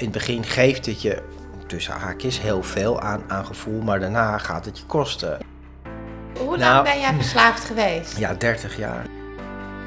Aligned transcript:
in 0.00 0.06
het 0.06 0.14
begin 0.14 0.44
geeft 0.44 0.86
het 0.86 1.02
je, 1.02 1.22
tussen 1.66 1.92
haakjes, 1.94 2.40
heel 2.40 2.62
veel 2.62 3.00
aan, 3.00 3.22
aan 3.28 3.46
gevoel, 3.46 3.80
maar 3.82 4.00
daarna 4.00 4.38
gaat 4.38 4.64
het 4.64 4.78
je 4.78 4.84
kosten. 4.86 5.38
Hoe 6.38 6.48
lang 6.48 6.60
Nou- 6.60 6.84
ben 6.84 7.00
jij 7.00 7.14
verslaafd 7.14 7.64
geweest? 7.64 8.18
Ja, 8.18 8.34
30 8.34 8.76
jaar. 8.76 9.06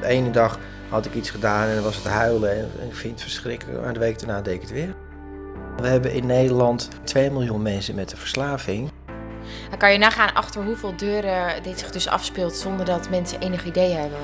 De 0.02 0.08
ene 0.08 0.32
dag 0.32 0.60
had 0.90 1.06
ik 1.06 1.14
iets 1.14 1.30
gedaan 1.30 1.68
en 1.68 1.74
dan 1.74 1.84
was 1.84 1.96
het 1.96 2.06
huilen 2.08 2.52
en 2.52 2.88
ik 2.88 2.96
vind 2.96 3.14
het 3.14 3.22
verschrikkelijk, 3.22 3.82
maar 3.82 3.94
de 3.94 4.00
week 4.00 4.20
daarna 4.20 4.42
deed 4.42 4.54
ik 4.56 4.62
het 4.62 4.72
weer. 4.72 4.96
We 5.78 5.88
hebben 5.88 6.14
in 6.14 6.26
Nederland 6.26 6.90
2 7.04 7.32
miljoen 7.32 7.62
mensen 7.62 7.96
met 7.96 8.12
een 8.12 8.18
verslaving. 8.18 8.92
Dan 9.70 9.78
kan 9.78 9.92
je 9.92 9.98
nagaan 9.98 10.34
achter 10.34 10.64
hoeveel 10.64 10.96
deuren 10.96 11.64
dit 11.64 11.80
zich 11.80 11.92
dus 11.92 12.08
afspeelt 12.08 12.56
zonder 12.56 12.86
dat 12.86 13.10
mensen 13.10 13.40
enig 13.40 13.66
idee 13.66 13.92
hebben. 13.94 14.20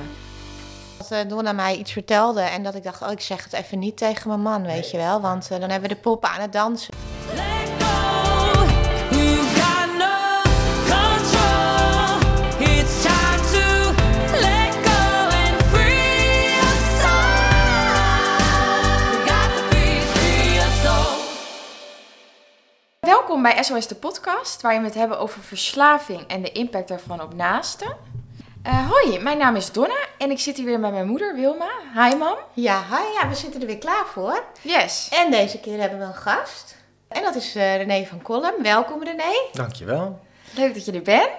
Dat 1.10 1.18
eh, 1.18 1.28
Donna 1.28 1.52
mij 1.52 1.76
iets 1.76 1.92
vertelde 1.92 2.40
en 2.40 2.62
dat 2.62 2.74
ik 2.74 2.82
dacht, 2.82 3.02
oh, 3.02 3.10
ik 3.10 3.20
zeg 3.20 3.44
het 3.44 3.52
even 3.52 3.78
niet 3.78 3.96
tegen 3.96 4.28
mijn 4.28 4.40
man, 4.40 4.62
weet 4.62 4.90
je 4.90 4.96
wel. 4.96 5.20
Want 5.20 5.50
eh, 5.50 5.60
dan 5.60 5.70
hebben 5.70 5.88
we 5.88 5.94
de 5.94 6.00
poppen 6.00 6.30
aan 6.30 6.40
het 6.40 6.52
dansen. 6.52 6.94
Let 7.34 7.68
go. 7.78 8.64
You 9.16 9.36
got 9.36 9.88
no 9.98 10.42
control. 10.88 12.18
It's 12.58 13.02
time 13.02 13.42
to 13.52 13.92
let 14.40 14.72
go 14.86 15.28
and 15.42 15.62
free 15.72 16.54
your 16.58 16.78
soul. 17.00 17.30
You 19.10 19.28
got 19.28 19.48
to 19.56 19.62
free, 19.70 20.00
free 20.00 20.54
your 20.54 20.72
soul. 20.82 21.18
Welkom 23.00 23.42
bij 23.42 23.62
SOS 23.62 23.86
de 23.86 23.94
podcast, 23.94 24.60
waarin 24.60 24.80
we 24.80 24.86
het 24.86 24.96
hebben 24.96 25.18
over 25.18 25.42
verslaving 25.42 26.20
en 26.26 26.42
de 26.42 26.52
impact 26.52 26.88
daarvan 26.88 27.22
op 27.22 27.34
naasten. 27.34 27.96
Eh, 28.62 28.90
hoi, 28.90 29.18
mijn 29.18 29.38
naam 29.38 29.56
is 29.56 29.72
Donna 29.72 30.06
en 30.18 30.30
ik 30.30 30.38
zit 30.38 30.56
hier 30.56 30.66
weer 30.66 30.80
met 30.80 30.92
mijn 30.92 31.06
moeder 31.06 31.34
Wilma. 31.34 31.70
Hi 31.94 32.16
mam. 32.16 32.36
Ja, 32.52 32.82
hi, 32.90 33.12
ja, 33.20 33.28
we 33.28 33.34
zitten 33.34 33.60
er 33.60 33.66
weer 33.66 33.78
klaar 33.78 34.06
voor. 34.06 34.44
Yes. 34.60 35.08
En 35.12 35.30
deze 35.30 35.60
keer 35.60 35.80
hebben 35.80 35.98
we 35.98 36.04
een 36.04 36.14
gast. 36.14 36.76
En 37.08 37.22
dat 37.22 37.34
is 37.34 37.54
eh, 37.54 37.76
René 37.76 38.06
van 38.06 38.22
Kolm. 38.22 38.62
Welkom 38.62 39.04
René. 39.04 39.48
Dankjewel. 39.52 40.18
Leuk 40.54 40.74
dat 40.74 40.84
je 40.84 40.92
er 40.92 41.02
bent. 41.02 41.30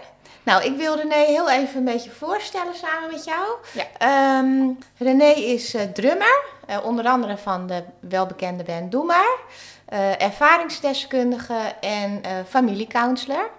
Nou, 0.43 0.63
ik 0.63 0.77
wil 0.77 0.95
René 0.95 1.25
heel 1.25 1.49
even 1.49 1.77
een 1.77 1.85
beetje 1.85 2.11
voorstellen 2.11 2.75
samen 2.75 3.11
met 3.11 3.23
jou. 3.23 3.47
Ja. 3.71 3.85
Ehm, 3.97 4.69
René 4.97 5.31
is 5.31 5.73
eh, 5.73 5.81
drummer, 5.81 6.43
eh, 6.67 6.77
onder 6.83 7.05
andere 7.05 7.37
van 7.37 7.67
de 7.67 7.83
welbekende 7.99 8.63
band 8.63 8.91
Doe 8.91 9.05
Maar. 9.05 9.37
Eh, 9.85 10.21
ervaringsdeskundige 10.21 11.73
en 11.81 12.23
eh 12.23 12.31
familiecounselor. 12.47 13.49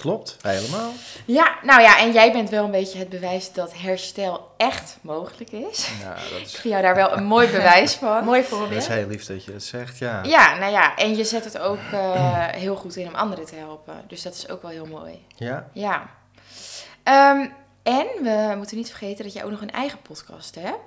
Klopt, 0.00 0.36
helemaal. 0.42 0.90
Ja, 1.24 1.56
nou 1.62 1.80
ja, 1.80 1.98
en 1.98 2.12
jij 2.12 2.32
bent 2.32 2.50
wel 2.50 2.64
een 2.64 2.70
beetje 2.70 2.98
het 2.98 3.08
bewijs 3.08 3.52
dat 3.52 3.72
herstel 3.76 4.50
echt 4.56 4.96
mogelijk 5.00 5.50
is. 5.50 5.90
Ja, 6.02 6.14
dat 6.14 6.38
Ik 6.38 6.44
is, 6.46 6.50
vind 6.52 6.72
jou 6.74 6.82
daar 6.82 6.94
wel 6.94 7.16
een 7.16 7.24
mooi 7.24 7.46
bewijs 7.48 7.94
van. 8.04 8.24
Mooi 8.24 8.40
dat 8.40 8.50
voorbeeld. 8.50 8.80
is 8.82 8.86
heel 8.86 9.06
lief 9.06 9.26
dat 9.26 9.44
je 9.44 9.52
dat 9.52 9.62
zegt, 9.62 9.98
ja. 9.98 10.22
Ja, 10.22 10.58
nou 10.58 10.72
ja, 10.72 10.96
en 10.96 11.16
je 11.16 11.24
zet 11.24 11.44
het 11.44 11.58
ook 11.58 11.78
eh, 11.92 12.46
heel 12.64 12.76
goed 12.76 12.96
in 12.96 13.06
om 13.08 13.14
anderen 13.14 13.44
te 13.46 13.54
helpen. 13.54 13.94
Dus 14.06 14.22
dat 14.22 14.34
is 14.34 14.48
ook 14.48 14.62
wel 14.62 14.70
heel 14.70 14.86
mooi. 14.86 15.24
Ja, 15.36 15.68
Ja. 15.72 16.10
Ehm, 17.02 17.46
en 17.82 18.06
we 18.22 18.54
moeten 18.56 18.76
niet 18.76 18.88
vergeten 18.88 19.24
dat 19.24 19.32
jij 19.32 19.44
ook 19.44 19.50
nog 19.50 19.60
een 19.60 19.70
eigen 19.72 19.98
podcast 20.02 20.54
hebt. 20.54 20.78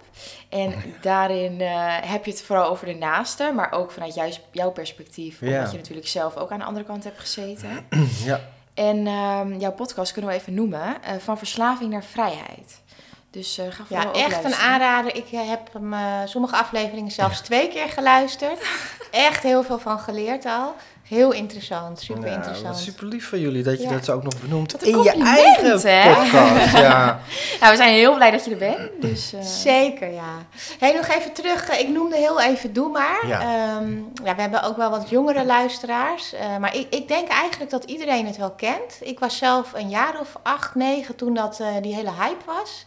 En 0.50 0.74
daarin 1.02 1.62
eh, 1.62 1.96
heb 2.02 2.26
je 2.26 2.32
het 2.32 2.42
vooral 2.42 2.70
over 2.70 2.86
de 2.86 2.94
naaste, 2.94 3.52
maar 3.56 3.72
ook 3.72 3.92
vanuit 3.92 4.14
juist 4.14 4.40
jouw 4.52 4.72
perspectief. 4.72 5.42
Omdat 5.42 5.56
Ja. 5.56 5.72
je 5.72 5.78
natuurlijk 5.78 6.08
zelf 6.08 6.36
ook 6.38 6.52
aan 6.52 6.60
de 6.60 6.66
andere 6.66 6.86
kant 6.86 7.04
hebt 7.04 7.20
gezeten. 7.20 7.86
ja. 8.26 8.40
En 8.74 9.08
ehm, 9.08 9.60
jouw 9.60 9.72
podcast 9.72 10.12
kunnen 10.12 10.32
we 10.32 10.38
even 10.38 10.54
noemen, 10.54 11.04
eh, 11.04 11.16
van 11.18 11.38
verslaving 11.38 11.92
naar 11.92 12.04
vrijheid. 12.04 12.82
Dus 13.30 13.58
eh, 13.58 13.66
ga 13.70 13.86
vooral 13.86 14.18
Ja, 14.18 14.26
echt 14.26 14.44
een 14.44 14.56
aanrader. 14.56 15.16
Ik 15.16 15.32
eh, 15.32 15.50
heb 15.50 15.74
hem 15.74 15.94
sommige 16.28 16.56
afleveringen 16.56 17.12
zelfs 17.12 17.42
twee 17.42 17.68
keer 17.68 17.90
geluisterd. 17.90 18.60
Echt 19.12 19.44
heel 19.44 19.64
veel 19.64 19.80
van 19.80 20.00
geleerd 20.00 20.46
al. 20.46 20.76
Heel 21.14 21.32
interessant, 21.32 22.00
super 22.02 22.28
interessant. 22.28 22.78
super 22.78 23.06
lief 23.08 23.30
van 23.30 23.40
jullie 23.40 23.64
dat 23.64 23.78
je 23.78 23.84
Ja. 23.84 23.90
dat 23.94 24.10
ook 24.10 24.24
nog 24.24 24.42
benoemt 24.42 24.84
in 24.84 25.02
je 25.04 25.12
eigen 25.12 25.80
hè? 25.90 26.14
podcast. 26.14 26.78
Ja. 26.88 27.20
Nou, 27.60 27.72
we 27.72 27.78
zijn 27.78 27.94
heel 27.94 28.16
blij 28.16 28.32
dat 28.32 28.46
je 28.46 28.52
er 28.52 28.58
bent. 28.58 28.90
Dus, 29.02 29.34
eh, 29.34 29.42
Zeker, 29.42 30.12
ja. 30.14 30.46
Hey, 30.80 30.94
nog 30.94 31.08
even 31.08 31.34
terug. 31.34 31.70
eh, 31.70 31.80
Ik 31.80 31.90
noemde 31.90 32.16
heel 32.18 32.42
even 32.42 32.74
Doe 32.74 32.90
Maar. 32.92 33.28
Ja. 33.28 33.40
Ehm, 33.42 33.94
ja, 34.24 34.36
we 34.36 34.42
hebben 34.42 34.64
ook 34.64 34.78
wel 34.78 34.90
wat 34.90 35.10
jongere 35.10 35.46
luisteraars. 35.46 36.34
eh, 36.34 36.58
maar 36.58 36.76
ik, 36.76 36.88
ik 36.90 37.08
denk 37.08 37.28
eigenlijk 37.28 37.72
dat 37.72 37.84
iedereen 37.84 38.26
het 38.26 38.38
wel 38.38 38.52
kent. 38.52 38.98
Ik 39.02 39.20
was 39.20 39.38
zelf 39.38 39.74
een 39.74 39.90
jaar 39.90 40.20
of 40.20 40.36
acht, 40.44 40.76
negen 40.76 41.16
toen 41.16 41.34
dat 41.34 41.60
eh, 41.60 41.68
die 41.82 41.96
hele 41.96 42.12
hype 42.20 42.46
was. 42.46 42.86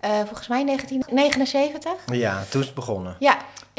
Eh, 0.00 0.10
volgens 0.26 0.48
mij 0.48 0.64
1979. 0.64 1.92
ja, 2.12 2.44
toen 2.50 2.60
is 2.60 2.66
het 2.66 2.74
begonnen. 2.74 3.16
Ja, 3.18 3.36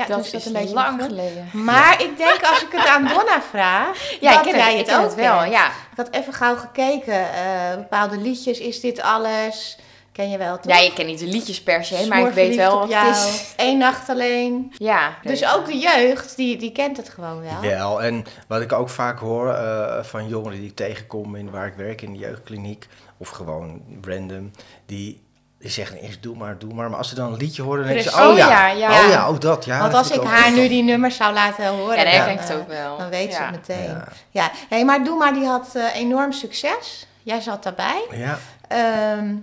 ja 0.08 0.16
dat 0.16 0.26
is 0.26 0.26
is 0.26 0.32
dat 0.32 0.46
een 0.46 0.60
beetje 0.60 0.74
lang 0.74 1.02
geleden. 1.02 1.50
Maar 1.52 2.02
ik 2.02 2.18
denk 2.18 2.44
als 2.44 2.62
ik 2.62 2.72
het 2.72 2.88
aan 2.88 3.08
Donna 3.08 3.42
vraag, 3.50 3.98
Ja, 4.22 4.32
ik 4.38 4.42
ken 4.42 4.56
jij 4.56 4.78
het, 4.78 4.88
ik 4.88 4.96
ook 4.96 5.02
het 5.02 5.16
wel. 5.16 5.44
Ja. 5.44 5.68
Ik 5.68 5.96
had 5.96 6.08
even 6.12 6.34
gauw 6.34 6.56
gekeken, 6.56 7.34
eh, 7.34 7.76
bepaalde 7.76 8.18
liedjes, 8.18 8.60
is 8.60 8.80
dit 8.80 9.02
alles? 9.02 9.78
Ken 10.12 10.30
je 10.30 10.38
wel, 10.38 10.60
toch? 10.60 10.72
ja, 10.74 10.80
ik 10.80 10.94
ken 10.94 11.06
niet 11.06 11.20
de 11.20 11.28
liedjes 11.28 11.64
per 11.64 11.84
se, 11.84 12.06
maar 12.08 12.28
ik 12.28 12.34
weet 12.34 12.56
wel 12.56 12.80
wat 12.80 12.94
het 12.94 13.16
is. 13.16 13.54
Eén 13.68 13.78
nacht 13.78 14.10
alleen. 14.10 14.74
Ja. 14.78 15.18
Dus 15.24 15.54
ook 15.56 15.66
de 15.66 15.78
jeugd, 15.78 16.36
die, 16.36 16.58
die 16.58 16.72
kent 16.72 16.98
het 16.98 17.10
gewoon 17.10 17.42
wel. 17.42 17.62
Wel, 17.62 18.02
en 18.02 18.26
wat 18.48 18.62
ik 18.62 18.74
ook 18.74 18.90
vaak 18.90 19.20
hoor 19.20 19.54
eh, 19.54 20.04
van 20.04 20.28
jongeren 20.28 20.60
die 20.60 20.70
ik 20.70 20.76
tegenkom 20.76 21.36
in 21.36 21.52
waar 21.52 21.68
ik 21.68 21.74
werk 21.74 22.02
in 22.02 22.12
de 22.12 22.20
jeugdkliniek, 22.20 22.88
of 23.18 23.30
gewoon 23.30 23.81
random, 24.02 24.52
die, 24.86 25.22
die 25.59 25.70
zeggen 25.70 25.97
eerst 25.97 26.24
doe 26.24 26.36
maar, 26.36 26.58
doe 26.58 26.74
maar. 26.74 26.90
Maar 26.90 26.97
als 26.97 27.09
ze 27.09 27.16
dan 27.16 27.31
een 27.34 27.38
liedje 27.38 27.62
horen, 27.62 27.84
dan 27.86 27.94
denken 27.94 28.12
ze, 28.12 28.18
oh 28.18 28.28
Oh 28.28 28.38
ja, 28.38 28.68
ja, 28.68 28.68
ja. 28.90 29.03
oh 29.03 29.09
ja, 29.09 29.25
ook 29.25 29.42
dat. 29.42 29.66
Ja, 29.66 29.80
Want 29.80 29.94
als 29.94 30.12
ik 30.12 30.22
haar 30.24 30.52
nu 30.52 30.68
die 30.68 30.84
nummers 30.84 31.16
zou 31.16 31.34
laten 31.34 31.68
horen, 31.68 31.97
Ja, 31.97 32.03
dan 32.03 32.12
dan, 32.14 32.14
herken 32.14 32.34
ik 32.34 32.40
het 32.40 32.50
eh, 32.50 32.56
ook 32.58 32.68
wel. 32.68 32.97
dan 32.97 33.09
weet 33.09 33.34
ze 33.34 33.42
het 33.42 33.52
meteen. 33.52 33.84
Ja. 33.90 34.08
Ja, 34.30 34.52
hey, 34.69 34.86
maar 34.86 35.03
Doe 35.03 35.18
Maar, 35.18 35.34
die 35.34 35.46
had 35.46 35.75
eh, 35.75 35.96
enorm 35.96 36.31
succes. 36.31 37.08
Jij 37.24 37.42
zat 37.42 37.64
daarbij. 37.64 38.06
Ja. 38.12 38.38
Ehm, 38.68 39.36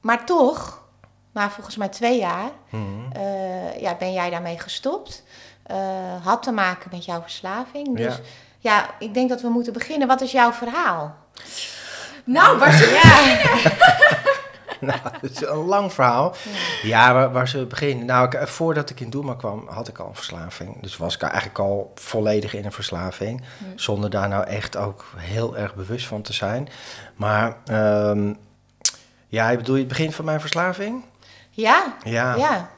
maar 0.00 0.24
toch, 0.26 0.82
na 1.32 1.50
volgens 1.50 1.76
mij 1.76 1.88
twee 1.88 2.18
jaar, 2.18 2.50
Mhm. 2.70 3.12
eh, 3.12 3.80
ja, 3.80 3.94
ben 3.98 4.12
jij 4.12 4.30
daarmee 4.30 4.58
gestopt. 4.60 5.22
Eh, 5.66 5.76
had 6.24 6.42
te 6.42 6.52
maken 6.52 6.88
met 6.92 7.04
jouw 7.04 7.20
verslaving. 7.22 7.96
Dus 7.96 8.14
Ja. 8.14 8.20
ja. 8.58 8.90
ik 8.98 9.14
denk 9.14 9.28
dat 9.28 9.40
we 9.40 9.48
moeten 9.48 9.72
beginnen. 9.72 10.08
Wat 10.08 10.20
is 10.20 10.32
jouw 10.32 10.52
verhaal? 10.52 11.14
Nou, 12.24 12.58
waar 12.58 12.90
Ja, 12.90 13.38
Nou, 14.94 15.00
het 15.20 15.30
is 15.30 15.46
een 15.46 15.56
lang 15.56 15.92
verhaal. 15.92 16.34
Ja, 16.82 17.12
waar, 17.12 17.32
waar 17.32 17.48
ze 17.48 17.66
beginnen? 17.66 18.06
Nou, 18.06 18.26
ik, 18.26 18.34
eh, 18.34 18.46
voordat 18.46 18.90
ik 18.90 19.00
in 19.00 19.10
Doema 19.10 19.34
kwam, 19.34 19.68
had 19.68 19.88
ik 19.88 19.98
al 19.98 20.08
een 20.08 20.14
verslaving. 20.14 20.82
Dus 20.82 20.96
was 20.96 21.14
ik 21.14 21.22
eigenlijk 21.22 21.58
al 21.58 21.92
volledig 21.94 22.54
in 22.54 22.64
een 22.64 22.72
verslaving. 22.72 23.42
Zonder 23.74 24.10
daar 24.10 24.28
nou 24.28 24.44
echt 24.46 24.76
ook 24.76 25.04
heel 25.16 25.56
erg 25.56 25.74
bewust 25.74 26.06
van 26.06 26.22
te 26.22 26.32
zijn. 26.32 26.68
Maar, 27.16 27.56
ehm, 27.64 28.32
ja, 29.28 29.56
bedoel 29.56 29.74
je 29.74 29.80
het 29.80 29.88
begin 29.88 30.12
van 30.12 30.24
mijn 30.24 30.40
verslaving? 30.40 31.04
ja, 31.50 31.96
Ja. 32.02 32.34
ja. 32.34 32.70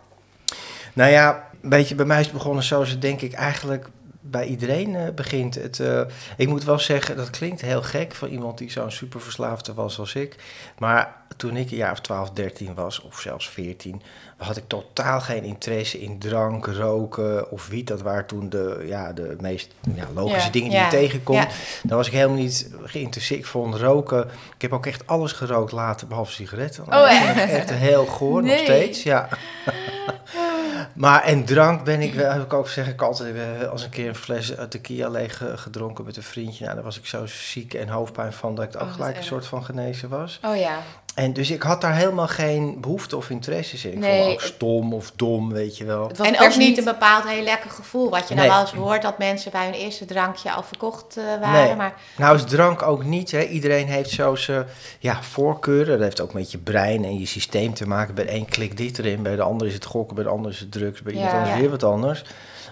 Nou 0.92 1.10
ja, 1.10 1.48
een 1.62 1.68
beetje 1.68 1.94
bij 1.94 2.04
mij 2.04 2.18
is 2.20 2.26
het 2.26 2.34
begonnen 2.34 2.64
zoals 2.64 2.90
het 2.90 3.02
denk 3.02 3.20
ik 3.20 3.32
eigenlijk 3.32 3.88
bij 4.30 4.46
iedereen 4.46 4.94
eh, 4.96 5.02
begint. 5.14 5.54
Het, 5.54 5.80
eh, 5.80 6.00
ik 6.36 6.48
moet 6.48 6.64
wel 6.64 6.78
zeggen, 6.78 7.16
dat 7.16 7.30
klinkt 7.30 7.60
heel 7.60 7.82
gek 7.82 8.14
van 8.14 8.28
iemand 8.28 8.58
die 8.58 8.70
zo'n 8.70 8.90
superverslaafde 8.90 9.74
was 9.74 9.98
als 9.98 10.14
ik. 10.14 10.36
Maar 10.78 11.16
toen 11.36 11.56
ik 11.56 11.70
een 11.70 11.76
jaar 11.76 11.92
of 11.92 12.00
12, 12.00 12.30
13 12.30 12.74
was, 12.74 13.00
of 13.02 13.20
zelfs 13.20 13.48
14, 13.48 14.02
had 14.36 14.56
ik 14.56 14.64
totaal 14.66 15.20
geen 15.20 15.42
interesse 15.42 16.00
in 16.00 16.18
drank, 16.18 16.66
roken 16.66 17.50
of 17.50 17.68
wiet. 17.68 17.86
Dat 17.86 18.02
waren 18.02 18.26
toen 18.26 18.48
de, 18.48 18.84
ja, 18.86 19.12
de 19.12 19.36
meest 19.40 19.74
ja, 19.94 20.06
logische 20.14 20.46
Ja, 20.46 20.52
dingen 20.52 20.70
die 20.70 20.78
ja, 20.78 20.84
je 20.84 20.90
tegenkomt. 20.90 21.46
Daar 21.82 21.96
was 21.96 22.06
ik 22.06 22.12
helemaal 22.12 22.36
niet 22.36 22.70
geïnteresseerd. 22.84 23.40
Ik 23.40 23.46
vond 23.46 23.74
roken. 23.74 24.28
Ik 24.54 24.62
heb 24.62 24.72
ook 24.72 24.86
echt 24.86 25.06
alles 25.06 25.32
gerookt 25.32 25.72
later, 25.72 26.06
behalve 26.06 26.32
sigaretten. 26.32 26.84
Oh, 26.86 27.06
het 27.08 27.50
echt 27.50 27.70
heel 27.70 28.06
goor, 28.06 28.42
nog 28.42 28.50
Nee. 28.50 28.64
steeds. 28.64 29.02
Ja. 29.02 29.28
Maar 30.94 31.22
en 31.22 31.44
drank 31.44 31.84
ben 31.84 32.00
ik 32.00 32.14
wel, 32.14 32.32
heb 32.32 32.42
ik 32.42 32.52
ook 32.52 32.68
zeg 32.68 32.88
ik 32.88 33.02
altijd, 33.02 33.36
eh, 33.36 33.68
als 33.68 33.82
een 33.82 33.90
keer 33.90 34.08
een 34.08 34.14
fles 34.14 34.54
eh, 34.54 34.64
tequila 34.64 35.08
leeg 35.08 35.42
eh, 35.42 35.56
gedronken 35.56 36.04
met 36.04 36.16
een 36.16 36.22
vriendje. 36.22 36.64
Nou, 36.64 36.74
daar 36.74 36.84
was 36.84 36.98
ik 36.98 37.06
zo 37.06 37.26
ziek 37.26 37.74
en 37.74 37.88
hoofdpijn 37.88 38.32
van 38.32 38.54
dat 38.54 38.64
ik 38.64 38.74
ook 38.74 38.80
Oh, 38.80 38.86
wat 38.86 38.96
gelijk 38.96 39.16
een 39.16 39.22
soort 39.22 39.46
van 39.46 39.64
genezen 39.64 40.08
was. 40.08 40.40
Oh 40.44 40.56
ja. 40.56 40.78
En 41.16 41.32
dus 41.32 41.50
ik 41.50 41.62
had 41.62 41.80
daar 41.80 41.94
helemaal 41.94 42.26
geen 42.28 42.80
behoefte 42.80 43.16
of 43.16 43.30
interesse 43.30 43.88
in. 43.88 43.94
Ik 43.94 43.98
Nee, 43.98 44.10
vond 44.16 44.26
me 44.26 44.32
ook 44.34 44.40
het- 44.40 44.52
stom 44.54 44.92
of 44.94 45.12
dom, 45.16 45.52
weet 45.52 45.76
je 45.76 45.84
wel. 45.84 46.08
Het 46.08 46.18
was 46.18 46.26
En 46.26 46.40
ook 46.40 46.56
niet 46.56 46.78
een 46.78 46.84
bepaald 46.84 47.28
heel 47.28 47.42
lekker 47.42 47.70
gevoel. 47.70 48.10
Wat 48.10 48.28
je 48.28 48.34
Nee. 48.34 48.46
dan 48.46 48.54
wel 48.56 48.64
eens 48.64 48.74
hoort 48.74 49.02
dat 49.02 49.18
mensen 49.18 49.50
bij 49.50 49.64
hun 49.64 49.74
eerste 49.74 50.04
drankje 50.04 50.52
al 50.52 50.62
verkocht 50.62 51.16
eh, 51.16 51.24
waren. 51.40 51.66
Nee. 51.66 51.74
Maar 51.76 51.94
Nou 52.16 52.36
is 52.36 52.44
drank 52.44 52.82
ook 52.82 53.04
niet. 53.04 53.30
Hè. 53.30 53.42
Iedereen 53.44 53.86
heeft 53.86 54.10
zo 54.10 54.34
zijn 54.34 54.66
ja, 54.98 55.22
voorkeuren. 55.22 55.92
Dat 55.94 56.00
heeft 56.02 56.20
ook 56.20 56.32
met 56.32 56.50
je 56.50 56.58
brein 56.58 57.04
en 57.04 57.18
je 57.18 57.26
systeem 57.26 57.74
te 57.74 57.86
maken. 57.86 58.14
Bij 58.14 58.24
de 58.24 58.32
een 58.34 58.46
klikt 58.46 58.76
dit 58.76 58.98
erin, 58.98 59.22
bij 59.22 59.36
de 59.36 59.42
ander 59.42 59.66
is 59.66 59.74
het 59.74 59.84
gokken, 59.84 60.14
bij 60.14 60.24
de 60.24 60.30
ander 60.30 60.50
is 60.50 60.60
het 60.60 60.72
drugs, 60.72 61.02
bij 61.02 61.12
iemand 61.12 61.30
Ja. 61.30 61.36
anders 61.38 61.54
Ja. 61.56 61.60
weer 61.60 61.70
wat 61.70 61.82
anders. 61.84 62.24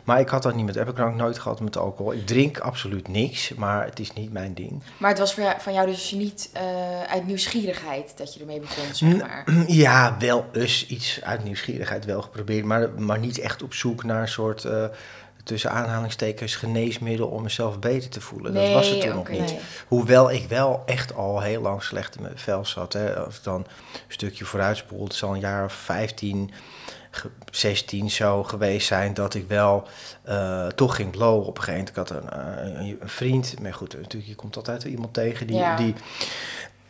Maar 0.04 0.20
ik 0.20 0.28
had 0.28 0.42
dat 0.42 0.54
niet 0.54 0.64
met, 0.66 0.74
heb 0.74 0.88
ik 0.88 0.98
ook 0.98 1.14
nooit 1.14 1.38
gehad 1.38 1.60
met 1.60 1.76
alcohol. 1.76 2.12
Ik 2.12 2.26
drink 2.26 2.58
absoluut 2.58 3.08
niks, 3.08 3.54
maar 3.54 3.84
het 3.84 3.98
is 4.00 4.12
niet 4.12 4.32
mijn 4.32 4.54
ding. 4.54 4.82
Maar 4.96 5.10
het 5.10 5.18
was 5.18 5.34
voor 5.34 5.42
jou, 5.42 5.60
van 5.60 5.72
jou 5.72 5.86
dus 5.86 6.10
niet 6.10 6.50
eh, 6.52 6.62
uit 7.02 7.26
nieuwsgierigheid 7.26 8.12
dat 8.16 8.34
je 8.34 8.40
ermee 8.40 8.60
begon, 8.60 8.84
zeg 8.94 9.18
maar. 9.20 9.44
Ja, 9.84 10.16
wel 10.18 10.46
eens 10.52 10.86
iets 10.86 11.20
uit 11.22 11.44
nieuwsgierigheid 11.44 12.04
wel 12.04 12.22
geprobeerd, 12.22 12.64
maar, 12.64 12.90
maar 12.90 13.18
niet 13.18 13.38
echt 13.38 13.62
op 13.62 13.74
zoek 13.74 14.04
naar 14.04 14.20
een 14.20 14.28
soort 14.28 14.64
eh, 14.64 14.84
tussen 15.44 15.70
aanhalingstekens 15.70 16.56
geneesmiddel 16.56 17.26
om 17.28 17.42
mezelf 17.42 17.78
beter 17.78 18.10
te 18.10 18.20
voelen. 18.20 18.54
dat 18.54 18.62
Nee, 18.62 18.74
was 18.74 18.88
het 18.88 19.00
toen 19.00 19.14
nog 19.14 19.28
niet. 19.28 19.54
Hoewel 19.88 20.30
ik 20.32 20.48
wel 20.48 20.82
echt 20.86 21.14
al 21.14 21.40
heel 21.40 21.60
lang 21.62 21.82
slecht 21.82 22.16
in 22.16 22.22
mijn 22.22 22.38
vel 22.38 22.64
zat. 22.64 22.92
Hè. 22.92 23.16
Als 23.16 23.36
ik 23.36 23.44
dan 23.44 23.60
een 23.60 23.66
stukje 24.08 24.44
vooruitspoel, 24.44 25.04
het 25.04 25.14
zal 25.14 25.34
een 25.34 25.40
jaar 25.40 25.64
of 25.64 25.72
15, 25.72 26.50
ge- 26.52 26.62
16 27.50 28.10
zo 28.10 28.42
geweest 28.42 28.86
zijn 28.86 29.14
dat 29.14 29.34
ik 29.34 29.48
wel 29.48 29.84
eh, 30.22 30.66
toch 30.66 30.96
ging 30.96 31.10
blowen 31.10 31.46
op 31.46 31.56
een 31.58 31.62
gegeven 31.64 31.92
moment. 31.94 32.10
Ik 32.20 32.30
had 32.30 32.32
een, 32.32 32.56
eh, 32.78 32.86
een, 32.86 32.96
een 33.00 33.08
vriend, 33.08 33.54
maar 33.60 33.74
goed, 33.74 33.92
natuurlijk, 33.96 34.26
je 34.30 34.34
komt 34.36 34.56
altijd 34.56 34.82
iemand 34.84 35.14
tegen 35.14 35.46
die, 35.46 35.56
Ja. 35.56 35.76
die, 35.76 35.94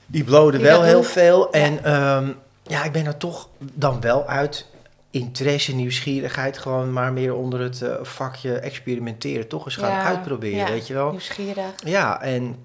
die 0.06 0.24
blode 0.24 0.56
Die 0.56 0.66
wel 0.66 0.82
heel 0.82 1.00
doet. 1.00 1.10
veel. 1.10 1.52
En 1.52 1.84
ehm, 1.84 2.28
ja, 2.62 2.84
ik 2.84 2.92
ben 2.92 3.06
er 3.06 3.16
toch 3.16 3.48
dan 3.58 4.00
wel 4.00 4.26
uit 4.26 4.66
interesse, 5.10 5.74
nieuwsgierigheid, 5.74 6.58
gewoon 6.58 6.92
maar 6.92 7.12
meer 7.12 7.34
onder 7.34 7.60
het 7.60 7.82
eh, 7.82 7.94
vakje 8.02 8.54
experimenteren, 8.58 9.48
toch 9.48 9.64
eens 9.64 9.76
gaan 9.76 9.90
Ja. 9.90 10.04
uitproberen, 10.04 10.58
Ja. 10.58 10.68
weet 10.70 10.86
je 10.86 10.94
wel. 10.94 11.10
Nieuwsgierig. 11.10 11.64
Ja, 11.84 12.20
en 12.22 12.56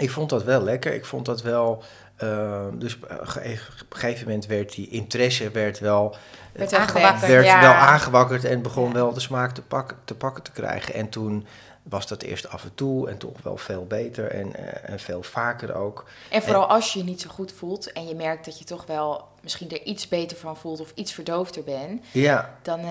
ik 0.00 0.10
vond 0.10 0.30
dat 0.30 0.44
wel 0.44 0.62
lekker. 0.62 0.94
Ik 0.94 1.04
vond 1.04 1.26
dat 1.26 1.42
wel. 1.42 1.82
Eh, 2.22 2.64
dus 2.72 2.94
op 2.96 3.10
een 3.10 3.28
ge- 3.28 3.58
op 3.82 3.92
een 3.92 3.98
gegeven 3.98 4.26
moment 4.26 4.46
werd 4.46 4.74
die 4.74 4.88
interesse 4.88 5.50
werd 5.50 5.78
wel, 5.78 6.16
Werd 6.52 6.70
wel 6.70 6.80
aangewakkerd. 6.80 7.14
gewekt. 7.20 7.32
werd 7.32 7.46
ja. 7.46 7.60
wel 7.60 7.70
aangewakkerd 7.72 8.44
en 8.44 8.62
begon 8.62 8.86
Ja. 8.88 8.92
wel 8.94 9.12
de 9.12 9.20
smaak 9.20 9.54
te 9.54 9.62
pakken, 9.62 9.96
te 10.04 10.14
pakken 10.14 10.42
te 10.42 10.50
krijgen. 10.52 10.94
En 10.94 11.08
toen 11.08 11.46
was 11.82 12.06
dat 12.06 12.22
eerst 12.22 12.48
af 12.48 12.62
en 12.64 12.74
toe 12.74 13.08
en 13.10 13.18
toch 13.18 13.42
wel 13.42 13.56
veel 13.56 13.86
beter 13.86 14.30
en, 14.30 14.54
eh, 14.56 14.90
en 14.92 14.98
veel 15.00 15.22
vaker 15.22 15.74
ook. 15.74 16.04
En 16.30 16.42
vooral 16.42 16.66
als 16.66 16.92
je 16.92 16.98
je 16.98 17.04
niet 17.04 17.20
zo 17.20 17.30
goed 17.30 17.52
voelt 17.52 17.92
en 17.92 18.06
je 18.08 18.14
merkt 18.14 18.44
dat 18.44 18.58
je 18.58 18.64
toch 18.64 18.86
wel 18.86 19.28
misschien 19.42 19.70
er 19.70 19.82
iets 19.82 20.08
beter 20.08 20.36
van 20.36 20.56
voelt 20.56 20.80
of 20.80 20.92
iets 20.94 21.12
verdoofder 21.12 21.64
bent, 21.64 22.04
Ja, 22.12 22.58
dan 22.62 22.80
eh, 22.80 22.86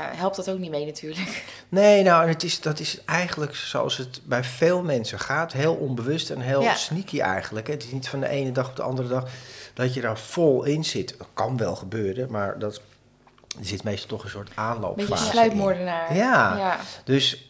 helpt 0.00 0.36
dat 0.36 0.50
ook 0.50 0.58
niet 0.58 0.70
mee 0.70 0.84
natuurlijk. 0.86 1.44
nee, 1.68 2.02
nou, 2.02 2.28
het 2.28 2.42
is, 2.42 2.60
dat 2.60 2.80
is 2.80 3.04
eigenlijk 3.04 3.54
zoals 3.54 3.96
het 3.96 4.20
bij 4.24 4.44
veel 4.44 4.82
mensen 4.82 5.18
gaat. 5.20 5.52
Heel 5.52 5.74
onbewust 5.74 6.30
en 6.30 6.40
heel 6.40 6.62
Ja. 6.62 6.74
sneaky 6.74 7.20
eigenlijk. 7.20 7.66
hè. 7.66 7.72
Het 7.72 7.84
is 7.84 7.90
niet 7.90 8.08
van 8.08 8.20
de 8.20 8.28
ene 8.28 8.52
dag 8.52 8.68
op 8.68 8.76
de 8.76 8.82
andere 8.82 9.08
dag 9.08 9.28
dat 9.74 9.94
je 9.94 10.00
daar 10.00 10.18
vol 10.18 10.64
in 10.64 10.84
zit. 10.84 11.14
Dat 11.18 11.28
kan 11.34 11.56
wel 11.56 11.76
gebeuren, 11.76 12.30
maar 12.30 12.58
dat, 12.58 12.80
er 13.58 13.64
zit 13.64 13.82
meestal 13.82 14.08
toch 14.08 14.24
een 14.24 14.30
soort 14.30 14.50
aanloopfase 14.54 15.10
Beetje 15.10 15.24
sluipmoordenaar. 15.30 16.14
Ja. 16.16 16.56
ja. 16.56 16.78
Dus, 17.04 17.45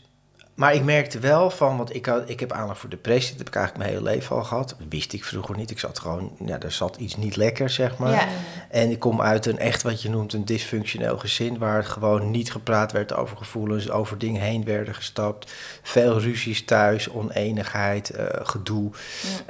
maar 0.57 0.75
ik 0.75 0.85
merkte 0.85 1.19
wel 1.19 1.51
van, 1.51 1.77
want 1.77 1.95
ik, 1.95 2.07
had, 2.07 2.23
ik 2.27 2.41
heb 2.41 2.53
aandacht 2.53 2.79
voor 2.81 2.91
depressie, 2.91 3.31
dat 3.31 3.39
heb 3.39 3.49
ik 3.49 3.55
eigenlijk 3.55 3.85
mijn 3.87 3.99
hele 3.99 4.11
leven 4.15 4.37
al 4.37 4.45
gehad. 4.45 4.69
Dat 4.69 4.87
wist 4.89 5.13
ik 5.13 5.25
vroeger 5.25 5.57
niet. 5.57 5.71
Ik 5.71 5.79
zat 5.79 5.99
gewoon, 5.99 6.33
ja, 6.45 6.61
er 6.61 6.73
zat 6.73 6.97
iets 6.97 7.17
niet 7.17 7.37
lekker, 7.37 7.71
zeg 7.71 7.97
maar. 7.97 8.13
Ja. 8.13 8.27
En 8.71 8.91
ik 8.91 8.99
kom 8.99 9.21
uit 9.21 9.47
een 9.47 9.59
echt 9.59 9.83
wat 9.83 10.03
je 10.03 10.11
noemt 10.11 10.33
een 10.33 10.45
dysfunctioneel 10.45 11.19
gezin, 11.19 11.59
waar 11.59 11.85
gewoon 11.85 12.31
niet 12.31 12.53
gepraat 12.53 12.93
werd 12.93 13.15
over 13.15 13.37
gevoelens, 13.37 13.91
over 13.91 14.19
dingen 14.19 14.41
heen 14.43 14.65
werden 14.65 14.95
gestapt. 14.95 15.53
Veel 15.83 16.21
ruzies 16.21 16.65
thuis, 16.65 17.11
oneenigheid, 17.11 18.11
eh, 18.11 18.27
gedoe. 18.47 18.91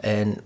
En, 0.00 0.40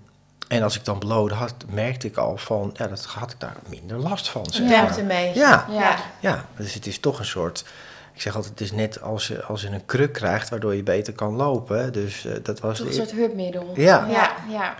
en 0.47 0.63
als 0.63 0.75
ik 0.75 0.85
dan 0.85 0.99
bloot 0.99 1.31
had, 1.31 1.53
merkte 1.69 2.07
ik 2.07 2.17
al 2.17 2.37
van, 2.37 2.69
ja, 2.77 2.87
dat 2.87 3.05
had 3.05 3.31
ik 3.31 3.39
daar 3.39 3.55
minder 3.69 3.97
last 3.97 4.29
van. 4.29 4.45
Zeg 4.49 4.69
Ja. 4.69 4.81
maar. 4.83 5.23
Ja. 5.35 5.65
Ja. 5.69 5.95
Ja, 6.19 6.45
dus 6.57 6.73
het 6.73 6.85
is 6.87 6.99
toch 6.99 7.19
een 7.19 7.25
soort. 7.25 7.63
Ik 8.13 8.21
zeg 8.21 8.35
altijd, 8.35 8.53
het 8.59 8.61
is 8.61 8.71
net 8.71 9.01
als 9.01 9.27
je, 9.27 9.43
als 9.43 9.61
je 9.61 9.67
een 9.67 9.85
kruk 9.85 10.13
krijgt 10.13 10.49
waardoor 10.49 10.75
je 10.75 10.83
beter 10.83 11.13
kan 11.13 11.35
lopen. 11.35 11.93
Dus 11.93 12.25
eh, 12.25 12.33
dat 12.43 12.59
was. 12.59 12.79
Een 12.79 12.93
soort 12.93 13.11
hulpmiddel. 13.11 13.71
Ja. 13.75 14.07
ja. 14.09 14.31
ja. 14.49 14.75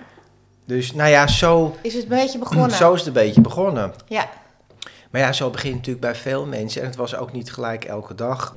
Dus 0.66 0.94
nou 0.94 1.10
ja, 1.10 1.28
zo, 1.28 1.75
Is 1.81 1.94
het 1.94 2.04
een 2.04 2.10
beetje 2.10 2.39
begonnen? 2.39 2.72
zo 2.86 2.94
is 2.94 3.00
het 3.00 3.07
een 3.07 3.13
beetje 3.13 3.42
begonnen. 3.42 3.94
Ja. 4.07 4.30
Maar 5.10 5.22
ja, 5.22 5.33
zo 5.33 5.50
begint 5.50 5.74
het 5.74 5.86
natuurlijk 5.86 6.06
bij 6.06 6.16
veel 6.16 6.45
mensen. 6.45 6.81
En 6.81 6.88
het 6.88 6.95
was 6.95 7.16
ook 7.16 7.31
niet 7.31 7.51
gelijk 7.51 7.86
elke 7.86 8.16
dag. 8.16 8.56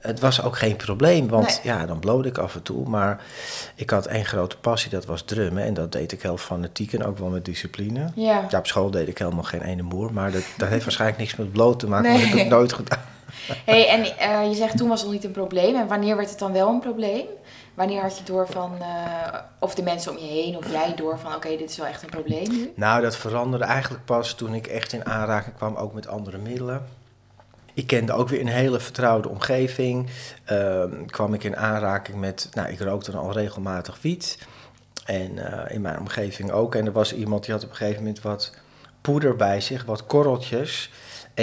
Het 0.00 0.20
was 0.20 0.42
ook 0.42 0.58
geen 0.58 0.76
probleem, 0.76 1.28
want 1.28 1.46
Nee. 1.46 1.74
ja, 1.74 1.86
dan 1.86 1.98
bloot 1.98 2.26
ik 2.26 2.38
af 2.38 2.54
en 2.54 2.62
toe. 2.62 2.88
Maar 2.88 3.22
ik 3.74 3.90
had 3.90 4.06
één 4.06 4.24
grote 4.24 4.56
passie, 4.56 4.90
dat 4.90 5.04
was 5.04 5.22
drummen. 5.22 5.64
En 5.64 5.74
dat 5.74 5.92
deed 5.92 6.12
ik 6.12 6.22
heel 6.22 6.36
fanatiek 6.36 6.92
en 6.92 7.04
ook 7.04 7.18
wel 7.18 7.28
met 7.28 7.44
discipline. 7.44 8.10
Ja. 8.14 8.46
Ja, 8.50 8.58
op 8.58 8.66
school 8.66 8.90
deed 8.90 9.08
ik 9.08 9.18
helemaal 9.18 9.42
geen 9.42 9.62
ene 9.62 9.82
moer. 9.82 10.12
Maar 10.12 10.32
dat, 10.32 10.42
dat 10.56 10.68
heeft 10.68 10.84
waarschijnlijk 10.88 11.20
niks 11.20 11.36
met 11.36 11.52
bloot 11.52 11.78
te 11.78 11.88
maken. 11.88 12.10
Nee. 12.10 12.12
Want 12.12 12.24
ik 12.24 12.38
heb 12.38 12.48
het 12.48 12.58
nooit 12.58 12.72
gedaan. 12.72 13.00
Hey, 13.64 13.88
en 13.88 14.18
eh, 14.18 14.48
je 14.48 14.54
zegt 14.54 14.76
toen 14.76 14.88
was 14.88 15.00
het 15.00 15.10
nog 15.10 15.14
niet 15.18 15.24
een 15.24 15.32
probleem. 15.32 15.76
En 15.76 15.86
wanneer 15.86 16.16
werd 16.16 16.30
het 16.30 16.38
dan 16.38 16.52
wel 16.52 16.68
een 16.68 16.80
probleem? 16.80 17.26
Wanneer 17.74 18.02
had 18.02 18.18
je 18.18 18.24
door 18.24 18.48
van, 18.48 18.72
eh, 18.80 19.38
of 19.58 19.74
de 19.74 19.82
mensen 19.82 20.12
om 20.12 20.18
je 20.18 20.32
heen, 20.32 20.56
of 20.56 20.70
jij 20.70 20.94
door 20.94 21.18
van, 21.18 21.34
oké, 21.34 21.48
dit 21.48 21.70
is 21.70 21.76
wel 21.76 21.86
echt 21.86 22.02
een 22.02 22.10
probleem 22.10 22.48
nu? 22.50 22.72
Nou, 22.74 23.02
dat 23.02 23.16
veranderde 23.16 23.64
eigenlijk 23.64 24.04
pas 24.04 24.34
toen 24.34 24.54
ik 24.54 24.66
echt 24.66 24.92
in 24.92 25.06
aanraking 25.06 25.56
kwam, 25.56 25.76
ook 25.76 25.92
met 25.92 26.06
andere 26.06 26.38
middelen. 26.38 26.86
Ik 27.74 27.86
kende 27.86 28.12
ook 28.12 28.28
weer 28.28 28.40
een 28.40 28.46
hele 28.46 28.80
vertrouwde 28.80 29.28
omgeving. 29.28 30.08
Ehm, 30.44 31.04
kwam 31.06 31.34
ik 31.34 31.44
in 31.44 31.56
aanraking 31.56 32.18
met, 32.18 32.48
nou, 32.52 32.68
ik 32.68 32.80
rookte 32.80 33.16
al 33.16 33.32
regelmatig 33.32 33.98
wiet. 34.00 34.38
En 35.04 35.38
eh, 35.52 35.74
in 35.74 35.80
mijn 35.80 35.98
omgeving 35.98 36.50
ook. 36.50 36.74
En 36.74 36.86
er 36.86 36.92
was 36.92 37.14
iemand 37.14 37.44
die 37.44 37.54
had 37.54 37.64
op 37.64 37.70
een 37.70 37.76
gegeven 37.76 38.02
moment 38.02 38.22
wat 38.22 38.54
poeder 39.00 39.36
bij 39.36 39.60
zich, 39.60 39.84
wat 39.84 40.06
korreltjes. 40.06 40.90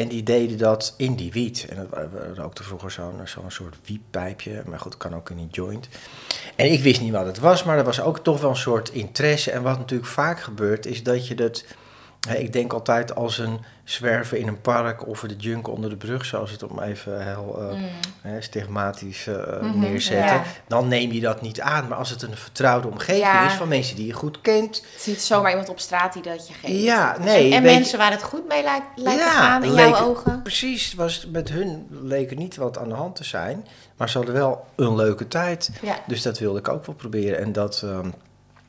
En 0.01 0.07
die 0.07 0.23
deden 0.23 0.57
dat 0.57 0.93
in 0.97 1.15
die 1.15 1.31
wiet. 1.31 1.65
En 1.69 1.75
dat, 1.75 2.09
we 2.11 2.33
rookten 2.35 2.65
vroeger 2.65 2.91
zo'n 2.91 3.21
zo'n 3.25 3.51
soort 3.51 3.75
wietpijpje. 3.85 4.63
Maar 4.65 4.79
goed, 4.79 4.97
kan 4.97 5.15
ook 5.15 5.29
in 5.29 5.37
een 5.37 5.49
joint. 5.51 5.87
En 6.55 6.71
ik 6.71 6.81
wist 6.81 7.01
niet 7.01 7.11
wat 7.11 7.25
het 7.25 7.39
was, 7.39 7.63
maar 7.63 7.77
er 7.77 7.83
was 7.83 8.01
ook 8.01 8.19
toch 8.19 8.41
wel 8.41 8.49
een 8.49 8.55
soort 8.55 8.89
interesse. 8.89 9.51
En 9.51 9.61
wat 9.61 9.77
natuurlijk 9.77 10.09
vaak 10.09 10.39
gebeurt, 10.39 10.85
is 10.85 11.03
dat 11.03 11.27
je 11.27 11.35
dat... 11.35 11.65
Ik 12.37 12.53
denk 12.53 12.73
altijd 12.73 13.15
als 13.15 13.37
een 13.37 13.59
zwerver 13.83 14.37
in 14.37 14.47
een 14.47 14.61
park 14.61 15.07
of 15.07 15.19
de 15.21 15.35
junk 15.35 15.67
onder 15.67 15.89
de 15.89 15.95
brug, 15.95 16.25
zoals 16.25 16.51
het 16.51 16.63
om 16.63 16.79
even 16.79 17.25
heel 17.27 17.57
eh, 17.71 17.77
Mm. 17.77 18.41
stigmatisch 18.41 19.27
eh, 19.27 19.61
Mhm, 19.61 19.79
neerzetten. 19.79 20.35
ja. 20.35 20.43
Dan 20.67 20.87
neem 20.87 21.11
je 21.11 21.19
dat 21.19 21.41
niet 21.41 21.61
aan. 21.61 21.87
Maar 21.87 21.97
als 21.97 22.09
het 22.09 22.21
een 22.21 22.37
vertrouwde 22.37 22.87
omgeving 22.87 23.23
Ja. 23.25 23.45
is 23.45 23.53
van 23.53 23.67
mensen 23.67 23.95
die 23.95 24.05
je 24.05 24.13
goed 24.13 24.41
kent. 24.41 24.75
Het 24.75 24.99
is 24.99 25.05
niet 25.05 25.21
zomaar 25.21 25.49
iemand 25.49 25.69
op 25.69 25.79
straat 25.79 26.13
die 26.13 26.21
dat 26.21 26.47
je 26.47 26.53
geeft. 26.53 26.81
Ja, 26.83 27.17
nee. 27.19 27.43
en 27.53 27.61
je- 27.61 27.61
mensen 27.61 27.97
waar 27.97 28.11
het 28.11 28.23
goed 28.23 28.47
mee 28.47 28.63
lijkt, 28.63 28.85
lijkt 28.95 29.21
te 29.21 29.27
gaan 29.27 29.63
in 29.63 29.73
leek- 29.73 29.95
jouw 29.95 30.05
ogen. 30.07 30.41
Precies, 30.41 30.93
was, 30.93 31.27
met 31.31 31.49
hun 31.49 31.87
leek 32.03 32.29
er 32.31 32.37
niet 32.37 32.55
wat 32.55 32.77
aan 32.77 32.89
de 32.89 32.95
hand 32.95 33.15
te 33.15 33.23
zijn. 33.23 33.65
Maar 33.97 34.09
ze 34.09 34.17
hadden 34.17 34.35
wel 34.35 34.65
een 34.75 34.95
leuke 34.95 35.27
tijd. 35.27 35.69
Ja. 35.81 35.95
Dus 36.07 36.21
dat 36.21 36.39
wilde 36.39 36.59
ik 36.59 36.67
ook 36.69 36.85
wel 36.85 36.95
proberen. 36.95 37.39
En 37.39 37.51
dat, 37.51 37.81
ehm, 37.83 38.09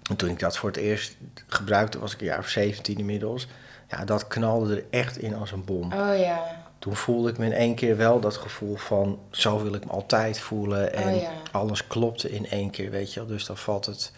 en 0.08 0.16
toen 0.16 0.28
ik 0.30 0.38
dat 0.38 0.56
voor 0.56 0.68
het 0.68 0.78
eerst 0.78 1.16
gebruikte, 1.46 1.98
was 1.98 2.14
ik 2.14 2.20
een 2.20 2.26
jaar 2.26 2.38
of 2.38 2.48
17 2.48 2.98
inmiddels. 2.98 3.46
Ja, 3.88 4.04
dat 4.04 4.26
knalde 4.26 4.76
er 4.76 4.84
echt 4.90 5.18
in 5.18 5.34
als 5.34 5.52
een 5.52 5.64
bom. 5.64 5.92
Oh 5.92 6.18
ja. 6.18 6.66
Toen 6.78 6.96
voelde 6.96 7.30
ik 7.30 7.38
me 7.38 7.44
in 7.44 7.52
één 7.52 7.74
keer 7.74 7.96
wel 7.96 8.20
dat 8.20 8.36
gevoel 8.36 8.76
van, 8.76 9.18
zo 9.30 9.62
wil 9.62 9.74
ik 9.74 9.84
me 9.84 9.90
altijd 9.90 10.40
voelen. 10.40 10.92
En 10.92 11.14
Oh 11.14 11.20
ja. 11.20 11.30
alles 11.52 11.86
klopte 11.86 12.30
in 12.30 12.48
één 12.50 12.70
keer, 12.70 12.90
weet 12.90 13.12
je 13.14 13.20
wel. 13.20 13.28
Dus 13.28 13.44
dan 13.46 13.56
valt 13.56 13.86
het... 13.86 14.12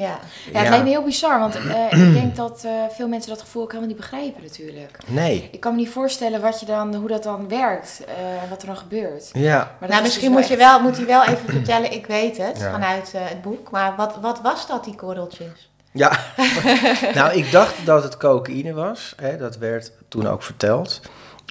Ja. 0.00 0.18
Ja, 0.52 0.58
het 0.60 0.68
lijkt 0.68 0.84
me 0.84 0.90
heel 0.90 1.02
bizar, 1.02 1.38
want 1.38 1.54
eh, 1.56 1.84
ik 1.90 2.12
denk 2.20 2.36
dat 2.36 2.62
eh, 2.64 2.70
veel 2.90 3.08
mensen 3.08 3.30
dat 3.30 3.40
gevoel 3.40 3.62
ook 3.62 3.68
helemaal 3.68 3.88
niet 3.94 4.00
begrijpen 4.00 4.42
natuurlijk. 4.42 4.98
Nee. 5.06 5.48
Ik 5.52 5.60
kan 5.60 5.72
me 5.72 5.78
niet 5.78 5.88
voorstellen 5.90 6.40
wat 6.40 6.60
je 6.60 6.66
dan, 6.66 6.94
hoe 6.94 7.08
dat 7.08 7.22
dan 7.22 7.48
werkt, 7.48 8.02
eh, 8.06 8.14
wat 8.50 8.60
er 8.60 8.66
dan 8.66 8.76
gebeurt. 8.76 9.28
Ja. 9.32 9.56
Maar 9.80 9.88
Nou, 9.88 10.00
is 10.00 10.06
misschien 10.06 10.32
dus 10.32 10.38
moet, 10.40 10.48
je 10.48 10.56
echt- 10.56 10.70
wel, 10.70 10.80
moet 10.80 10.96
hij 10.96 11.06
wel 11.06 11.22
even 11.24 11.48
vertellen, 11.48 11.92
ik 11.92 12.06
weet 12.06 12.36
het, 12.36 12.58
Ja. 12.58 12.70
vanuit 12.72 13.12
eh, 13.14 13.20
het 13.24 13.42
boek. 13.42 13.70
Maar 13.70 13.96
wat, 13.96 14.16
wat 14.20 14.40
was 14.40 14.66
dat, 14.66 14.84
die 14.84 14.94
korreltjes? 14.94 15.70
Ja, 15.92 16.18
nou 17.14 17.32
ik 17.32 17.50
dacht 17.52 17.74
dat 17.84 18.02
het 18.02 18.16
cocaïne 18.16 18.72
was. 18.72 19.12
Hè, 19.16 19.36
dat 19.36 19.56
werd 19.56 19.92
toen 20.08 20.28
ook 20.28 20.42
verteld. 20.42 21.00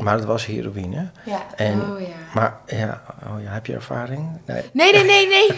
Maar 0.04 0.16
het 0.16 0.26
was 0.26 0.46
heroïne. 0.46 1.12
Ja. 1.26 1.46
En, 1.56 1.82
Oh 1.82 2.00
ja. 2.00 2.08
Maar 2.34 2.58
ja, 2.66 3.02
oh 3.28 3.42
ja, 3.42 3.52
heb 3.52 3.66
je 3.66 3.74
ervaring? 3.74 4.40
Nee, 4.46 4.64
Nee, 4.74 4.92
nee, 4.92 5.04
nee, 5.04 5.28
nee. 5.28 5.50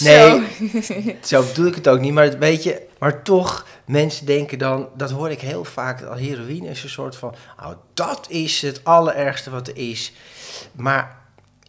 nee 0.44 1.18
zo 1.22 1.42
bedoel 1.42 1.66
ik 1.66 1.74
het 1.74 1.88
ook 1.88 2.00
niet. 2.00 2.12
Maar 2.12 2.24
het, 2.24 2.38
weet 2.38 2.62
je, 2.62 2.82
maar 2.98 3.22
toch, 3.22 3.66
mensen 3.84 4.26
denken 4.26 4.58
dan, 4.58 4.88
dat 4.96 5.10
hoor 5.10 5.30
ik 5.30 5.40
heel 5.40 5.64
vaak, 5.64 6.02
al 6.02 6.16
heroïne 6.16 6.68
is 6.68 6.82
een 6.82 6.88
soort 6.88 7.16
van, 7.16 7.34
oh, 7.60 7.70
dat 7.94 8.26
is 8.28 8.62
het 8.62 8.84
allerergste 8.84 9.50
wat 9.50 9.68
er 9.68 9.76
is. 9.76 10.12
Maar 10.72 11.21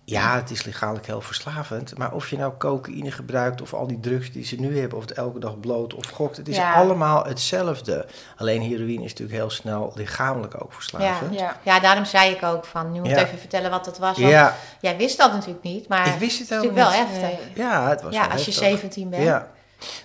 ja, 0.05 0.35
het 0.35 0.51
is 0.51 0.63
lichamelijk 0.63 1.05
heel 1.05 1.21
verslavend. 1.21 1.97
Maar 1.97 2.13
of 2.13 2.29
je 2.29 2.37
nou 2.37 2.53
cocaïne 2.57 3.11
gebruikt 3.11 3.61
of 3.61 3.73
al 3.73 3.87
die 3.87 3.99
drugs 3.99 4.31
die 4.31 4.45
ze 4.45 4.55
nu 4.55 4.79
hebben, 4.79 4.97
of 4.97 5.03
het 5.03 5.13
elke 5.13 5.39
dag 5.39 5.59
bloot 5.59 5.93
of 5.93 6.07
gokt, 6.07 6.37
het 6.37 6.47
is 6.47 6.55
Ja. 6.55 6.73
allemaal 6.73 7.23
hetzelfde. 7.25 8.05
Alleen 8.37 8.61
heroïne 8.61 9.03
is 9.03 9.09
natuurlijk 9.09 9.37
heel 9.37 9.49
snel 9.49 9.91
lichamelijk 9.95 10.63
ook 10.63 10.73
verslavend. 10.73 11.33
Ja. 11.39 11.57
ja, 11.63 11.79
daarom 11.79 12.05
zei 12.05 12.31
ik 12.31 12.43
ook 12.43 12.65
van, 12.65 12.93
je 12.93 12.99
moet 12.99 13.09
Ja. 13.09 13.17
even 13.25 13.39
vertellen 13.39 13.69
wat 13.71 13.85
het 13.85 13.97
was. 13.97 14.17
Want 14.17 14.31
Ja, 14.31 14.55
jij 14.81 14.97
wist 14.97 15.17
dat 15.17 15.31
natuurlijk 15.33 15.63
niet, 15.63 15.87
maar 15.87 16.07
ik 16.07 16.19
wist 16.19 16.39
het 16.39 16.49
het 16.49 16.63
is 16.63 16.65
natuurlijk 16.69 16.75
wel 16.75 17.05
heftig. 17.05 17.21
Nee. 17.21 17.65
Ja, 17.65 17.89
het 17.89 18.01
was 18.01 18.13
Ja, 18.13 18.21
als 18.27 18.45
je 18.45 18.51
heftig. 18.51 18.67
17 18.69 19.09
bent. 19.09 19.23
Ja. 19.23 19.47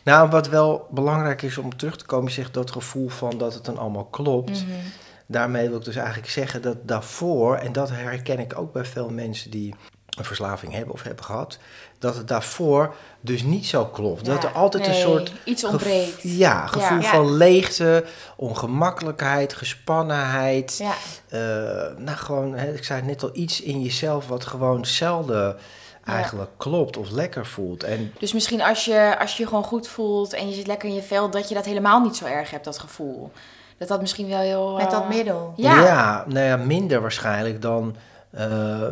Nou, 0.03 0.29
wat 0.31 0.49
wel 0.49 0.87
belangrijk 0.91 1.43
is 1.43 1.59
om 1.59 1.77
terug 1.77 1.97
te 1.97 2.05
komen, 2.05 2.31
is 2.31 2.39
echt 2.39 2.55
dat 2.55 2.71
gevoel 2.71 3.09
van 3.09 3.39
dat 3.39 3.55
het 3.55 3.65
dan 3.65 3.79
allemaal 3.79 4.05
klopt. 4.05 4.51
Mhm. 4.51 4.73
Daarmee 5.31 5.69
wil 5.69 5.79
ik 5.79 5.85
dus 5.85 5.97
eigenlijk 5.97 6.29
zeggen 6.31 6.63
dat 6.63 6.77
daarvoor, 6.83 7.57
en 7.57 7.73
dat 7.73 7.91
herken 7.91 8.39
ik 8.39 8.59
ook 8.59 8.73
bij 8.73 8.85
veel 8.85 9.09
mensen 9.11 9.51
die 9.51 9.75
een 10.19 10.25
verslaving 10.25 10.73
hebben 10.73 10.95
of 10.95 11.03
hebben 11.03 11.25
gehad, 11.25 11.59
dat 11.99 12.17
het 12.17 12.29
daarvoor 12.29 12.95
dus 13.21 13.43
niet 13.43 13.67
zo 13.67 13.87
klopt. 13.87 14.25
dat 14.25 14.45
er 14.45 14.51
altijd 14.51 14.87
een 14.87 14.95
soort 14.95 15.33
iets 15.45 15.65
ontbreekt. 15.65 16.23
Ja, 16.23 16.67
gevoel 16.67 17.01
Ja. 17.01 17.11
van 17.11 17.33
leegte, 17.37 18.05
ongemakkelijkheid, 18.37 19.53
gespannenheid. 19.55 20.79
Ja. 20.79 20.93
Eh, 21.29 21.97
nou, 21.99 22.17
gewoon, 22.17 22.55
hè, 22.55 22.73
ik 22.73 22.85
zei 22.85 23.03
net 23.03 23.23
al, 23.23 23.31
iets 23.33 23.61
in 23.63 23.83
jezelf 23.83 24.29
wat 24.29 24.45
gewoon 24.45 24.87
zelden 24.87 25.57
eigenlijk 26.05 26.51
klopt 26.57 26.97
of 26.97 27.11
lekker 27.11 27.47
voelt. 27.47 27.85
En 27.85 28.13
Dus 28.19 28.33
misschien 28.33 28.63
als 28.63 28.85
je, 28.85 29.17
als 29.21 29.37
je 29.37 29.43
je 29.43 29.49
gewoon 29.49 29.65
goed 29.65 29.89
voelt 29.89 30.33
en 30.33 30.49
je 30.49 30.55
zit 30.55 30.67
lekker 30.67 30.89
in 30.89 30.95
je 30.95 31.03
vel, 31.03 31.31
dat 31.31 31.49
je 31.49 31.55
dat 31.55 31.65
helemaal 31.65 32.01
niet 32.01 32.17
zo 32.17 32.25
erg 32.25 32.51
hebt, 32.51 32.65
dat 32.65 32.79
gevoel. 32.79 33.31
Dat 33.79 33.89
dat 33.89 34.01
misschien 34.01 34.29
wel 34.29 34.41
heel... 34.41 34.77
Met 34.77 34.91
dat 34.91 35.03
eh, 35.03 35.09
middel. 35.09 35.53
Ja. 35.57 36.25
nou 36.27 36.45
ja, 36.47 36.57
minder 36.57 37.01
waarschijnlijk 37.01 37.63
dan 37.63 37.97
eh, 38.31 38.83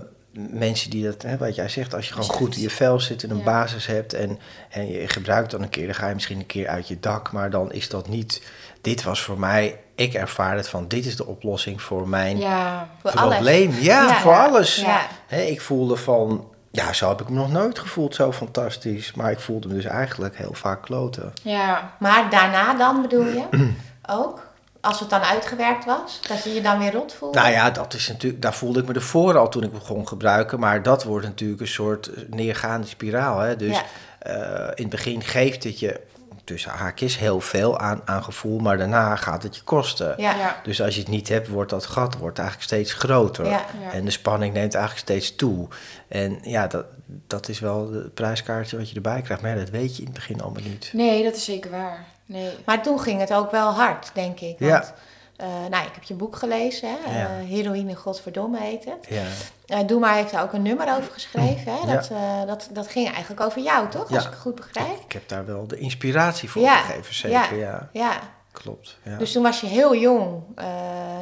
mensen 0.50 0.90
die 0.90 1.04
dat, 1.04 1.22
hè, 1.22 1.36
wat 1.36 1.54
jij 1.54 1.68
zegt, 1.68 1.94
als 1.94 2.06
je 2.06 2.12
gewoon 2.12 2.28
goed 2.28 2.56
in 2.56 2.62
je 2.62 2.70
vel 2.70 3.00
zit 3.00 3.22
en 3.22 3.30
een 3.30 3.36
Ja. 3.38 3.44
basis 3.44 3.86
hebt 3.86 4.12
en, 4.12 4.38
en 4.70 4.86
je 4.92 5.08
gebruikt 5.08 5.50
dan 5.50 5.62
een 5.62 5.68
keer, 5.68 5.86
dan 5.86 5.94
ga 5.94 6.08
je 6.08 6.14
misschien 6.14 6.38
een 6.38 6.46
keer 6.46 6.68
uit 6.68 6.88
je 6.88 7.00
dak, 7.00 7.32
maar 7.32 7.50
dan 7.50 7.72
is 7.72 7.88
dat 7.88 8.08
niet. 8.08 8.42
Dit 8.80 9.02
was 9.02 9.22
voor 9.22 9.38
mij, 9.38 9.78
ik 9.94 10.14
ervaar 10.14 10.56
het 10.56 10.68
van, 10.68 10.88
dit 10.88 11.06
is 11.06 11.16
de 11.16 11.26
oplossing 11.26 11.82
voor 11.82 12.08
mijn 12.08 12.38
Ja, 12.38 12.88
Voor 13.02 13.10
alles. 13.10 13.34
probleem. 13.34 13.70
Ja, 13.80 14.02
Ja. 14.06 14.14
voor 14.20 14.34
alles. 14.36 14.76
Ja. 14.76 15.00
Hè, 15.26 15.40
ik 15.40 15.60
voelde 15.60 15.96
van, 15.96 16.44
ja, 16.70 16.92
zo 16.92 17.08
heb 17.08 17.20
ik 17.20 17.28
me 17.28 17.36
nog 17.36 17.50
nooit 17.52 17.78
gevoeld, 17.78 18.14
zo 18.14 18.32
fantastisch. 18.32 19.12
Maar 19.14 19.30
ik 19.30 19.40
voelde 19.40 19.68
me 19.68 19.74
dus 19.74 19.84
eigenlijk 19.84 20.36
heel 20.36 20.54
vaak 20.54 20.82
kloten. 20.82 21.32
ja. 21.42 21.92
Maar 21.98 22.30
daarna 22.30 22.74
dan 22.74 23.02
bedoel 23.02 23.24
je 23.24 23.42
ook? 24.10 24.45
Als 24.86 25.00
het 25.00 25.10
dan 25.10 25.20
uitgewerkt 25.20 25.84
was? 25.84 26.20
Dat 26.28 26.44
je 26.44 26.52
je 26.54 26.60
dan 26.60 26.78
weer 26.78 26.92
rot 26.92 27.14
voelde? 27.14 27.38
Nou 27.38 27.50
ja, 27.50 27.70
dat 27.70 27.94
is 27.94 28.08
natuurlijk, 28.08 28.42
daar 28.42 28.54
voelde 28.54 28.80
ik 28.80 28.86
me 28.86 28.94
ervoor 28.94 29.38
al 29.38 29.48
toen 29.48 29.62
ik 29.62 29.72
begon 29.72 30.08
gebruiken. 30.08 30.60
Maar 30.60 30.82
dat 30.82 31.04
wordt 31.04 31.26
natuurlijk 31.26 31.60
een 31.60 31.66
soort 31.68 32.10
neergaande 32.30 32.86
spiraal. 32.86 33.38
Hè? 33.38 33.56
Dus 33.56 33.76
Ja. 33.76 33.82
eh, 34.18 34.68
in 34.74 34.82
het 34.82 34.88
begin 34.88 35.22
geeft 35.22 35.64
het 35.64 35.78
je 35.78 36.00
tussen 36.44 36.70
haakjes 36.70 37.18
heel 37.18 37.40
veel 37.40 37.78
aan, 37.78 38.00
aan 38.04 38.24
gevoel. 38.24 38.58
Maar 38.58 38.78
daarna 38.78 39.16
gaat 39.16 39.42
het 39.42 39.56
je 39.56 39.62
kosten. 39.62 40.14
Ja. 40.16 40.34
Ja. 40.36 40.60
Dus 40.62 40.82
als 40.82 40.94
je 40.94 41.00
het 41.00 41.10
niet 41.10 41.28
hebt, 41.28 41.48
wordt 41.48 41.70
dat 41.70 41.86
gat 41.86 42.16
wordt 42.18 42.38
eigenlijk 42.38 42.68
steeds 42.68 42.92
groter. 42.92 43.44
Ja. 43.44 43.50
Ja. 43.82 43.92
En 43.92 44.04
de 44.04 44.10
spanning 44.10 44.54
neemt 44.54 44.74
eigenlijk 44.74 45.04
steeds 45.04 45.36
toe. 45.36 45.68
En 46.08 46.38
ja, 46.42 46.66
dat, 46.66 46.84
dat 47.06 47.48
is 47.48 47.58
wel 47.60 47.92
het 47.92 48.14
prijskaartje 48.14 48.76
wat 48.76 48.88
je 48.90 48.94
erbij 48.96 49.22
krijgt. 49.22 49.42
Maar 49.42 49.50
ja, 49.52 49.56
dat 49.58 49.70
weet 49.70 49.92
je 49.94 49.98
in 50.00 50.04
het 50.08 50.14
begin 50.14 50.40
allemaal 50.42 50.62
niet. 50.62 50.90
Nee, 50.92 51.24
dat 51.24 51.36
is 51.36 51.44
zeker 51.44 51.70
waar. 51.70 52.04
Nee. 52.26 52.50
Maar 52.64 52.82
toen 52.82 53.00
ging 53.00 53.20
het 53.20 53.32
ook 53.32 53.50
wel 53.50 53.70
hard, 53.72 54.10
denk 54.14 54.40
ik. 54.40 54.58
Ja. 54.58 54.94
Eh, 55.36 55.46
nou, 55.70 55.86
ik 55.86 55.94
heb 55.94 56.02
je 56.02 56.14
boek 56.14 56.36
gelezen, 56.36 56.88
hè? 57.04 57.18
Ja. 57.18 57.26
Eh, 57.26 57.48
Heroïne 57.48 57.94
Godverdomme 57.94 58.60
heet 58.60 58.84
het. 58.84 59.06
Ja, 59.08 59.22
Eh, 59.66 59.86
Doe 59.86 60.00
maar 60.00 60.14
heeft 60.14 60.30
daar 60.32 60.42
ook 60.42 60.52
een 60.52 60.62
nummer 60.62 60.96
over 60.96 61.12
geschreven. 61.12 61.72
Hè? 61.72 61.78
Ja. 61.78 61.94
Dat, 61.94 62.10
eh, 62.10 62.46
dat, 62.46 62.68
dat 62.72 62.88
ging 62.88 63.10
eigenlijk 63.10 63.40
over 63.40 63.62
jou, 63.62 63.88
toch? 63.90 64.08
Ja. 64.08 64.14
Als 64.16 64.24
ik 64.24 64.30
het 64.30 64.40
goed 64.40 64.54
begrijp. 64.54 65.00
ik 65.04 65.12
heb 65.12 65.28
daar 65.28 65.46
wel 65.46 65.66
de 65.66 65.78
inspiratie 65.78 66.50
voor 66.50 66.62
Ja. 66.62 66.76
gegeven, 66.76 67.14
zeker. 67.14 67.56
Ja, 67.58 67.88
Ja. 67.92 68.20
Klopt. 68.62 68.98
Ja. 69.04 69.16
Dus 69.16 69.32
toen 69.32 69.42
was 69.42 69.60
je 69.60 69.66
heel 69.66 69.96
jong, 69.96 70.42
eh 70.54 70.66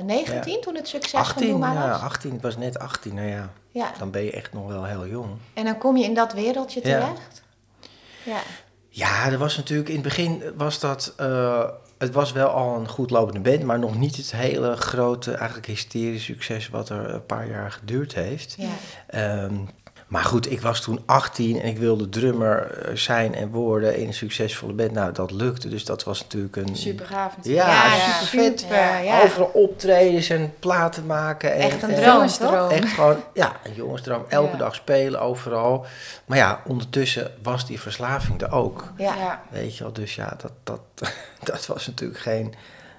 19 0.04 0.60
toen 0.60 0.74
het 0.74 0.88
succes 0.88 1.10
van 1.10 1.20
18, 1.20 1.48
Doe 1.48 1.58
maar 1.58 1.74
ja, 1.74 1.88
was. 1.88 2.00
18, 2.00 2.34
ik 2.34 2.42
was 2.42 2.56
net 2.56 2.78
18, 2.78 3.14
nou 3.14 3.28
ja, 3.28 3.50
Ja. 3.70 3.92
dan 3.98 4.10
ben 4.10 4.24
je 4.24 4.30
echt 4.30 4.52
nog 4.52 4.66
wel 4.66 4.84
heel 4.84 5.06
jong. 5.06 5.30
En 5.54 5.64
dan 5.64 5.78
kom 5.78 5.96
je 5.96 6.04
in 6.04 6.14
dat 6.14 6.32
wereldje 6.32 6.80
terecht. 6.80 7.42
Ja. 8.24 8.38
Ja, 8.88 9.26
er 9.30 9.38
was 9.38 9.56
natuurlijk 9.56 9.88
in 9.88 9.94
het 9.94 10.04
begin 10.04 10.42
was 10.56 10.80
dat, 10.80 11.12
eh, 11.16 11.64
het 11.98 12.12
was 12.12 12.32
wel 12.32 12.48
al 12.48 12.76
een 12.76 12.88
goed 12.88 13.10
lopende 13.10 13.40
band, 13.50 13.62
maar 13.62 13.78
nog 13.78 13.98
niet 13.98 14.16
het 14.16 14.32
hele 14.32 14.76
grote, 14.76 15.32
eigenlijk 15.32 15.66
hysterische 15.66 16.32
succes 16.32 16.68
wat 16.68 16.88
er 16.88 17.14
een 17.14 17.26
paar 17.26 17.48
jaar 17.48 17.72
geduurd 17.72 18.14
heeft. 18.14 18.54
ja. 18.58 18.68
Ehm, 19.06 19.54
maar 20.14 20.24
goed, 20.24 20.50
ik 20.50 20.60
was 20.60 20.80
toen 20.80 21.02
18 21.06 21.60
en 21.60 21.68
ik 21.68 21.78
wilde 21.78 22.08
drummer 22.08 22.70
eh, 22.88 22.96
zijn 22.96 23.34
en 23.34 23.50
worden 23.50 23.96
in 23.96 24.06
een 24.06 24.14
succesvolle 24.14 24.72
band. 24.72 24.92
Nou, 24.92 25.12
dat 25.12 25.30
lukte, 25.30 25.68
dus 25.68 25.84
dat 25.84 26.04
was 26.04 26.22
natuurlijk 26.22 26.56
een... 26.56 26.76
Super 26.76 27.06
gaaf 27.06 27.36
natuurlijk. 27.36 27.66
Ja, 27.66 27.94
Ja, 27.96 28.10
super 28.22 28.42
vet. 28.44 28.60
super, 28.60 29.02
ja. 29.04 29.22
Overal 29.22 29.50
optredens 29.54 30.28
en 30.28 30.54
platen 30.58 31.06
maken. 31.06 31.52
En, 31.54 31.60
Echt 31.60 31.82
een 31.82 31.90
en- 31.90 31.94
droom, 32.02 32.12
Jongensdroom. 32.12 32.70
Echt 32.70 32.92
gewoon, 32.92 33.16
ja, 33.34 33.52
een 33.64 33.74
jongensdroom. 33.74 34.24
Elke 34.28 34.52
Ja. 34.52 34.56
dag 34.58 34.74
spelen, 34.74 35.20
overal. 35.20 35.86
Maar 36.26 36.38
ja, 36.38 36.60
ondertussen 36.66 37.30
was 37.42 37.66
die 37.66 37.80
verslaving 37.80 38.42
er 38.42 38.52
ook. 38.52 38.92
Ja. 38.96 39.14
Ja. 39.16 39.42
Weet 39.50 39.76
je 39.76 39.82
wel, 39.84 39.92
dus 39.92 40.14
ja, 40.14 40.36
dat, 40.42 40.52
dat, 40.64 40.80
dat 41.52 41.66
was 41.66 41.86
natuurlijk 41.86 42.20
geen 42.20 42.54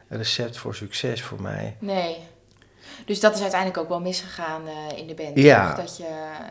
recept 0.10 0.58
voor 0.58 0.76
succes 0.76 1.22
voor 1.24 1.42
mij. 1.42 1.76
Nee. 1.80 2.18
Dus 3.06 3.20
dat 3.20 3.36
is 3.36 3.42
uiteindelijk 3.42 3.80
ook 3.82 3.90
wel 3.90 4.00
misgegaan 4.02 4.62
eh, 4.68 4.98
in 4.98 5.08
de 5.08 5.14
band. 5.14 5.38
Ja. 5.38 5.74
Dat, 5.76 5.98
je, 5.98 6.04
eh, 6.04 6.46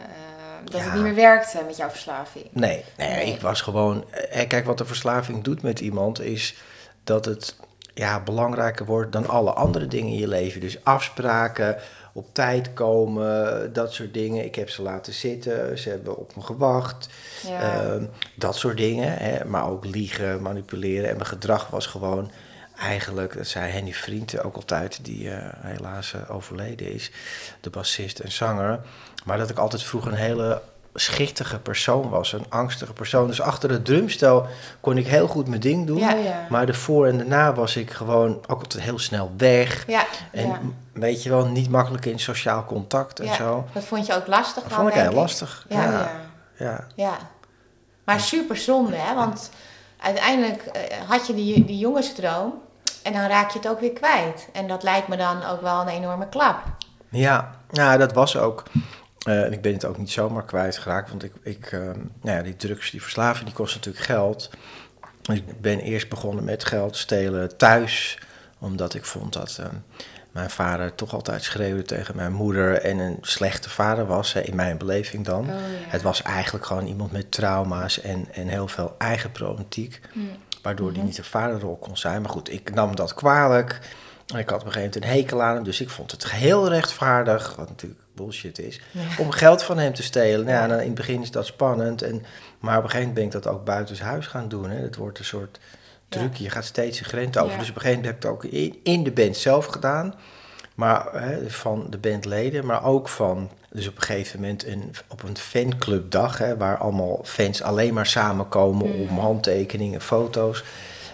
dat 0.65 0.81
Ja. 0.81 0.85
het 0.87 0.95
niet 0.95 1.03
meer 1.03 1.15
werkte 1.15 1.63
met 1.67 1.77
jouw 1.77 1.89
verslaving. 1.91 2.45
Nee, 2.53 2.85
nee, 2.97 3.09
Nee. 3.09 3.33
ik 3.35 3.41
was 3.41 3.61
gewoon... 3.61 4.05
eh, 4.11 4.49
Kijk, 4.49 4.67
wat 4.67 4.79
de 4.79 4.85
verslaving 4.85 5.45
doet 5.45 5.63
met 5.63 5.81
iemand 5.81 6.21
is 6.21 6.55
dat 7.05 7.25
het 7.25 7.57
ja, 7.95 8.21
belangrijker 8.21 8.87
wordt 8.87 9.13
dan 9.13 9.29
alle 9.29 9.53
andere 9.53 9.87
dingen 9.87 10.13
in 10.13 10.19
je 10.19 10.29
leven. 10.29 10.61
Dus 10.61 10.85
afspraken, 10.85 11.77
op 12.13 12.27
tijd 12.33 12.73
komen, 12.73 13.73
dat 13.73 13.93
soort 13.93 14.15
dingen. 14.15 14.45
Ik 14.45 14.55
heb 14.55 14.71
ze 14.71 14.83
laten 14.83 15.13
zitten, 15.13 15.79
ze 15.79 15.89
hebben 15.89 16.17
op 16.17 16.37
me 16.37 16.43
gewacht. 16.43 17.09
Ja. 17.49 17.61
Ehm, 17.83 18.05
dat 18.35 18.57
soort 18.57 18.77
dingen. 18.77 19.13
Hè? 19.19 19.45
Maar 19.45 19.69
ook 19.69 19.85
liegen, 19.85 20.43
manipuleren. 20.43 21.09
En 21.09 21.15
mijn 21.17 21.27
gedrag 21.29 21.69
was 21.69 21.87
gewoon 21.87 22.31
eigenlijk, 22.79 23.37
dat 23.37 23.47
zei 23.47 23.71
Henny 23.71 23.93
Vriend 23.93 24.43
ook 24.43 24.57
altijd, 24.57 25.05
die 25.05 25.31
eh, 25.31 25.49
helaas 25.61 26.13
eh, 26.13 26.35
overleden 26.35 26.93
is, 26.93 27.11
de 27.61 27.71
bassist 27.71 28.19
en 28.19 28.33
zanger. 28.33 28.81
Maar 29.25 29.39
dat 29.39 29.51
ik 29.51 29.59
altijd 29.59 29.83
vroeger 29.83 30.13
een 30.13 30.19
hele 30.19 30.63
schichtige 30.95 31.59
persoon 31.59 32.09
was, 32.09 32.33
een 32.33 32.47
angstige 32.49 32.93
persoon. 32.93 33.27
Dus 33.27 33.41
achter 33.41 33.71
het 33.71 33.85
drumstel 33.85 34.47
kon 34.81 34.99
ik 34.99 35.07
heel 35.07 35.27
goed 35.27 35.49
mijn 35.49 35.61
ding 35.61 35.87
doen. 35.87 35.99
Ja. 35.99 36.15
Ja. 36.15 36.47
Maar 36.49 36.69
ervoor 36.69 37.07
en 37.07 37.17
daarna 37.17 37.55
was 37.55 37.77
ik 37.77 37.91
gewoon 37.91 38.37
ook 38.47 38.63
altijd 38.63 38.83
heel 38.83 38.99
snel 38.99 39.33
weg. 39.37 39.85
Ja. 39.87 40.07
En 40.31 40.77
weet 40.93 41.23
je 41.23 41.31
wel, 41.31 41.47
niet 41.47 41.71
makkelijk 41.71 42.07
in 42.07 42.19
sociaal 42.19 42.65
contact 42.65 43.21
en 43.21 43.27
ja. 43.27 43.35
zo. 43.35 43.67
Dat 43.73 43.85
vond 43.85 44.07
je 44.07 44.15
ook 44.15 44.27
lastig 44.27 44.63
Dat 44.63 44.73
vond 44.73 44.89
ik 44.89 44.95
heel 44.95 45.13
lastig. 45.13 45.67
Ja. 45.69 46.11
Ja, 46.57 46.87
ja. 46.95 47.17
Maar 48.05 48.21
super 48.21 48.57
zonde, 48.57 48.97
hè? 48.97 49.15
Want 49.15 49.51
uiteindelijk 50.01 50.63
eh, 50.63 51.09
had 51.09 51.27
je 51.27 51.35
die, 51.35 51.65
die 51.65 51.79
jongensdroom 51.79 52.63
en 53.05 53.13
dan 53.13 53.27
raak 53.27 53.51
je 53.51 53.59
het 53.59 53.69
ook 53.69 53.81
weer 53.81 53.93
kwijt. 53.93 54.49
En 54.53 54.67
dat 54.67 54.83
lijkt 54.83 55.09
me 55.09 55.17
dan 55.17 55.45
ook 55.45 55.61
wel 55.61 55.81
een 55.81 55.89
enorme 55.89 56.29
klap. 56.29 56.63
Ja, 57.09 57.51
ja 57.71 57.97
dat 57.97 58.13
was 58.13 58.37
ook. 58.37 58.63
Eh, 59.25 59.45
en 59.45 59.53
ik 59.53 59.61
ben 59.61 59.73
het 59.73 59.85
ook 59.85 59.99
niet 59.99 60.11
zomaar 60.11 60.45
kwijtgeraakt, 60.45 61.11
want 61.11 61.25
ik, 61.25 61.33
ik 61.43 61.73
eh, 61.73 61.81
nou 62.21 62.37
ja, 62.37 62.43
die 62.43 62.57
drugs, 62.57 62.91
die 62.91 63.03
verslaving, 63.03 63.45
die 63.45 63.55
kost 63.55 63.75
natuurlijk 63.75 64.05
geld. 64.05 64.51
Dus 65.23 65.37
ik 65.37 65.61
ben 65.61 65.81
eerst 65.81 66.09
begonnen 66.09 66.45
met 66.45 66.65
geld 66.65 66.97
stelen 66.97 67.57
thuis, 67.57 68.19
omdat 68.59 68.95
ik 68.95 69.05
vond 69.05 69.33
dat 69.33 69.57
eh, 69.61 69.67
mijn 70.33 70.51
vader 70.51 70.95
toch 70.95 71.15
altijd 71.15 71.43
schreeuwde 71.43 71.83
tegen 71.83 72.17
mijn 72.17 72.33
moeder 72.33 72.81
en 72.81 72.99
een 72.99 73.19
slechte 73.21 73.71
vader 73.71 74.07
was, 74.07 74.33
hè, 74.33 74.41
in 74.41 74.57
mijn 74.57 74.79
beleving 74.79 75.25
dan. 75.25 75.41
Oh, 75.41 75.49
ja. 75.49 75.89
Het 75.89 76.03
was 76.03 76.23
eigenlijk 76.23 76.67
gewoon 76.67 76.87
iemand 76.87 77.13
met 77.13 77.33
trauma's 77.33 78.01
en, 78.01 78.27
en 78.33 78.49
heel 78.49 78.69
veel 78.69 78.95
eigen 78.99 79.33
problematiek. 79.33 80.01
Waardoor 80.65 80.87
Mhm. 80.89 80.97
hij 80.97 81.05
niet 81.05 81.19
een 81.19 81.25
vaderrol 81.25 81.77
kon 81.77 81.97
zijn. 81.97 82.23
Maar 82.23 82.31
goed, 82.31 82.53
ik 82.53 82.75
nam 82.75 82.97
dat 82.97 83.15
kwalijk. 83.15 83.79
En 84.33 84.39
ik 84.39 84.49
had 84.49 84.61
op 84.61 84.67
een 84.67 84.73
gegeven 84.73 85.01
moment 85.01 85.17
een 85.17 85.21
hekel 85.23 85.43
aan 85.43 85.55
hem. 85.55 85.65
Dus 85.65 85.81
ik 85.81 85.91
vond 85.91 86.11
het 86.11 86.31
heel 86.31 86.69
rechtvaardig, 86.69 87.55
wat 87.57 87.69
natuurlijk 87.69 88.01
bullshit 88.15 88.59
is, 88.59 88.81
om 89.19 89.31
geld 89.31 89.63
van 89.63 89.79
hem 89.79 89.95
te 89.95 90.03
stelen. 90.03 90.47
Nou 90.47 90.57
ja, 90.59 90.67
dan 90.67 90.79
in 90.79 90.87
het 90.87 90.95
begin 90.95 91.23
is 91.23 91.31
dat 91.31 91.47
spannend. 91.47 92.03
En, 92.03 92.25
maar 92.59 92.77
op 92.79 92.85
een 92.85 92.91
gegeven 92.91 93.09
moment 93.09 93.15
ben 93.15 93.25
ik 93.25 93.45
dat 93.45 93.47
ook 93.55 93.65
buitenshuis 93.65 94.27
gaan 94.27 94.49
doen. 94.49 94.71
Hè. 94.71 94.77
Het 94.83 94.97
wordt 94.97 95.19
een 95.19 95.25
soort 95.25 95.59
trucje. 96.09 96.43
Je 96.45 96.51
gaat 96.51 96.65
steeds 96.65 96.99
een 96.99 97.05
grens 97.05 97.37
over. 97.37 97.53
Ja. 97.53 97.59
Dus 97.59 97.69
op 97.71 97.75
een 97.75 97.81
gegeven 97.81 98.03
moment 98.03 98.23
heb 98.25 98.33
ik 98.35 98.41
het 98.43 98.53
ook 98.53 98.53
in, 98.61 98.79
in 98.83 99.03
de 99.05 99.13
band 99.13 99.37
zelf 99.37 99.67
gedaan. 99.67 100.15
Maar 100.75 101.07
hè, 101.13 101.51
van 101.51 101.87
de 101.91 101.99
bandleden, 101.99 102.67
maar 102.67 102.85
ook 102.85 103.09
van. 103.09 103.51
Dus 103.75 103.89
op 103.89 103.97
een 103.97 104.03
gegeven 104.03 104.41
moment 104.41 104.67
een, 104.67 104.95
op 105.09 105.23
een 105.23 105.37
fanclubdag, 105.37 106.39
hè, 106.39 106.57
waar 106.57 106.79
allemaal 106.79 107.21
fans 107.25 107.63
alleen 107.63 107.95
maar 107.95 108.07
samenkomen 108.07 108.93
om 108.95 109.19
handtekeningen, 109.19 110.01
foto's. 110.01 110.65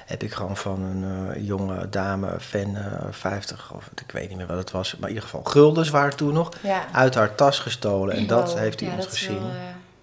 Heb 0.07 0.23
ik 0.23 0.33
gewoon 0.33 0.57
van 0.57 0.83
een 0.83 1.31
eh, 1.35 1.47
jonge 1.47 1.89
dame, 1.89 2.41
fan 2.41 2.77
eh 2.77 2.85
50, 3.11 3.73
of 3.75 3.91
ik 4.07 4.13
weet 4.13 4.29
niet 4.29 4.37
meer 4.39 4.47
wat 4.47 4.57
het 4.59 4.71
was, 4.71 4.93
maar 4.97 5.09
in 5.09 5.15
ieder 5.15 5.29
geval 5.31 5.45
guldens 5.45 5.89
waren 5.91 6.17
toen 6.17 6.33
nog, 6.33 6.49
Ja. 6.63 6.85
uit 6.93 7.15
haar 7.15 7.35
tas 7.35 7.59
gestolen. 7.59 8.17
En 8.17 8.27
dat 8.27 8.59
heeft 8.59 8.81
Ja, 8.81 8.87
iemand 8.87 9.05
dat 9.05 9.13
is 9.13 9.19
gezien. 9.19 9.41
wel, 9.41 9.49
eh, 9.51 9.57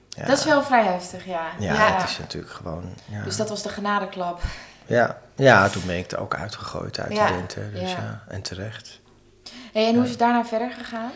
ja. 0.10 0.26
Dat 0.26 0.38
is 0.38 0.46
wel 0.46 0.64
vrij 0.64 0.84
heftig, 0.84 1.26
ja. 1.26 1.46
ja, 1.60 1.98
dat 2.00 2.10
is 2.10 2.18
natuurlijk 2.18 2.54
gewoon. 2.54 2.84
Dus 3.24 3.36
dat 3.38 3.50
was 3.50 3.64
de 3.64 3.70
genadeklap. 3.70 4.42
ja. 4.86 5.18
ja, 5.36 5.70
toen 5.70 5.84
ben 5.86 5.98
ik 5.98 6.12
er 6.12 6.20
ook 6.20 6.36
uitgegooid 6.36 7.00
uit 7.00 7.10
de 7.10 7.70
dus 7.72 7.82
Ja. 7.82 7.98
ja. 7.98 8.24
en 8.28 8.42
terecht. 8.42 9.00
Hey, 9.74 9.88
en 9.88 9.96
hoe 9.96 10.04
is 10.04 10.10
het 10.10 10.20
daarna 10.20 10.46
verder 10.46 10.72
gegaan? 10.72 11.12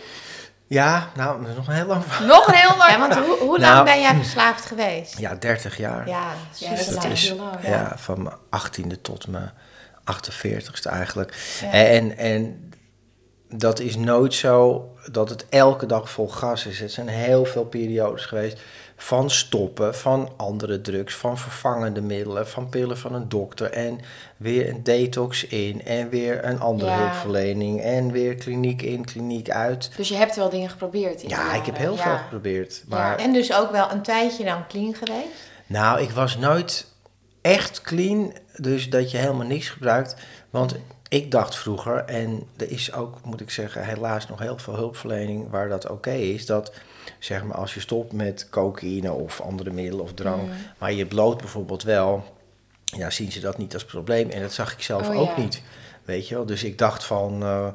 Ja, 0.71 1.09
nou, 1.15 1.39
dat 1.41 1.49
is 1.49 1.55
nog 1.55 1.67
een 1.67 1.73
heel 1.73 1.85
lang 1.85 2.03
verhaal. 2.03 2.27
Nog 2.27 2.47
een 2.47 2.53
heel 2.53 2.77
lang. 2.77 2.91
Ja, 2.91 2.99
want 2.99 3.15
hoe, 3.15 3.37
hoe 3.37 3.57
Nou. 3.57 3.73
lang 3.73 3.85
ben 3.85 4.01
jij 4.01 4.15
verslaafd 4.15 4.65
geweest? 4.65 5.17
Ja, 5.19 5.35
30 5.35 5.77
jaar. 5.77 6.07
Ja, 6.07 6.31
Ja, 6.55 6.69
dat 6.69 6.79
is 7.05 7.29
lang. 7.29 7.39
lang. 7.39 7.65
ja. 7.67 7.93
van 7.97 8.23
mijn 8.23 8.35
18e 8.35 9.01
tot 9.01 9.27
mijn 9.27 9.51
48ste 10.11 10.89
eigenlijk. 10.91 11.57
Ja. 11.61 11.71
En, 11.71 12.17
en 12.17 12.69
dat 13.49 13.79
is 13.79 13.95
nooit 13.95 14.33
zo 14.33 14.89
dat 15.11 15.29
het 15.29 15.45
elke 15.49 15.85
dag 15.85 16.09
vol 16.09 16.27
gas 16.29 16.65
is. 16.65 16.79
Het 16.79 16.91
zijn 16.91 17.07
heel 17.07 17.45
veel 17.45 17.65
periodes 17.65 18.25
geweest 18.25 18.59
van 19.03 19.29
stoppen, 19.29 19.95
van 19.95 20.29
andere 20.37 20.81
drugs, 20.81 21.15
van 21.15 21.37
vervangende 21.37 22.01
middelen, 22.01 22.47
van 22.47 22.69
pillen 22.69 22.97
van 22.97 23.13
een 23.15 23.29
dokter 23.29 23.71
en 23.71 23.99
weer 24.37 24.69
een 24.69 24.83
detox 24.83 25.43
in 25.47 25.85
en 25.85 26.09
weer 26.09 26.45
een 26.45 26.59
andere 26.59 26.91
Ja. 26.91 26.97
hulpverlening 26.97 27.81
en 27.81 28.11
weer 28.11 28.35
kliniek 28.35 28.81
in, 28.81 29.05
kliniek 29.05 29.49
uit. 29.49 29.91
Dus 29.97 30.07
je 30.09 30.15
hebt 30.15 30.35
wel 30.35 30.49
dingen 30.49 30.69
geprobeerd 30.69 31.21
Ja, 31.21 31.53
ik 31.53 31.65
heb 31.65 31.77
heel 31.77 31.95
Ja. 31.95 32.01
veel 32.03 32.17
geprobeerd. 32.17 32.83
Maar 32.87 33.17
En 33.17 33.33
dus 33.33 33.53
ook 33.53 33.71
wel 33.71 33.91
een 33.91 34.01
tijdje 34.01 34.43
dan 34.43 34.67
clean 34.67 34.93
geweest. 34.95 35.49
Nou, 35.67 36.01
ik 36.01 36.09
was 36.11 36.37
nooit 36.37 36.87
echt 37.41 37.81
clean, 37.81 38.33
dus 38.55 38.89
dat 38.89 39.11
je 39.11 39.17
helemaal 39.17 39.47
niks 39.47 39.69
gebruikt. 39.69 40.15
Want 40.49 40.75
ik 41.11 41.31
dacht 41.31 41.55
vroeger, 41.55 42.03
en 42.05 42.43
er 42.57 42.71
is 42.71 42.93
ook, 42.93 43.17
moet 43.23 43.41
ik 43.41 43.49
zeggen, 43.49 43.85
helaas 43.85 44.27
nog 44.27 44.39
heel 44.39 44.57
veel 44.57 44.75
hulpverlening 44.75 45.49
waar 45.49 45.69
dat 45.69 45.89
oké 45.89 46.11
is, 46.11 46.45
dat 46.45 46.73
zeg 47.19 47.43
maar 47.43 47.57
als 47.57 47.73
je 47.73 47.79
stopt 47.79 48.13
met 48.13 48.47
cocaïne 48.49 49.11
of 49.11 49.41
andere 49.41 49.71
middelen 49.71 50.03
of 50.03 50.13
drank, 50.13 50.49
maar 50.77 50.93
je 50.93 51.05
bloot 51.05 51.37
bijvoorbeeld 51.37 51.83
wel, 51.83 52.23
ja, 52.83 53.09
zien 53.09 53.31
ze 53.31 53.39
dat 53.39 53.57
niet 53.57 53.73
als 53.73 53.85
probleem. 53.85 54.29
En 54.29 54.41
dat 54.41 54.53
zag 54.53 54.73
ik 54.73 54.81
zelf 54.81 55.09
Oh, 55.09 55.19
ook 55.19 55.35
ja. 55.35 55.41
niet, 55.41 55.61
weet 56.03 56.27
je 56.27 56.35
wel. 56.35 56.45
Dus 56.45 56.63
ik 56.63 56.77
dacht 56.77 57.03
van, 57.03 57.33
eh, 57.33 57.67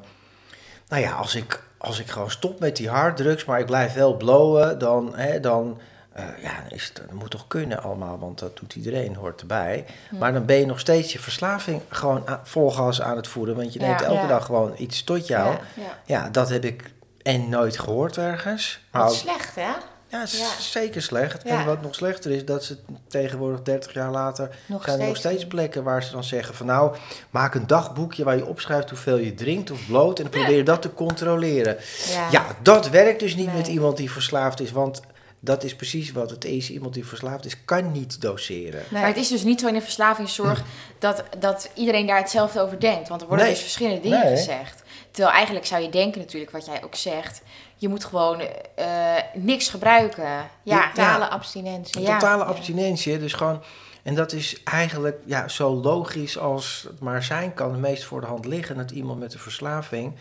nou 0.89 1.03
ja, 1.03 1.13
als 1.13 1.35
ik, 1.35 1.63
als 1.79 2.01
ik 2.01 2.07
gewoon 2.07 2.31
stop 2.31 2.61
met 2.61 2.77
die 2.77 2.89
harddrugs, 2.89 3.45
maar 3.45 3.61
ik 3.61 3.67
blijf 3.67 3.95
wel 3.95 4.17
blowen, 4.17 4.79
dan, 4.79 5.17
hè, 5.17 5.41
dan, 5.41 5.81
eh, 6.17 6.25
ja, 6.43 6.61
dan 6.63 6.71
is 6.71 6.85
het, 6.85 6.97
dat 6.97 7.13
moet 7.13 7.31
toch 7.31 7.47
kunnen 7.47 7.83
allemaal, 7.83 8.19
want 8.19 8.39
dat 8.39 8.57
doet 8.57 8.75
iedereen, 8.75 9.15
hoort 9.15 9.41
erbij. 9.41 9.85
Maar 10.19 10.33
dan 10.33 10.45
ben 10.45 10.57
je 10.57 10.67
nog 10.67 10.81
steeds 10.81 11.13
je 11.13 11.19
verslaving 11.19 11.81
gewoon 11.89 12.23
aan, 12.29 12.41
vol 12.45 12.71
gas 12.71 13.03
aan 13.03 13.17
het 13.17 13.29
voeren, 13.29 13.57
want 13.57 13.73
je 13.73 13.81
Ja. 13.81 13.87
neemt 13.87 14.01
elke 14.03 14.21
Ja. 14.21 14.27
dag 14.27 14.45
gewoon 14.45 14.75
iets 14.77 15.05
tot 15.05 15.27
jou. 15.27 15.57
Ja. 16.05 16.29
Dat 16.29 16.49
heb 16.49 16.65
ik 16.65 16.91
en 17.23 17.49
nooit 17.49 17.79
gehoord 17.79 18.17
ergens. 18.17 18.81
Maar 18.93 19.05
ook- 19.09 19.15
slecht, 19.15 19.55
hè? 19.55 19.71
ja, 20.09 20.27
zeker 20.61 21.03
slecht. 21.03 21.43
En 21.43 21.65
wat 21.65 21.83
nog 21.83 21.95
slechter 21.95 22.31
is, 22.31 22.45
dat 22.45 22.65
ze 22.65 22.79
tegenwoordig 23.09 23.63
30 23.63 23.93
jaar 23.93 24.11
later 24.11 24.51
Nog 24.67 24.85
zijn 24.85 25.01
er 25.01 25.07
nog 25.07 25.17
steeds 25.17 25.47
plekken 25.47 25.83
waar 25.85 26.03
ze 26.03 26.13
dan 26.13 26.25
zeggen 26.25 26.55
van 26.55 26.67
nou, 26.67 26.97
maak 27.31 27.55
een 27.55 27.67
dagboekje 27.67 28.25
waar 28.25 28.37
je 28.37 28.47
opschrijft 28.47 28.91
hoeveel 28.91 29.17
je 29.17 29.35
drinkt 29.35 29.71
of 29.71 29.87
bloot 29.87 30.17
en 30.19 30.23
dan 30.31 30.33
probeer 30.41 30.57
je 30.57 30.63
dat 30.63 30.83
te 30.83 30.93
controleren. 30.95 31.77
Ja. 32.09 32.29
Ja, 32.31 32.47
dat 32.63 32.89
werkt 32.89 33.21
dus 33.21 33.35
niet 33.35 33.47
Nee. 33.47 33.57
met 33.57 33.67
iemand 33.67 33.97
die 33.97 34.11
verslaafd 34.11 34.61
is, 34.61 34.73
want 34.73 35.01
dat 35.47 35.65
is 35.65 35.77
precies 35.77 36.13
wat 36.13 36.31
het 36.31 36.45
is. 36.45 36.71
Iemand 36.71 36.95
die 36.95 37.07
verslaafd 37.07 37.45
is, 37.45 37.65
kan 37.65 37.93
niet 37.93 38.21
doseren. 38.21 38.83
Nee. 38.89 39.01
Maar 39.01 39.11
het 39.11 39.17
is 39.17 39.29
dus 39.29 39.43
niet 39.43 39.61
zo 39.61 39.67
in 39.67 39.75
de 39.75 39.81
verslavingszorg 39.81 40.63
dat, 40.99 41.25
dat 41.39 41.71
iedereen 41.75 42.07
daar 42.07 42.19
hetzelfde 42.19 42.61
over 42.61 42.81
denkt. 42.81 43.09
Want 43.09 43.21
er 43.21 43.27
worden 43.27 43.45
Nee. 43.47 43.55
dus 43.55 43.63
verschillende 43.65 44.01
dingen 44.01 44.25
Nee. 44.25 44.37
gezegd. 44.37 44.83
Terwijl 45.11 45.35
eigenlijk 45.35 45.67
zou 45.67 45.83
je 45.83 45.89
denken 45.89 46.21
natuurlijk, 46.21 46.51
wat 46.53 46.67
jij 46.67 46.85
ook 46.85 46.95
zegt... 46.95 47.43
je 47.77 47.89
moet 47.89 48.05
gewoon 48.05 48.41
eh, 48.75 49.15
niks 49.35 49.69
gebruiken. 49.69 50.49
Ja, 50.63 50.89
Totale 50.89 51.29
abstinentie. 51.29 52.01
Ja. 52.01 52.19
Totale 52.19 52.45
abstinentie, 52.45 53.19
dus 53.19 53.33
gewoon... 53.33 53.63
En 54.03 54.15
dat 54.15 54.33
is 54.33 54.63
eigenlijk 54.63 55.19
ja, 55.25 55.49
zo 55.49 55.75
logisch 55.75 56.39
als 56.39 56.85
het 56.89 57.01
maar 57.01 57.23
zijn 57.23 57.55
kan. 57.55 57.71
Het 57.71 57.81
meest 57.81 58.05
voor 58.05 58.21
de 58.21 58.27
hand 58.27 58.45
liggen 58.45 58.77
dat 58.77 58.91
iemand 58.91 59.19
met 59.19 59.35
een 59.35 59.41
verslaving... 59.41 60.15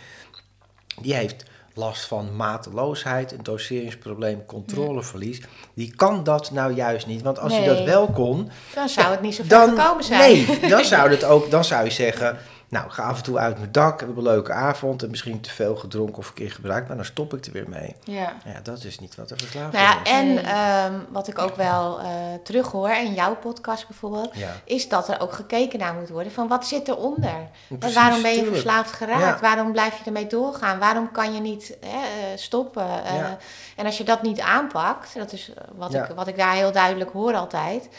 die 1.02 1.14
heeft 1.14 1.46
last 1.78 2.06
van 2.06 2.36
mateloosheid, 2.36 3.32
een 3.32 3.44
doseringsprobleem, 3.44 4.46
controleverlies. 4.46 5.42
Die 5.74 5.94
kan 5.96 6.24
dat 6.24 6.52
nou 6.52 6.74
juist 6.74 7.08
niet. 7.08 7.22
Want 7.22 7.40
als 7.40 7.58
je 7.58 7.64
dat 7.66 7.76
Nee. 7.78 7.86
wel 7.86 8.08
kon, 8.08 8.50
Dan 8.74 8.90
zou 8.90 9.08
het 9.12 9.22
niet 9.22 9.36
zo 9.36 9.44
ver 9.44 9.58
dan, 9.58 9.78
gekomen 9.80 10.04
zijn. 10.04 10.20
nee, 10.20 10.60
dan 10.70 10.86
zou, 10.86 11.10
het 11.10 11.24
ook, 11.24 11.52
dan 11.52 11.64
zou 11.66 11.84
je 11.86 11.92
zeggen... 11.92 12.38
Nou, 12.70 12.90
ga 12.90 13.04
af 13.04 13.18
en 13.18 13.24
toe 13.24 13.38
uit 13.38 13.58
mijn 13.58 13.72
dak, 13.72 14.00
we 14.00 14.06
hebben 14.06 14.26
een 14.26 14.32
leuke 14.32 14.52
avond... 14.54 15.04
en 15.04 15.10
misschien 15.10 15.42
te 15.42 15.50
veel 15.50 15.76
gedronken 15.76 16.18
of 16.18 16.28
een 16.28 16.34
keer 16.34 16.52
gebruikt... 16.52 16.88
maar 16.88 16.96
dan 16.96 17.06
stop 17.06 17.34
ik 17.34 17.46
er 17.46 17.52
weer 17.52 17.70
mee. 17.70 17.96
ja. 18.04 18.34
Ja, 18.46 18.60
dat 18.64 18.84
is 18.84 19.00
niet 19.00 19.16
wat 19.16 19.30
de 19.30 19.36
verslaving 19.38 19.74
Nou 19.74 19.86
ja, 19.86 20.02
is. 20.04 20.10
en 20.10 20.28
Nee. 20.34 20.44
ehm, 20.44 20.94
wat 21.10 21.28
ik 21.28 21.40
ook 21.40 21.56
wel 21.56 22.00
eh 22.00 22.06
terughoor 22.44 22.90
in 22.90 23.14
jouw 23.14 23.36
podcast 23.36 23.88
bijvoorbeeld, 23.88 24.36
Ja. 24.36 24.52
is 24.64 24.90
dat 24.90 25.10
er 25.10 25.20
ook 25.22 25.34
gekeken 25.34 25.80
naar 25.80 25.94
moet 25.94 26.10
worden 26.10 26.32
van 26.32 26.48
wat 26.48 26.66
zit 26.68 26.88
eronder? 26.88 27.30
En 27.70 27.78
Precies, 27.78 27.98
waarom 27.98 28.22
ben 28.22 28.32
je 28.32 28.36
tuurlijk. 28.38 28.56
verslaafd 28.62 28.92
geraakt? 28.92 29.22
Ja. 29.22 29.40
Waarom 29.42 29.72
blijf 29.72 29.98
je 29.98 30.04
ermee 30.06 30.28
doorgaan? 30.28 30.80
Waarom 30.80 31.12
kan 31.12 31.34
je 31.34 31.40
niet 31.42 31.78
hè, 31.86 31.98
eh, 31.98 32.38
stoppen? 32.38 33.04
Eh, 33.06 33.16
Ja. 33.16 33.38
En 33.76 33.86
als 33.86 33.98
je 33.98 34.04
dat 34.04 34.22
niet 34.22 34.40
aanpakt, 34.40 35.16
dat 35.18 35.32
is 35.32 35.52
wat, 35.76 35.92
Ja. 35.92 36.04
ik, 36.08 36.16
wat 36.16 36.28
ik 36.28 36.38
daar 36.38 36.54
heel 36.54 36.72
duidelijk 36.72 37.12
hoor 37.12 37.34
altijd, 37.36 37.90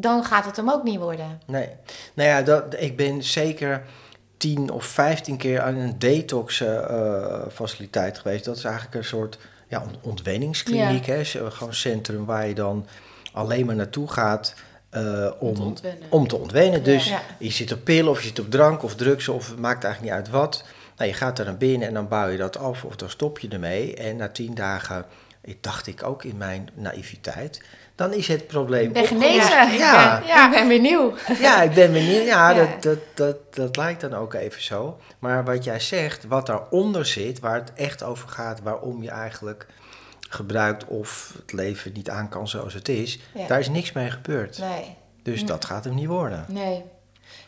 dan 0.00 0.24
gaat 0.24 0.44
het 0.44 0.56
hem 0.56 0.70
ook 0.70 0.82
niet 0.82 0.98
worden. 0.98 1.40
Nee. 1.46 1.68
Nou 2.14 2.28
ja, 2.28 2.42
dat, 2.42 2.64
ik 2.78 2.96
ben 2.96 3.22
zeker 3.22 3.82
10 4.36 4.70
of 4.70 4.84
15 4.84 5.36
keer 5.36 5.60
aan 5.60 5.76
een 5.76 5.98
detox 5.98 6.60
eh, 6.60 7.40
faciliteit 7.52 8.18
geweest. 8.18 8.44
Dat 8.44 8.56
is 8.56 8.64
eigenlijk 8.64 8.94
een 8.94 9.04
soort 9.04 9.38
ja, 9.68 9.80
ont- 9.82 9.98
ontwenningskliniek. 10.02 11.06
Hè? 11.06 11.24
Gewoon 11.24 11.68
een 11.68 11.74
centrum 11.74 12.24
waar 12.24 12.46
je 12.48 12.54
dan 12.54 12.86
alleen 13.32 13.66
maar 13.66 13.74
naartoe 13.76 14.10
gaat 14.10 14.54
eh, 14.90 15.30
om, 15.38 15.48
Om 15.48 15.54
te 15.54 15.62
ontwennen. 15.62 16.06
om 16.10 16.28
te 16.28 16.36
ontwennen. 16.36 16.82
Dus 16.84 17.08
Ja. 17.08 17.20
je 17.38 17.50
zit 17.50 17.72
op 17.72 17.84
pillen 17.84 18.10
of 18.10 18.20
je 18.20 18.26
zit 18.28 18.38
op 18.38 18.50
drank 18.50 18.82
of 18.82 18.94
drugs 18.94 19.28
of 19.28 19.48
het 19.48 19.58
maakt 19.58 19.84
eigenlijk 19.84 20.14
niet 20.14 20.24
uit 20.24 20.32
wat. 20.34 20.64
Nou, 20.96 21.10
je 21.10 21.16
gaat 21.16 21.36
daar 21.36 21.46
naar 21.46 21.56
binnen 21.56 21.88
en 21.88 21.94
dan 21.94 22.08
bouw 22.08 22.28
je 22.28 22.36
dat 22.38 22.56
af 22.58 22.84
of 22.84 22.96
dan 22.96 23.10
stop 23.10 23.38
je 23.38 23.48
ermee. 23.48 23.94
En 23.94 24.16
na 24.16 24.28
10 24.28 24.54
dagen, 24.54 25.04
ik 25.42 25.62
dacht 25.62 25.86
ik 25.86 26.02
ook 26.02 26.24
in 26.24 26.36
mijn 26.36 26.68
naïviteit, 26.74 27.62
dan 27.98 28.12
is 28.12 28.28
het 28.28 28.46
probleem 28.46 28.92
Ben 28.92 29.02
opgelost. 29.02 29.24
genezen. 29.26 29.78
Ja, 29.78 30.22
Ja. 30.26 30.44
Ik 30.46 30.50
ben 30.50 30.68
benieuwd. 30.68 31.20
ja, 31.40 31.62
ik 31.62 31.72
ben 31.74 31.92
benieuwd. 31.92 32.24
Ja, 32.26 32.50
Ja. 32.50 32.54
Dat, 32.56 32.82
dat, 32.82 32.98
dat, 33.14 33.36
dat 33.54 33.76
lijkt 33.76 34.00
dan 34.00 34.14
ook 34.14 34.34
even 34.34 34.62
zo. 34.62 34.98
Maar 35.18 35.44
wat 35.44 35.64
jij 35.64 35.80
zegt, 35.80 36.24
wat 36.26 36.46
daaronder 36.46 37.06
zit, 37.06 37.40
waar 37.40 37.54
het 37.54 37.72
echt 37.74 38.02
over 38.02 38.28
gaat, 38.28 38.60
waarom 38.62 39.02
je 39.02 39.10
eigenlijk 39.10 39.66
gebruikt 40.28 40.84
of 40.84 41.32
het 41.36 41.52
leven 41.52 41.92
niet 41.92 42.10
aan 42.10 42.28
kan 42.28 42.48
zoals 42.48 42.74
het 42.74 42.88
is, 42.88 43.18
Ja. 43.34 43.46
daar 43.46 43.58
is 43.58 43.68
niks 43.68 43.92
mee 43.92 44.10
gebeurd. 44.10 44.58
Nee. 44.58 44.96
Dus 45.22 45.44
dat 45.44 45.64
gaat 45.64 45.84
hem 45.84 45.94
niet 45.94 46.06
worden. 46.06 46.44
Nee. 46.48 46.84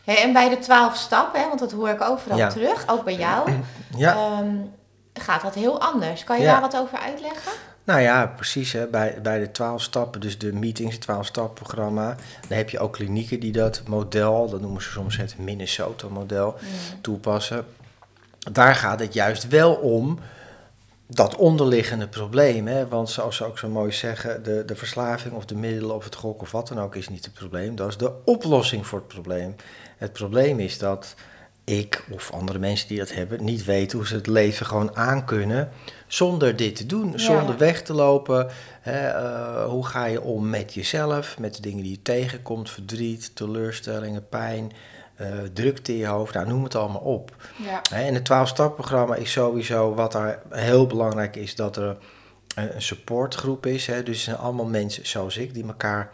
En 0.05 0.33
bij 0.33 0.49
de 0.49 0.59
twaalf 0.59 0.95
stappen, 0.95 1.41
hè, 1.41 1.47
want 1.47 1.59
dat 1.59 1.71
hoor 1.71 1.89
ik 1.89 2.01
overal 2.01 2.37
Ja. 2.37 2.47
terug, 2.49 2.83
ook 2.87 3.03
bij 3.03 3.15
jou, 3.15 3.49
Ja, 3.97 4.13
ehm, 4.15 4.55
gaat 5.13 5.41
dat 5.41 5.55
heel 5.55 5.81
anders. 5.81 6.23
Kan 6.23 6.37
je 6.37 6.43
Ja. 6.43 6.51
daar 6.51 6.61
wat 6.61 6.77
over 6.77 6.97
uitleggen? 6.99 7.51
Nou 7.91 8.03
ja, 8.03 8.27
precies. 8.27 8.71
Hè. 8.71 8.87
Bij, 8.87 9.19
bij 9.21 9.39
de 9.39 9.51
12 9.51 9.81
stappen, 9.81 10.21
dus 10.21 10.37
de 10.37 10.53
meetings, 10.53 10.93
het 10.93 11.01
12 11.01 11.25
stap 11.25 11.55
programma, 11.55 12.15
dan 12.47 12.57
heb 12.57 12.69
je 12.69 12.79
ook 12.79 12.93
klinieken 12.93 13.39
die 13.39 13.51
dat 13.51 13.81
model, 13.87 14.49
dat 14.49 14.61
noemen 14.61 14.81
ze 14.81 14.89
soms 14.89 15.17
het 15.17 15.37
Minnesota-model, 15.37 16.55
toepassen. 17.01 17.65
Daar 18.51 18.75
gaat 18.75 18.99
het 18.99 19.13
juist 19.13 19.47
wel 19.47 19.73
om 19.73 20.19
dat 21.07 21.35
onderliggende 21.35 22.07
probleem. 22.07 22.67
Hè? 22.67 22.87
Want 22.87 23.09
zoals 23.09 23.35
ze 23.35 23.45
ook 23.45 23.57
zo 23.57 23.69
mooi 23.69 23.91
zeggen, 23.91 24.43
de, 24.43 24.65
de 24.65 24.75
verslaving 24.75 25.33
of 25.33 25.45
de 25.45 25.55
middelen 25.55 25.95
of 25.95 26.03
het 26.03 26.15
gok 26.15 26.41
of 26.41 26.51
wat 26.51 26.67
dan 26.67 26.79
ook 26.79 26.95
is 26.95 27.09
niet 27.09 27.25
het 27.25 27.33
probleem. 27.33 27.75
Dat 27.75 27.87
is 27.87 27.97
de 27.97 28.11
oplossing 28.25 28.87
voor 28.87 28.99
het 28.99 29.07
probleem. 29.07 29.55
Het 29.97 30.13
probleem 30.13 30.59
is 30.59 30.77
dat 30.77 31.15
ik 31.71 32.03
of 32.09 32.31
andere 32.31 32.59
mensen 32.59 32.87
die 32.87 32.97
dat 32.97 33.13
hebben 33.13 33.43
niet 33.43 33.65
weten 33.65 33.97
hoe 33.97 34.07
ze 34.07 34.15
het 34.15 34.27
leven 34.27 34.65
gewoon 34.65 34.95
aankunnen 34.95 35.69
zonder 36.07 36.55
dit 36.55 36.75
te 36.75 36.85
doen, 36.85 37.11
Ja. 37.11 37.17
zonder 37.17 37.57
weg 37.57 37.81
te 37.81 37.93
lopen. 37.93 38.47
Hè? 38.81 39.07
eh, 39.07 39.65
hoe 39.65 39.85
ga 39.85 40.05
je 40.05 40.21
om 40.21 40.49
met 40.49 40.73
jezelf, 40.73 41.39
met 41.39 41.55
de 41.55 41.61
dingen 41.61 41.83
die 41.83 41.91
je 41.91 42.01
tegenkomt, 42.01 42.69
verdriet, 42.69 43.35
teleurstellingen, 43.35 44.27
pijn, 44.29 44.71
eh, 45.15 45.27
drukte 45.53 45.91
in 45.91 45.97
je 45.97 46.05
hoofd, 46.07 46.33
nou, 46.33 46.47
noem 46.47 46.63
het 46.63 46.75
allemaal 46.75 47.01
op. 47.01 47.35
Ja. 47.63 47.81
Hè, 47.89 48.03
En 48.03 48.13
het 48.13 48.23
12-stap-programma 48.25 49.15
is 49.15 49.31
sowieso 49.31 49.93
wat 49.93 50.11
daar 50.11 50.41
heel 50.49 50.87
belangrijk 50.87 51.35
is, 51.35 51.55
dat 51.55 51.77
er 51.77 51.83
een 52.55 52.75
een 52.75 52.81
supportgroep 52.81 53.65
is. 53.65 53.87
Hè? 53.87 54.03
Dus 54.03 54.15
het 54.15 54.25
zijn 54.25 54.37
allemaal 54.37 54.65
mensen 54.65 55.07
zoals 55.07 55.37
ik 55.37 55.53
die 55.53 55.65
elkaar 55.67 56.11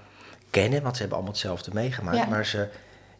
kennen, 0.50 0.82
want 0.82 0.94
ze 0.96 1.00
hebben 1.02 1.18
allemaal 1.18 1.36
hetzelfde 1.36 1.72
meegemaakt. 1.74 2.18
Ja. 2.18 2.26
Maar 2.26 2.46
ze, 2.46 2.68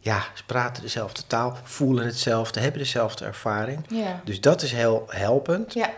ja, 0.00 0.24
ze 0.34 0.44
praten 0.44 0.82
dezelfde 0.82 1.22
taal, 1.26 1.56
voelen 1.62 2.06
hetzelfde, 2.06 2.60
hebben 2.60 2.78
dezelfde 2.80 3.24
ervaring. 3.24 3.84
Ja. 3.88 4.20
Dus 4.24 4.40
dat 4.40 4.62
is 4.62 4.72
heel 4.72 5.04
helpend. 5.08 5.72
Ja, 5.74 5.90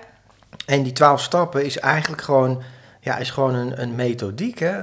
En 0.66 0.82
die 0.82 0.92
12 0.92 1.22
stappen 1.22 1.64
is 1.64 1.78
eigenlijk 1.78 2.22
gewoon, 2.22 2.62
ja, 3.00 3.16
is 3.16 3.30
gewoon 3.30 3.54
een, 3.54 3.82
een 3.82 3.94
methodiek. 3.94 4.58
Hè? 4.58 4.80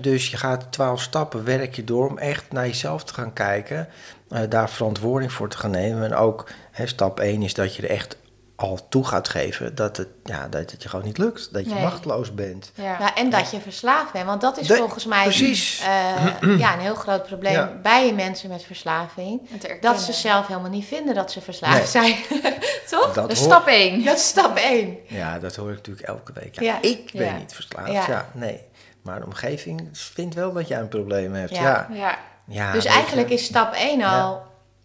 Dus 0.00 0.30
je 0.30 0.36
gaat 0.36 0.72
12 0.72 1.00
stappen, 1.00 1.44
werk 1.44 1.74
je 1.76 1.84
door 1.84 2.08
om 2.08 2.18
echt 2.18 2.52
naar 2.52 2.66
jezelf 2.66 3.04
te 3.04 3.14
gaan 3.14 3.32
kijken. 3.32 3.88
eh, 4.28 4.40
daar 4.48 4.70
verantwoording 4.70 5.32
voor 5.32 5.48
te 5.48 5.58
gaan 5.58 5.70
nemen. 5.70 6.04
En 6.04 6.14
ook 6.14 6.48
hè, 6.70 6.86
stap 6.86 7.20
1 7.20 7.42
is 7.42 7.54
dat 7.54 7.74
je 7.76 7.82
er 7.82 7.90
echt 7.90 8.16
al 8.56 8.88
toe 8.88 9.04
gaat 9.06 9.28
geven 9.28 9.74
dat 9.74 9.96
het, 9.96 10.08
ja, 10.24 10.48
dat 10.48 10.70
het 10.70 10.82
je 10.82 10.88
gewoon 10.88 11.04
niet 11.04 11.18
lukt. 11.18 11.52
Dat 11.52 11.64
je 11.64 11.72
Nee. 11.74 11.82
machteloos 11.82 12.34
bent. 12.34 12.70
Ja. 12.74 12.96
Ja, 12.98 13.14
en 13.14 13.30
dat 13.30 13.50
je 13.50 13.60
verslaafd 13.60 14.12
bent. 14.12 14.26
Want 14.26 14.40
dat 14.40 14.58
is 14.58 14.66
De- 14.66 14.76
volgens 14.76 15.04
mij 15.06 15.22
precies. 15.22 15.80
eh, 15.80 16.58
ja, 16.58 16.72
een 16.74 16.80
heel 16.80 16.94
groot 16.94 17.26
probleem 17.26 17.52
Ja. 17.52 17.72
bij 17.82 18.12
mensen 18.14 18.48
met 18.48 18.62
verslaving. 18.64 19.40
Dat 19.80 20.00
ze 20.00 20.12
zelf 20.12 20.46
helemaal 20.46 20.70
niet 20.70 20.84
vinden 20.86 21.14
dat 21.14 21.32
ze 21.32 21.40
verslaafd 21.40 21.88
zijn. 21.90 22.14
Toch? 22.90 23.12
Dat 23.12 23.26
hoor- 23.26 23.36
stap 23.36 23.66
1. 23.66 24.04
Dat 24.04 24.16
is 24.16 24.26
stap 24.28 24.56
1. 24.56 24.96
Ja, 25.08 25.38
dat 25.38 25.56
hoor 25.56 25.70
ik 25.70 25.76
natuurlijk 25.76 26.06
elke 26.06 26.32
week. 26.34 26.54
Ja, 26.60 26.62
Ja. 26.62 26.78
Ik 26.88 27.10
ben 27.12 27.26
Ja. 27.26 27.36
niet 27.36 27.54
verslaafd. 27.54 27.92
Ja. 27.92 28.04
Ja. 28.08 28.28
nee. 28.32 28.60
Maar 29.02 29.20
de 29.20 29.26
omgeving 29.26 29.88
vindt 29.92 30.34
wel 30.34 30.52
dat 30.52 30.68
jij 30.68 30.78
een 30.80 30.88
probleem 30.88 31.34
hebt. 31.34 31.50
Ja. 31.56 31.62
Ja. 31.62 31.88
Ja. 31.92 32.18
Ja, 32.48 32.72
dus 32.72 32.82
je. 32.82 32.88
eigenlijk 32.88 33.30
is 33.30 33.44
stap 33.44 33.74
1 33.74 34.02
al 34.02 34.42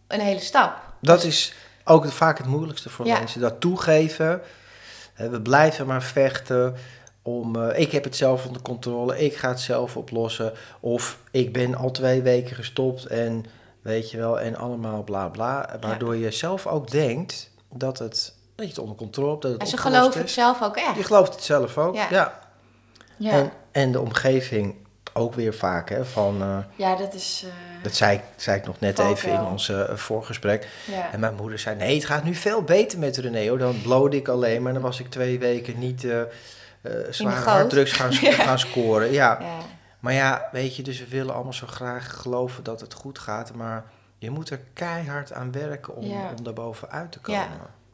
een 0.07 0.19
hele 0.19 0.39
stap. 0.39 0.79
Dat 1.01 1.23
is, 1.23 1.53
ook 1.85 2.11
vaak 2.11 2.37
het 2.37 2.47
moeilijkste 2.47 2.89
voor 2.89 3.05
Ja. 3.05 3.17
mensen. 3.17 3.41
Dat 3.41 3.59
toegeven. 3.61 4.41
Hè, 5.13 5.29
we 5.29 5.41
blijven 5.41 5.85
maar 5.87 6.03
vechten 6.03 6.75
om... 7.21 7.55
eh, 7.55 7.79
ik 7.79 7.91
heb 7.91 8.03
het 8.03 8.15
zelf 8.15 8.45
onder 8.45 8.61
controle, 8.61 9.19
ik 9.19 9.35
ga 9.35 9.49
het 9.49 9.59
zelf 9.59 9.97
oplossen. 9.97 10.53
Of 10.79 11.17
ik 11.31 11.53
ben 11.53 11.75
al 11.75 11.91
twee 11.91 12.21
weken 12.21 12.55
gestopt 12.55 13.05
en 13.05 13.45
weet 13.81 14.11
je 14.11 14.17
wel, 14.17 14.39
en 14.39 14.55
allemaal 14.55 15.03
bla 15.03 15.27
bla. 15.27 15.77
Waardoor 15.81 16.15
je 16.15 16.31
zelf 16.31 16.67
ook 16.67 16.91
denkt 16.91 17.49
dat, 17.73 17.99
het, 17.99 18.33
dat 18.55 18.65
je 18.65 18.71
het 18.71 18.81
onder 18.81 18.95
controle 18.95 19.29
hebt. 19.29 19.41
Dat 19.41 19.51
het 19.51 19.61
En 19.61 19.67
ze 19.67 19.77
geloven 19.77 20.21
het 20.21 20.29
zelf 20.31 20.61
ook 20.63 20.75
echt. 20.77 20.95
Je 20.95 21.03
gelooft 21.03 21.33
het 21.33 21.43
zelf 21.43 21.77
ook, 21.77 21.95
ja. 21.95 22.07
Ja. 22.09 22.39
Ja, 23.17 23.31
En, 23.31 23.51
en 23.71 23.91
de 23.91 23.99
omgeving 24.01 24.75
ook 25.13 25.33
weer 25.33 25.53
vaak, 25.53 25.89
hè, 25.89 26.05
van... 26.05 26.41
eh, 26.41 26.57
ja 26.75 26.95
dat 26.95 27.13
is... 27.13 27.45
eh, 27.45 27.70
dat 27.83 27.95
zei, 27.95 28.17
ik- 28.17 28.23
zei 28.35 28.57
ik 28.59 28.65
nog 28.65 28.79
net 28.79 28.99
even 28.99 29.31
in 29.31 29.41
ons 29.41 29.69
eh, 29.69 29.95
voorgesprek. 29.95 30.67
ja. 30.85 31.11
En 31.11 31.19
mijn 31.19 31.35
moeder 31.35 31.59
zei, 31.59 31.75
nee, 31.75 31.95
het 31.95 32.05
gaat 32.05 32.23
nu 32.23 32.35
veel 32.35 32.61
beter 32.63 32.99
met 32.99 33.17
René. 33.17 33.47
Hoor. 33.49 33.57
Dan 33.57 33.81
blode 33.81 34.17
ik 34.17 34.27
alleen, 34.27 34.61
maar 34.61 34.73
dan 34.73 34.81
was 34.81 34.99
ik 34.99 35.09
twee 35.09 35.39
weken 35.39 35.79
niet 35.79 36.07
zware 37.09 37.35
goot. 37.35 37.45
harddrugs 37.45 37.91
gaan, 37.91 38.13
gaan 38.47 38.59
scoren. 38.59 39.11
Ja. 39.11 39.37
Ja. 39.41 39.57
Maar 39.99 40.13
ja, 40.13 40.47
weet 40.51 40.75
je, 40.75 40.83
dus 40.83 40.99
we 40.99 41.07
willen 41.07 41.33
allemaal 41.33 41.53
zo 41.53 41.67
graag 41.67 42.13
geloven 42.21 42.63
dat 42.63 42.81
het 42.81 42.93
goed 42.93 43.19
gaat. 43.19 43.53
Maar 43.53 43.83
je 44.17 44.29
moet 44.29 44.49
er 44.49 44.59
keihard 44.73 45.33
aan 45.33 45.51
werken 45.51 45.95
om, 45.95 46.03
om 46.37 46.43
daar 46.43 46.53
bovenuit 46.53 47.11
te 47.11 47.19
komen. 47.19 47.39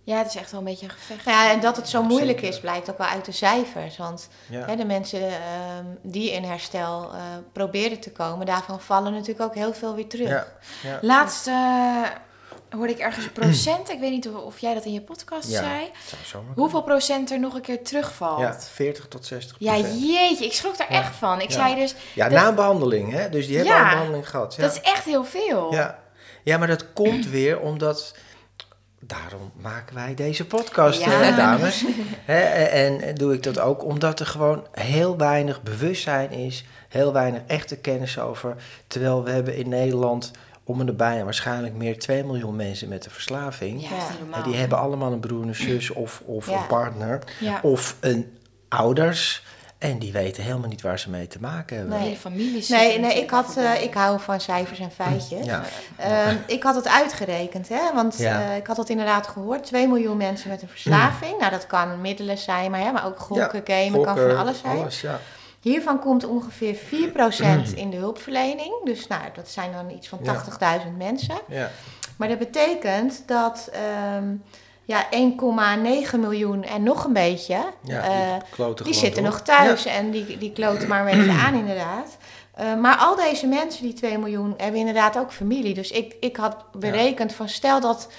Ja, 0.07 0.17
het 0.17 0.27
is 0.27 0.35
echt 0.35 0.51
wel 0.51 0.59
een 0.59 0.65
beetje 0.65 0.85
een 0.85 0.91
gevecht. 0.91 1.25
Ja, 1.25 1.51
en 1.51 1.59
dat 1.59 1.75
het 1.75 1.89
zo 1.89 2.03
moeilijk 2.03 2.39
Zeker. 2.39 2.53
is, 2.55 2.59
blijkt 2.59 2.89
ook 2.89 2.97
wel 2.97 3.07
uit 3.07 3.25
de 3.25 3.31
cijfers. 3.31 3.97
Want 3.97 4.27
Ja. 4.49 4.65
hè, 4.65 4.75
de 4.75 4.85
mensen 4.85 5.27
ehm, 5.27 5.85
die 6.01 6.31
in 6.31 6.43
herstel 6.43 7.11
eh, 7.13 7.19
proberen 7.53 7.99
te 7.99 8.11
komen, 8.11 8.45
daarvan 8.45 8.81
vallen 8.81 9.11
natuurlijk 9.13 9.41
ook 9.41 9.55
heel 9.55 9.73
veel 9.73 9.95
weer 9.95 10.07
terug. 10.07 10.27
Ja. 10.29 10.47
Ja. 10.83 10.99
Laatst 11.01 11.47
eh, 11.47 12.01
hoorde 12.69 12.93
ik 12.93 12.99
ergens 12.99 13.25
een 13.25 13.31
procent. 13.31 13.89
Ik 13.89 13.99
weet 13.99 14.11
niet 14.11 14.27
of, 14.29 14.43
of 14.43 14.59
jij 14.59 14.73
dat 14.73 14.85
in 14.85 14.93
je 14.93 15.01
podcast 15.01 15.49
Ja. 15.49 15.59
zei. 15.63 15.91
Hoeveel 16.55 16.81
procent 16.83 17.31
er 17.31 17.39
nog 17.39 17.53
een 17.53 17.61
keer 17.61 17.83
terugvalt. 17.83 18.39
Ja, 18.39 18.59
40 18.59 19.07
tot 19.07 19.25
60 19.25 19.55
Ja, 19.59 19.77
jeetje, 19.77 20.45
ik 20.45 20.53
schrok 20.53 20.77
daar 20.77 20.91
Ja. 20.93 20.99
echt 20.99 21.15
van. 21.15 21.41
Ik 21.41 21.49
Ja. 21.49 21.53
zei 21.55 21.75
dus, 21.75 21.95
Ja, 22.13 22.29
dat- 22.29 22.39
na 22.39 22.47
een 22.47 22.55
behandeling, 22.55 23.11
hè? 23.11 23.29
Dus 23.29 23.47
die 23.47 23.55
hebben 23.57 23.73
Ja. 23.75 23.79
al 23.79 23.85
een 23.85 23.91
behandeling 23.93 24.29
gehad. 24.29 24.55
Ja. 24.55 24.61
dat 24.63 24.71
is 24.71 24.81
echt 24.81 25.03
heel 25.05 25.23
veel. 25.25 25.73
Ja. 25.73 25.99
ja, 26.43 26.57
maar 26.57 26.67
dat 26.67 26.93
komt 26.93 27.25
weer 27.27 27.59
omdat. 27.59 28.13
Daarom 28.99 29.51
maken 29.61 29.95
wij 29.95 30.13
deze 30.15 30.45
podcast, 30.45 31.03
Ja. 31.03 31.21
eh, 31.21 31.37
dames. 31.37 31.85
Hè, 32.25 32.39
en, 32.65 33.15
doe 33.15 33.33
ik 33.33 33.43
dat 33.43 33.59
ook 33.59 33.83
omdat 33.83 34.19
er 34.19 34.25
gewoon 34.25 34.65
heel 34.71 35.17
weinig 35.17 35.63
bewustzijn 35.63 36.31
is, 36.31 36.65
heel 36.89 37.13
weinig 37.13 37.41
echte 37.47 37.75
kennis 37.77 38.19
over. 38.19 38.55
Terwijl 38.87 39.23
we 39.23 39.31
hebben 39.31 39.55
in 39.55 39.69
Nederland 39.69 40.31
om 40.63 40.79
en 40.81 40.87
erbij 40.87 41.23
waarschijnlijk 41.23 41.73
meer 41.75 41.99
2 41.99 42.23
miljoen 42.23 42.55
mensen 42.55 42.87
met 42.89 43.05
een 43.05 43.11
verslaving. 43.11 43.81
Ja, 43.81 43.87
En 44.37 44.43
die 44.43 44.55
hebben 44.55 44.77
allemaal 44.77 45.11
een 45.11 45.19
broer, 45.19 45.43
een 45.43 45.55
zus 45.55 45.89
of, 45.89 46.21
of 46.25 46.49
Ja. 46.49 46.61
een 46.61 46.67
partner 46.67 47.19
of 47.61 47.95
een 47.99 48.37
ouders. 48.69 49.45
En 49.77 49.99
die 49.99 50.11
weten 50.11 50.43
helemaal 50.43 50.69
niet 50.69 50.81
waar 50.81 50.99
ze 50.99 51.09
mee 51.09 51.27
te 51.27 51.39
maken 51.39 51.75
hebben. 51.77 51.93
De 51.93 51.99
Nee. 51.99 52.07
hele 52.09 52.19
familie 52.19 52.61
zit 52.61 52.77
Nee, 52.77 52.99
nee 52.99 53.21
ik, 53.21 53.29
had, 53.29 53.57
eh, 53.57 53.83
ik 53.83 53.93
hou 53.93 54.19
van 54.19 54.39
cijfers 54.41 54.79
en 54.79 54.91
feitjes. 54.91 55.45
Ja. 55.45 55.63
Ehm, 55.97 56.35
ik 56.47 56.63
had 56.63 56.75
het 56.75 56.87
uitgerekend, 56.87 57.69
hè? 57.69 57.93
want 57.93 58.17
Ja. 58.17 58.41
eh, 58.49 58.55
ik 58.55 58.67
had 58.67 58.77
het 58.77 58.89
inderdaad 58.89 59.27
gehoord. 59.27 59.63
2 59.65 59.87
miljoen 59.87 60.17
mensen 60.17 60.49
met 60.49 60.61
een 60.61 60.67
verslaving. 60.67 61.39
Nou, 61.39 61.51
dat 61.51 61.67
kan 61.67 62.01
middelen 62.01 62.37
zijn, 62.37 62.71
maar, 62.71 62.79
hè, 62.79 62.91
maar 62.91 63.05
ook 63.05 63.19
gokken, 63.19 63.61
gamen, 63.63 64.01
kan 64.01 64.17
van 64.17 64.37
alles 64.37 64.59
zijn. 64.59 64.77
alles, 64.77 65.01
ja. 65.01 65.19
Hiervan 65.61 65.99
komt 65.99 66.25
ongeveer 66.25 66.75
4% 66.75 67.73
in 67.75 67.89
de 67.89 67.97
hulpverlening. 67.97 68.73
Dus 68.83 69.07
nou, 69.07 69.21
dat 69.33 69.49
zijn 69.49 69.71
dan 69.71 69.89
iets 69.89 70.07
van 70.07 70.19
Ja. 70.21 70.33
80.000 70.33 70.97
mensen. 70.97 71.37
Ja. 71.47 71.69
Maar 72.17 72.27
dat 72.27 72.37
betekent 72.39 73.23
dat 73.25 73.69
ehm, 73.71 74.25
ja, 74.87 75.05
1,9 75.11 76.19
miljoen 76.19 76.63
en 76.63 76.83
nog 76.83 77.03
een 77.03 77.13
beetje... 77.13 77.57
Ja, 77.83 78.01
eh, 78.01 78.33
die 78.33 78.65
gewoon 78.65 78.93
zitten 78.93 79.23
door. 79.23 79.31
nog 79.31 79.41
thuis 79.41 79.85
en 79.85 80.11
die, 80.11 80.37
die 80.37 80.51
kloten 80.51 80.87
maar 80.87 81.07
een 81.07 81.17
beetje 81.17 81.39
aan 81.45 81.53
inderdaad. 81.53 82.17
Eh, 82.53 82.75
maar 82.75 82.97
al 82.97 83.15
deze 83.15 83.47
mensen, 83.47 83.83
die 83.83 83.93
2 83.93 84.17
miljoen, 84.17 84.53
hebben 84.57 84.79
inderdaad 84.79 85.17
ook 85.17 85.31
familie. 85.31 85.73
Dus 85.73 85.91
ik, 85.91 86.15
ik 86.19 86.35
had 86.35 86.71
berekend 86.71 87.33
van 87.33 87.49
stel 87.49 87.79
dat 87.79 88.09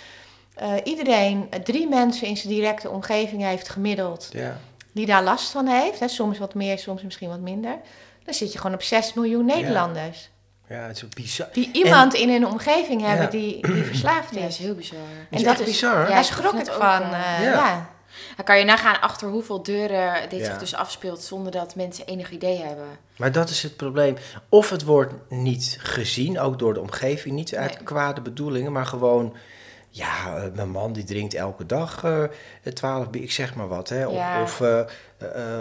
eh, 0.54 0.72
iedereen 0.84 1.46
eh, 1.50 1.60
drie 1.60 1.88
mensen 1.88 2.26
in 2.26 2.36
zijn 2.36 2.52
directe 2.52 2.90
omgeving 2.90 3.42
heeft 3.42 3.68
gemiddeld... 3.68 4.28
Ja. 4.32 4.60
die 4.92 5.06
daar 5.06 5.22
last 5.22 5.50
van 5.50 5.66
heeft, 5.66 6.00
hè, 6.00 6.08
soms 6.08 6.38
wat 6.38 6.54
meer, 6.54 6.78
soms 6.78 7.02
misschien 7.02 7.28
wat 7.28 7.40
minder... 7.40 7.78
dan 8.24 8.34
zit 8.34 8.52
je 8.52 8.58
gewoon 8.58 8.74
op 8.74 8.82
6 8.82 9.14
miljoen 9.14 9.44
Nederlanders. 9.44 10.30
Ja, 10.68 10.76
het 10.86 10.96
is 10.96 11.04
ook 11.04 11.14
bizar. 11.14 11.48
Die 11.52 11.70
iemand 11.72 12.14
in 12.14 12.30
hun 12.30 12.46
omgeving 12.46 13.00
hebben 13.02 13.24
Ja. 13.24 13.30
die, 13.30 13.66
die 13.72 13.82
verslaafd 13.84 14.34
Ja, 14.34 14.40
dat 14.40 14.48
is. 14.48 14.58
is 14.58 14.64
heel 14.64 14.74
bizar. 14.74 14.98
is 15.30 15.42
echt 15.42 15.64
bizar. 15.64 16.00
Ja, 16.00 16.06
Daar 16.08 16.18
ik 16.18 16.24
schrok 16.24 16.52
ik 16.52 16.58
het 16.58 16.70
van. 16.70 16.96
ook, 17.02 17.12
eh, 17.12 17.42
ja. 17.42 17.52
ja. 17.52 17.90
Dan 18.36 18.44
kan 18.44 18.58
je 18.58 18.64
nagaan 18.64 19.00
achter 19.00 19.28
hoeveel 19.28 19.62
deuren 19.62 20.28
dit 20.28 20.38
Ja. 20.40 20.44
zich 20.44 20.58
dus 20.58 20.74
afspeelt 20.74 21.22
zonder 21.22 21.52
dat 21.52 21.74
mensen 21.74 22.06
enig 22.06 22.30
idee 22.30 22.58
hebben. 22.62 22.86
Maar 23.16 23.32
dat 23.32 23.48
is 23.50 23.62
het 23.62 23.76
probleem. 23.76 24.16
Of 24.48 24.70
het 24.70 24.84
wordt 24.84 25.12
niet 25.28 25.76
gezien, 25.80 26.40
ook 26.40 26.58
door 26.58 26.74
de 26.74 26.80
omgeving, 26.80 27.34
niet 27.34 27.54
uit 27.54 27.74
Nee. 27.74 27.82
kwade 27.82 28.20
bedoelingen, 28.20 28.72
maar 28.72 28.86
gewoon, 28.86 29.34
ja, 29.90 30.36
eh, 30.36 30.42
mijn 30.54 30.70
man 30.70 30.92
die 30.92 31.04
drinkt 31.04 31.34
elke 31.34 31.66
dag 31.66 32.04
eh 32.04 32.72
12 32.74 33.10
bier, 33.10 33.22
ik 33.22 33.32
zeg 33.32 33.54
maar 33.54 33.68
wat, 33.68 33.88
hè. 33.88 34.06
Of, 34.06 34.14
Ja. 34.14 34.42
of 34.42 34.60
eh, 34.60 34.78
eh, 34.78 34.86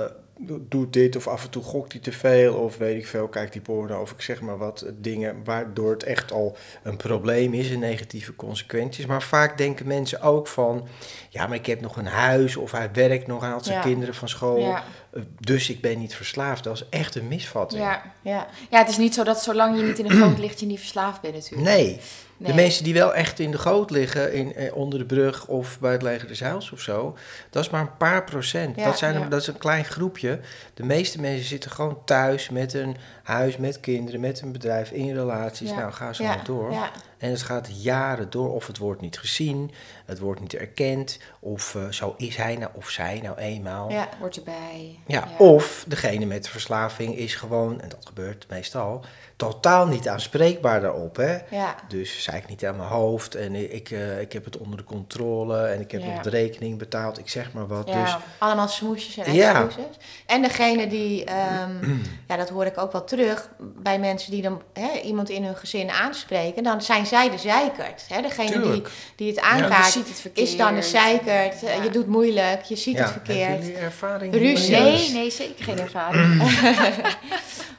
eh, 0.04 0.12
doet 0.40 0.94
dit, 0.94 1.16
of 1.16 1.28
af 1.28 1.44
en 1.44 1.50
toe 1.50 1.64
gokt 1.64 1.92
hij 1.92 2.02
te 2.02 2.12
veel, 2.12 2.54
of 2.54 2.78
weet 2.78 2.98
ik 2.98 3.08
veel, 3.08 3.28
kijkt 3.28 3.54
die 3.54 3.62
porno, 3.62 4.02
of 4.02 4.12
ik 4.12 4.22
zeg 4.22 4.42
maar 4.42 4.58
wat, 4.58 4.82
eh, 4.82 4.92
dingen 4.98 5.36
waardoor 5.44 5.92
het 5.92 6.04
echt 6.04 6.32
al 6.32 6.58
een 6.84 6.98
probleem 6.98 7.54
is 7.54 7.72
en 7.72 7.80
negatieve 7.80 8.36
consequenties. 8.36 9.06
Maar 9.06 9.22
vaak 9.24 9.58
denken 9.58 9.88
mensen 9.88 10.22
ook 10.22 10.48
van, 10.48 10.88
ja, 11.30 11.48
maar 11.48 11.58
ik 11.58 11.66
heb 11.66 11.82
nog 11.82 11.96
een 11.98 12.06
huis, 12.08 12.56
of 12.56 12.72
hij 12.72 12.90
werkt 12.94 13.28
nog, 13.28 13.42
hij 13.42 13.50
had 13.50 13.66
zijn 13.66 13.78
Ja. 13.78 13.84
kinderen 13.84 14.16
van 14.16 14.30
school, 14.30 14.60
Ja. 14.60 14.84
eh, 15.12 15.22
dus 15.40 15.70
ik 15.70 15.82
ben 15.82 16.00
niet 16.00 16.16
verslaafd. 16.16 16.64
Dat 16.64 16.76
is 16.76 16.86
echt 16.90 17.16
een 17.16 17.28
misvatting. 17.28 17.82
Ja. 17.82 18.14
Ja. 18.22 18.48
ja, 18.70 18.78
het 18.78 18.90
is 18.90 18.98
niet 18.98 19.14
zo 19.14 19.24
dat 19.24 19.44
zolang 19.44 19.78
je 19.78 19.84
niet 19.84 20.00
in 20.00 20.06
een 20.06 20.18
groot 20.22 20.38
ligt, 20.40 20.60
je 20.60 20.66
niet 20.66 20.80
verslaafd 20.80 21.22
bent 21.22 21.34
natuurlijk. 21.34 21.70
Nee. 21.70 22.00
Nee. 22.38 22.52
De 22.52 22.56
mensen 22.56 22.84
die 22.84 22.94
wel 22.94 23.14
echt 23.14 23.40
in 23.40 23.52
de 23.52 23.58
goot 23.58 23.92
liggen, 23.92 24.34
in, 24.34 24.56
eh, 24.56 24.76
onder 24.76 25.00
de 25.00 25.06
brug 25.06 25.48
of 25.48 25.80
bij 25.80 25.92
het 25.92 26.02
leger 26.02 26.28
des 26.28 26.40
Heils 26.40 26.72
of 26.72 26.80
zo, 26.80 27.18
dat 27.50 27.64
is 27.64 27.70
maar 27.70 27.82
een 27.82 27.98
paar 27.98 28.24
procent. 28.24 28.76
Ja, 28.76 28.86
dat, 28.86 28.98
zijn 28.98 29.20
ja. 29.20 29.28
dat 29.28 29.42
is 29.42 29.48
een 29.48 29.58
klein 29.58 29.86
groepje. 29.86 30.40
De 30.74 30.84
meeste 30.84 31.22
mensen 31.22 31.46
zitten 31.46 31.72
gewoon 31.72 31.98
thuis 32.06 32.50
met 32.50 32.74
een 32.74 32.98
huis, 33.24 33.58
met 33.58 33.80
kinderen, 33.80 34.20
met 34.20 34.42
een 34.42 34.52
bedrijf, 34.52 34.92
in 34.92 35.14
relaties. 35.14 35.70
Ja. 35.70 35.76
Nou, 35.76 35.92
ga 35.92 36.14
zo 36.14 36.24
maar 36.24 36.44
door. 36.44 36.74
En 37.18 37.30
het 37.30 37.42
gaat 37.42 37.70
jaren 37.84 38.30
door, 38.30 38.54
of 38.54 38.68
het 38.68 38.78
wordt 38.78 39.02
niet 39.02 39.20
gezien, 39.20 39.72
het 40.06 40.20
wordt 40.20 40.42
niet 40.42 40.54
erkend, 40.56 41.20
of 41.40 41.76
eh, 41.76 41.82
zo 41.90 42.14
is 42.18 42.36
hij 42.36 42.56
nou 42.56 42.72
of 42.74 42.90
zij 42.90 43.20
nou 43.24 43.38
eenmaal. 43.38 43.92
Ja. 43.92 44.10
Hoort 44.20 44.38
erbij. 44.38 45.00
Ja, 45.08 45.28
of 45.38 45.84
degene 45.88 46.26
met 46.26 46.44
de 46.44 46.50
verslaving 46.50 47.16
is 47.18 47.36
gewoon, 47.36 47.82
en 47.82 47.90
dat 47.90 48.06
gebeurt 48.06 48.46
meestal, 48.50 49.06
totaal 49.36 49.88
niet 49.88 50.08
aanspreekbaar 50.08 50.82
daarop. 50.82 51.16
Hè? 51.16 51.38
Ja. 51.50 51.76
Dus 51.88 52.24
zei 52.24 52.38
ik 52.38 52.48
niet 52.48 52.66
aan 52.66 52.76
mijn 52.76 52.90
hoofd 52.90 53.36
en 53.36 53.74
ik, 53.74 53.92
eh, 53.92 54.22
ik 54.22 54.34
heb 54.34 54.46
het 54.46 54.58
onder 54.58 54.78
de 54.78 54.84
controle 54.84 55.66
en 55.66 55.80
ik 55.82 55.92
heb 55.92 56.02
Ja. 56.02 56.08
nog 56.08 56.22
de 56.22 56.30
rekening 56.30 56.78
betaald, 56.78 57.18
ik 57.18 57.30
zeg 57.30 57.54
maar 57.54 57.68
wat. 57.68 57.88
Ja. 57.90 58.04
Dus 58.04 58.16
Allemaal 58.38 58.68
smoesjes 58.68 59.18
en 59.26 59.34
Ja. 59.34 59.64
excuses. 59.64 59.96
En 60.26 60.42
degene 60.42 60.88
die, 60.88 61.24
ehm, 61.26 61.98
ja, 62.28 62.36
dat 62.38 62.50
hoor 62.50 62.66
ik 62.66 62.78
ook 62.78 62.92
wel 62.92 63.04
terug 63.04 63.50
bij 63.60 64.00
mensen 64.00 64.32
die 64.32 64.42
dan 64.42 64.62
hè, 64.74 65.00
iemand 65.00 65.30
in 65.30 65.44
hun 65.44 65.56
gezin 65.56 65.90
aanspreken, 65.90 66.64
dan 66.64 66.82
zijn 66.82 67.06
zij 67.08 67.30
de 67.30 67.38
zeikert. 67.38 68.04
Hè? 68.08 68.22
Degene 68.22 68.52
die, 68.52 68.62
Tuurlijk. 68.62 68.90
die 69.16 69.28
het 69.28 69.36
Je 69.36 69.42
aankaart 69.42 69.92
ziet 69.92 70.08
het 70.08 70.20
verkeerd. 70.20 70.48
is 70.48 70.58
dan 70.58 70.76
de 70.76 70.82
zeikert. 70.82 71.64
Eh, 71.64 71.76
Ja. 71.76 71.84
Je 71.84 71.90
doet 71.90 72.08
moeilijk, 72.08 72.62
je 72.64 72.76
ziet 72.76 72.96
ja, 72.96 73.02
het 73.04 73.12
verkeerd. 73.12 73.48
Hebben 73.48 73.66
jullie 73.66 73.82
ervaring? 73.82 74.34
Ruzie. 74.34 74.76
Nee, 74.76 75.10
nee, 75.12 75.30
zeker 75.32 75.64
geen 75.64 75.80
ervaring. 75.80 76.42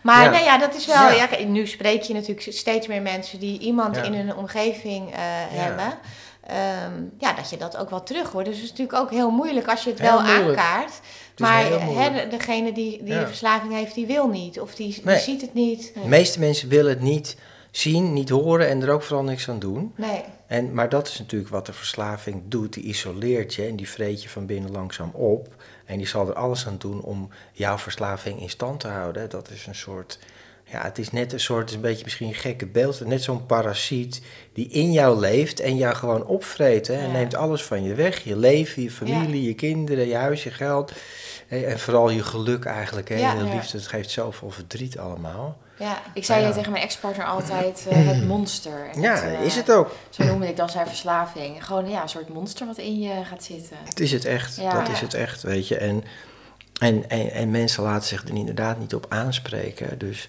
Maar 0.01 0.25
Ja. 0.25 0.31
nee, 0.31 0.45
ja, 0.45 0.59
dat 0.59 0.75
is 0.75 0.87
wel. 0.87 0.97
Ja. 1.11 1.29
Ja. 1.39 1.45
nu 1.47 1.67
spreek 1.67 2.03
je 2.03 2.15
natuurlijk 2.15 2.53
steeds 2.53 2.87
meer 2.87 3.03
mensen 3.03 3.39
die 3.39 3.59
iemand 3.59 3.97
Ja. 3.97 4.03
in 4.03 4.15
hun 4.15 4.37
omgeving 4.37 5.13
eh, 5.13 5.19
hebben. 5.49 5.99
Ehm, 6.47 6.93
ja, 7.19 7.33
dat 7.33 7.51
je 7.51 7.57
dat 7.57 7.77
ook 7.77 7.91
wel 7.91 8.03
terug 8.03 8.31
hoort. 8.33 8.45
Dus 8.45 8.55
het 8.55 8.65
is 8.65 8.71
natuurlijk 8.71 8.99
ook 8.99 9.11
heel 9.11 9.31
moeilijk 9.31 9.69
als 9.69 9.85
je 9.85 9.91
het 9.91 9.99
Heel 9.99 10.11
wel 10.11 10.21
moeilijk. 10.23 10.59
aankaart. 10.59 10.93
Maar 11.39 11.65
heel 11.65 11.97
hè, 11.99 12.29
degene 12.29 12.73
die, 12.73 13.03
die 13.05 13.15
Ja. 13.15 13.21
een 13.21 13.27
verslaving 13.27 13.73
heeft, 13.75 13.95
die 13.95 14.07
wil 14.07 14.29
niet. 14.29 14.61
Of 14.61 14.75
die, 14.75 14.87
die 14.95 15.01
Nee. 15.05 15.19
ziet 15.19 15.41
het 15.41 15.55
niet. 15.55 15.91
De 15.95 16.09
meeste 16.09 16.39
mensen 16.39 16.69
willen 16.69 16.91
het 16.91 17.01
niet 17.01 17.37
zien, 17.71 18.13
niet 18.13 18.29
horen 18.29 18.69
en 18.69 18.83
er 18.83 18.91
ook 18.91 19.03
vooral 19.03 19.25
niks 19.25 19.49
aan 19.49 19.59
doen. 19.59 19.93
Nee. 19.97 20.25
En, 20.47 20.75
maar 20.75 20.89
dat 20.89 21.09
is 21.09 21.19
natuurlijk 21.19 21.51
wat 21.51 21.67
de 21.67 21.73
verslaving 21.73 22.43
doet. 22.45 22.73
Die 22.73 22.85
isoleert 22.85 23.55
je 23.55 23.67
en 23.67 23.77
die 23.77 23.89
vreet 23.89 24.23
je 24.23 24.29
van 24.29 24.47
binnen 24.47 24.71
langzaam 24.71 25.11
op. 25.11 25.55
En 25.85 25.97
die 25.97 26.07
zal 26.07 26.29
er 26.29 26.35
alles 26.35 26.67
aan 26.67 26.79
doen 26.79 27.01
om 27.01 27.29
jouw 27.53 27.79
verslaving 27.79 28.41
in 28.41 28.51
stand 28.51 28.81
te 28.81 28.89
houden. 28.89 29.31
Dat 29.31 29.51
is 29.51 29.67
een 29.67 29.75
soort 29.75 30.19
Ja, 30.71 30.83
het 30.83 30.99
is 30.99 31.11
net 31.11 31.33
een 31.33 31.41
soort, 31.41 31.73
een 31.73 31.81
beetje 31.81 32.05
misschien 32.05 32.29
een 32.29 32.35
gekke 32.35 32.67
beeld. 32.67 33.07
Net 33.07 33.23
zo'n 33.23 33.47
parasiet 33.47 34.23
die 34.53 34.69
in 34.69 34.93
jou 34.93 35.19
leeft 35.19 35.61
en 35.61 35.77
jou 35.77 35.95
gewoon 35.95 36.27
opvreet. 36.27 36.87
Hè, 36.87 36.95
en 36.95 37.07
Ja. 37.07 37.13
neemt 37.13 37.35
alles 37.35 37.63
van 37.63 37.83
je 37.83 37.95
weg. 37.95 38.25
Je 38.25 38.37
leven, 38.37 38.83
je 38.83 38.91
familie, 38.91 39.43
je 39.43 39.55
kinderen, 39.55 40.07
je 40.09 40.15
huis, 40.17 40.43
je 40.43 40.51
geld. 40.51 40.93
Hè, 41.47 41.61
En 41.65 41.79
vooral 41.79 42.11
je 42.11 42.23
geluk 42.23 42.65
eigenlijk. 42.65 43.09
Hè. 43.09 43.17
Ja. 43.17 43.35
de 43.35 43.45
liefde, 43.45 43.79
het 43.79 43.87
geeft 43.87 44.11
zoveel 44.11 44.51
verdriet 44.51 44.99
allemaal. 44.99 45.59
Ja. 45.79 46.03
Ik 46.15 46.25
zei 46.25 46.53
tegen 46.53 46.73
mijn 46.73 46.85
ex-partner 46.85 47.27
altijd 47.27 47.87
eh, 47.89 48.07
het 48.07 48.27
monster. 48.27 48.89
En 48.95 49.01
Ja, 49.01 49.23
eh, 49.23 49.43
is 49.45 49.55
het 49.55 49.71
ook. 49.71 49.91
Zo 50.11 50.25
noemde 50.25 50.49
ik 50.49 50.57
dan 50.57 50.69
zijn 50.71 50.87
verslaving. 50.87 51.65
Gewoon 51.65 51.89
ja, 51.89 52.03
een 52.03 52.09
soort 52.09 52.29
monster 52.29 52.67
wat 52.67 52.79
in 52.79 52.99
je 53.01 53.25
gaat 53.25 53.45
zitten. 53.45 53.77
Het 53.85 54.01
is 54.01 54.13
het 54.13 54.25
echt. 54.25 54.57
Ja. 54.57 54.79
dat 54.81 54.89
is 54.89 55.01
het 55.01 55.15
echt, 55.15 55.43
weet 55.43 55.69
je. 55.69 55.77
En, 55.77 56.05
en, 56.81 57.09
en, 57.11 57.31
en 57.31 57.51
mensen 57.51 57.83
laten 57.83 58.09
zich 58.09 58.23
er 58.29 58.35
inderdaad 58.35 58.79
niet 58.79 58.95
op 58.95 59.07
aanspreken. 59.09 59.99
Dus, 59.99 60.29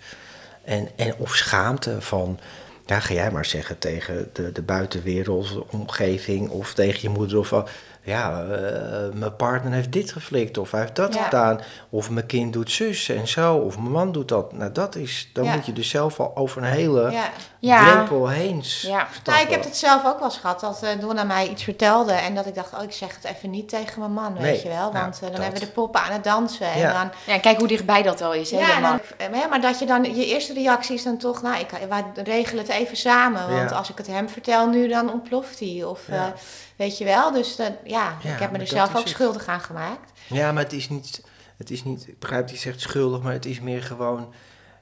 en, 0.64 0.90
en 0.96 1.16
of 1.18 1.36
schaamte 1.36 2.02
van... 2.02 2.40
Ja, 2.86 3.00
ga 3.00 3.14
jij 3.14 3.32
maar 3.32 3.46
zeggen 3.46 3.78
tegen 3.78 4.30
de, 4.34 4.52
de 4.52 4.62
buitenwereld, 4.62 5.66
omgeving... 5.70 6.50
of 6.50 6.74
tegen 6.74 7.02
je 7.02 7.10
moeder 7.10 7.38
of... 7.38 7.48
van, 7.48 7.68
Ja, 8.10 8.42
eh, 8.44 9.14
mijn 9.14 9.36
partner 9.36 9.72
heeft 9.74 9.92
dit 9.92 10.12
geflikt 10.12 10.58
of 10.58 10.72
hij 10.72 10.80
heeft 10.82 10.96
dat 10.96 11.14
Ja. 11.14 11.24
gedaan. 11.24 11.60
Of 11.90 12.10
mijn 12.10 12.26
kind 12.26 12.54
doet 12.54 12.72
zus 12.72 13.10
en 13.10 13.28
zo. 13.28 13.56
Of 13.56 13.78
mijn 13.78 13.92
man 13.92 14.12
doet 14.12 14.28
dat. 14.28 14.54
Nou, 14.54 14.72
dat 14.72 14.96
is... 14.96 15.30
Dan 15.34 15.44
Ja. 15.44 15.54
moet 15.56 15.66
je 15.66 15.74
dus 15.74 15.90
zelf 15.90 16.20
al 16.20 16.32
over 16.36 16.58
een 16.64 16.68
hele 16.70 17.12
Ja. 17.12 17.30
Ja. 17.60 17.92
drempel 17.92 18.28
heen 18.30 18.56
Ja. 18.56 19.08
stappen. 19.12 19.34
Nou, 19.34 19.42
ik 19.46 19.50
heb 19.50 19.64
het 19.64 19.78
zelf 19.78 20.06
ook 20.06 20.18
wel 20.20 20.28
eens 20.28 20.38
gehad, 20.38 20.60
dat 20.60 20.84
eh 20.84 20.90
Donna 21.00 21.24
mij 21.24 21.48
iets 21.48 21.64
vertelde 21.64 22.12
en 22.12 22.36
dat 22.36 22.46
ik 22.46 22.56
dacht, 22.56 22.74
oh, 22.74 22.84
ik 22.84 22.92
zeg 22.92 23.16
het 23.22 23.36
even 23.36 23.50
niet 23.50 23.70
tegen 23.70 24.00
mijn 24.00 24.14
man, 24.14 24.34
weet 24.34 24.42
Nee, 24.42 24.62
je 24.64 24.68
wel. 24.70 24.92
nou, 24.92 24.94
Want 24.94 25.16
eh, 25.16 25.22
dan 25.22 25.32
dat. 25.32 25.42
hebben 25.42 25.60
we 25.60 25.66
de 25.66 25.72
poppen 25.72 26.02
aan 26.02 26.12
het 26.12 26.24
dansen 26.24 26.68
en 26.72 26.80
Ja. 26.80 26.92
dan... 26.94 27.12
Ja, 27.26 27.34
en 27.34 27.42
kijk 27.42 27.58
hoe 27.58 27.68
dichtbij 27.68 28.02
dat 28.02 28.22
al 28.22 28.34
is. 28.34 28.52
Hè, 28.52 28.58
Ja, 28.60 28.80
man. 28.80 29.00
dan, 29.18 29.50
maar 29.50 29.62
dat 29.62 29.80
je 29.80 29.86
dan, 29.86 30.04
je 30.16 30.26
eerste 30.26 30.54
reactie 30.54 30.96
is 30.96 31.04
dan 31.04 31.18
toch, 31.18 31.42
nou, 31.42 31.60
ik, 31.60 31.70
wij 31.90 32.04
regelen 32.24 32.64
het 32.64 32.74
even 32.74 32.98
samen. 32.98 33.50
Want 33.50 33.70
Ja. 33.70 33.76
als 33.76 33.90
ik 33.90 33.98
het 33.98 34.08
hem 34.08 34.30
vertel 34.30 34.68
nu, 34.70 34.88
dan 34.88 35.12
ontploft 35.12 35.60
hij. 35.60 35.84
Of, 35.84 36.00
Ja. 36.08 36.34
Weet 36.80 36.98
je 36.98 37.06
wel, 37.06 37.32
dus 37.32 37.56
dat, 37.56 37.72
ja, 37.84 38.18
Ja, 38.22 38.34
ik 38.34 38.40
heb 38.40 38.52
me 38.52 38.58
er 38.58 38.68
zelf 38.68 38.90
ook 38.90 38.98
het. 39.00 39.10
schuldig 39.10 39.48
aan 39.48 39.62
gemaakt. 39.62 40.12
Ja, 40.28 40.52
maar 40.52 40.64
het 40.64 40.74
is 40.74 40.90
niet, 40.90 41.24
het 41.58 41.70
is 41.72 41.84
niet, 41.84 42.08
ik 42.08 42.20
begrijp 42.20 42.42
dat 42.42 42.52
je 42.52 42.58
zegt 42.58 42.82
schuldig, 42.82 43.22
maar 43.22 43.34
het 43.34 43.46
is 43.46 43.60
meer 43.60 43.84
gewoon, 43.84 44.34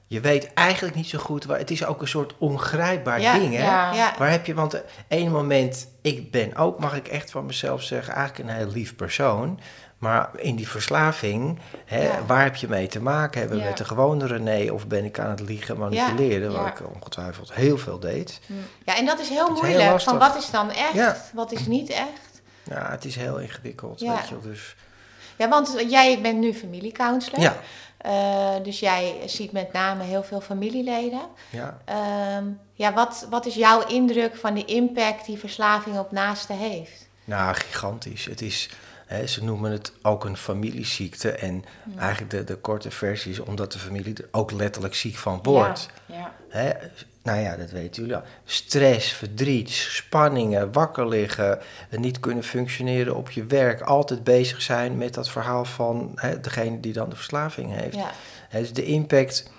je 0.06 0.20
weet 0.20 0.54
eigenlijk 0.54 0.94
niet 0.96 1.08
zo 1.08 1.18
goed 1.18 1.44
waar, 1.44 1.58
het 1.58 1.70
is 1.70 1.84
ook 1.84 2.00
een 2.00 2.08
soort 2.08 2.34
ongrijpbaar 2.38 3.20
Ja, 3.20 3.38
ding, 3.38 3.54
hè? 3.54 3.62
ja. 3.64 3.92
Ja, 3.94 4.14
Waar 4.18 4.30
heb 4.30 4.46
je, 4.46 4.54
want 4.54 4.82
één 5.08 5.30
moment, 5.32 5.88
ik 6.02 6.30
ben 6.30 6.56
ook, 6.56 6.78
mag 6.78 6.96
ik 6.96 7.08
echt 7.08 7.30
van 7.30 7.46
mezelf 7.46 7.82
zeggen, 7.82 8.14
eigenlijk 8.14 8.48
een 8.48 8.56
heel 8.56 8.70
lief 8.72 8.96
persoon. 8.96 9.60
Maar 9.98 10.30
in 10.36 10.56
die 10.56 10.68
verslaving, 10.68 11.58
hè, 11.84 12.02
Ja. 12.02 12.24
waar 12.26 12.42
heb 12.42 12.56
je 12.56 12.68
mee 12.68 12.86
te 12.86 13.00
maken? 13.02 13.40
Hebben 13.40 13.56
we 13.58 13.62
Ja. 13.64 13.68
met 13.68 13.78
de 13.78 13.84
gewone 13.84 14.26
René 14.26 14.72
of 14.72 14.86
ben 14.86 15.04
ik 15.04 15.18
aan 15.18 15.30
het 15.30 15.40
liegen, 15.40 15.78
manipuleren? 15.78 16.52
Ja. 16.52 16.58
Wat 16.62 16.66
ik 16.80 16.94
ongetwijfeld 16.94 17.52
heel 17.52 17.78
veel 17.78 17.98
deed. 17.98 18.40
ja, 18.84 18.96
en 18.96 19.06
dat 19.06 19.18
is 19.20 19.28
heel 19.28 19.50
moeilijk. 19.50 20.00
van 20.00 20.18
wat 20.18 20.36
is 20.36 20.50
dan 20.50 20.70
echt, 20.70 21.32
wat 21.34 21.52
is 21.52 21.66
niet 21.66 21.90
echt? 21.90 22.42
Ja, 22.62 22.90
het 22.90 23.04
is 23.04 23.16
heel 23.16 23.38
ingewikkeld, 23.38 24.00
Ja. 24.00 24.14
weet 24.14 24.28
je. 24.28 24.38
Dus, 24.42 24.76
Ja, 25.36 25.48
want 25.48 25.74
jij 25.88 26.20
bent 26.20 26.38
nu 26.38 26.54
familiecounselor. 26.54 27.40
ja, 27.40 27.56
Eh, 27.98 28.54
dus 28.62 28.80
jij 28.80 29.14
ziet 29.26 29.52
met 29.52 29.72
name 29.72 30.02
heel 30.04 30.22
veel 30.22 30.40
familieleden. 30.40 31.20
ja. 31.50 31.78
Ehm, 31.84 32.44
ja, 32.72 32.92
wat, 32.92 33.26
wat 33.30 33.46
is 33.46 33.54
jouw 33.54 33.86
indruk 33.86 34.36
van 34.36 34.54
de 34.54 34.64
impact 34.64 35.26
die 35.26 35.38
verslaving 35.38 35.98
op 35.98 36.10
naasten 36.12 36.56
heeft? 36.56 37.08
Nou, 37.24 37.54
gigantisch. 37.54 38.24
Het 38.24 38.40
is, 38.42 38.70
hè, 39.08 39.26
ze 39.26 39.44
noemen 39.44 39.72
het 39.72 39.92
ook 40.02 40.24
een 40.24 40.36
familieziekte. 40.36 41.30
En 41.30 41.64
eigenlijk 41.98 42.30
de, 42.30 42.44
de 42.44 42.56
korte 42.56 42.90
versie 42.90 43.32
is 43.32 43.40
omdat 43.40 43.72
de 43.72 43.78
familie 43.78 44.14
er 44.14 44.28
ook 44.30 44.52
letterlijk 44.52 44.94
ziek 44.94 45.16
van 45.16 45.40
wordt. 45.42 45.88
Ja? 46.06 46.32
Nou 47.22 47.40
ja, 47.40 47.56
dat 47.56 47.70
weten 47.70 48.02
jullie 48.02 48.16
al. 48.16 48.22
Stress, 48.44 49.12
verdriet, 49.12 49.70
spanningen, 49.70 50.72
wakker 50.72 51.08
liggen, 51.08 51.58
niet 51.90 52.20
kunnen 52.20 52.44
functioneren 52.44 53.16
op 53.16 53.30
je 53.30 53.44
werk. 53.44 53.80
Altijd 53.80 54.24
bezig 54.24 54.62
zijn 54.62 54.98
met 54.98 55.14
dat 55.14 55.30
verhaal 55.30 55.64
van 55.64 56.12
hè, 56.14 56.40
degene 56.40 56.80
die 56.80 56.92
dan 56.92 57.08
de 57.08 57.16
verslaving 57.16 57.74
heeft. 57.74 57.94
Ja, 57.94 58.10
Dus 58.50 58.72
de 58.72 58.84
impact 58.84 59.50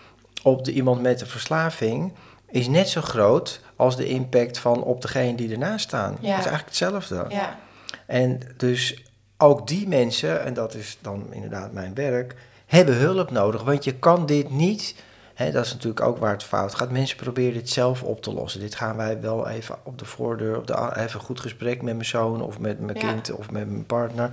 op 0.43 0.65
de, 0.65 0.71
iemand 0.71 1.01
met 1.01 1.19
de 1.19 1.25
verslaving 1.25 2.13
is 2.47 2.67
net 2.67 2.89
zo 2.89 3.01
groot 3.01 3.61
als 3.75 3.95
de 3.95 4.07
impact 4.07 4.57
van 4.57 4.83
op 4.83 5.01
degene 5.01 5.35
die 5.35 5.51
ernaast 5.51 5.85
staan. 5.85 6.11
Het 6.11 6.21
is 6.21 6.29
eigenlijk 6.29 6.65
hetzelfde. 6.65 7.25
ja, 7.29 7.59
En 8.05 8.39
dus 8.57 9.03
ook 9.41 9.67
die 9.67 9.87
mensen, 9.87 10.45
en 10.45 10.53
dat 10.53 10.73
is 10.73 10.97
dan 11.01 11.27
inderdaad 11.33 11.73
mijn 11.73 11.93
werk, 11.93 12.35
hebben 12.65 12.95
hulp 12.95 13.31
nodig. 13.31 13.63
Want 13.63 13.83
je 13.83 13.93
kan 13.93 14.25
dit 14.25 14.49
niet, 14.49 14.95
hè, 15.43 15.51
dat 15.51 15.65
is 15.65 15.73
natuurlijk 15.73 16.01
ook 16.05 16.17
waar 16.17 16.31
het 16.31 16.43
fout 16.43 16.75
gaat. 16.75 16.91
Mensen 16.91 17.17
proberen 17.17 17.53
dit 17.53 17.69
zelf 17.69 18.03
op 18.03 18.21
te 18.21 18.33
lossen. 18.33 18.59
Dit 18.59 18.75
gaan 18.75 18.95
wij 18.97 19.21
wel 19.21 19.47
even 19.47 19.75
op 19.83 19.99
de 19.99 20.05
voordeur, 20.05 20.57
op 20.57 20.67
de, 20.67 20.73
even 20.95 21.19
een 21.19 21.25
goed 21.25 21.39
gesprek 21.39 21.81
met 21.81 21.93
mijn 21.93 22.05
zoon 22.05 22.41
of 22.41 22.59
met 22.59 22.79
mijn 22.79 22.99
Ja. 22.99 23.07
kind 23.07 23.31
of 23.31 23.51
met 23.51 23.67
mijn 23.69 23.85
partner. 23.85 24.29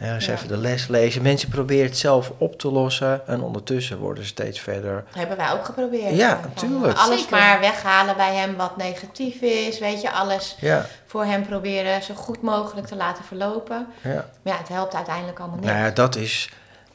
Eens 0.00 0.26
Ja. 0.26 0.32
even 0.32 0.48
de 0.48 0.56
les 0.56 0.86
lezen. 0.88 1.22
Mensen 1.22 1.48
proberen 1.48 1.86
het 1.86 1.96
zelf 1.98 2.32
op 2.38 2.58
te 2.58 2.70
lossen 2.70 3.26
en 3.26 3.40
ondertussen 3.40 3.98
worden 3.98 4.22
ze 4.24 4.28
steeds 4.28 4.60
verder. 4.60 4.94
dat 5.06 5.14
hebben 5.14 5.36
wij 5.36 5.52
ook 5.52 5.64
geprobeerd. 5.64 6.16
Ja, 6.16 6.40
natuurlijk. 6.54 6.98
Alles 6.98 7.20
Zeker. 7.20 7.36
maar 7.38 7.60
weghalen 7.60 8.16
bij 8.16 8.34
hem 8.34 8.56
wat 8.56 8.76
negatief 8.76 9.40
is. 9.40 9.78
Weet 9.78 10.00
je, 10.02 10.10
alles 10.12 10.56
Ja, 10.60 10.86
voor 11.06 11.24
hem 11.24 11.46
proberen 11.46 12.02
zo 12.02 12.14
goed 12.14 12.42
mogelijk 12.42 12.86
te 12.86 12.96
laten 12.96 13.24
verlopen. 13.24 13.86
ja. 14.02 14.12
Maar 14.42 14.52
ja, 14.52 14.58
het 14.58 14.68
helpt 14.68 14.94
uiteindelijk 14.94 15.38
allemaal 15.38 15.56
niet. 15.58 15.66
Nou 15.66 15.78
ja, 15.78 15.90
dat 15.90 16.16
is 16.16 16.50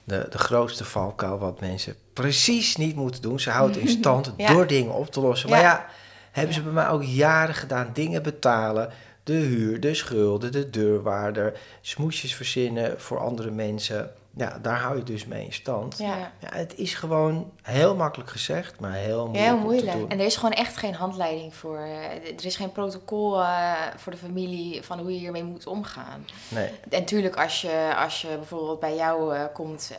de, 0.09 0.25
de 0.29 0.37
grootste 0.37 0.85
valkuil 0.85 1.37
wat 1.37 1.59
mensen 1.59 1.95
precies 2.13 2.75
niet 2.75 2.95
moeten 2.95 3.21
doen. 3.21 3.39
Ze 3.39 3.49
houden 3.49 3.81
in 3.81 3.87
stand 3.87 4.33
Ja. 4.37 4.53
door 4.53 4.67
dingen 4.67 4.93
op 4.93 5.11
te 5.11 5.19
lossen. 5.21 5.49
Maar 5.49 5.61
ja, 5.61 5.85
hebben 6.31 6.53
ze 6.53 6.61
bij 6.61 6.71
mij 6.71 6.87
ook 6.89 7.03
jaren 7.03 7.55
gedaan. 7.55 7.89
Dingen 7.93 8.23
betalen, 8.23 8.89
de 9.23 9.33
huur, 9.33 9.79
de 9.79 9.93
schulden, 9.93 10.51
de 10.51 10.69
deurwaarder, 10.69 11.59
smoesjes 11.81 12.35
verzinnen 12.35 13.01
voor 13.01 13.19
andere 13.19 13.51
mensen. 13.51 14.11
Ja, 14.35 14.57
daar 14.61 14.79
hou 14.79 14.97
je 14.97 15.03
dus 15.03 15.25
mee 15.25 15.45
in 15.45 15.53
stand. 15.53 15.97
Ja. 15.97 16.17
Ja, 16.39 16.47
het 16.49 16.75
is 16.77 16.93
gewoon 16.93 17.51
heel 17.61 17.95
makkelijk 17.95 18.29
gezegd, 18.29 18.79
maar 18.79 18.93
heel 18.93 19.23
moeilijk, 19.27 19.45
Heel 19.45 19.55
te 19.57 19.61
moeilijk. 19.63 19.91
doen. 19.97 20.09
En 20.09 20.19
er 20.19 20.25
is 20.25 20.35
gewoon 20.35 20.51
echt 20.53 20.77
geen 20.77 20.93
handleiding 20.93 21.55
voor. 21.55 21.77
eh, 21.77 22.13
Er 22.13 22.45
is 22.45 22.55
geen 22.55 22.71
protocol 22.71 23.41
eh, 23.41 23.73
voor 23.95 24.11
de 24.11 24.17
familie 24.17 24.83
van 24.83 24.99
hoe 24.99 25.13
je 25.13 25.19
hiermee 25.19 25.43
moet 25.43 25.67
omgaan. 25.67 26.25
Nee, 26.47 26.69
En 26.89 27.05
tuurlijk, 27.05 27.35
als 27.35 27.61
je, 27.61 27.93
als 27.97 28.21
je 28.21 28.27
bijvoorbeeld 28.27 28.79
bij 28.79 28.95
jou 28.95 29.35
eh, 29.35 29.43
komt, 29.53 29.91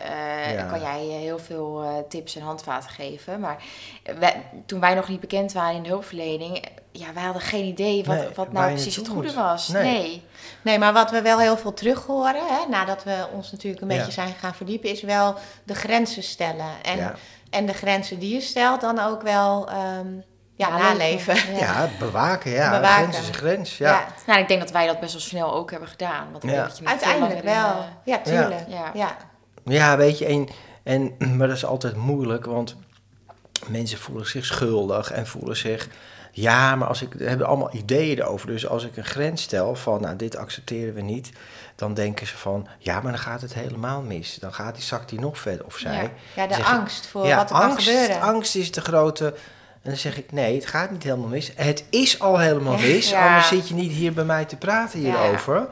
Ja. 0.53 0.63
kan 0.63 0.81
jij 0.81 1.01
heel 1.05 1.39
veel 1.39 2.05
tips 2.09 2.37
en 2.37 2.43
handvaten 2.43 2.91
geven. 2.91 3.41
Maar 3.41 3.63
wij- 4.19 4.43
toen 4.67 4.81
wij 4.81 4.95
nog 4.95 5.09
niet 5.09 5.21
bekend 5.21 5.53
waren 5.53 5.77
in 5.77 5.83
de 5.83 5.89
hulpverlening, 5.89 6.65
ja, 6.93 7.13
wij 7.15 7.23
hadden 7.23 7.43
geen 7.43 7.65
idee 7.65 8.05
wat, 8.05 8.17
Nee, 8.17 8.29
wat 8.35 8.53
nou 8.53 8.67
precies 8.71 8.97
het 8.97 9.09
goede 9.09 9.27
moet. 9.27 9.35
was. 9.37 9.69
Nee. 9.69 9.83
Nee. 9.85 10.25
Nee, 10.63 10.79
maar 10.79 10.93
wat 10.93 11.11
we 11.11 11.23
wel 11.23 11.39
heel 11.39 11.57
veel 11.57 11.75
terug 11.75 12.07
horen, 12.07 12.35
hè, 12.47 12.69
nadat 12.69 13.05
we 13.05 13.27
ons 13.35 13.53
natuurlijk 13.53 13.83
een 13.83 13.89
Ja. 13.91 13.97
beetje 13.97 14.13
zijn 14.13 14.35
gaan 14.41 14.55
verdiepen, 14.55 14.91
is 14.91 15.03
wel 15.03 15.35
de 15.65 15.75
grenzen 15.75 16.23
stellen. 16.23 16.71
En, 16.83 16.97
ja. 16.97 17.15
en 17.51 17.67
de 17.67 17.73
grenzen 17.73 18.19
die 18.19 18.35
je 18.35 18.41
stelt, 18.41 18.81
dan 18.81 18.99
ook 18.99 19.23
wel 19.23 19.69
ehm, 19.69 20.07
ja, 20.57 20.79
naleven. 20.79 21.35
Ja. 21.53 21.59
Ja. 21.59 21.89
bewaken, 21.99 22.51
ja. 22.51 22.71
Bewaken. 22.71 23.03
Grens 23.13 23.19
is 23.21 23.29
een 23.29 23.35
grens, 23.35 23.79
Ja. 23.79 23.91
ja. 23.91 24.07
Nou, 24.27 24.41
ik 24.41 24.49
denk 24.49 24.61
dat 24.61 24.71
wij 24.71 24.87
dat 24.87 25.01
best 25.01 25.13
wel 25.13 25.21
snel 25.23 25.55
ook 25.55 25.71
hebben 25.71 25.89
gedaan. 25.89 26.31
Want 26.33 26.45
ik 26.45 26.51
Ja. 26.51 26.57
denk 26.57 26.69
dat 26.69 26.79
je 26.79 26.85
met 26.85 26.93
veel 26.93 27.03
Uiteindelijk 27.09 27.47
in, 27.47 27.53
wel. 27.55 27.71
eh, 27.79 27.85
Ja, 28.05 28.19
tuurlijk. 28.19 28.65
Ja. 28.69 28.91
Ja. 28.95 29.17
Ja, 29.65 29.97
weet 29.97 30.19
je, 30.19 30.27
en, 30.27 30.49
en, 30.83 31.15
maar 31.37 31.47
dat 31.49 31.57
is 31.57 31.65
altijd 31.65 31.97
moeilijk, 31.97 32.45
want 32.45 32.77
mensen 33.69 33.99
voelen 33.99 34.27
zich 34.27 34.45
schuldig 34.45 35.11
en 35.13 35.27
voelen 35.27 35.57
zich... 35.57 35.89
Ja, 36.33 36.77
maar 36.77 36.89
als 36.89 37.03
ik 37.03 37.13
hebben 37.19 37.47
allemaal 37.47 37.75
ideeën 37.75 38.19
erover. 38.19 38.47
Dus 38.47 38.67
als 38.67 38.85
ik 38.85 38.97
een 38.97 39.05
grens 39.05 39.43
stel 39.43 39.75
van, 39.75 40.01
nou, 40.01 40.17
dit 40.17 40.37
accepteren 40.37 40.95
we 40.95 41.01
niet... 41.01 41.31
dan 41.77 41.95
denken 41.95 42.27
ze 42.27 42.37
van, 42.37 42.67
ja, 42.79 43.01
maar 43.01 43.13
dan 43.13 43.21
gaat 43.21 43.41
het 43.41 43.55
helemaal 43.55 44.03
mis. 44.03 44.37
Dan 44.41 44.53
gaat 44.55 44.75
die, 44.75 44.85
zakt 44.85 45.09
die 45.09 45.21
nog 45.21 45.39
verder, 45.39 45.67
of 45.67 45.77
zij. 45.77 46.03
Ja. 46.35 46.43
Ja, 46.43 46.57
de 46.57 46.65
angst 46.65 47.07
voor 47.07 47.27
ja, 47.27 47.37
wat 47.37 47.51
er 47.51 47.57
angst, 47.57 47.87
kan 47.87 47.95
gebeuren. 47.95 48.21
angst 48.21 48.55
is 48.57 48.73
de 48.73 48.81
grote... 48.81 49.35
En 49.83 49.91
dan 49.91 49.99
zeg 49.99 50.19
ik, 50.19 50.33
nee, 50.33 50.55
het 50.55 50.67
gaat 50.67 50.91
niet 50.91 51.03
helemaal 51.03 51.29
mis. 51.29 51.53
Het 51.55 51.85
is 51.91 52.21
al 52.21 52.39
helemaal 52.39 52.77
mis, 52.79 53.11
Ja. 53.11 53.29
anders 53.29 53.49
zit 53.49 53.69
je 53.69 53.75
niet 53.75 53.93
hier 53.93 54.13
bij 54.13 54.25
mij 54.25 54.45
te 54.45 54.57
praten 54.57 54.99
hierover. 54.99 55.69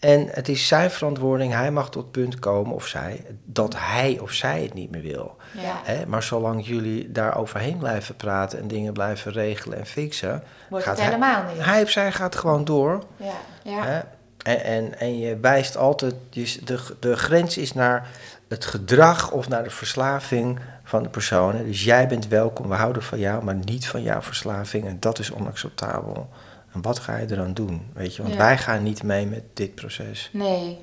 En 0.00 0.28
het 0.30 0.48
is 0.48 0.66
zijn 0.66 0.90
verantwoording, 0.90 1.52
hij 1.52 1.70
mag 1.70 1.90
tot 1.90 2.02
het 2.02 2.10
punt 2.12 2.38
komen, 2.38 2.74
of 2.74 2.86
zij, 2.86 3.24
dat 3.44 3.74
hij 3.76 4.18
of 4.22 4.32
zij 4.32 4.62
het 4.62 4.74
niet 4.74 4.90
meer 4.90 5.02
wil. 5.02 5.36
Ja. 5.52 5.80
Hè? 5.84 6.06
Maar 6.06 6.22
zolang 6.22 6.66
jullie 6.66 7.12
daar 7.12 7.36
overheen 7.36 7.78
blijven 7.78 8.16
praten 8.16 8.58
en 8.58 8.68
dingen 8.68 8.92
blijven 8.92 9.32
regelen 9.32 9.78
en 9.78 9.86
fixen, 9.86 10.42
Wordt 10.68 10.84
gaat 10.84 10.96
het 10.96 11.04
helemaal 11.06 11.42
niet. 11.54 11.64
hij 11.64 11.82
of 11.82 11.90
zij 11.90 12.12
gaat 12.12 12.36
gewoon 12.36 12.64
door. 12.64 13.02
Ja. 13.16 13.32
Ja. 13.62 13.82
Hè? 13.84 14.00
En, 14.42 14.64
en, 14.64 14.98
en 14.98 15.18
je 15.18 15.36
wijst 15.40 15.76
altijd, 15.76 16.14
je, 16.30 16.58
de, 16.64 16.78
de 17.00 17.16
grens 17.16 17.58
is 17.58 17.72
naar 17.72 18.08
het 18.48 18.64
gedrag 18.64 19.30
of 19.30 19.48
naar 19.48 19.64
de 19.64 19.70
verslaving 19.70 20.58
van 20.84 21.02
de 21.02 21.08
persoon. 21.08 21.54
hè. 21.54 21.64
Dus 21.64 21.84
jij 21.84 22.06
bent 22.08 22.28
welkom, 22.28 22.68
we 22.68 22.74
houden 22.74 23.02
van 23.02 23.18
jou, 23.18 23.44
maar 23.44 23.54
niet 23.54 23.88
van 23.88 24.02
jouw 24.02 24.22
verslaving. 24.22 24.86
En 24.86 24.96
dat 25.00 25.18
is 25.18 25.30
onacceptabel. 25.32 26.28
En 26.72 26.82
wat 26.82 26.98
ga 26.98 27.16
je 27.16 27.26
eraan 27.30 27.54
doen? 27.54 27.90
Weet 27.94 28.16
je, 28.16 28.22
want 28.22 28.34
Ja. 28.34 28.40
wij 28.40 28.58
gaan 28.58 28.82
niet 28.82 29.02
mee 29.02 29.26
met 29.26 29.42
dit 29.54 29.74
proces. 29.74 30.28
Nee. 30.32 30.78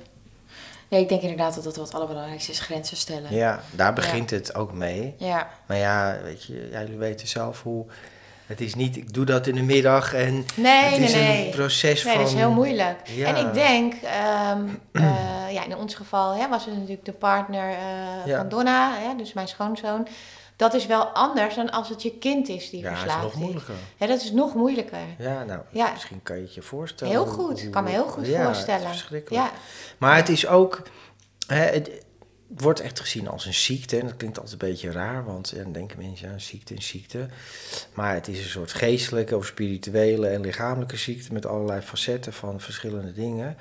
Nee, 0.88 1.00
ik 1.00 1.08
denk 1.08 1.20
inderdaad 1.22 1.54
dat 1.54 1.64
dat 1.64 1.76
wat 1.76 1.94
allerbelangrijkste 1.94 2.50
is, 2.52 2.60
grenzen 2.60 2.96
stellen. 2.96 3.34
Ja, 3.34 3.60
daar 3.70 3.92
begint 3.92 4.30
het 4.30 4.54
ook 4.54 4.72
mee. 4.72 5.14
Ja. 5.18 5.48
Maar 5.66 5.76
ja, 5.76 6.16
weet 6.22 6.44
je, 6.44 6.68
ja, 6.72 6.80
jullie 6.80 6.96
weten 6.98 7.28
zelf 7.28 7.62
hoe... 7.62 7.86
Het 8.46 8.60
is 8.60 8.74
niet, 8.74 8.96
ik 8.96 9.14
doe 9.14 9.24
dat 9.24 9.46
in 9.46 9.54
de 9.54 9.62
middag 9.62 10.14
en 10.14 10.44
Nee, 10.54 10.84
het 10.84 10.98
nee, 10.98 11.08
is 11.08 11.14
nee. 11.14 11.44
een 11.44 11.50
proces 11.50 12.04
Nee, 12.04 12.12
van... 12.14 12.22
dat 12.22 12.32
is 12.32 12.38
heel 12.38 12.50
moeilijk. 12.50 12.96
Ja. 13.08 13.26
En 13.34 13.46
ik 13.46 13.54
denk, 13.54 13.94
ehm, 13.94 14.62
eh, 14.92 15.52
ja, 15.52 15.64
in 15.64 15.76
ons 15.76 15.94
geval 15.94 16.34
hè, 16.34 16.48
was 16.48 16.64
het 16.64 16.74
natuurlijk 16.74 17.04
de 17.04 17.12
partner 17.12 17.68
eh, 17.70 18.26
Ja. 18.26 18.36
van 18.38 18.48
Donna, 18.48 18.92
hè, 18.98 19.16
dus 19.16 19.32
mijn 19.32 19.48
schoonzoon. 19.48 20.08
Dat 20.58 20.74
is 20.74 20.86
wel 20.86 21.04
anders 21.04 21.54
dan 21.54 21.70
als 21.70 21.88
het 21.88 22.02
je 22.02 22.18
kind 22.18 22.48
is 22.48 22.70
die 22.70 22.80
Ja, 22.80 22.88
het 22.88 22.96
is 22.96 23.02
verslaafd 23.02 23.24
nog 23.24 23.34
moeilijker. 23.34 23.74
Ja, 23.96 24.06
dat 24.06 24.22
is 24.22 24.30
nog 24.32 24.54
moeilijker. 24.54 24.98
Ja, 25.18 25.44
nou, 25.44 25.60
Ja. 25.70 25.90
misschien 25.92 26.22
kan 26.22 26.36
je 26.36 26.42
het 26.42 26.54
je 26.54 26.62
voorstellen. 26.62 27.12
Heel 27.12 27.26
goed, 27.26 27.62
ik 27.62 27.70
kan 27.70 27.84
me 27.84 27.90
heel 27.90 28.06
goed 28.08 28.26
ja, 28.26 28.44
voorstellen. 28.44 28.80
Het 28.80 28.94
is 28.94 28.98
verschrikkelijk. 28.98 29.44
Ja, 29.44 29.52
Maar 29.98 30.16
het 30.16 30.28
is 30.28 30.46
ook, 30.46 30.82
hè, 31.46 31.64
het 31.64 31.90
wordt 32.46 32.80
echt 32.80 33.00
gezien 33.00 33.28
als 33.28 33.46
een 33.46 33.54
ziekte. 33.54 33.98
En 33.98 34.06
dat 34.06 34.16
klinkt 34.16 34.38
altijd 34.38 34.62
een 34.62 34.68
beetje 34.68 34.92
raar, 34.92 35.24
want 35.24 35.48
ja, 35.48 35.62
dan 35.62 35.72
denken 35.72 35.98
mensen, 35.98 36.26
ja, 36.28 36.32
een 36.32 36.40
ziekte 36.40 36.74
een 36.74 36.82
ziekte. 36.82 37.28
Maar 37.94 38.14
het 38.14 38.28
is 38.28 38.38
een 38.38 38.50
soort 38.50 38.72
geestelijke 38.72 39.36
of 39.36 39.46
spirituele 39.46 40.28
en 40.28 40.40
lichamelijke 40.40 40.96
ziekte 40.96 41.32
met 41.32 41.46
allerlei 41.46 41.80
facetten 41.80 42.32
van 42.32 42.60
verschillende 42.60 43.12
dingen. 43.12 43.56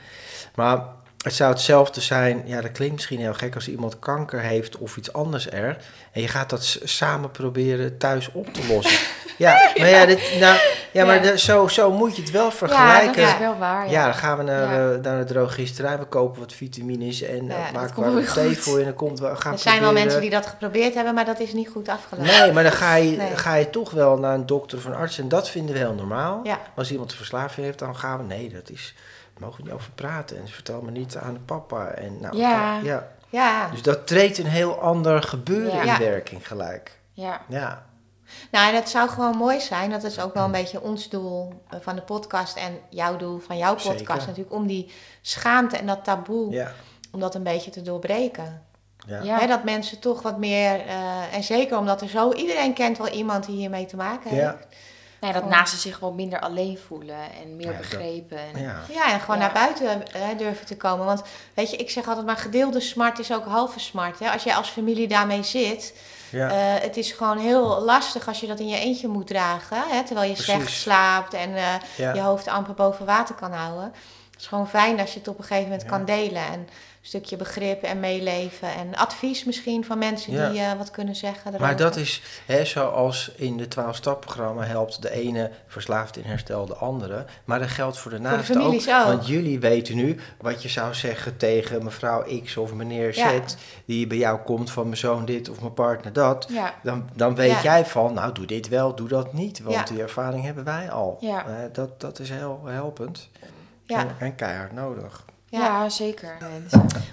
Maar 0.55 0.85
het 1.27 1.35
zou 1.35 1.51
hetzelfde 1.51 2.01
zijn, 2.01 2.41
ja, 2.45 2.61
dat 2.61 2.71
klinkt 2.71 2.95
misschien 2.95 3.19
heel 3.19 3.33
gek 3.33 3.55
als 3.55 3.67
iemand 3.69 3.99
kanker 3.99 4.39
heeft 4.39 4.77
of 4.77 4.97
iets 4.97 5.13
anders 5.13 5.49
er. 5.51 5.77
En 6.11 6.21
je 6.21 6.27
gaat 6.27 6.49
dat 6.49 6.79
samen 6.83 7.31
proberen 7.31 7.97
thuis 7.97 8.29
op 8.31 8.53
te 8.53 8.67
lossen. 8.73 8.99
ja, 9.37 9.71
maar 9.77 9.89
ja, 9.89 10.05
dit, 10.05 10.35
nou, 10.39 10.57
ja, 10.91 11.05
maar 11.05 11.25
Ja. 11.25 11.35
zo, 11.35 11.67
zo 11.67 11.91
moet 11.91 12.15
je 12.15 12.21
het 12.21 12.31
wel 12.31 12.45
ja, 12.45 12.51
vergelijken. 12.51 13.21
dat 13.23 13.31
is 13.33 13.37
wel 13.39 13.57
waar. 13.57 13.85
Ja, 13.85 13.91
Ja, 13.91 14.03
dan 14.05 14.13
gaan 14.13 14.37
we 14.37 14.43
naar, 14.43 14.73
Ja. 14.73 14.93
eh, 14.93 15.01
naar 15.01 15.17
de 15.25 15.33
drogisterij, 15.33 15.97
we 15.99 16.05
kopen 16.05 16.39
wat 16.39 16.53
vitamines 16.53 17.21
en 17.21 17.45
Ja, 17.45 17.63
dat 17.63 17.73
maken 17.73 18.15
we 18.15 18.19
een 18.21 18.25
thee 18.33 18.57
voor 18.57 18.73
je 18.73 18.79
en 18.79 18.85
dan 18.85 18.93
komt 18.97 19.19
we 19.19 19.35
gaan 19.35 19.53
er 19.53 19.59
zijn 19.59 19.81
wel 19.81 19.91
mensen 19.93 20.21
die 20.21 20.29
dat 20.29 20.45
geprobeerd 20.45 20.93
hebben, 20.93 21.13
maar 21.13 21.25
dat 21.25 21.39
is 21.39 21.53
niet 21.53 21.69
goed 21.69 21.89
afgelopen. 21.89 22.27
Nee, 22.39 22.51
maar 22.51 22.63
dan 22.63 22.71
ga 22.71 22.95
je, 22.95 23.17
Nee. 23.17 23.35
ga 23.37 23.55
je 23.55 23.69
toch 23.69 23.91
wel 23.91 24.17
naar 24.17 24.33
een 24.33 24.45
dokter 24.45 24.77
of 24.77 24.85
een 24.85 24.95
arts 24.95 25.19
en 25.19 25.27
dat 25.29 25.49
vinden 25.49 25.73
we 25.73 25.79
heel 25.79 25.93
normaal. 25.93 26.39
Ja. 26.43 26.59
Als 26.75 26.91
iemand 26.91 27.11
een 27.11 27.17
verslaving 27.17 27.65
heeft, 27.65 27.79
dan 27.79 27.95
gaan 27.95 28.17
we, 28.17 28.23
nee, 28.23 28.49
dat 28.49 28.69
is, 28.69 28.93
mogen 29.39 29.57
we 29.57 29.63
niet 29.63 29.73
over 29.73 29.91
praten. 29.91 30.37
En 30.37 30.47
vertel 30.47 30.81
me 30.81 30.91
niet 30.91 31.17
aan 31.17 31.33
de 31.33 31.39
papa. 31.39 31.87
En 31.87 32.17
nou, 32.21 32.37
Ja. 32.37 32.79
ja. 32.83 33.07
Ja, 33.29 33.69
Dus 33.69 33.81
dat 33.81 34.07
treedt 34.07 34.37
een 34.37 34.45
heel 34.45 34.79
ander 34.81 35.23
gebeuren 35.23 35.85
Ja. 35.85 35.93
in 35.93 35.99
werking 36.05 36.47
gelijk. 36.47 36.99
Ja. 37.11 37.41
Ja, 37.47 37.85
nou 38.51 38.69
en 38.69 38.75
het 38.75 38.89
zou 38.89 39.09
gewoon 39.09 39.37
mooi 39.37 39.59
zijn, 39.59 39.89
dat 39.89 40.03
is 40.03 40.19
ook 40.19 40.33
wel 40.33 40.45
een 40.45 40.51
beetje 40.51 40.81
ons 40.81 41.09
doel 41.09 41.61
eh, 41.69 41.79
van 41.81 41.95
de 41.95 42.01
podcast 42.01 42.57
en 42.57 42.79
jouw 42.89 43.17
doel 43.17 43.39
van 43.39 43.57
jouw 43.57 43.73
podcast 43.73 43.97
Zeker. 43.97 44.15
natuurlijk, 44.15 44.51
om 44.55 44.67
die 44.67 44.91
schaamte 45.21 45.77
en 45.77 45.85
dat 45.85 46.03
taboe, 46.03 46.51
ja, 46.51 46.71
om 47.11 47.19
dat 47.19 47.35
een 47.35 47.43
beetje 47.43 47.71
te 47.71 47.81
doorbreken. 47.81 48.61
ja. 49.07 49.21
Ja. 49.23 49.39
Hè, 49.39 49.47
dat 49.47 49.63
mensen 49.63 49.99
toch 49.99 50.21
wat 50.21 50.37
meer, 50.37 50.85
eh, 50.85 51.33
en 51.35 51.43
zeker 51.43 51.77
omdat 51.77 52.01
er 52.01 52.09
zo, 52.09 52.33
iedereen 52.33 52.73
kent 52.73 52.97
wel 52.97 53.07
iemand 53.09 53.45
die 53.45 53.55
hiermee 53.55 53.85
te 53.85 53.95
maken 53.95 54.29
heeft. 54.29 54.67
Nee, 55.21 55.31
dat 55.33 55.41
Gewoon- 55.41 55.57
naast 55.57 55.79
zich 55.81 55.99
wel 55.99 56.13
minder 56.13 56.39
alleen 56.39 56.77
voelen 56.87 57.31
en 57.43 57.55
meer 57.55 57.71
Ja, 57.71 57.77
begrepen. 57.77 58.37
En, 58.53 58.61
ja. 58.61 58.81
Ja, 58.89 59.11
en 59.11 59.19
gewoon 59.19 59.39
Ja. 59.39 59.41
naar 59.41 59.53
buiten 59.53 60.11
eh, 60.13 60.21
durven 60.37 60.65
te 60.65 60.77
komen. 60.77 61.05
Want 61.05 61.21
weet 61.53 61.71
je, 61.71 61.77
ik 61.77 61.89
zeg 61.89 62.07
altijd 62.07 62.25
maar 62.25 62.37
gedeelde 62.37 62.79
smart 62.79 63.19
is 63.19 63.31
ook 63.33 63.45
halve 63.45 63.79
smart. 63.79 64.19
Hè? 64.19 64.29
Als 64.31 64.43
jij 64.43 64.55
als 64.55 64.69
familie 64.69 65.07
daarmee 65.07 65.43
zit, 65.43 65.93
ja. 66.29 66.49
eh, 66.49 66.81
het 66.83 66.97
is 66.97 67.11
gewoon 67.11 67.37
heel 67.37 67.81
lastig 67.81 68.27
als 68.27 68.39
je 68.39 68.47
dat 68.47 68.59
in 68.59 68.67
je 68.67 68.79
eentje 68.79 69.07
moet 69.07 69.27
dragen. 69.27 69.77
Hè? 69.87 70.03
Terwijl 70.03 70.27
je 70.27 70.33
Precies. 70.35 70.53
slecht 70.53 70.71
slaapt 70.71 71.33
en 71.33 71.55
eh, 71.55 71.63
ja. 71.97 72.13
je 72.13 72.21
hoofd 72.21 72.47
amper 72.47 72.73
boven 72.73 73.05
water 73.05 73.35
kan 73.35 73.51
houden. 73.53 73.93
Het 74.31 74.41
is 74.45 74.47
gewoon 74.47 74.69
fijn 74.69 74.99
als 74.99 75.13
je 75.13 75.19
het 75.19 75.27
op 75.27 75.37
een 75.37 75.43
gegeven 75.43 75.63
moment 75.69 75.81
Ja. 75.81 75.89
kan 75.89 76.05
delen. 76.05 76.41
En 76.51 76.67
stukje 77.07 77.35
begrip 77.35 77.83
en 77.83 77.99
meeleven. 77.99 78.73
En 78.73 78.95
advies 78.95 79.43
misschien 79.43 79.85
van 79.85 79.97
mensen 79.97 80.33
Ja. 80.33 80.49
die 80.49 80.59
eh, 80.59 80.73
wat 80.77 80.91
kunnen 80.91 81.15
zeggen. 81.15 81.53
Maar 81.59 81.75
dat 81.75 81.95
is, 81.95 82.21
hè, 82.45 82.65
zoals 82.65 83.31
in 83.35 83.57
de 83.57 83.67
12-stap-programma 83.67 84.63
helpt 84.63 85.01
de 85.01 85.11
ene 85.11 85.51
verslaafd 85.67 86.17
in 86.17 86.23
herstel 86.23 86.65
de 86.65 86.75
andere. 86.75 87.25
Maar 87.45 87.59
dat 87.59 87.67
geldt 87.67 87.97
voor 87.97 88.11
de 88.11 88.19
naaste 88.19 88.59
ook. 88.59 88.73
ook. 88.73 88.85
Want 88.85 89.27
jullie 89.27 89.59
weten 89.59 89.95
nu 89.95 90.17
wat 90.41 90.61
je 90.61 90.69
zou 90.69 90.93
zeggen 90.93 91.37
tegen 91.37 91.83
mevrouw 91.83 92.25
X 92.43 92.57
of 92.57 92.73
meneer 92.73 93.13
Z... 93.13 93.17
Ja. 93.17 93.41
die 93.85 94.07
bij 94.07 94.17
jou 94.17 94.39
komt 94.39 94.71
van 94.71 94.83
mijn 94.83 94.97
zoon 94.97 95.25
dit 95.25 95.49
of 95.49 95.59
mijn 95.59 95.73
partner 95.73 96.13
dat. 96.13 96.47
Ja. 96.49 96.73
Dan, 96.83 97.09
dan 97.15 97.35
weet 97.35 97.61
jij 97.61 97.85
van, 97.85 98.13
nou 98.13 98.33
doe 98.33 98.45
dit 98.45 98.67
wel, 98.67 98.95
doe 98.95 99.07
dat 99.07 99.33
niet. 99.33 99.61
Want 99.61 99.87
die 99.87 100.01
ervaring 100.01 100.43
hebben 100.43 100.63
wij 100.63 100.91
al. 100.91 101.17
Eh, 101.21 101.43
dat, 101.73 102.01
dat 102.01 102.19
is 102.19 102.29
heel 102.29 102.61
helpend. 102.65 103.29
En 104.17 104.35
keihard 104.35 104.71
nodig. 104.71 105.25
Ja, 105.49 105.59
Ja. 105.59 105.89
zeker. 105.89 106.37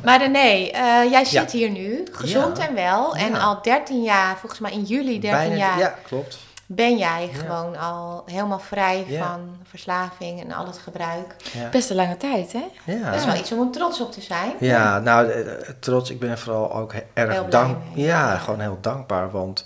Maar 0.05 0.18
René, 0.20 0.38
eh, 0.70 1.11
jij 1.11 1.25
zit 1.25 1.51
hier 1.51 1.70
nu, 1.70 2.05
gezond 2.12 2.57
Ja. 2.57 2.68
en 2.68 2.75
wel. 2.75 3.16
En 3.16 3.31
Ja. 3.33 3.38
al 3.38 3.62
13 3.62 4.03
jaar, 4.03 4.37
volgens 4.38 4.61
mij 4.61 4.73
in 4.73 4.83
juli 4.83 5.20
13 5.20 5.31
Bijna, 5.49 5.55
jaar, 5.57 5.79
Ja, 5.79 5.94
klopt. 6.07 6.38
ben 6.66 6.97
jij 6.97 7.31
Ja. 7.33 7.38
gewoon 7.38 7.77
al 7.79 8.23
helemaal 8.27 8.59
vrij 8.59 9.05
Ja. 9.09 9.27
van 9.27 9.57
verslaving 9.62 10.40
en 10.40 10.53
al 10.53 10.66
het 10.66 10.79
gebruik. 10.79 11.35
Ja. 11.53 11.68
Best 11.68 11.90
een 11.90 11.97
lange 11.97 12.16
tijd, 12.16 12.53
hè? 12.53 12.64
Ja. 12.92 13.11
Dat 13.11 13.20
is 13.20 13.25
wel 13.27 13.35
iets 13.37 13.53
om 13.53 13.70
trots 13.73 14.01
op 14.01 14.12
te 14.12 14.20
zijn. 14.20 14.53
Ja, 14.61 14.99
nou, 14.99 15.29
eh, 15.31 15.40
eh, 15.40 15.68
trots. 15.81 16.11
Ik 16.11 16.18
ben 16.20 16.31
er 16.31 16.38
vooral 16.38 16.75
ook 16.75 16.92
erg 16.92 17.33
Heel 17.33 17.44
blij 17.44 17.61
dank. 17.61 17.77
mee. 17.94 18.05
Ja, 18.05 18.37
gewoon 18.38 18.61
heel 18.61 18.79
dankbaar. 18.81 19.31
Want 19.31 19.64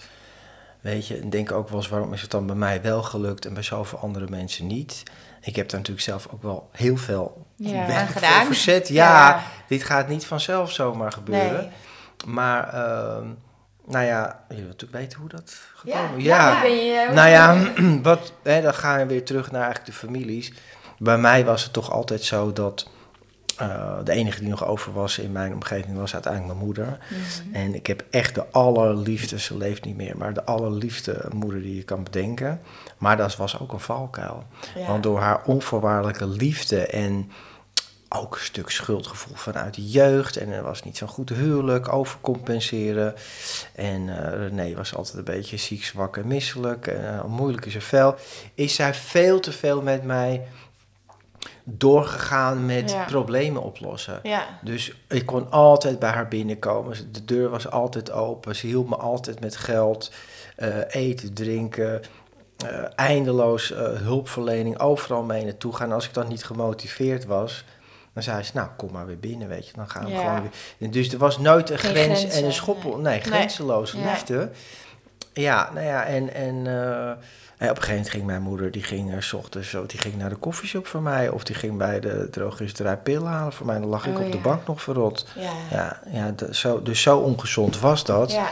weet 0.80 1.06
je, 1.06 1.16
ik 1.16 1.32
denk 1.32 1.52
ook 1.52 1.68
wel 1.68 1.78
eens 1.78 1.88
waarom 1.88 2.12
is 2.12 2.22
het 2.22 2.30
dan 2.30 2.46
bij 2.46 2.56
mij 2.56 2.82
wel 2.82 3.02
gelukt 3.02 3.46
en 3.46 3.54
bij 3.54 3.62
zoveel 3.62 3.98
andere 3.98 4.26
mensen 4.28 4.66
niet. 4.66 5.02
Ik 5.40 5.56
heb 5.56 5.68
daar 5.68 5.78
natuurlijk 5.80 6.06
zelf 6.06 6.28
ook 6.30 6.42
wel 6.42 6.68
heel 6.72 6.96
veel 6.96 7.46
Ja. 7.56 7.86
Werk 7.86 8.06
voor 8.06 8.22
gedaan. 8.22 8.46
verzet. 8.46 8.88
Ja, 9.00 9.28
Ja. 9.28 9.42
dit 9.68 9.82
gaat 9.82 10.08
niet 10.08 10.26
vanzelf 10.26 10.72
zomaar 10.72 11.12
gebeuren. 11.12 11.60
Nee. 11.60 11.70
Maar, 12.34 12.68
ehm, 12.74 13.26
nou 13.86 14.04
ja, 14.04 14.44
je 14.48 14.54
wilt 14.54 14.66
natuurlijk 14.68 15.00
weten 15.00 15.18
hoe 15.20 15.28
dat 15.28 15.56
gekomen. 15.74 16.22
Ja. 16.22 16.48
Ja, 16.50 16.60
Ben 16.62 16.76
je, 16.86 17.08
nou 17.14 17.28
ja, 17.28 17.56
wat, 18.02 18.32
hè, 18.42 18.60
dan 18.62 18.74
gaan 18.74 18.98
we 18.98 19.06
weer 19.06 19.24
terug 19.24 19.50
naar 19.50 19.62
eigenlijk 19.62 19.92
de 19.92 19.98
families. 20.06 20.52
Bij 20.98 21.18
mij 21.18 21.44
was 21.44 21.62
het 21.62 21.72
toch 21.72 21.90
altijd 21.90 22.22
zo 22.22 22.52
dat 22.52 22.88
eh, 23.56 23.94
de 24.04 24.12
enige 24.12 24.40
die 24.40 24.48
nog 24.48 24.66
over 24.66 24.92
was 24.92 25.18
in 25.18 25.32
mijn 25.32 25.52
omgeving 25.54 25.96
was 25.96 26.12
uiteindelijk 26.12 26.52
mijn 26.54 26.64
moeder. 26.66 26.98
Mhm. 27.08 27.54
En 27.54 27.74
ik 27.74 27.86
heb 27.86 28.04
echt 28.10 28.34
de 28.34 28.44
allerliefste, 28.50 29.38
ze 29.38 29.56
leeft 29.56 29.84
niet 29.84 29.96
meer, 29.96 30.16
maar 30.16 30.34
de 30.34 30.44
allerliefste 30.44 31.24
moeder 31.32 31.62
die 31.62 31.76
je 31.76 31.82
kan 31.82 32.02
bedenken. 32.02 32.60
Maar 32.98 33.16
dat 33.16 33.36
was 33.36 33.58
ook 33.60 33.72
een 33.72 33.80
valkuil. 33.80 34.44
Ja. 34.76 34.86
Want 34.86 35.02
door 35.02 35.18
haar 35.20 35.42
onvoorwaardelijke 35.44 36.26
liefde 36.26 36.86
en 36.86 37.30
ook 38.08 38.34
een 38.34 38.40
stuk 38.40 38.70
schuldgevoel 38.70 39.34
vanuit 39.36 39.74
de 39.74 39.88
jeugd. 39.88 40.36
En 40.36 40.52
er 40.52 40.62
was 40.62 40.82
niet 40.82 40.96
zo'n 40.96 41.08
goed 41.08 41.28
huwelijk, 41.28 41.92
overcompenseren. 41.92 43.14
En 43.74 44.08
eh 44.24 44.38
René 44.38 44.74
was 44.74 44.94
altijd 44.94 45.16
een 45.16 45.24
beetje 45.24 45.56
ziek, 45.56 45.84
zwak 45.84 46.16
en 46.16 46.26
misselijk. 46.26 46.86
En, 46.86 47.18
eh, 47.18 47.24
moeilijk 47.24 47.64
in 47.64 47.70
zijn 47.70 47.82
vel. 47.82 48.14
Is 48.54 48.74
zij 48.74 48.94
veel 48.94 49.40
te 49.40 49.52
veel 49.52 49.82
met 49.82 50.04
mij 50.04 50.46
doorgegaan 51.64 52.66
met 52.66 52.90
Ja. 52.90 53.04
problemen 53.04 53.62
oplossen. 53.62 54.20
Ja. 54.22 54.46
Dus 54.62 54.92
ik 55.08 55.26
kon 55.26 55.50
altijd 55.50 55.98
bij 55.98 56.10
haar 56.10 56.28
binnenkomen. 56.28 57.12
De 57.12 57.24
deur 57.24 57.48
was 57.48 57.70
altijd 57.70 58.10
open. 58.10 58.56
Ze 58.56 58.66
hielp 58.66 58.88
me 58.88 58.96
altijd 58.96 59.40
met 59.40 59.56
geld, 59.56 60.12
eh, 60.56 60.68
eten, 60.88 61.34
drinken. 61.34 62.02
Eh, 62.66 62.78
eindeloos 62.96 63.72
eh, 63.72 63.78
hulpverlening, 63.92 64.78
overal 64.78 65.22
mee 65.22 65.44
naartoe 65.44 65.74
gaan. 65.76 65.92
Als 65.92 66.06
ik 66.06 66.14
dan 66.14 66.28
niet 66.28 66.44
gemotiveerd 66.44 67.24
was, 67.26 67.64
dan 68.12 68.22
zei 68.22 68.42
ze, 68.42 68.50
nou, 68.54 68.68
kom 68.76 68.92
maar 68.92 69.06
weer 69.06 69.18
binnen, 69.18 69.48
weet 69.48 69.66
je. 69.66 69.72
Dan 69.76 69.90
gaan 69.90 70.04
we 70.04 70.10
Ja. 70.10 70.18
gewoon 70.20 70.40
weer... 70.42 70.50
En 70.78 70.90
Dus 70.90 71.12
er 71.12 71.18
was 71.18 71.38
nooit 71.38 71.70
een 71.70 71.78
Geen 71.78 71.90
grens 71.90 72.18
grenzen, 72.18 72.38
en 72.40 72.44
een 72.44 72.52
schoppel. 72.52 72.90
Nee, 72.96 73.02
Nee. 73.02 73.20
grenzeloze 73.20 73.96
Nee. 73.96 74.04
liefde. 74.10 74.50
Ja, 75.32 75.70
nou 75.74 75.86
ja, 75.86 76.04
en... 76.04 76.34
en 76.34 76.66
eh, 76.66 77.10
en 77.58 77.70
op 77.70 77.76
een 77.76 77.82
gegeven 77.82 77.96
moment 77.96 78.10
ging 78.14 78.26
mijn 78.26 78.42
moeder, 78.42 78.70
die 78.70 78.82
ging 78.82 79.12
er 79.12 79.22
's 79.22 79.32
ochtends 79.32 79.70
zo, 79.70 79.86
die 79.86 79.98
ging 79.98 80.16
naar 80.16 80.28
de 80.28 80.36
koffieshop 80.36 80.86
voor 80.86 81.02
mij. 81.02 81.28
Of 81.28 81.44
die 81.44 81.54
ging 81.56 81.76
bij 81.78 82.00
de 82.00 82.28
drogisterij 82.30 82.96
pillen 82.96 83.28
halen 83.28 83.52
voor 83.52 83.66
mij. 83.66 83.78
Dan 83.78 83.88
lag 83.88 84.06
ik 84.06 84.18
Oh, 84.18 84.24
op 84.24 84.32
de 84.32 84.38
bank 84.38 84.66
nog 84.66 84.82
verrot. 84.82 85.26
Ja. 85.36 85.50
Ja, 85.70 86.00
ja 86.10 86.30
de- 86.36 86.54
zo, 86.54 86.82
dus 86.82 87.02
zo 87.02 87.18
ongezond 87.18 87.80
was 87.80 88.04
dat. 88.04 88.32
Ja. 88.32 88.48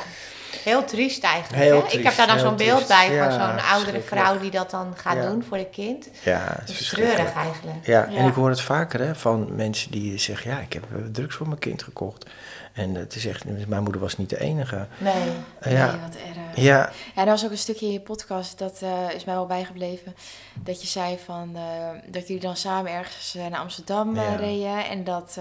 Heel 0.65 0.85
triest 0.85 1.25
eigenlijk. 1.25 1.63
Heel 1.63 1.83
hè? 1.87 1.89
ik 1.99 2.05
heb 2.05 2.17
daar 2.17 2.27
dan 2.27 2.39
zo'n 2.39 2.57
beeld 2.57 2.87
bij 2.87 3.19
van 3.19 3.33
zo'n 3.33 3.61
oudere 3.73 4.01
vrouw 4.01 4.39
die 4.39 4.51
dat 4.51 4.71
dan 4.71 4.95
gaat 4.97 5.17
Ja. 5.17 5.29
doen 5.29 5.45
voor 5.49 5.57
het 5.57 5.71
kind. 5.71 6.09
Ja, 6.23 6.57
het 6.61 6.69
is 6.69 6.89
treurig 6.89 7.33
eigenlijk. 7.35 7.87
Ja, 7.87 8.07
en 8.09 8.27
ik 8.27 8.35
hoor 8.35 8.49
het 8.49 8.61
vaker 8.61 9.01
hè, 9.01 9.15
van 9.15 9.49
mensen 9.55 9.91
die 9.91 10.19
zeggen: 10.19 10.51
Ja, 10.51 10.59
ik 10.59 10.73
heb 10.73 10.85
drugs 11.13 11.37
voor 11.37 11.47
mijn 11.49 11.59
kind 11.59 11.83
gekocht. 11.83 12.27
En 12.77 12.95
het 12.95 13.15
is 13.15 13.27
echt, 13.27 13.45
mijn 13.69 13.83
moeder 13.83 14.01
was 14.01 14.17
niet 14.17 14.31
de 14.31 14.41
enige. 14.41 14.87
Nee. 14.99 15.15
Eh, 15.61 15.73
ja, 15.73 15.91
Nee, 15.91 16.01
wat 16.01 16.15
erg. 16.15 16.37
ja, 16.65 16.91
Ja, 17.15 17.21
er 17.23 17.27
was 17.27 17.45
ook 17.45 17.51
een 17.51 17.59
stukje 17.59 17.87
in 17.87 17.93
je 17.93 18.01
podcast, 18.01 18.59
dat 18.59 18.79
eh, 18.83 19.15
is 19.15 19.25
mij 19.25 19.35
wel 19.35 19.47
bijgebleven. 19.47 20.15
Dat 20.55 20.81
je 20.83 20.87
zei 20.87 21.19
van, 21.25 21.51
eh, 21.57 21.63
dat 22.07 22.27
jullie 22.27 22.43
dan 22.43 22.57
samen 22.57 22.93
ergens 22.93 23.35
naar 23.51 23.61
Amsterdam 23.61 24.15
Ja. 24.15 24.35
reden. 24.35 24.89
En 24.89 25.05
dat, 25.05 25.39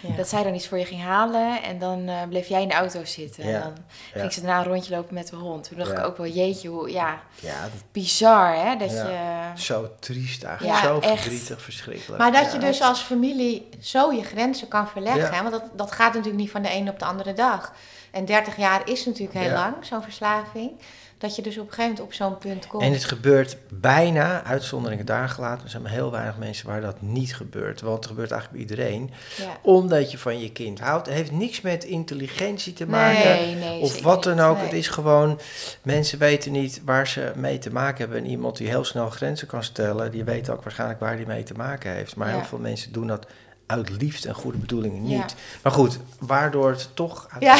Ja. 0.00 0.16
dat 0.16 0.28
zij 0.28 0.42
dan 0.42 0.54
iets 0.54 0.68
voor 0.68 0.78
je 0.78 0.84
ging 0.84 1.02
halen. 1.02 1.62
En 1.62 1.78
dan 1.78 2.10
bleef 2.28 2.48
jij 2.48 2.62
in 2.62 2.68
de 2.68 2.74
auto 2.74 3.04
zitten. 3.04 3.44
En 3.44 3.60
dan 3.60 3.72
ging 4.20 4.32
ze 4.32 4.40
daarna 4.40 4.58
een 4.58 4.64
rondje 4.72 4.94
lopen 4.94 5.14
met 5.14 5.28
de 5.28 5.36
hond. 5.36 5.68
Toen 5.68 5.78
dacht 5.78 5.92
ik 5.92 6.04
ook 6.04 6.16
wel, 6.16 6.26
jeetje, 6.26 6.68
hoe, 6.68 6.90
ja, 6.90 7.20
ja, 7.40 7.62
dat 7.62 7.82
bizar 7.92 8.54
hè. 8.56 8.76
Dat 8.76 8.90
je, 8.90 9.50
zo 9.56 9.90
triest 9.98 10.42
eigenlijk. 10.42 10.76
Ja, 10.78 10.82
zo 10.86 10.98
echt. 11.00 11.20
verdrietig, 11.22 11.62
verschrikkelijk. 11.62 12.18
Maar 12.22 12.32
dat 12.32 12.52
je 12.52 12.58
dus 12.58 12.80
als 12.80 13.00
familie 13.00 13.68
zo 13.80 14.12
je 14.12 14.22
grenzen 14.24 14.68
kan 14.68 14.88
verleggen. 14.88 15.34
Hè? 15.34 15.40
Want 15.42 15.50
dat, 15.50 15.64
dat 15.76 15.92
gaat 15.92 16.08
natuurlijk 16.14 16.40
niet 16.42 16.50
van 16.50 16.61
de 16.62 16.68
ene 16.68 16.90
op 16.90 16.98
de 16.98 17.04
andere 17.04 17.32
dag. 17.32 17.72
En 18.10 18.24
30 18.24 18.56
jaar 18.56 18.88
is 18.88 19.04
natuurlijk 19.06 19.38
heel 19.38 19.48
Ja. 19.48 19.54
lang, 19.54 19.74
zo'n 19.80 20.02
verslaving. 20.02 20.70
Dat 21.18 21.36
je 21.36 21.42
dus 21.42 21.58
op 21.58 21.66
een 21.66 21.72
gegeven 21.72 21.90
moment 21.90 22.06
op 22.06 22.12
zo'n 22.14 22.38
punt 22.38 22.66
komt. 22.66 22.82
En 22.82 22.92
het 22.92 23.04
gebeurt 23.04 23.56
bijna, 23.70 24.42
uitzonderingen 24.44 25.06
daar 25.06 25.28
gelaten, 25.28 25.64
er 25.64 25.70
zijn 25.70 25.82
maar 25.82 25.90
heel 25.92 26.10
weinig 26.10 26.38
mensen 26.38 26.66
waar 26.66 26.80
dat 26.80 27.00
niet 27.02 27.36
gebeurt. 27.36 27.80
Want 27.80 27.96
het 27.96 28.06
gebeurt 28.06 28.30
eigenlijk 28.30 28.66
bij 28.66 28.76
iedereen. 28.76 29.10
ja. 29.36 29.56
Omdat 29.62 30.10
je 30.10 30.18
van 30.18 30.40
je 30.40 30.52
kind 30.52 30.80
houdt. 30.80 31.06
Het 31.06 31.16
heeft 31.16 31.30
niks 31.30 31.60
met 31.60 31.84
intelligentie 31.84 32.72
te 32.72 32.86
maken. 32.86 33.22
nee, 33.24 33.54
nee, 33.54 33.80
Of 33.80 34.02
wat 34.02 34.22
dan 34.22 34.40
ook. 34.40 34.56
nee. 34.56 34.64
Het 34.64 34.72
is 34.72 34.88
gewoon, 34.88 35.40
mensen 35.82 36.18
weten 36.18 36.52
niet 36.52 36.80
waar 36.84 37.08
ze 37.08 37.32
mee 37.36 37.58
te 37.58 37.72
maken 37.72 37.98
hebben. 37.98 38.18
En 38.18 38.26
iemand 38.26 38.56
die 38.56 38.68
heel 38.68 38.84
snel 38.84 39.10
grenzen 39.10 39.46
kan 39.46 39.62
stellen, 39.64 40.10
die 40.10 40.24
weet 40.24 40.50
ook 40.50 40.62
waarschijnlijk 40.62 41.00
waar 41.00 41.16
die 41.16 41.26
mee 41.26 41.42
te 41.42 41.54
maken 41.54 41.92
heeft. 41.92 42.16
Maar 42.16 42.28
Ja. 42.28 42.34
heel 42.34 42.44
veel 42.44 42.58
mensen 42.58 42.92
doen 42.92 43.06
dat 43.06 43.26
uit 43.72 43.90
liefde 43.90 44.28
en 44.28 44.34
goede 44.34 44.58
bedoelingen 44.58 45.08
Ja. 45.08 45.16
niet. 45.18 45.34
Maar 45.62 45.72
goed, 45.72 45.98
waardoor 46.18 46.70
het 46.70 46.88
toch 46.94 47.28
Ja. 47.40 47.56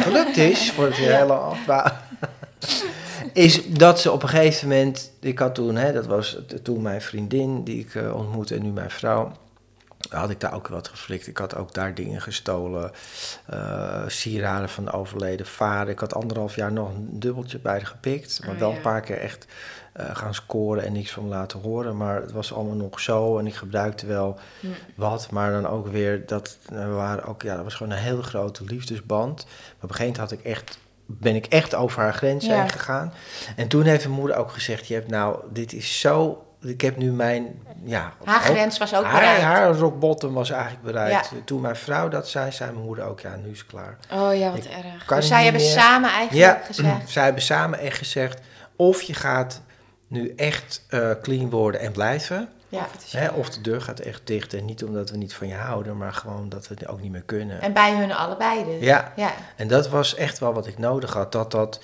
gelukt 0.00 0.36
is, 0.36 0.70
voor 0.74 0.84
het 0.84 0.94
hele 0.94 1.32
afbouw, 1.32 1.84
is 3.32 3.66
dat 3.68 4.00
ze 4.00 4.10
op 4.12 4.22
een 4.22 4.28
gegeven 4.28 4.68
moment, 4.68 5.10
ik 5.20 5.38
had 5.38 5.54
toen, 5.54 5.76
hè, 5.76 5.92
dat 5.92 6.06
was 6.06 6.36
toen 6.62 6.82
mijn 6.82 7.02
vriendin 7.02 7.64
die 7.64 7.78
ik 7.78 7.94
eh, 7.94 8.14
ontmoette 8.14 8.54
en 8.54 8.62
nu 8.62 8.70
mijn 8.70 8.90
vrouw, 8.90 9.32
had 10.08 10.30
ik 10.30 10.40
daar 10.40 10.54
ook 10.54 10.68
wat 10.68 10.88
geflikt. 10.88 11.26
Ik 11.26 11.38
had 11.38 11.56
ook 11.56 11.74
daar 11.74 11.94
dingen 11.94 12.20
gestolen, 12.20 12.90
eh, 13.46 14.02
sieraden 14.06 14.68
van 14.68 14.84
de 14.84 14.92
overleden 14.92 15.46
vader. 15.46 15.88
Ik 15.92 15.98
had 15.98 16.14
anderhalf 16.14 16.54
jaar 16.56 16.72
nog 16.72 16.88
een 16.88 17.08
dubbeltje 17.12 17.58
bij 17.58 17.84
gepikt, 17.84 18.40
maar 18.44 18.54
Oh, 18.54 18.60
wel 18.60 18.70
ja. 18.70 18.76
een 18.76 18.80
paar 18.82 19.00
keer 19.00 19.18
echt 19.18 19.46
eh, 19.92 20.06
gaan 20.12 20.34
scoren 20.34 20.84
en 20.84 20.92
niks 20.92 21.10
van 21.12 21.28
laten 21.28 21.60
horen. 21.60 21.96
Maar 21.96 22.20
het 22.20 22.32
was 22.32 22.52
allemaal 22.54 22.74
nog 22.74 23.00
zo 23.00 23.38
en 23.38 23.46
ik 23.46 23.54
gebruikte 23.54 24.06
wel 24.06 24.38
Hm. 24.60 24.66
wat, 24.94 25.30
maar 25.30 25.50
dan 25.52 25.66
ook 25.68 25.86
weer 25.86 26.26
dat 26.26 26.58
eh, 26.72 26.78
we 26.78 26.90
waren 26.90 27.24
ook 27.24 27.42
ja, 27.42 27.54
dat 27.54 27.64
was 27.64 27.74
gewoon 27.74 27.92
een 27.92 27.98
hele 27.98 28.22
grote 28.22 28.64
liefdesband. 28.64 29.44
Maar 29.44 29.54
op 29.82 29.90
een 29.90 29.94
gegeven 29.94 30.12
moment 30.12 30.16
had 30.30 30.32
ik 30.32 30.44
echt 30.44 30.78
ben 31.06 31.34
ik 31.34 31.46
echt 31.46 31.74
over 31.74 32.02
haar 32.02 32.14
grens 32.14 32.46
Ja. 32.46 32.60
heen 32.60 32.68
gegaan. 32.70 33.12
En 33.56 33.68
toen 33.68 33.82
heeft 33.84 34.04
mijn 34.04 34.18
moeder 34.18 34.36
ook 34.36 34.50
gezegd: 34.52 34.86
"Je 34.86 34.94
hebt 34.94 35.08
nou, 35.08 35.38
dit 35.50 35.72
is 35.72 36.00
zo. 36.00 36.46
Ik 36.60 36.80
heb 36.80 36.96
nu 36.96 37.12
mijn 37.12 37.62
ja. 37.84 38.12
Haar 38.24 38.36
ook- 38.36 38.42
grens 38.56 38.78
was 38.78 38.94
ook 38.94 39.04
haar, 39.04 39.12
bereikt. 39.12 39.42
haar 39.42 39.74
rock 39.76 39.98
bottom 39.98 40.34
was 40.34 40.50
eigenlijk 40.50 40.82
bereikt. 40.82 41.30
Ja. 41.30 41.36
Toen 41.44 41.60
mijn 41.60 41.76
vrouw 41.76 42.08
dat 42.08 42.28
zei, 42.28 42.52
zei 42.52 42.70
mijn 42.72 42.84
moeder 42.84 43.04
ook: 43.04 43.20
ja, 43.20 43.36
nu 43.36 43.50
is 43.50 43.58
het 43.58 43.66
klaar. 43.66 43.96
Oh 44.12 44.34
ja, 44.36 44.50
wat 44.50 44.64
Ik 44.64 44.70
erg. 44.70 45.06
Dus 45.06 45.26
zij 45.26 45.42
hebben 45.44 45.60
meer. 45.62 45.70
samen 45.70 46.10
eigenlijk 46.10 46.58
Ja, 46.58 46.66
gezegd. 46.66 47.10
zij 47.16 47.24
hebben 47.24 47.42
samen 47.42 47.78
echt 47.78 47.98
gezegd: 47.98 48.40
of 48.76 49.02
je 49.02 49.14
gaat 49.14 49.60
nu 50.12 50.32
echt 50.36 50.84
eh, 50.88 51.10
clean 51.22 51.50
worden 51.50 51.80
en 51.80 51.92
blijven. 51.92 52.48
Ja. 52.72 52.86
Hè, 53.10 53.28
of 53.28 53.50
de 53.50 53.60
deur 53.60 53.80
gaat 53.80 53.98
echt 54.00 54.20
dicht. 54.24 54.54
En 54.54 54.64
niet 54.64 54.84
omdat 54.84 55.10
we 55.10 55.16
niet 55.16 55.34
van 55.34 55.48
je 55.48 55.54
houden, 55.54 55.96
maar 55.96 56.12
gewoon 56.12 56.48
dat 56.48 56.68
we 56.68 56.74
het 56.74 56.88
ook 56.88 57.00
niet 57.00 57.12
meer 57.12 57.22
kunnen. 57.22 57.60
En 57.60 57.72
bij 57.72 57.96
hun 57.96 58.12
allebei 58.12 58.64
dus. 58.64 58.80
Ja. 58.80 59.12
ja. 59.16 59.32
En 59.56 59.68
dat 59.68 59.88
was 59.88 60.14
echt 60.14 60.38
wel 60.38 60.52
wat 60.52 60.66
ik 60.66 60.78
nodig 60.78 61.12
had. 61.12 61.32
Dat, 61.32 61.50
dat, 61.50 61.80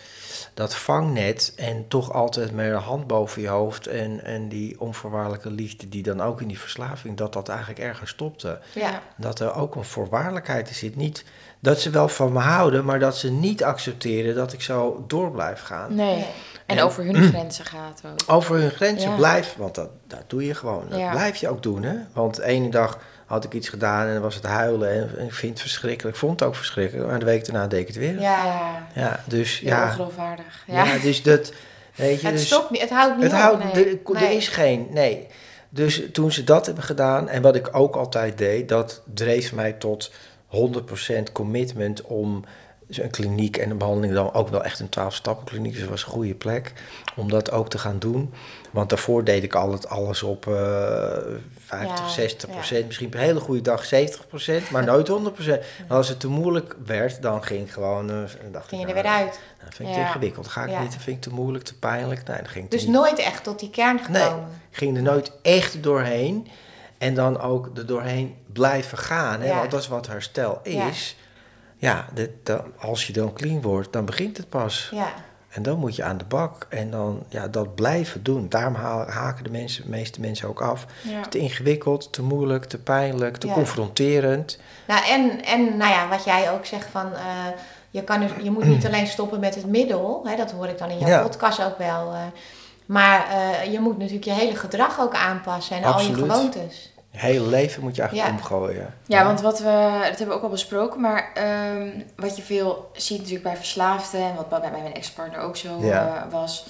dat 0.55 0.74
vangnet 0.74 1.53
en 1.57 1.89
toch 1.89 2.12
altijd 2.12 2.53
met 2.53 2.72
een 2.72 2.79
hand 2.79 3.07
boven 3.07 3.43
je 3.43 3.49
hoofd. 3.49 3.87
En, 3.87 4.24
en 4.24 4.49
die 4.49 4.81
onvoorwaardelijke 4.81 5.51
liefde 5.51 5.89
die 5.89 6.03
dan 6.03 6.20
ook 6.20 6.41
in 6.41 6.49
die 6.49 6.59
verslaving, 6.59 7.16
dat 7.16 7.33
dat 7.33 7.49
eigenlijk 7.49 7.81
ergens 7.81 8.11
stopte. 8.11 8.61
Ja. 8.74 9.03
Dat 9.16 9.41
er 9.41 9.55
ook 9.55 9.74
een 9.74 9.85
voorwaardelijkheid 9.85 10.68
in 10.68 10.74
zit. 10.74 10.97
Niet 10.97 11.24
dat 11.61 11.81
ze 11.81 11.91
wel 11.91 12.09
van 12.09 12.33
me 12.33 12.41
houden, 12.41 12.85
maar 12.85 12.99
dat 12.99 13.16
ze 13.16 13.31
niet 13.31 13.64
accepteren 13.64 14.35
dat 14.35 14.53
ik 14.53 14.62
zo 14.62 15.05
door 15.07 15.31
blijf 15.31 15.61
gaan. 15.61 15.95
Nee. 15.95 16.26
En 16.68 16.76
En- 16.76 16.84
over 16.84 17.04
hun 17.04 17.22
grenzen 17.22 17.64
gaat 17.64 18.02
ook. 18.06 18.34
Over 18.36 18.56
hun 18.56 18.70
grenzen 18.70 19.10
Ja. 19.10 19.16
blijf, 19.16 19.54
want 19.58 19.74
dat, 19.74 19.88
dat 20.06 20.22
doe 20.26 20.46
je 20.46 20.54
gewoon. 20.54 20.84
Dat 20.88 20.98
Ja. 20.98 21.10
blijf 21.10 21.36
je 21.36 21.48
ook 21.48 21.62
doen. 21.62 21.82
Hè? 21.82 21.94
Want 22.12 22.36
de 22.36 22.44
ene 22.44 22.70
dag 22.70 22.98
had 23.26 23.44
ik 23.44 23.52
iets 23.52 23.68
gedaan 23.68 24.06
en 24.06 24.12
dan 24.12 24.22
was 24.22 24.34
het 24.34 24.44
huilen. 24.44 24.90
En, 24.92 25.18
en 25.18 25.24
ik 25.24 25.32
vind 25.32 25.52
het 25.52 25.60
verschrikkelijk. 25.60 26.14
Ik 26.14 26.20
vond 26.20 26.40
het 26.40 26.48
ook 26.48 26.54
verschrikkelijk. 26.56 27.08
Maar 27.08 27.18
de 27.18 27.24
week 27.24 27.44
daarna 27.44 27.66
deed 27.66 27.80
ik 27.80 27.86
het 27.86 27.96
weer. 27.96 28.20
Ja. 28.20 28.44
Ja, 28.44 28.86
Ja, 28.94 29.20
dus 29.26 29.58
ja. 29.60 29.76
ja. 29.76 29.84
ongeloofwaardig. 29.86 30.64
Ja, 30.66 30.84
Ja. 30.84 30.98
dus 30.98 31.22
dat, 31.22 31.52
weet 31.94 32.20
je, 32.20 32.26
Het 32.26 32.36
dus 32.36 32.46
stopt 32.46 32.70
niet, 32.70 32.80
het 32.80 32.90
houdt 32.90 33.14
niet 33.16 33.24
het 33.24 33.32
op. 33.32 33.38
houdt, 33.38 33.64
nee. 33.74 33.84
er, 33.84 33.90
er 34.14 34.20
Nee. 34.20 34.36
is 34.36 34.48
geen, 34.48 34.86
nee. 34.90 35.26
Dus 35.68 36.02
toen 36.12 36.32
ze 36.32 36.44
dat 36.44 36.66
hebben 36.66 36.84
gedaan, 36.84 37.28
en 37.28 37.42
wat 37.42 37.56
ik 37.56 37.68
ook 37.72 37.96
altijd 37.96 38.38
deed, 38.38 38.68
dat 38.68 39.02
dreef 39.14 39.52
mij 39.54 39.72
tot 39.72 40.10
100% 40.46 41.32
commitment 41.32 42.02
om 42.02 42.44
een 42.91 43.11
kliniek 43.11 43.57
en 43.57 43.70
een 43.70 43.78
behandeling 43.78 44.14
dan 44.14 44.32
ook 44.32 44.49
wel 44.49 44.64
echt 44.64 44.80
een 44.80 44.89
12-stappen 44.99 45.45
kliniek, 45.45 45.72
dus 45.72 45.80
dat 45.80 45.91
was 45.91 46.03
een 46.05 46.11
goede 46.11 46.34
plek 46.34 46.72
om 47.16 47.30
dat 47.30 47.51
ook 47.51 47.70
te 47.70 47.78
gaan 47.78 47.99
doen. 47.99 48.32
Want 48.70 48.89
daarvoor 48.89 49.24
deed 49.24 49.43
ik 49.43 49.55
altijd 49.55 49.89
alles 49.89 50.22
op 50.22 50.47
eh 50.47 50.55
50, 51.66 52.49
Ja, 52.49 52.82
60% 52.82 52.86
Misschien 52.86 53.07
op 53.07 53.14
een 53.14 53.20
hele 53.20 53.41
goede 53.41 53.61
dag 53.62 53.84
70% 53.95 54.70
maar 54.70 54.84
nooit 54.84 55.09
100 55.18 55.49
En 55.49 55.61
als 55.89 56.09
het 56.09 56.20
te 56.20 56.28
moeilijk 56.28 56.74
werd, 56.86 57.22
dan 57.22 57.45
ging 57.45 57.66
ik 57.66 57.70
gewoon... 57.70 58.11
eh, 58.11 58.16
dan 58.16 58.53
dacht 58.53 58.68
Ging 58.68 58.80
je 58.82 58.89
ik, 58.89 58.97
er 58.97 59.03
weer 59.03 59.12
nou, 59.12 59.24
uit. 59.24 59.41
dat 59.64 59.74
vind 59.74 59.89
ik 59.89 59.95
te 59.95 60.01
ingewikkeld. 60.01 60.49
Ga 60.49 60.64
ik 60.64 60.80
niet, 60.80 60.93
dat 60.93 61.03
vind 61.03 61.16
ik 61.16 61.22
te 61.22 61.30
moeilijk, 61.34 61.64
te 61.64 61.78
pijnlijk. 61.78 62.26
Nee, 62.26 62.36
dan 62.36 62.47
ging 62.49 62.64
ik 62.64 62.70
Dus 62.70 62.82
niet. 62.82 62.93
nooit 62.93 63.18
echt 63.18 63.45
tot 63.45 63.59
die 63.61 63.70
kern 63.70 64.01
Nee, 64.11 64.22
gekomen. 64.22 64.49
ging 64.70 64.97
er 64.97 65.03
nooit 65.03 65.32
echt 65.43 65.82
doorheen. 65.82 66.49
En 66.99 67.14
dan 67.14 67.41
ook 67.41 67.70
er 67.76 67.86
doorheen 67.86 68.34
blijven 68.53 68.99
gaan. 68.99 69.41
Hè? 69.41 69.55
Want 69.55 69.70
dat 69.70 69.80
is 69.80 69.89
wat 69.89 70.07
herstel 70.07 70.61
Ja. 70.64 70.89
is. 70.89 71.16
Ja, 71.81 72.07
dit, 72.14 72.31
dan, 72.43 72.61
als 72.79 73.07
je 73.07 73.12
dan 73.12 73.33
clean 73.33 73.62
wordt, 73.62 73.93
dan 73.93 74.05
begint 74.05 74.37
het 74.37 74.49
pas. 74.49 74.91
Ja. 74.95 75.09
En 75.49 75.62
dan 75.62 75.79
moet 75.79 75.97
je 75.97 76.03
aan 76.05 76.18
de 76.18 76.24
bak. 76.24 76.66
En 76.68 76.91
dan 76.91 77.22
ja, 77.29 77.49
dat 77.49 77.74
blijven 77.74 78.22
doen. 78.22 78.49
Daarom 78.49 78.74
ha- 78.74 79.09
haken 79.09 79.45
de, 79.45 79.51
mensen, 79.51 79.83
de 79.85 79.89
meeste 79.91 80.20
mensen 80.20 80.49
ook 80.49 80.61
af. 80.62 80.87
Ja. 81.03 81.20
Te 81.29 81.39
ingewikkeld, 81.39 82.12
te 82.12 82.22
moeilijk, 82.22 82.64
te 82.64 82.79
pijnlijk, 82.79 83.37
te 83.37 83.47
Ja. 83.47 83.53
confronterend. 83.53 84.59
Nou, 84.87 85.05
en, 85.07 85.45
en 85.45 85.76
nou 85.76 85.91
ja, 85.93 86.09
wat 86.09 86.24
jij 86.24 86.53
ook 86.53 86.64
zegt 86.66 86.87
van... 86.91 87.12
eh, 87.14 87.20
je, 87.91 88.03
kan 88.05 88.20
dus, 88.20 88.31
je 88.43 88.51
moet 88.51 88.64
niet 88.64 88.87
alleen 88.89 89.07
stoppen 89.07 89.41
met 89.41 89.55
het 89.55 89.66
middel. 89.66 90.22
Hè, 90.26 90.37
dat 90.37 90.51
hoor 90.51 90.66
ik 90.68 90.79
dan 90.79 90.91
in 90.91 90.99
jouw 90.99 91.09
Ja. 91.09 91.22
podcast 91.22 91.64
ook 91.64 91.79
wel. 91.79 92.12
eh, 92.12 92.20
maar 92.87 93.26
eh, 93.31 93.72
je 93.72 93.81
moet 93.81 93.99
natuurlijk 93.99 94.24
je 94.24 94.33
hele 94.33 94.57
gedrag 94.57 95.01
ook 95.01 95.14
aanpassen. 95.14 95.76
En 95.76 95.85
Absoluut. 95.85 96.16
al 96.20 96.24
je 96.26 96.33
gewoontes. 96.33 96.93
Je 97.20 97.24
hele 97.26 97.46
leven 97.46 97.82
moet 97.82 97.96
je 97.96 98.02
eigenlijk 98.02 98.30
Ja. 98.30 98.36
omgooien. 98.36 98.94
Ja, 99.06 99.24
want 99.24 99.40
wat 99.40 99.58
we, 99.58 99.90
dat 100.08 100.08
hebben 100.18 100.28
we 100.28 100.32
ook 100.34 100.42
al 100.42 100.48
besproken, 100.48 101.00
maar 101.00 101.30
ehm, 101.34 101.88
wat 102.16 102.36
je 102.36 102.42
veel 102.42 102.90
ziet 102.92 103.16
natuurlijk 103.18 103.44
bij 103.44 103.56
verslaafden, 103.56 104.20
en 104.20 104.34
wat 104.36 104.48
bij 104.48 104.70
mijn 104.70 104.94
ex-partner 104.94 105.40
ook 105.40 105.56
zo 105.56 105.68
Ja. 105.80 106.06
eh, 106.26 106.32
was, 106.32 106.66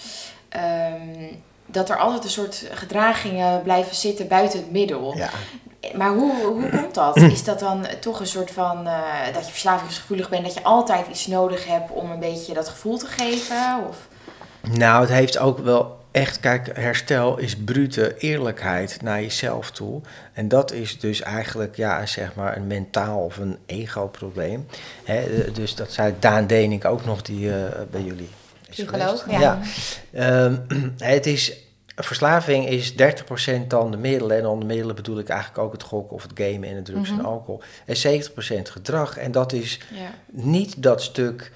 ehm, 0.48 1.32
dat 1.66 1.90
er 1.90 1.96
altijd 1.98 2.24
een 2.24 2.30
soort 2.30 2.64
gedragingen 2.72 3.62
blijven 3.62 3.94
zitten 3.96 4.28
buiten 4.28 4.58
het 4.58 4.70
middel. 4.70 5.16
Ja. 5.16 5.28
Maar 5.96 6.10
hoe, 6.10 6.44
hoe 6.46 6.68
komt 6.80 6.94
dat? 6.94 7.16
Is 7.16 7.44
dat 7.44 7.58
dan 7.58 7.86
toch 8.00 8.20
een 8.20 8.26
soort 8.26 8.50
van 8.50 8.86
eh, 8.86 8.94
dat 9.32 9.44
je 9.44 9.50
verslavingsgevoelig 9.50 10.28
bent, 10.28 10.44
dat 10.44 10.54
je 10.54 10.62
altijd 10.62 11.06
iets 11.06 11.26
nodig 11.26 11.66
hebt 11.66 11.90
om 11.90 12.10
een 12.10 12.18
beetje 12.20 12.54
dat 12.54 12.68
gevoel 12.68 12.98
te 12.98 13.06
geven? 13.06 13.78
Of? 13.88 13.96
Nou, 14.72 15.00
het 15.00 15.10
heeft 15.10 15.38
ook 15.38 15.58
wel 15.58 15.97
echt, 16.18 16.40
kijk, 16.40 16.70
herstel 16.76 17.38
is 17.38 17.56
brute 17.56 18.14
eerlijkheid 18.18 19.02
naar 19.02 19.20
jezelf 19.22 19.70
toe. 19.70 20.00
En 20.32 20.48
dat 20.48 20.72
is 20.72 20.98
dus 21.00 21.20
eigenlijk, 21.22 21.76
ja, 21.76 22.06
zeg 22.06 22.34
maar 22.34 22.56
een 22.56 22.66
mentaal 22.66 23.18
of 23.24 23.36
een 23.36 23.58
ego-probleem. 23.66 24.66
Dus 25.52 25.74
dat 25.74 25.92
zei 25.92 26.14
Daan 26.18 26.46
Dening 26.46 26.84
ook 26.84 27.04
nog, 27.04 27.22
die 27.22 27.52
eh, 27.54 27.80
bij 27.90 28.02
jullie 28.02 28.28
Psycholoog, 28.70 29.22
geweest. 29.22 29.40
ja. 29.40 29.60
Ehm, 30.12 30.56
het 31.14 31.26
is, 31.26 31.52
verslaving 31.96 32.68
is 32.68 32.92
30% 32.92 33.66
dan 33.68 33.90
de 33.90 33.96
middelen. 33.96 34.36
En 34.38 34.46
onder 34.46 34.66
middelen 34.66 34.94
bedoel 34.94 35.18
ik 35.18 35.28
eigenlijk 35.28 35.60
ook 35.60 35.72
het 35.72 35.82
gokken 35.82 36.16
of 36.16 36.22
het 36.22 36.32
gamen 36.34 36.68
en 36.68 36.76
het 36.76 36.84
drugs 36.84 37.10
Mhm. 37.10 37.18
en 37.18 37.24
alcohol. 37.24 37.60
En 37.86 37.96
70% 37.96 38.70
gedrag. 38.70 39.16
En 39.16 39.32
dat 39.32 39.52
is 39.52 39.80
Ja. 39.94 40.10
niet 40.32 40.82
dat 40.82 41.02
stuk 41.02 41.52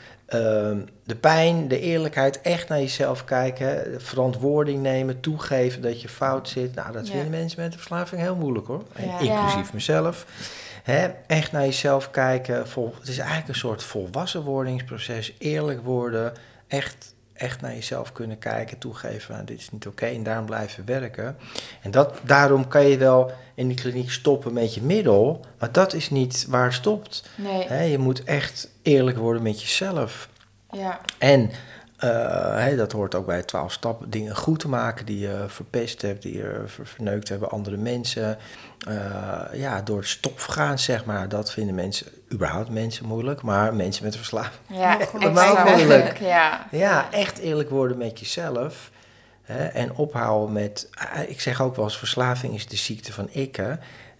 de 1.05 1.17
pijn, 1.21 1.69
de 1.69 1.81
eerlijkheid, 1.81 2.41
echt 2.41 2.69
naar 2.69 2.79
jezelf 2.79 3.25
kijken, 3.25 4.01
verantwoording 4.01 4.83
nemen, 4.83 5.21
toegeven 5.21 5.83
dat 5.83 6.03
je 6.03 6.09
fout 6.09 6.49
zit. 6.49 6.75
Nou, 6.75 6.93
dat 6.93 7.09
vinden 7.09 7.31
mensen 7.31 7.63
met 7.63 7.73
de 7.73 7.79
verslaving 7.79 8.21
heel 8.21 8.37
moeilijk 8.37 8.67
hoor. 8.67 8.83
En 8.93 9.09
inclusief 9.21 9.73
mezelf. 9.73 10.27
Hè, 10.83 11.09
echt 11.27 11.53
naar 11.53 11.65
jezelf 11.65 12.11
kijken. 12.11 12.69
Vol, 12.69 12.95
het 12.99 13.09
is 13.09 13.19
eigenlijk 13.19 13.49
een 13.49 13.55
soort 13.55 13.83
volwassenwordingsproces. 13.83 15.35
Eerlijk 15.39 15.83
worden. 15.83 16.33
Echt 16.69 17.12
echt 17.43 17.61
naar 17.61 17.75
jezelf 17.75 18.13
kunnen 18.13 18.39
kijken, 18.39 18.79
toegeven, 18.79 19.33
nou, 19.35 19.45
dit 19.45 19.59
is 19.59 19.71
niet 19.71 19.87
oké 19.87 20.07
en 20.07 20.23
daarom 20.23 20.47
blijven 20.47 20.85
werken. 20.87 21.37
En 21.83 21.91
dat, 21.91 22.21
daarom 22.23 22.69
kan 22.69 22.87
je 22.87 22.97
wel 22.97 23.33
in 23.55 23.69
die 23.69 23.77
kliniek 23.77 24.11
stoppen 24.11 24.53
met 24.53 24.75
je 24.75 24.83
middel, 24.83 25.45
maar 25.59 25.73
dat 25.73 25.93
is 25.93 26.11
niet 26.11 26.47
waar 26.49 26.65
het 26.65 26.75
stopt. 26.75 27.29
Nee, 27.35 27.91
je 27.91 27.99
moet 27.99 28.25
echt 28.25 28.69
eerlijk 28.83 29.19
worden 29.19 29.43
met 29.43 29.61
jezelf. 29.61 30.29
ja. 30.71 31.01
En 31.19 31.51
eh, 32.03 32.57
hè, 32.65 32.77
dat 32.77 32.93
hoort 32.93 33.15
ook 33.15 33.27
bij 33.27 33.37
de 33.37 33.45
twaalf 33.45 33.73
stappen. 33.73 34.11
Dingen 34.11 34.37
goed 34.37 34.61
te 34.61 34.69
maken 34.69 35.07
die 35.07 35.19
je 35.19 35.45
verpest 35.47 36.03
hebt, 36.03 36.23
die 36.23 36.37
je 36.37 36.63
ver- 36.67 36.87
verneukt 36.87 37.29
hebben 37.29 37.51
andere 37.51 37.77
mensen. 37.77 38.39
Eh, 38.89 39.41
ja, 39.53 39.81
door 39.83 39.99
het 39.99 40.09
stof 40.09 40.45
gaan, 40.45 40.79
zeg 40.79 41.05
maar. 41.05 41.29
Dat 41.29 41.53
vinden 41.53 41.75
mensen, 41.75 42.07
überhaupt 42.33 42.71
mensen 42.71 43.07
moeilijk. 43.07 43.43
Maar 43.43 43.75
mensen 43.75 44.05
met 44.05 44.13
een 44.13 44.19
verslaving. 44.19 44.55
Ja, 44.67 44.99
helemaal 45.19 45.65
moeilijk. 45.77 46.19
Ja. 46.35 46.67
Ja, 46.71 47.11
echt 47.11 47.39
eerlijk 47.39 47.71
worden 47.71 47.99
met 47.99 48.19
jezelf. 48.21 48.91
Hè, 49.43 49.65
en 49.65 49.95
ophouden 49.95 50.53
met, 50.53 50.89
ah, 50.95 51.29
ik 51.29 51.41
zeg 51.41 51.61
ook 51.61 51.77
wel 51.77 51.85
eens, 51.85 51.99
verslaving 51.99 52.55
is 52.55 52.67
de 52.69 52.77
ziekte 52.77 53.13
van 53.13 53.29
ik. 53.31 53.57
Hè. 53.57 53.73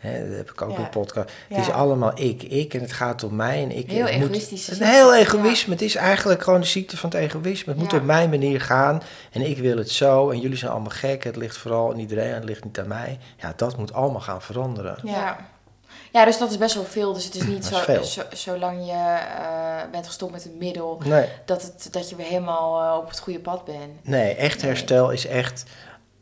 Hè, 0.03 0.29
dat 0.29 0.37
heb 0.37 0.51
ik 0.51 0.63
ook 0.63 0.71
Ja. 0.71 0.77
in 0.77 0.83
een 0.83 0.89
podcast. 0.89 1.31
Ja. 1.49 1.57
Het 1.57 1.67
is 1.67 1.73
allemaal 1.73 2.13
ik, 2.15 2.43
ik 2.43 2.75
en 2.75 2.81
het 2.81 2.93
gaat 2.93 3.23
om 3.23 3.37
mij. 3.37 3.63
En 3.63 3.77
ik 3.77 3.91
Heel 3.91 4.05
het 4.07 4.19
moet- 4.19 4.29
egoïstische 4.29 4.71
Een 4.71 4.77
ziekte. 4.77 4.93
heel 4.93 5.15
egoïsme. 5.15 5.73
Het 5.73 5.83
is 5.83 5.95
eigenlijk 5.95 6.43
gewoon 6.43 6.61
de 6.61 6.67
ziekte 6.67 6.97
van 6.97 7.11
het 7.11 7.19
egoïsme. 7.19 7.73
Het 7.73 7.83
moet 7.83 7.93
op 7.93 8.03
mijn 8.03 8.31
manier 8.31 8.61
gaan. 8.61 9.03
En 9.33 9.41
ik 9.51 9.59
wil 9.59 9.77
het 9.77 9.91
zo. 9.91 10.31
En 10.31 10.41
jullie 10.41 10.57
zijn 10.57 10.71
allemaal 10.71 10.91
gek. 10.91 11.25
Het 11.25 11.37
ligt 11.37 11.57
vooral 11.57 11.93
aan 11.93 11.99
iedereen. 11.99 12.35
Het 12.35 12.45
ligt 12.45 12.65
niet 12.65 12.79
aan 12.79 12.89
mij. 12.89 13.19
Ja, 13.37 13.53
dat 13.57 13.77
moet 13.77 13.93
allemaal 13.93 14.21
gaan 14.21 14.43
veranderen. 14.43 14.97
Ja. 15.05 15.37
Ja. 16.13 16.25
dus 16.25 16.39
dat 16.39 16.51
is 16.51 16.59
best 16.59 16.75
wel 16.75 16.85
veel. 16.85 17.13
Dus 17.13 17.25
het 17.25 17.35
is 17.35 17.43
niet 17.53 17.71
is 17.71 17.85
zo, 17.85 18.03
zo, 18.03 18.23
zolang 18.33 18.87
je 18.87 18.93
eh, 18.93 19.91
bent 19.91 20.07
gestopt 20.07 20.33
met 20.33 20.45
een 20.45 20.57
middel, 20.59 21.01
Nee, 21.05 21.29
dat, 21.45 21.63
het, 21.63 21.89
dat 21.91 22.11
je 22.11 22.17
weer 22.17 22.27
helemaal 22.27 22.83
eh, 22.83 22.97
op 22.99 23.09
het 23.09 23.19
goede 23.19 23.41
pad 23.41 23.65
bent. 23.65 23.79
nee 24.03 24.35
echt 24.35 24.61
Nee. 24.63 24.67
herstel 24.71 25.11
is 25.11 25.27
echt, 25.27 25.65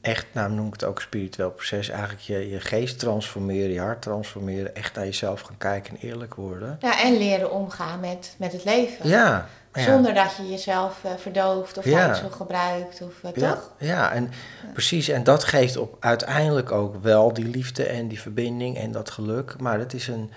echt, 0.01 0.27
nou 0.33 0.53
noem 0.53 0.67
ik 0.67 0.73
het 0.73 0.85
ook 0.85 0.97
een 0.97 1.03
spiritueel 1.03 1.51
proces. 1.51 1.89
Eigenlijk 1.89 2.23
je, 2.23 2.49
je 2.51 2.61
geest 2.61 2.99
transformeren, 2.99 3.73
je 3.73 3.81
hart 3.81 4.03
transformeren. 4.03 4.75
Echt 4.75 4.95
naar 4.95 5.05
jezelf 5.05 5.41
gaan 5.41 5.59
kijken 5.59 5.95
en 5.95 6.09
eerlijk 6.09 6.35
worden. 6.35 6.77
Ja, 6.81 7.03
en 7.03 7.17
leren 7.19 7.51
omgaan 7.51 8.01
met, 8.01 8.35
met 8.39 8.53
het 8.53 8.65
leven. 8.65 9.09
Ja. 9.09 9.47
ja. 9.73 9.83
Zonder 9.83 10.15
dat 10.15 10.35
je 10.37 10.49
jezelf 10.49 11.05
eh, 11.05 11.11
verdooft 11.17 11.79
of 11.79 11.85
Ja. 11.85 12.15
gebruikt. 12.15 13.03
Of, 13.03 13.13
eh, 13.23 13.43
Ja, 13.43 13.51
toch? 13.53 13.71
ja, 13.79 14.13
en 14.13 14.31
precies. 14.73 15.09
En 15.09 15.25
dat 15.25 15.45
geeft 15.45 15.77
op 15.77 15.97
uiteindelijk 16.01 16.73
ook 16.73 17.03
wel 17.03 17.33
die 17.33 17.49
liefde 17.49 17.85
en 17.87 18.09
die 18.09 18.21
verbinding 18.21 18.77
en 18.79 18.93
dat 18.93 19.11
geluk. 19.11 19.55
Maar 19.61 19.79
het 19.79 19.95
is 19.95 20.09
een 20.09 20.31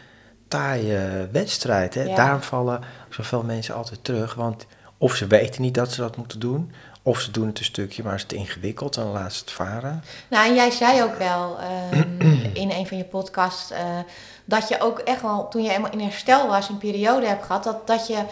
taaie 0.48 1.28
wedstrijd. 1.32 1.94
Hè? 1.94 2.16
Daarom 2.16 2.42
vallen 2.42 2.82
zoveel 3.10 3.44
mensen 3.44 3.76
altijd 3.76 4.04
terug. 4.04 4.34
Want 4.34 4.66
of 4.98 5.16
ze 5.16 5.28
weten 5.28 5.62
niet 5.62 5.74
dat 5.74 5.92
ze 5.92 6.02
dat 6.02 6.18
moeten 6.18 6.40
doen. 6.40 6.72
Of 7.06 7.20
ze 7.20 7.32
doen 7.32 7.48
het 7.48 7.60
een 7.60 7.66
stukje, 7.66 8.04
maar 8.04 8.16
is 8.16 8.22
het 8.22 8.34
ingewikkeld 8.34 8.98
en 8.98 9.04
laten 9.04 9.32
ze 9.32 9.40
het 9.40 9.52
varen. 9.52 10.04
Nou, 10.30 10.48
en 10.48 10.56
jij 10.56 10.72
zei 10.72 11.04
ook 11.04 11.16
wel 11.18 11.58
ehm, 11.60 12.22
in 12.64 12.72
een 12.72 12.88
van 12.88 12.98
je 12.98 13.04
podcasts 13.04 13.72
eh, 13.72 14.00
dat 14.46 14.68
je 14.68 14.82
ook 14.82 15.00
echt 15.00 15.22
wel, 15.22 15.48
toen 15.48 15.64
je 15.64 15.70
helemaal 15.70 15.92
in 15.92 16.00
herstel 16.00 16.48
was, 16.48 16.70
een 16.70 16.78
periode 16.78 17.28
hebt 17.28 17.46
gehad, 17.46 17.64
dat, 17.64 17.88
dat 17.88 18.08
je 18.08 18.24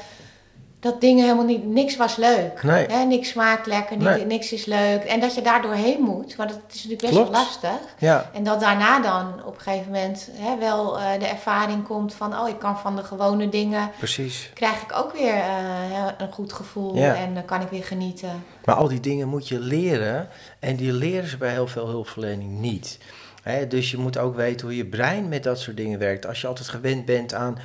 dat 0.82 1.01
dingen 1.01 1.23
helemaal 1.23 1.45
niet, 1.45 1.65
niks 1.65 1.95
was 1.97 2.15
leuk. 2.15 2.63
Nee. 2.63 2.86
Hè, 2.86 3.03
niks 3.03 3.29
smaakt 3.29 3.65
lekker, 3.65 3.97
niet- 3.97 4.05
Nee. 4.07 4.25
niks 4.25 4.51
is 4.53 4.65
leuk. 4.65 5.03
En 5.03 5.19
dat 5.19 5.36
je 5.36 5.41
daar 5.41 5.61
doorheen 5.61 6.01
moet, 6.01 6.36
want 6.36 6.49
dat 6.49 6.59
is 6.67 6.75
natuurlijk 6.75 7.01
best 7.01 7.13
Klopt. 7.13 7.29
wel 7.29 7.39
lastig. 7.41 7.79
Ja, 7.97 8.29
En 8.34 8.43
dat 8.43 8.59
daarna 8.59 8.99
dan 8.99 9.45
op 9.45 9.55
een 9.55 9.61
gegeven 9.61 9.91
moment 9.91 10.29
hè, 10.34 10.57
wel 10.57 10.99
eh, 10.99 11.19
de 11.19 11.25
ervaring 11.27 11.84
komt 11.88 12.13
van, 12.13 12.39
oh, 12.39 12.47
ik 12.49 12.59
kan 12.59 12.79
van 12.79 12.95
de 12.95 13.03
gewone 13.03 13.49
dingen, 13.49 13.91
precies. 13.97 14.51
krijg 14.53 14.82
ik 14.82 14.91
ook 14.95 15.13
weer 15.13 15.34
eh, 15.34 16.05
een 16.17 16.32
goed 16.32 16.53
gevoel 16.53 16.95
Ja. 16.95 17.15
en 17.15 17.34
dan 17.34 17.45
kan 17.45 17.61
ik 17.61 17.67
weer 17.69 17.84
genieten. 17.84 18.43
Maar 18.65 18.75
al 18.75 18.88
die 18.88 18.99
dingen 18.99 19.27
moet 19.27 19.47
je 19.47 19.59
leren. 19.59 20.29
En 20.59 20.75
die 20.75 20.91
leren 20.93 21.29
ze 21.29 21.38
bij 21.38 21.51
heel 21.51 21.67
veel 21.67 21.88
hulpverlening 21.88 22.59
niet. 22.59 22.97
Hè, 23.43 23.67
dus 23.67 23.91
je 23.91 23.97
moet 23.97 24.17
ook 24.17 24.36
weten 24.36 24.67
hoe 24.67 24.75
je 24.75 24.86
brein 24.86 25.29
met 25.29 25.43
dat 25.43 25.59
soort 25.59 25.77
dingen 25.77 25.99
werkt. 25.99 26.25
Als 26.27 26.41
je 26.41 26.47
altijd 26.47 26.67
gewend 26.67 27.05
bent 27.05 27.34
aan 27.34 27.57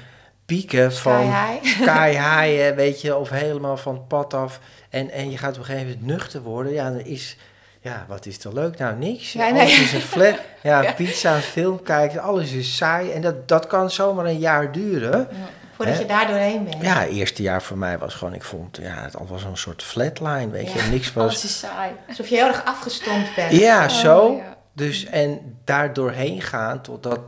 pieken 0.46 0.92
van... 0.94 1.30
Hè, 1.84 2.74
weet 2.74 3.00
je, 3.00 3.16
of 3.16 3.30
helemaal 3.30 3.76
van 3.76 3.94
het 3.94 4.08
pad 4.08 4.34
af. 4.34 4.60
En, 4.90 5.10
en 5.10 5.30
je 5.30 5.38
gaat 5.38 5.52
op 5.52 5.58
een 5.58 5.64
gegeven 5.64 5.86
moment 5.88 6.06
nuchter 6.06 6.42
worden. 6.42 6.72
Ja, 6.72 6.90
dan 6.90 7.00
is, 7.00 7.36
ja, 7.80 8.04
wat 8.08 8.26
is 8.26 8.44
er 8.44 8.52
leuk? 8.54 8.78
Nou, 8.78 8.96
niks. 8.96 9.32
Ja, 9.32 9.48
alles 9.48 9.76
nee. 9.76 9.84
is 9.84 9.92
een 9.92 10.00
flat. 10.00 10.34
Ja, 10.62 10.82
Ja. 10.82 10.92
pizza, 10.92 11.34
een 11.34 11.42
film 11.42 11.82
kijken, 11.82 12.20
alles 12.20 12.52
is 12.52 12.76
saai. 12.76 13.10
En 13.10 13.20
dat, 13.20 13.48
dat 13.48 13.66
kan 13.66 13.90
zomaar 13.90 14.24
een 14.24 14.38
jaar 14.38 14.72
duren. 14.72 15.28
Voordat 15.76 15.94
Hè? 15.94 16.00
je 16.00 16.06
daar 16.06 16.26
doorheen 16.26 16.64
bent. 16.64 16.82
Ja, 16.82 17.00
het 17.00 17.10
eerste 17.10 17.42
jaar 17.42 17.62
voor 17.62 17.78
mij 17.78 17.98
was 17.98 18.14
gewoon, 18.14 18.34
ik 18.34 18.42
vond, 18.44 18.76
ja, 18.82 19.02
het 19.02 19.16
al 19.16 19.26
was 19.26 19.44
een 19.44 19.56
soort 19.56 19.82
flatline, 19.82 20.48
weet 20.50 20.72
je. 20.72 20.80
Niks 20.90 21.16
Alles 21.16 21.32
was... 21.32 21.44
is 21.44 21.58
saai. 21.58 21.90
Alsof 22.08 22.28
je 22.28 22.34
heel 22.36 22.46
erg 22.46 22.64
afgestompt 22.64 23.34
bent. 23.34 23.52
Ja, 23.52 23.82
Oh, 23.84 23.88
zo. 23.90 24.40
Dus, 24.72 25.04
en 25.04 25.58
daar 25.64 25.92
doorheen 25.92 26.42
gaan 26.42 26.80
totdat 26.82 27.20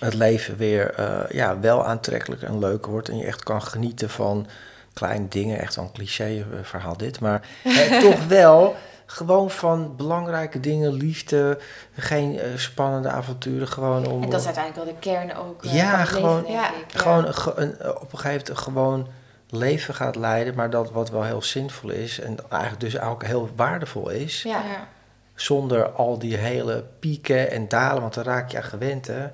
het 0.00 0.14
leven 0.14 0.56
weer 0.56 0.94
eh, 0.94 1.30
ja, 1.30 1.60
wel 1.60 1.86
aantrekkelijk 1.86 2.42
en 2.42 2.58
leuk 2.58 2.86
wordt. 2.86 3.08
En 3.08 3.16
je 3.16 3.24
echt 3.26 3.42
kan 3.42 3.62
genieten 3.62 4.10
van 4.10 4.46
kleine 4.92 5.28
dingen. 5.28 5.58
Echt 5.58 5.74
wel 5.76 5.84
een 5.84 5.92
cliché 5.92 6.24
eh, 6.24 6.44
verhaal 6.62 6.96
dit. 6.96 7.20
Maar 7.20 7.48
eh, 7.64 7.98
toch 8.10 8.26
wel 8.26 8.76
gewoon 9.06 9.50
van 9.50 9.96
belangrijke 9.96 10.60
dingen. 10.60 10.92
Liefde, 10.92 11.58
geen 11.96 12.38
eh, 12.38 12.48
spannende 12.56 13.08
avonturen. 13.08 13.68
Gewoon 13.68 14.06
om... 14.06 14.22
En 14.22 14.30
dat 14.30 14.40
is 14.40 14.46
uiteindelijk 14.46 14.84
wel 14.84 14.94
de 14.94 15.00
kern 15.00 15.36
ook 15.36 15.64
Ja, 15.64 16.04
gewoon- 16.04 16.36
leven, 16.40 16.52
ja, 16.52 16.68
ik. 16.68 16.84
gewoon 17.00 17.24
een, 17.26 17.34
ge- 17.34 17.52
een, 17.56 17.70
op 17.72 18.12
een 18.12 18.18
gegeven 18.18 18.22
moment 18.30 18.48
een 18.48 18.56
gewoon 18.56 19.08
leven 19.50 19.94
gaat 19.94 20.16
leiden. 20.16 20.54
Maar 20.54 20.70
dat 20.70 20.90
wat 20.90 21.10
wel 21.10 21.22
heel 21.24 21.42
zinvol 21.42 21.90
is. 21.90 22.20
En 22.20 22.36
eigenlijk 22.50 22.80
dus 22.80 23.00
ook 23.00 23.24
heel 23.24 23.48
waardevol 23.56 24.08
is. 24.10 24.42
Ja. 24.42 24.50
Ja. 24.50 24.88
Zonder 25.34 25.88
al 25.90 26.18
die 26.18 26.36
hele 26.36 26.84
pieken 26.98 27.50
en 27.50 27.68
dalen. 27.68 28.00
Want 28.02 28.14
daar 28.14 28.24
raak 28.24 28.50
je 28.50 28.56
aan 28.56 28.62
gewend, 28.62 29.06
hè. 29.06 29.26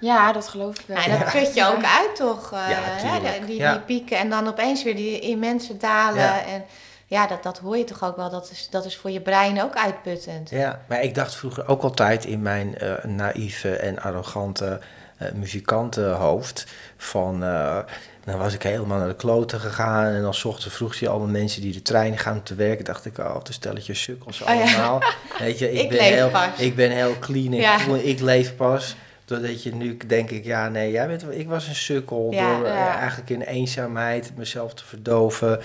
Ja, 0.00 0.32
dat 0.32 0.48
geloof 0.48 0.78
ik 0.78 0.84
wel. 0.86 0.96
En 0.96 1.10
dat 1.18 1.32
put 1.32 1.54
je 1.54 1.66
ook 1.66 1.84
uit, 1.84 2.16
toch? 2.16 2.52
eh, 2.52 2.68
Ja, 3.02 3.18
de- 3.18 3.46
die, 3.46 3.56
Ja. 3.56 3.72
die 3.72 3.80
pieken 3.80 4.18
en 4.18 4.30
dan 4.30 4.48
opeens 4.48 4.82
weer 4.82 4.96
die 4.96 5.18
immense 5.20 5.76
dalen. 5.76 6.20
Ja. 6.22 6.44
En 6.44 6.64
ja, 7.06 7.26
dat, 7.26 7.42
dat 7.42 7.58
hoor 7.58 7.76
je 7.76 7.84
toch 7.84 8.04
ook 8.04 8.16
wel. 8.16 8.30
Dat 8.30 8.50
is, 8.52 8.68
dat 8.70 8.84
is 8.84 8.96
voor 8.96 9.10
je 9.10 9.20
brein 9.20 9.62
ook 9.62 9.74
uitputtend. 9.74 10.50
Ja, 10.50 10.80
maar 10.88 11.02
ik 11.02 11.14
dacht 11.14 11.34
vroeger 11.34 11.68
ook 11.68 11.82
altijd 11.82 12.24
in 12.24 12.42
mijn 12.42 12.78
eh, 12.78 13.04
naïeve 13.04 13.76
en 13.76 14.02
arrogante 14.02 14.80
eh, 15.16 15.28
muzikantenhoofd 15.32 16.66
van... 16.96 17.44
eh, 17.44 17.78
dan 18.24 18.38
was 18.38 18.54
ik 18.54 18.62
helemaal 18.62 18.98
naar 18.98 19.08
de 19.08 19.14
kloten 19.14 19.60
gegaan 19.60 20.04
en 20.06 20.22
dan 20.22 20.34
zochten 20.34 20.70
vroeg 20.70 20.94
je 20.94 21.08
allemaal 21.08 21.28
mensen 21.28 21.62
die 21.62 21.72
de 21.72 21.82
trein 21.82 22.18
gaan 22.18 22.42
te 22.42 22.54
werken. 22.54 22.84
dacht 22.84 23.04
ik, 23.06 23.18
oh, 23.18 23.34
het 23.38 23.48
is 23.48 23.54
stelletje 23.54 23.94
sukkels 23.94 24.40
Oh 24.42 24.48
ja. 24.48 24.54
allemaal. 24.62 25.02
Weet 25.38 25.58
je, 25.58 25.72
ik, 25.72 25.80
Ik 25.82 25.88
ben 25.88 25.98
leef 25.98 26.14
heel, 26.14 26.28
pas. 26.30 26.46
ik 26.56 26.76
ben 26.76 26.90
heel 26.90 27.18
clean 27.18 27.52
en 27.52 27.58
Ja. 27.58 27.76
cool, 27.84 27.96
ik 27.96 28.20
leef 28.20 28.56
pas. 28.56 28.96
Doordat 29.30 29.62
je 29.62 29.74
nu 29.74 29.96
denk 30.06 30.30
ik, 30.30 30.44
ja 30.44 30.68
nee, 30.68 30.90
jij 30.90 31.06
bent, 31.06 31.24
ik 31.30 31.48
was 31.48 31.68
een 31.68 31.74
sukkel 31.74 32.28
Ja, 32.30 32.56
door 32.56 32.66
eh, 32.66 32.74
ja. 32.74 32.98
eigenlijk 32.98 33.30
in 33.30 33.40
eenzaamheid 33.40 34.32
mezelf 34.36 34.74
te 34.74 34.84
verdoven. 34.84 35.60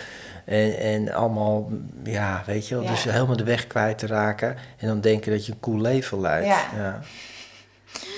En, 0.46 0.78
en 0.80 1.14
allemaal, 1.14 1.70
ja, 2.04 2.44
weet 2.46 2.68
je 2.68 2.76
wel, 2.76 2.84
Ja. 2.84 2.90
dus 2.90 3.04
helemaal 3.04 3.38
de 3.38 3.44
weg 3.44 3.68
kwijt 3.68 3.98
te 3.98 4.08
raken. 4.08 4.58
En 4.78 4.88
dan 4.88 5.02
denken 5.02 5.32
dat 5.32 5.46
je 5.46 5.52
een 5.52 5.60
cool 5.60 5.82
leven 5.82 6.22
leidt. 6.22 6.46
Ja. 6.48 6.60
Ja. 6.76 7.00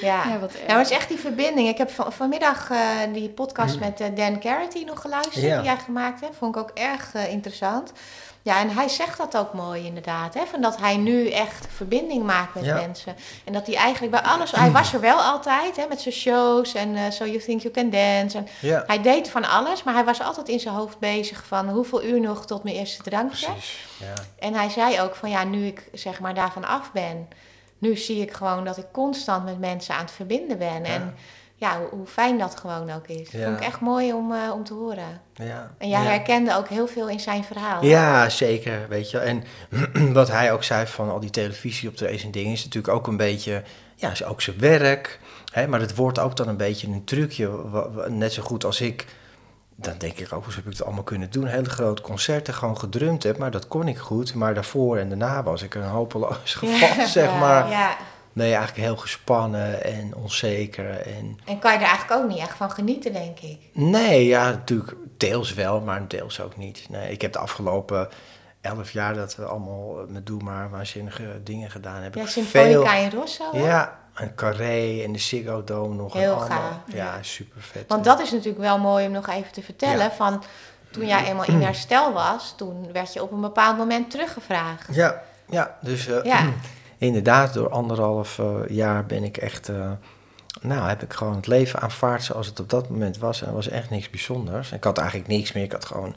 Ja. 0.02 0.24
Ja, 0.30 0.40
wat 0.40 0.54
Nou, 0.68 0.80
het 0.80 0.90
is 0.90 0.98
echt 0.98 1.08
die 1.10 1.18
verbinding. 1.18 1.68
Ik 1.70 1.78
heb 1.78 1.90
van, 1.90 2.14
vanmiddag 2.14 2.70
eh, 2.70 2.80
die 3.14 3.30
podcast 3.30 3.80
met 3.80 4.02
eh, 4.02 4.08
Dan 4.16 4.40
Carity 4.40 4.84
nog 4.84 5.02
geluisterd, 5.02 5.36
Mm. 5.44 5.50
Ja. 5.50 5.56
die 5.58 5.66
jij 5.66 5.78
gemaakt 5.78 6.22
hebt. 6.22 6.36
Vond 6.36 6.56
ik 6.56 6.62
ook 6.62 6.72
erg 6.74 7.14
interessant. 7.30 7.92
Ja, 8.48 8.60
en 8.60 8.70
hij 8.70 8.88
zegt 8.88 9.18
dat 9.18 9.38
ook 9.38 9.54
mooi 9.54 9.86
inderdaad. 9.86 10.34
Hè? 10.34 10.46
Van 10.46 10.62
dat 10.62 10.78
hij 10.78 10.98
nu 10.98 11.30
echt 11.30 11.68
verbinding 11.76 12.24
maakt 12.24 12.56
met 12.56 12.66
Ja. 12.66 12.76
mensen. 12.76 13.16
En 13.46 13.54
dat 13.54 13.68
hij 13.68 13.76
eigenlijk 13.76 14.12
bij 14.12 14.22
alles... 14.22 14.52
Hij 14.52 14.72
was 14.72 14.94
er 14.94 15.00
wel 15.00 15.18
altijd, 15.18 15.76
hè, 15.76 15.86
met 15.90 16.02
zijn 16.02 16.14
shows 16.14 16.74
en 16.74 16.96
eh, 16.96 17.10
So 17.10 17.26
You 17.26 17.40
Think 17.40 17.62
You 17.62 17.74
Can 17.74 17.90
Dance. 17.90 18.38
En 18.38 18.48
Ja, 18.60 18.84
hij 18.88 19.02
deed 19.02 19.30
van 19.30 19.46
alles, 19.50 19.84
maar 19.84 19.94
hij 19.94 20.04
was 20.06 20.22
altijd 20.22 20.48
in 20.48 20.60
zijn 20.60 20.76
hoofd 20.76 21.00
bezig 21.00 21.46
van... 21.46 21.70
hoeveel 21.70 22.04
uur 22.04 22.20
nog 22.20 22.46
tot 22.46 22.64
mijn 22.64 22.76
eerste 22.76 23.04
drankje? 23.04 23.48
Ja. 24.00 24.14
En 24.40 24.54
hij 24.54 24.70
zei 24.70 25.02
ook 25.02 25.16
van 25.16 25.30
ja, 25.30 25.44
nu 25.44 25.66
ik 25.66 25.90
zeg 25.94 26.20
maar 26.20 26.34
daarvan 26.34 26.66
af 26.66 26.92
ben, 26.92 27.28
nu 27.78 27.98
zie 27.98 28.22
ik 28.22 28.32
gewoon 28.34 28.66
dat 28.66 28.78
ik 28.78 28.86
constant 28.92 29.46
met 29.46 29.60
mensen 29.60 29.94
aan 29.96 30.02
het 30.02 30.12
verbinden 30.12 30.58
ben. 30.58 30.84
En 30.84 31.16
ja, 31.60 31.80
hoe, 31.80 31.88
hoe 31.90 32.08
fijn 32.08 32.38
dat 32.38 32.60
gewoon 32.60 32.92
ook 32.92 33.08
is. 33.08 33.32
Ja. 33.32 33.46
Vond 33.46 33.58
ik 33.58 33.64
echt 33.64 33.80
mooi 33.80 34.14
om, 34.14 34.34
eh, 34.34 34.52
om 34.54 34.64
te 34.64 34.74
horen. 34.74 35.22
Ja. 35.34 35.72
En 35.78 35.90
jij 35.90 36.04
ja. 36.04 36.10
herkende 36.10 36.56
ook 36.56 36.68
heel 36.68 36.88
veel 36.88 37.10
in 37.10 37.20
zijn 37.20 37.44
verhaal. 37.44 37.84
Ja, 37.84 38.30
zeker, 38.30 38.86
weet 38.90 39.12
je. 39.12 39.18
En 39.18 39.44
wat 40.14 40.28
hij 40.28 40.52
ook 40.52 40.64
zei 40.64 40.88
van 40.88 41.10
al 41.10 41.20
die 41.20 41.30
televisie 41.30 41.90
op 41.90 41.96
en 42.00 42.32
dingen 42.32 42.52
is 42.52 42.64
natuurlijk 42.64 42.94
ook 42.94 43.08
een 43.08 43.18
beetje, 43.18 43.64
ja, 43.96 44.12
is 44.12 44.24
ook 44.24 44.42
zijn 44.42 44.60
werk. 44.60 45.20
Hè, 45.52 45.68
maar 45.68 45.80
het 45.80 45.96
wordt 45.96 46.20
ook 46.20 46.36
dan 46.36 46.48
een 46.48 46.58
beetje 46.58 46.88
een 46.88 47.04
trucje, 47.04 47.50
net 48.08 48.34
zo 48.34 48.44
goed 48.44 48.66
als 48.66 48.82
ik. 48.82 49.06
Dan 49.76 49.98
denk 49.98 50.18
ik 50.18 50.34
ook, 50.34 50.44
hoe 50.44 50.54
heb 50.54 50.66
ik 50.66 50.72
het 50.72 50.84
allemaal 50.84 51.04
kunnen 51.04 51.32
doen? 51.32 51.46
Hele 51.46 51.70
grote 51.70 52.02
concerten 52.02 52.54
gewoon 52.54 52.80
gedrumd 52.80 53.24
heb, 53.24 53.38
maar 53.38 53.52
dat 53.52 53.68
kon 53.68 53.88
ik 53.88 53.98
goed. 53.98 54.34
Maar 54.34 54.54
daarvoor 54.54 54.98
en 54.98 55.10
daarna 55.10 55.44
was 55.44 55.62
ik 55.62 55.76
een 55.76 55.84
hopeloos 55.84 56.54
geval, 56.60 57.08
zeg 57.08 57.40
maar. 57.40 57.70
Ja. 57.70 57.98
Nee, 58.38 58.54
eigenlijk 58.54 58.88
heel 58.88 58.98
gespannen 58.98 59.84
en 59.84 60.16
onzeker. 60.16 60.90
En 61.00 61.40
En 61.46 61.60
kan 61.60 61.72
je 61.72 61.78
er 61.78 61.84
eigenlijk 61.86 62.22
ook 62.22 62.30
niet 62.30 62.38
echt 62.40 62.58
van 62.58 62.72
genieten, 62.72 63.14
denk 63.14 63.40
ik. 63.40 63.58
Nee, 63.74 64.26
ja, 64.26 64.50
natuurlijk 64.50 64.94
deels 65.18 65.54
wel, 65.54 65.82
maar 65.82 66.08
deels 66.08 66.42
ook 66.42 66.58
niet. 66.58 66.86
Nee, 66.90 67.12
ik 67.12 67.22
heb 67.22 67.34
de 67.34 67.40
afgelopen 67.40 68.10
elf 68.62 68.92
jaar 68.92 69.14
dat 69.14 69.36
we 69.36 69.46
allemaal 69.46 70.06
met 70.08 70.26
Doe 70.26 70.44
Maar 70.44 70.70
waanzinnige 70.70 71.42
dingen 71.44 71.72
gedaan 71.72 72.02
hebben. 72.02 72.22
Ja, 72.22 72.28
Veel- 72.28 72.44
Symfonica 72.44 72.94
in 72.96 73.10
Rosso. 73.10 73.44
hè? 73.52 73.60
Ja, 73.68 74.00
en 74.14 74.36
Carré 74.36 75.02
en 75.04 75.12
de 75.12 75.20
Ziggo 75.20 75.64
Dome 75.64 75.96
nog. 75.96 76.14
Heel 76.14 76.34
allemaal. 76.34 76.48
gaaf, 76.58 76.94
Ja, 76.94 77.18
super 77.22 77.62
vet. 77.62 77.84
Want 77.88 78.04
dat 78.04 78.20
is 78.20 78.32
natuurlijk 78.32 78.60
wel 78.64 78.78
mooi 78.80 79.06
om 79.06 79.12
nog 79.12 79.28
even 79.30 79.52
te 79.52 79.62
vertellen. 79.62 79.98
Ja. 79.98 80.12
Van 80.12 80.44
toen 80.92 81.06
jij 81.08 81.26
eenmaal 81.26 81.46
in 81.46 81.62
herstel 81.62 82.14
was, 82.14 82.54
toen 82.58 82.92
werd 82.92 83.14
je 83.14 83.22
op 83.22 83.32
een 83.32 83.42
bepaald 83.42 83.78
moment 83.78 84.12
teruggevraagd. 84.12 84.96
Ja, 84.96 85.22
ja 85.50 85.78
dus 85.82 86.08
eh, 86.08 86.24
Ja. 86.24 86.40
inderdaad, 86.98 87.54
door 87.54 87.70
anderhalf 87.70 88.40
eh, 88.40 88.46
jaar 88.68 89.06
ben 89.06 89.24
ik 89.24 89.38
echt... 89.38 89.70
eh, 89.70 89.92
nou, 90.62 90.88
heb 90.90 91.02
ik 91.04 91.14
gewoon 91.14 91.36
het 91.36 91.48
leven 91.48 91.80
aanvaard 91.80 92.24
zoals 92.24 92.48
het 92.48 92.60
op 92.60 92.70
dat 92.70 92.90
moment 92.90 93.18
was. 93.18 93.42
En 93.42 93.48
er 93.48 93.54
was 93.54 93.68
echt 93.70 93.90
niks 93.90 94.10
bijzonders. 94.10 94.72
Ik 94.72 94.84
had 94.84 94.98
eigenlijk 94.98 95.28
niks 95.30 95.52
meer. 95.54 95.64
Ik 95.64 95.72
had 95.72 95.86
gewoon... 95.86 96.16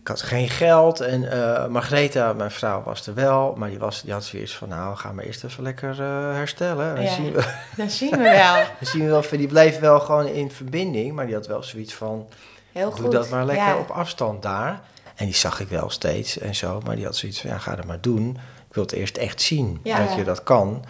Ik 0.00 0.10
had 0.10 0.22
geen 0.22 0.48
geld. 0.48 1.00
En 1.00 1.30
eh 1.30 1.66
Margreta, 1.66 2.32
mijn 2.32 2.50
vrouw, 2.50 2.82
was 2.82 3.06
er 3.06 3.14
wel. 3.14 3.54
Maar 3.56 3.68
die, 3.68 3.78
was, 3.78 4.02
die 4.02 4.12
had 4.12 4.24
zoiets 4.24 4.56
van... 4.56 4.68
Nou, 4.68 4.96
ga 4.96 5.12
maar 5.12 5.24
eerst 5.24 5.44
even 5.44 5.62
lekker 5.62 5.96
herstellen. 6.34 6.94
Dan, 6.94 7.04
Ja. 7.04 7.14
zien 7.14 7.32
we, 7.32 7.54
Dat 7.76 7.90
zien 7.90 8.10
we 8.10 8.16
wel. 8.16 8.54
dan 8.54 8.66
zien 8.88 9.02
we 9.04 9.08
wel... 9.08 9.22
Die 9.38 9.46
bleef 9.48 9.78
wel 9.78 10.00
gewoon 10.00 10.26
in 10.26 10.50
verbinding. 10.50 11.12
Maar 11.12 11.26
die 11.26 11.34
had 11.34 11.46
wel 11.46 11.62
zoiets 11.62 11.94
van... 11.94 12.28
Heel 12.72 12.90
goed. 12.90 13.00
Doe 13.00 13.10
dat 13.10 13.28
maar 13.30 13.44
lekker 13.44 13.66
Ja. 13.66 13.76
op 13.78 13.90
afstand 13.90 14.42
daar. 14.42 14.80
En 15.14 15.24
die 15.24 15.34
zag 15.34 15.60
ik 15.60 15.68
wel 15.68 15.90
steeds 15.90 16.38
en 16.38 16.54
zo. 16.54 16.80
Maar 16.84 16.96
die 16.96 17.04
had 17.04 17.16
zoiets 17.16 17.40
van, 17.40 17.50
ja, 17.50 17.58
ga 17.58 17.76
dat 17.76 17.84
maar 17.84 18.00
doen. 18.00 18.38
Ik 18.74 18.80
wil 18.80 18.88
het 18.88 18.98
eerst 19.00 19.16
echt 19.16 19.40
zien 19.42 19.80
Ja. 19.82 20.04
dat 20.06 20.14
je 20.14 20.24
dat 20.24 20.42
kan. 20.42 20.84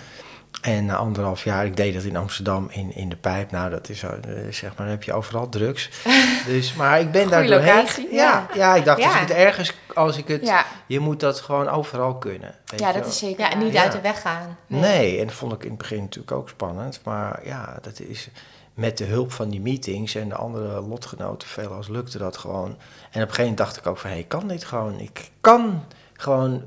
En 0.63 0.85
na 0.85 0.97
anderhalf 0.97 1.45
jaar, 1.45 1.67
ik 1.67 1.77
deed 1.77 1.95
dat 1.95 2.03
in 2.03 2.17
Amsterdam 2.17 2.69
in, 2.71 2.95
in 2.95 3.09
de 3.09 3.17
pijp. 3.17 3.51
Nou, 3.51 3.71
dat 3.71 3.89
is, 3.89 4.03
eh, 4.03 4.11
zeg 4.51 4.63
maar, 4.63 4.77
dan 4.77 4.87
heb 4.87 5.03
je 5.03 5.13
overal 5.13 5.49
drugs. 5.49 5.91
dus, 6.47 6.75
maar 6.75 7.01
ik 7.01 7.11
ben 7.11 7.29
daar 7.29 7.47
doorheen. 7.47 7.87
Ja, 8.11 8.47
ja, 8.55 8.75
ik 8.75 8.85
dacht, 8.85 9.03
als 9.03 9.13
Ja. 9.15 9.21
ik 9.21 9.29
het 9.29 9.37
ergens, 9.37 9.73
als 9.95 10.17
ik 10.17 10.29
het, 10.29 10.47
Ja, 10.47 10.65
je 10.87 11.01
moet 11.01 11.21
dat 11.21 11.41
gewoon 11.41 11.69
overal 11.69 12.15
kunnen. 12.17 12.55
weet 12.67 12.81
ja 12.81 12.93
dat 12.93 13.01
wel. 13.01 13.11
is 13.11 13.19
zeker 13.19 13.41
Ja, 13.41 13.51
en 13.53 13.59
niet 13.59 13.73
Ja. 13.73 13.83
uit 13.83 13.93
de 13.93 14.01
weg 14.01 14.21
gaan. 14.21 14.57
Nee. 14.67 15.19
en 15.21 15.27
dat 15.27 15.35
vond 15.37 15.53
ik 15.53 15.63
in 15.63 15.69
het 15.69 15.79
begin 15.79 16.01
natuurlijk 16.01 16.33
ook 16.37 16.49
spannend. 16.49 17.01
Maar 17.05 17.41
ja, 17.47 17.79
dat 17.83 18.01
is 18.01 18.29
met 18.75 18.99
de 18.99 19.05
hulp 19.05 19.33
van 19.33 19.49
die 19.49 19.61
meetings 19.61 20.15
en 20.15 20.29
de 20.29 20.35
andere 20.37 20.81
lotgenoten 20.81 21.49
veelal 21.49 21.83
lukte 21.89 22.19
dat 22.19 22.37
gewoon. 22.37 22.69
En 22.69 22.73
op 22.73 22.79
een 23.15 23.21
gegeven 23.21 23.41
moment 23.43 23.59
dacht 23.59 23.77
ik 23.77 23.87
ook 23.87 23.99
van, 23.99 24.11
hé, 24.11 24.17
ik 24.17 24.29
kan 24.29 24.49
dit 24.49 24.65
gewoon. 24.65 25.01
Ik 25.01 25.31
kan 25.41 25.85
gewoon 26.13 26.63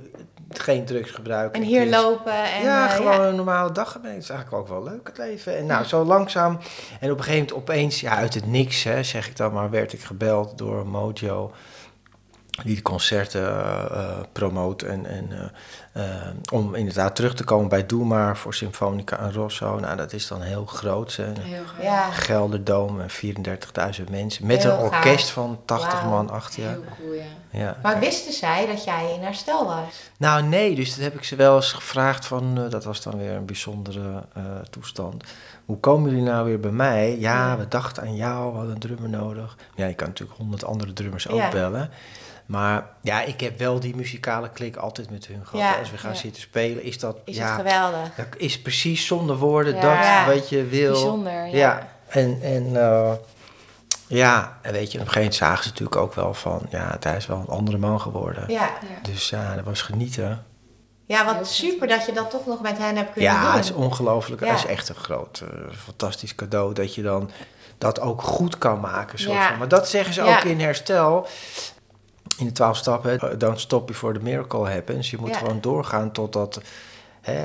geen 0.49 0.85
drugs 0.85 1.11
gebruiken. 1.11 1.61
En 1.61 1.67
hier 1.67 1.81
is- 1.81 1.91
lopen. 1.91 2.43
En, 2.43 2.63
ja, 2.63 2.87
eh, 2.89 2.95
gewoon 2.95 3.21
een 3.21 3.35
normale 3.35 3.71
dag. 3.71 3.93
Het 3.93 4.03
is 4.03 4.29
eigenlijk 4.29 4.53
ook 4.53 4.67
wel 4.67 4.83
leuk, 4.83 5.07
het 5.07 5.17
leven. 5.17 5.57
En 5.57 5.65
nou, 5.65 5.85
zo 5.85 6.03
langzaam. 6.03 6.59
En 6.99 7.11
op 7.11 7.17
een 7.17 7.23
gegeven 7.23 7.31
moment 7.33 7.53
opeens, 7.53 7.99
ja, 7.99 8.15
uit 8.15 8.33
het 8.33 8.45
niks, 8.45 8.83
hè, 8.83 9.03
zeg 9.03 9.27
ik 9.27 9.37
dan 9.37 9.53
maar, 9.53 9.69
werd 9.69 9.93
ik 9.93 10.01
gebeld 10.01 10.57
door 10.57 10.87
Mojo. 10.87 11.51
Die 12.63 12.75
de 12.75 12.81
concerten 12.81 13.41
eh, 13.41 13.83
eh, 13.91 14.17
promoot. 14.31 14.81
En, 14.81 15.05
en, 15.05 15.51
eh, 15.93 16.03
om 16.51 16.75
inderdaad 16.75 17.15
terug 17.15 17.33
te 17.35 17.43
komen 17.43 17.69
bij 17.69 17.85
Doe 17.85 18.05
Maar 18.05 18.37
voor 18.37 18.53
Symfonica 18.53 19.19
en 19.19 19.33
Rosso. 19.33 19.79
Nou, 19.79 19.97
dat 19.97 20.13
is 20.13 20.27
dan 20.27 20.41
heel 20.41 20.65
groot. 20.65 21.15
Hè. 21.15 21.31
Heel. 21.39 21.63
Ja, 21.81 22.11
Gelderdoom 22.11 23.01
en 23.01 23.09
34.000 23.09 24.09
mensen. 24.09 24.45
Met 24.47 24.63
Heel 24.63 24.71
een 24.71 24.77
orkest 24.79 25.25
gaaf. 25.25 25.33
van 25.33 25.59
80 25.65 25.93
Wauw. 26.01 26.09
man 26.09 26.29
achter 26.29 26.61
je. 26.61 26.67
Heel 26.67 26.83
cool, 26.99 27.13
ja. 27.13 27.23
Ja. 27.49 27.77
maar 27.83 27.99
wisten 27.99 28.33
zij 28.33 28.65
dat 28.65 28.83
jij 28.83 29.13
in 29.13 29.21
herstel 29.23 29.65
was? 29.65 30.09
Nou 30.17 30.43
nee, 30.43 30.75
dus 30.75 30.89
dat 30.95 31.03
heb 31.03 31.13
ik 31.15 31.23
ze 31.23 31.35
wel 31.35 31.55
eens 31.55 31.71
gevraagd 31.73 32.25
van, 32.25 32.67
dat 32.69 32.83
was 32.83 33.01
dan 33.01 33.17
weer 33.17 33.31
een 33.31 33.45
bijzondere 33.45 34.23
eh, 34.33 34.43
toestand. 34.69 35.23
Hoe 35.65 35.79
komen 35.79 36.09
jullie 36.09 36.25
nou 36.25 36.45
weer 36.45 36.59
bij 36.59 36.71
mij? 36.71 37.19
Ja, 37.19 37.47
Ja. 37.47 37.57
we 37.57 37.67
dachten 37.67 38.03
aan 38.03 38.15
jou, 38.15 38.49
we 38.51 38.55
hadden 38.57 38.73
een 38.73 38.79
drummer 38.79 39.09
nodig. 39.09 39.55
Ja, 39.75 39.85
je 39.85 39.93
kan 39.93 40.07
natuurlijk 40.07 40.37
honderd 40.37 40.65
andere 40.65 40.93
drummers 40.93 41.27
ook 41.27 41.37
Ja. 41.37 41.49
bellen. 41.49 41.89
Maar 42.47 42.85
ja, 43.01 43.21
ik 43.21 43.39
heb 43.39 43.59
wel 43.59 43.79
die 43.79 43.95
muzikale 43.95 44.49
klik 44.49 44.75
altijd 44.75 45.09
met 45.09 45.27
hun 45.27 45.45
gehad. 45.45 45.65
Ja, 45.73 45.79
Als 45.79 45.91
we 45.91 45.97
gaan 45.97 46.11
ja. 46.11 46.17
zitten 46.17 46.41
spelen, 46.41 46.83
is 46.83 46.99
dat, 46.99 47.17
Is 47.25 47.35
ja, 47.37 47.45
het 47.45 47.55
geweldig? 47.55 48.15
dat 48.15 48.25
is 48.37 48.61
precies 48.61 49.05
zonder 49.05 49.37
woorden 49.37 49.75
Ja. 49.75 49.81
dat 49.81 50.05
Ja. 50.05 50.25
wat 50.35 50.49
je 50.49 50.65
wil. 50.65 50.91
Bijzonder, 50.91 51.45
ja. 51.45 51.55
Ja, 51.57 51.87
en, 52.07 52.39
en 52.41 52.75
eh, 52.81 53.11
ja, 54.07 54.57
en 54.61 54.71
weet 54.73 54.91
je, 54.91 54.99
op 54.99 55.05
een 55.05 55.11
gegeven 55.11 55.17
moment 55.21 55.35
zagen 55.35 55.63
ze 55.63 55.69
natuurlijk 55.69 55.97
ook 55.97 56.13
wel 56.13 56.33
van, 56.33 56.61
ja, 56.69 56.97
hij 56.99 57.15
is 57.15 57.25
wel 57.25 57.37
een 57.39 57.47
andere 57.55 57.77
man 57.77 58.01
geworden. 58.01 58.43
Ja. 58.47 58.69
Ja. 58.81 59.09
Dus 59.11 59.29
ja, 59.29 59.55
dat 59.55 59.65
was 59.65 59.81
genieten. 59.81 60.45
ja, 61.05 61.25
wat 61.25 61.47
super 61.47 61.87
dat 61.87 62.05
je 62.05 62.11
dat 62.11 62.29
toch 62.29 62.45
nog 62.45 62.61
met 62.61 62.77
hen 62.77 62.95
hebt 62.95 63.13
kunnen 63.13 63.31
Ja, 63.31 63.41
doen. 63.41 63.51
het 63.51 63.63
is 63.63 63.71
ongelooflijk. 63.73 64.41
Ja. 64.43 64.47
Het 64.51 64.57
is 64.59 64.65
echt 64.65 64.89
een 64.89 64.95
groot, 64.95 65.43
eh, 65.43 65.75
fantastisch 65.77 66.35
cadeau 66.35 66.73
dat 66.73 66.95
je 66.95 67.01
dan 67.01 67.31
dat 67.77 67.99
ook 67.99 68.21
goed 68.21 68.57
kan 68.57 68.79
maken. 68.79 69.19
Soort 69.19 69.35
Ja. 69.37 69.47
van. 69.47 69.57
Maar 69.57 69.67
dat 69.67 69.89
zeggen 69.89 70.13
ze 70.13 70.23
Ja. 70.23 70.35
ook 70.37 70.43
in 70.43 70.59
herstel. 70.59 71.27
In 72.37 72.45
de 72.45 72.51
twaalf 72.51 72.77
stappen, 72.77 73.19
eh, 73.19 73.29
don't 73.37 73.59
stop 73.59 73.87
before 73.87 74.13
the 74.13 74.23
miracle 74.23 74.69
happens. 74.69 75.11
Je 75.11 75.17
moet 75.19 75.29
Ja. 75.29 75.37
gewoon 75.37 75.61
doorgaan 75.61 76.11
totdat... 76.11 76.61
Hè, 77.21 77.43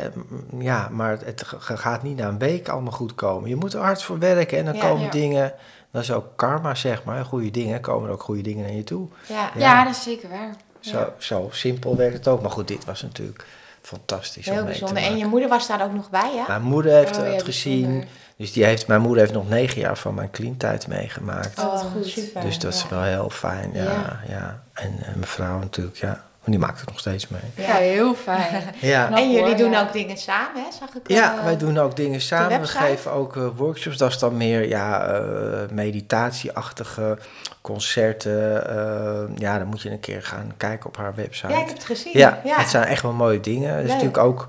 ja, 0.58 0.88
maar 0.90 1.18
het 1.24 1.42
gaat 1.56 2.02
niet 2.02 2.16
na 2.16 2.28
een 2.28 2.38
week 2.38 2.68
allemaal 2.68 2.92
goed 2.92 3.14
komen. 3.14 3.48
Je 3.48 3.56
moet 3.56 3.74
er 3.74 3.80
hard 3.80 4.02
voor 4.02 4.18
werken 4.18 4.58
en 4.58 4.64
dan 4.64 4.74
Ja. 4.74 4.80
komen 4.88 5.04
Ja. 5.04 5.10
dingen... 5.10 5.52
Dat 5.90 6.02
is 6.02 6.12
ook 6.12 6.26
karma, 6.36 6.74
zeg 6.74 7.04
maar. 7.04 7.24
Goede 7.24 7.50
dingen, 7.50 7.80
komen 7.80 8.06
er 8.08 8.14
ook 8.14 8.22
goede 8.22 8.42
dingen 8.42 8.64
naar 8.64 8.72
je 8.74 8.84
toe. 8.84 9.08
Ja. 9.28 9.50
Ja. 9.56 9.84
Dat 9.84 9.92
is 9.94 10.02
zeker 10.02 10.28
waar. 10.28 10.54
Zo, 10.80 11.12
zo 11.18 11.48
simpel 11.52 11.96
werkt 11.96 12.14
het 12.14 12.28
ook. 12.28 12.42
Maar 12.42 12.50
goed, 12.50 12.68
dit 12.68 12.84
was 12.84 13.02
natuurlijk 13.02 13.46
fantastisch 13.82 14.46
om 14.46 14.52
Heel 14.52 14.62
te 14.62 14.68
bijzonder. 14.68 15.02
En 15.02 15.16
je 15.18 15.26
moeder 15.26 15.48
was 15.48 15.66
daar 15.66 15.84
ook 15.84 15.92
nog 15.92 16.10
bij, 16.10 16.32
ja? 16.34 16.44
Mijn 16.48 16.62
moeder 16.62 16.92
heeft 16.92 17.18
Oh, 17.18 17.24
het 17.32 17.42
gezien. 17.42 17.80
bijzonder. 17.82 18.08
Dus 18.36 18.52
die 18.52 18.64
heeft, 18.64 18.86
mijn 18.86 19.00
moeder 19.00 19.20
heeft 19.20 19.34
nog 19.34 19.48
negen 19.48 19.80
jaar 19.80 19.96
van 19.98 20.14
mijn 20.14 20.30
clean-tijd 20.30 20.86
meegemaakt. 20.86 21.58
Oh, 21.58 21.72
wat 21.72 21.86
goed. 21.92 22.06
super. 22.06 22.42
dus 22.42 22.58
dat 22.58 22.74
is 22.74 22.88
wel 22.88 23.02
heel 23.02 23.30
fijn, 23.30 23.70
ja. 23.72 23.82
ja. 23.82 24.20
Ja. 24.28 24.62
En, 24.72 24.86
en 25.02 25.12
mijn 25.14 25.26
vrouw 25.26 25.58
natuurlijk, 25.58 25.96
ja. 25.96 26.24
Want 26.44 26.56
die 26.56 26.66
maakt 26.66 26.80
het 26.80 26.88
nog 26.88 26.98
steeds 26.98 27.28
mee. 27.28 27.66
Ja, 27.66 27.74
heel 27.74 28.14
fijn. 28.14 28.62
Ja, 28.80 29.06
Knap, 29.06 29.18
En 29.18 29.30
jullie 29.30 29.46
hoor, 29.46 29.56
doen 29.56 29.70
ja. 29.70 29.80
ook 29.82 29.92
dingen 29.92 30.16
samen, 30.16 30.62
hè? 30.62 30.68
Zag 30.78 30.88
ik 30.94 31.02
ja 31.06 31.38
eh, 31.38 31.44
wij 31.44 31.56
doen 31.56 31.78
ook 31.78 31.96
dingen 31.96 32.20
samen. 32.20 32.60
We 32.60 32.66
geven 32.66 33.12
ook 33.12 33.36
eh, 33.36 33.46
workshops. 33.56 33.96
Dat 33.96 34.10
is 34.10 34.18
dan 34.18 34.36
meer 34.36 34.68
ja, 34.68 35.06
eh, 35.06 35.70
meditatieachtige 35.70 37.18
concerten. 37.60 38.68
eh, 38.68 39.36
ja, 39.36 39.58
dan 39.58 39.66
moet 39.66 39.82
je 39.82 39.90
een 39.90 40.00
keer 40.00 40.22
gaan 40.22 40.52
kijken 40.56 40.86
op 40.88 40.96
haar 40.96 41.14
website. 41.14 41.52
Ja, 41.52 41.60
ik 41.60 41.66
heb 41.66 41.76
het 41.76 41.84
gezien. 41.86 42.18
Ja, 42.18 42.40
ja. 42.44 42.56
het 42.58 42.68
zijn 42.70 42.84
echt 42.84 43.02
wel 43.02 43.12
mooie 43.12 43.40
dingen. 43.40 43.74
Het 43.74 43.84
is 43.84 43.90
natuurlijk 43.90 44.18
ook 44.18 44.46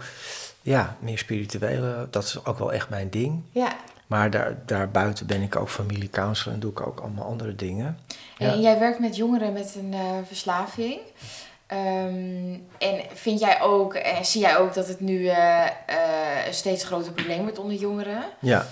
ja, 0.63 0.97
meer 0.99 1.17
spirituele. 1.17 2.07
Dat 2.09 2.23
is 2.23 2.45
ook 2.45 2.57
wel 2.57 2.73
echt 2.73 2.89
mijn 2.89 3.09
ding. 3.09 3.43
ja. 3.51 3.75
Maar 4.07 4.29
daar, 4.29 4.57
daarbuiten 4.65 5.27
ben 5.27 5.41
ik 5.41 5.55
ook 5.55 5.69
familiecounselor 5.69 6.53
en 6.53 6.59
doe 6.59 6.71
ik 6.71 6.87
ook 6.87 6.99
allemaal 6.99 7.25
andere 7.25 7.55
dingen. 7.55 7.99
Ja. 8.37 8.51
En 8.51 8.61
jij 8.61 8.79
werkt 8.79 8.99
met 8.99 9.15
jongeren 9.15 9.53
met 9.53 9.75
een 9.75 9.93
eh, 9.93 9.99
verslaving. 10.27 10.99
Ehm, 11.67 12.53
en 12.77 13.01
vind 13.13 13.39
jij 13.39 13.61
ook, 13.61 13.93
en 13.93 14.25
zie 14.25 14.41
jij 14.41 14.57
ook 14.57 14.73
dat 14.73 14.87
het 14.87 14.99
nu 14.99 15.27
eh, 15.27 15.65
eh, 15.65 16.47
een 16.47 16.53
steeds 16.53 16.83
groter 16.83 17.11
probleem 17.11 17.41
wordt 17.41 17.59
onder 17.59 17.77
jongeren? 17.77 18.23
Ja. 18.39 18.65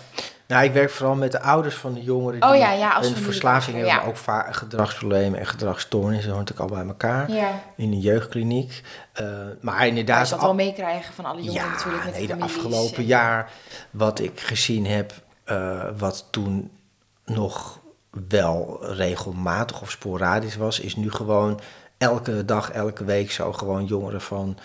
Nou, 0.52 0.64
ik 0.64 0.74
werk 0.74 0.90
vooral 0.90 1.16
met 1.16 1.32
de 1.32 1.42
ouders 1.42 1.76
van 1.76 1.94
de 1.94 2.04
jongeren 2.04 2.44
Oh 2.44 2.52
die 2.52 2.60
ja, 2.60 2.72
ja, 2.72 2.92
als 2.94 3.08
een 3.08 3.16
verslaving 3.16 3.76
hebben, 3.76 3.94
ja. 3.94 4.00
maar 4.00 4.08
ook 4.10 4.18
vaak 4.18 4.56
gedragsproblemen 4.56 5.40
en 5.40 5.46
gedragsstoornissen. 5.46 6.32
Hoort 6.32 6.50
natuurlijk 6.50 6.70
al 6.72 6.78
bij 6.78 6.88
elkaar 6.88 7.30
in 7.76 7.92
een 7.92 8.00
jeugdkliniek. 8.00 8.82
Eh, 9.14 9.26
maar 9.62 9.88
inderdaad, 9.88 10.30
je 10.30 10.36
dat 10.36 10.44
al- 10.44 10.54
meekrijgen 10.54 11.14
van 11.14 11.26
alle 11.26 11.42
jongeren 11.42 11.70
natuurlijk 11.70 12.04
met 12.04 12.14
nee, 12.14 12.28
de 12.28 12.40
afgelopen 12.40 12.98
en- 12.98 13.06
jaar 13.06 13.52
wat 13.92 14.20
ik 14.20 14.40
gezien 14.40 14.86
heb, 14.86 15.14
eh, 15.44 15.84
wat 15.98 16.28
toen 16.32 16.72
nog 17.26 17.80
wel 18.30 18.86
regelmatig 18.94 19.82
of 19.82 19.92
sporadisch 19.92 20.56
was, 20.56 20.80
is 20.80 20.96
nu 20.96 21.12
gewoon 21.12 21.60
elke 21.98 22.46
dag, 22.46 22.72
elke 22.72 23.04
week 23.04 23.32
zo 23.32 23.54
gewoon 23.54 23.86
jongeren 23.86 24.22
van 24.22 24.58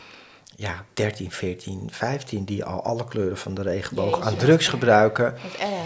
ja, 0.58 0.84
13, 0.94 1.30
14, 1.30 1.88
15 1.92 2.44
die 2.44 2.64
al 2.64 2.82
alle 2.84 3.04
kleuren 3.04 3.36
van 3.36 3.54
de 3.54 3.62
regenboog 3.62 4.10
Jeetje. 4.14 4.24
aan 4.30 4.36
drugs 4.36 4.68
gebruiken. 4.68 5.34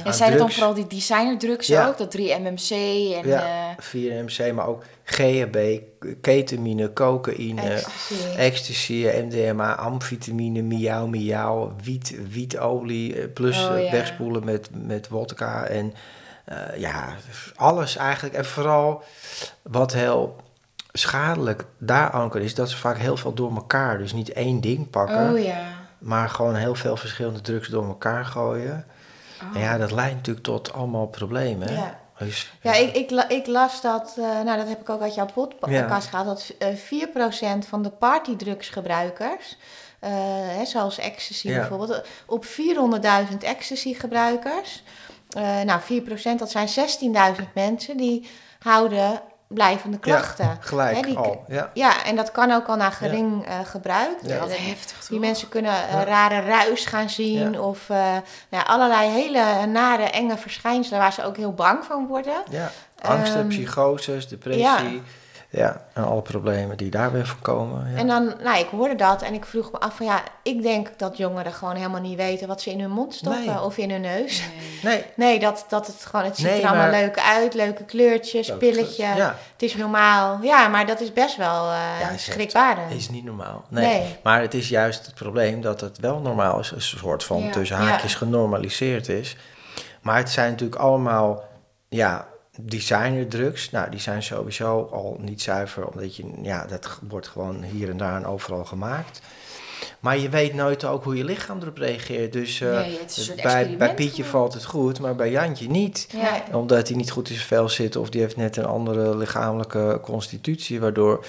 En 0.04 0.14
zijn 0.14 0.30
het 0.30 0.38
dan 0.38 0.50
vooral 0.50 0.74
die 0.74 0.86
designerdrugs 0.86 1.66
Ja. 1.66 1.88
ook? 1.88 1.98
Dat 1.98 2.16
3-MMC 2.16 2.70
en... 2.70 3.28
Ja, 3.28 3.74
eh, 3.76 3.84
4MC, 3.84 4.52
maar 4.54 4.66
ook 4.66 4.82
GHB, 5.04 5.80
ketamine, 6.20 6.92
cocaïne, 6.92 7.60
Ecstasy. 7.62 8.14
ecstasy, 8.36 9.06
MDMA, 9.24 9.74
amfetamine, 9.74 10.62
miauw, 10.62 11.06
miauw, 11.06 11.72
wiet, 11.82 12.14
wietolie, 12.30 13.20
eh, 13.20 13.32
plus 13.34 13.58
Oh, 13.64 13.76
eh, 13.76 13.84
ja. 13.84 13.90
wegspoelen 13.90 14.44
met, 14.44 14.68
met 14.72 15.08
wodka 15.08 15.64
en 15.64 15.94
eh, 16.44 16.56
ja, 16.80 17.16
alles 17.54 17.96
eigenlijk. 17.96 18.34
En 18.34 18.44
vooral 18.44 19.02
wat 19.62 19.92
heel 19.92 20.36
schadelijk 20.92 21.64
daaraan 21.78 22.36
is 22.36 22.54
dat 22.54 22.70
ze 22.70 22.76
vaak 22.76 22.98
heel 22.98 23.16
veel 23.16 23.34
door 23.34 23.54
elkaar, 23.54 23.98
dus 23.98 24.12
niet 24.12 24.32
één 24.32 24.60
ding 24.60 24.90
pakken, 24.90 25.32
oh 25.32 25.38
ja. 25.42 25.62
maar 25.98 26.28
gewoon 26.28 26.54
heel 26.54 26.74
veel 26.74 26.96
verschillende 26.96 27.40
drugs 27.40 27.68
door 27.68 27.86
elkaar 27.86 28.24
gooien. 28.24 28.84
Oh. 29.42 29.56
En 29.56 29.60
ja, 29.60 29.78
dat 29.78 29.90
leidt 29.90 30.14
natuurlijk 30.14 30.46
tot 30.46 30.72
allemaal 30.72 31.06
problemen. 31.06 31.72
Ja. 31.72 31.98
Dus, 32.18 32.52
Ja, 32.60 32.74
ik, 32.74 32.94
ik, 32.94 33.10
ik 33.28 33.46
las 33.46 33.80
dat, 33.80 34.14
eh, 34.18 34.24
nou 34.24 34.56
dat 34.58 34.68
heb 34.68 34.80
ik 34.80 34.88
ook 34.90 35.00
uit 35.00 35.14
jouw 35.14 35.26
podcast 35.34 35.72
Ja. 35.72 36.00
gehaald, 36.00 36.26
dat 36.26 36.52
eh 36.58 36.74
4% 36.74 37.66
van 37.68 37.82
de 37.82 37.90
partydrugsgebruikers, 37.90 39.56
eh, 39.98 40.10
hè, 40.56 40.64
zoals 40.64 40.98
ecstasy 40.98 41.48
Ja. 41.48 41.58
bijvoorbeeld, 41.58 41.90
eh, 41.90 41.98
op 42.26 42.44
400.000 42.44 43.42
ecstasy-gebruikers, 43.42 44.82
eh, 45.30 45.60
nou 45.60 45.80
4% 45.80 46.38
dat 46.38 46.50
zijn 46.50 46.68
16.000 46.68 47.54
mensen, 47.54 47.96
die 47.96 48.28
houden 48.58 49.22
blijvende 49.54 49.98
klachten. 49.98 50.56
Gelijk 50.60 50.96
Hè, 50.96 51.02
die- 51.02 51.16
al. 51.16 51.44
Ja. 51.48 51.70
Ja, 51.74 52.04
en 52.04 52.16
dat 52.16 52.30
kan 52.30 52.52
ook 52.52 52.66
al 52.66 52.76
na 52.76 52.90
gering 52.90 53.46
eh, 53.46 53.58
gebruik. 53.64 54.16
Ja. 54.22 54.36
Eh, 54.36 54.42
heftig 54.42 54.96
toch? 54.98 55.08
Die 55.08 55.18
mensen 55.20 55.48
kunnen 55.48 55.72
Ja. 55.72 56.04
rare 56.04 56.40
ruis 56.40 56.84
gaan 56.84 57.10
zien 57.10 57.52
Ja. 57.52 57.60
of 57.60 57.90
eh, 57.90 57.96
nou 57.96 58.22
ja, 58.50 58.62
allerlei 58.62 59.10
hele 59.10 59.66
nare, 59.66 60.02
enge 60.02 60.36
verschijnselen 60.36 60.98
waar 61.00 61.12
ze 61.12 61.24
ook 61.24 61.36
heel 61.36 61.52
bang 61.54 61.84
van 61.84 62.06
worden. 62.06 62.42
ja. 62.50 62.70
Angsten, 63.02 63.38
Ehm, 63.40 63.48
psychoses, 63.48 64.28
depressie. 64.28 65.02
Ja. 65.52 65.84
en 65.92 66.04
alle 66.04 66.22
problemen 66.22 66.76
die 66.76 66.90
daarbij 66.90 67.24
voorkomen. 67.24 67.90
Ja. 67.92 67.96
En 67.98 68.06
dan, 68.06 68.34
nou, 68.42 68.58
ik 68.58 68.68
hoorde 68.68 68.94
dat 68.94 69.22
en 69.22 69.34
ik 69.34 69.44
vroeg 69.44 69.72
me 69.72 69.78
af 69.80 69.96
van 69.96 70.06
ja, 70.06 70.22
ik 70.42 70.62
denk 70.62 70.88
dat 70.98 71.16
jongeren 71.16 71.52
gewoon 71.52 71.74
helemaal 71.74 72.00
niet 72.00 72.16
weten 72.16 72.48
wat 72.48 72.60
ze 72.60 72.70
in 72.70 72.80
hun 72.80 72.90
mond 72.90 73.14
stoppen 73.14 73.46
Nee. 73.46 73.60
of 73.60 73.76
in 73.78 73.90
hun 73.90 74.00
neus. 74.00 74.42
Nee. 74.82 74.92
nee, 74.94 75.04
Nee, 75.28 75.38
dat, 75.38 75.64
dat 75.68 75.86
het 75.86 76.04
gewoon, 76.06 76.24
het 76.24 76.36
ziet 76.36 76.46
Nee, 76.46 76.60
er 76.62 76.68
allemaal 76.68 76.90
maar- 76.90 77.00
leuk 77.00 77.18
uit, 77.18 77.54
leuke 77.54 77.84
kleurtjes, 77.84 78.46
dat- 78.46 78.58
pilletje, 78.58 79.02
Ja, 79.02 79.36
het 79.52 79.62
is 79.62 79.74
normaal. 79.76 80.38
Ja, 80.42 80.68
maar 80.68 80.86
dat 80.86 81.00
is 81.00 81.12
best 81.12 81.36
wel 81.36 81.70
eh 81.70 82.00
Ja, 82.00 82.16
schrikbarend. 82.16 82.92
is 82.92 83.08
niet 83.10 83.24
normaal. 83.24 83.64
Nee. 83.68 84.16
Maar 84.22 84.40
het 84.40 84.54
is 84.54 84.68
juist 84.68 85.06
het 85.06 85.14
probleem 85.14 85.60
dat 85.60 85.80
het 85.80 85.98
wel 85.98 86.18
normaal 86.20 86.58
is. 86.58 86.70
Een 86.70 86.80
soort 86.82 87.24
van 87.24 87.50
tussen 87.50 87.76
haakjes 87.76 88.14
genormaliseerd 88.14 89.08
is. 89.08 89.36
Maar 90.02 90.16
het 90.16 90.30
zijn 90.30 90.50
natuurlijk 90.50 90.80
allemaal 90.80 91.42
ja, 91.88 92.26
designerdrugs. 92.68 93.70
Nou, 93.70 93.90
die 93.90 94.00
zijn 94.00 94.22
sowieso 94.22 94.88
al 94.92 95.16
niet 95.20 95.42
zuiver. 95.42 95.86
Omdat 95.86 96.16
je, 96.16 96.24
ja, 96.42 96.66
dat 96.66 96.98
wordt 97.08 97.28
gewoon 97.28 97.62
hier 97.62 97.90
en 97.90 97.96
daar 97.96 98.16
en 98.16 98.26
overal 98.26 98.64
gemaakt. 98.64 99.20
Maar 100.00 100.18
je 100.18 100.28
weet 100.28 100.54
nooit 100.54 100.84
ook 100.84 101.04
hoe 101.04 101.16
je 101.16 101.24
lichaam 101.24 101.60
erop 101.60 101.76
reageert. 101.78 102.32
Dus 102.32 102.60
eh, 102.60 102.70
Nee, 102.72 102.98
het 103.00 103.10
is 103.10 103.16
een 103.16 103.22
soort 103.24 103.42
bij, 103.42 103.76
bij 103.76 103.94
Pietje 103.94 104.22
gewoon. 104.24 104.30
valt 104.40 104.54
het 104.54 104.64
goed, 104.64 105.00
maar 105.00 105.14
bij 105.14 105.30
Jantje 105.30 105.68
niet 105.70 106.06
Ja. 106.16 106.42
Omdat 106.52 106.88
hij 106.88 106.96
niet 106.96 107.10
goed 107.10 107.28
in 107.28 107.34
zijn 107.34 107.46
vel 107.46 107.68
zit 107.68 107.96
of 107.96 108.10
die 108.10 108.20
heeft 108.20 108.36
net 108.36 108.56
een 108.56 108.64
andere 108.64 109.16
lichamelijke 109.16 109.98
constitutie, 110.02 110.80
waardoor. 110.80 111.24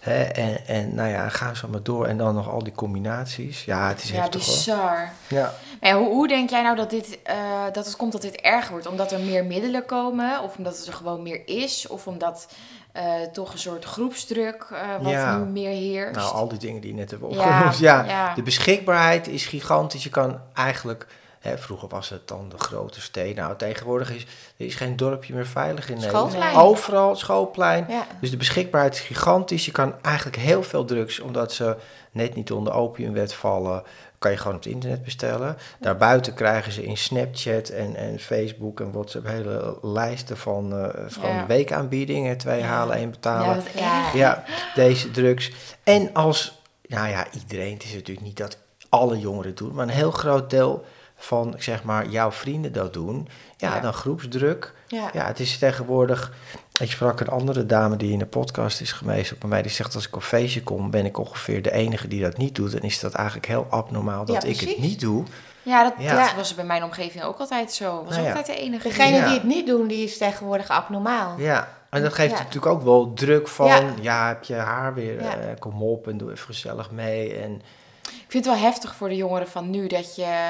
Hè, 0.00 0.22
en, 0.22 0.66
en 0.66 0.94
nou 0.94 1.08
ja, 1.08 1.28
ga 1.28 1.54
zo 1.54 1.68
maar 1.68 1.82
door. 1.82 2.06
En 2.06 2.16
dan 2.16 2.34
nog 2.34 2.48
al 2.50 2.62
die 2.64 2.72
combinaties. 2.72 3.64
Ja, 3.64 3.88
het 3.88 4.02
is 4.02 4.10
Ja, 4.10 4.20
heftig 4.20 4.44
hoor. 4.46 4.54
bizar. 4.54 5.12
Ja. 5.28 5.54
Maar 5.80 5.90
ja, 5.90 5.96
hoe, 5.98 6.08
hoe 6.08 6.28
denk 6.28 6.50
jij 6.50 6.62
nou 6.62 6.76
dat, 6.76 6.90
dit, 6.90 7.18
eh, 7.22 7.36
dat 7.72 7.86
het 7.86 7.96
komt 7.96 8.12
dat 8.12 8.22
dit 8.22 8.36
erger 8.40 8.70
wordt? 8.70 8.86
Omdat 8.86 9.12
er 9.12 9.20
meer 9.20 9.44
middelen 9.44 9.86
komen? 9.86 10.42
Of 10.42 10.56
omdat 10.56 10.76
het 10.78 10.86
er 10.86 10.92
gewoon 10.92 11.22
meer 11.22 11.42
is? 11.44 11.86
Of 11.88 12.06
omdat 12.06 12.48
eh, 12.92 13.04
toch 13.32 13.52
een 13.52 13.58
soort 13.58 13.84
groepsdruk 13.84 14.66
eh, 14.72 15.02
wat 15.02 15.10
Ja. 15.12 15.36
nu 15.38 15.44
meer 15.44 15.70
heerst? 15.70 16.14
Nou, 16.14 16.34
al 16.34 16.48
die 16.48 16.58
dingen 16.58 16.80
die 16.80 16.90
je 16.90 16.96
net 16.96 17.10
hebben 17.10 17.28
opgenoemd. 17.28 17.78
Ja, 17.88 18.04
ja. 18.04 18.34
de 18.34 18.42
beschikbaarheid 18.42 19.28
is 19.28 19.46
gigantisch. 19.46 20.02
Je 20.02 20.10
kan 20.10 20.40
eigenlijk. 20.54 21.06
Hè, 21.46 21.58
vroeger 21.58 21.88
was 21.88 22.08
het 22.08 22.28
dan 22.28 22.48
de 22.48 22.58
grote 22.58 23.00
steden. 23.00 23.44
Nou, 23.44 23.56
tegenwoordig 23.56 24.10
is 24.14 24.22
er 24.56 24.66
is 24.66 24.74
geen 24.74 24.96
dorpje 24.96 25.34
meer 25.34 25.46
veilig 25.46 25.88
in 25.88 25.94
Nederland. 25.98 26.30
Schoolplein. 26.32 26.56
Overal, 26.64 27.16
schoolplein. 27.16 27.86
Ja. 27.88 28.06
Dus 28.20 28.30
de 28.30 28.36
beschikbaarheid 28.36 28.94
is 28.94 29.00
gigantisch. 29.00 29.64
Je 29.64 29.72
kan 29.72 29.94
eigenlijk 30.02 30.36
heel 30.36 30.62
veel 30.62 30.84
drugs, 30.84 31.20
omdat 31.20 31.52
ze 31.52 31.76
net 32.10 32.34
niet 32.34 32.52
onder 32.52 32.72
de 32.72 32.78
opiumwet 32.78 33.34
vallen, 33.34 33.82
kan 34.18 34.30
je 34.30 34.36
gewoon 34.36 34.56
op 34.56 34.62
het 34.62 34.72
internet 34.72 35.02
bestellen. 35.04 35.56
Daarbuiten 35.80 36.34
krijgen 36.34 36.72
ze 36.72 36.84
in 36.84 36.96
Snapchat 36.96 37.68
en, 37.68 37.96
en 37.96 38.18
Facebook 38.18 38.80
en 38.80 38.92
WhatsApp 38.92 39.26
hele 39.26 39.78
lijsten 39.82 40.36
van 40.36 40.72
eh 40.78 41.04
van 41.06 41.30
Ja. 41.30 41.46
weekaanbiedingen. 41.46 42.36
Twee 42.38 42.58
Ja. 42.60 42.66
halen, 42.66 42.96
één 42.96 43.10
betalen. 43.10 43.62
Ja, 43.74 44.10
Ja. 44.14 44.44
deze 44.74 45.10
drugs. 45.10 45.50
En 45.84 46.10
als, 46.12 46.60
nou 46.86 47.08
ja, 47.08 47.26
iedereen, 47.40 47.72
het 47.74 47.84
is 47.84 47.92
natuurlijk 47.94 48.26
niet 48.26 48.36
dat 48.36 48.58
alle 48.88 49.18
jongeren 49.18 49.54
doen, 49.54 49.74
maar 49.74 49.84
een 49.84 49.90
heel 49.94 50.10
groot 50.10 50.50
deel 50.50 50.84
van, 51.16 51.54
zeg 51.58 51.82
maar, 51.82 52.08
jouw 52.08 52.32
vrienden 52.32 52.72
dat 52.72 52.92
doen. 52.92 53.28
Ja, 53.56 53.74
Ja. 53.74 53.80
dan 53.80 53.92
groepsdruk. 53.92 54.74
Ja. 54.86 55.10
Ja, 55.12 55.26
het 55.26 55.40
is 55.40 55.58
tegenwoordig. 55.58 56.32
Ik 56.80 56.90
sprak 56.90 57.20
een 57.20 57.28
andere 57.28 57.66
dame 57.66 57.96
die 57.96 58.12
in 58.12 58.18
de 58.18 58.26
podcast 58.26 58.80
is 58.80 58.92
geweest 58.92 59.38
bij 59.38 59.48
mij. 59.48 59.62
Die 59.62 59.70
zegt: 59.70 59.94
Als 59.94 60.06
ik 60.06 60.14
op 60.14 60.20
een 60.20 60.26
feestje 60.26 60.62
kom, 60.62 60.90
ben 60.90 61.04
ik 61.06 61.18
ongeveer 61.18 61.62
de 61.62 61.72
enige 61.72 62.08
die 62.08 62.22
dat 62.22 62.36
niet 62.36 62.54
doet. 62.54 62.74
En 62.74 62.82
is 62.82 63.00
dat 63.00 63.12
eigenlijk 63.14 63.46
heel 63.46 63.66
abnormaal 63.70 64.24
dat 64.24 64.42
Ja, 64.42 64.48
ik 64.48 64.60
het 64.60 64.78
niet 64.78 65.00
doe. 65.00 65.24
Ja, 65.62 65.82
dat, 65.82 65.92
Ja. 65.98 66.24
dat 66.24 66.34
was 66.34 66.54
bij 66.54 66.64
mijn 66.64 66.82
omgeving 66.84 67.24
ook 67.24 67.38
altijd 67.38 67.72
zo. 67.72 68.04
Was 68.04 68.10
Nou 68.14 68.22
ja. 68.22 68.28
altijd 68.28 68.46
de 68.46 68.62
enige. 68.62 68.88
Degene 68.88 69.06
die- 69.10 69.16
Ja. 69.18 69.24
die 69.24 69.34
het 69.34 69.44
niet 69.44 69.66
doen, 69.66 69.86
die 69.86 70.04
is 70.04 70.18
tegenwoordig 70.18 70.68
abnormaal. 70.68 71.38
Ja, 71.38 71.68
en 71.90 72.02
dat 72.02 72.14
geeft 72.14 72.30
Ja. 72.32 72.38
natuurlijk 72.38 72.66
ook 72.72 72.82
wel 72.82 73.12
druk 73.14 73.48
van: 73.48 73.66
Ja. 73.66 73.82
ja, 74.00 74.28
heb 74.28 74.44
je 74.44 74.54
haar 74.54 74.94
weer? 74.94 75.22
Ja. 75.22 75.36
eh, 75.36 75.58
kom 75.58 75.82
op 75.82 76.08
en 76.08 76.18
doe 76.18 76.30
even 76.32 76.46
gezellig 76.46 76.90
mee. 76.90 77.34
En 77.34 77.62
Ik 78.02 78.32
vind 78.32 78.44
het 78.46 78.54
wel 78.54 78.64
heftig 78.64 78.94
voor 78.94 79.08
de 79.08 79.16
jongeren 79.16 79.48
van 79.48 79.70
nu 79.70 79.86
dat 79.86 80.16
je. 80.16 80.48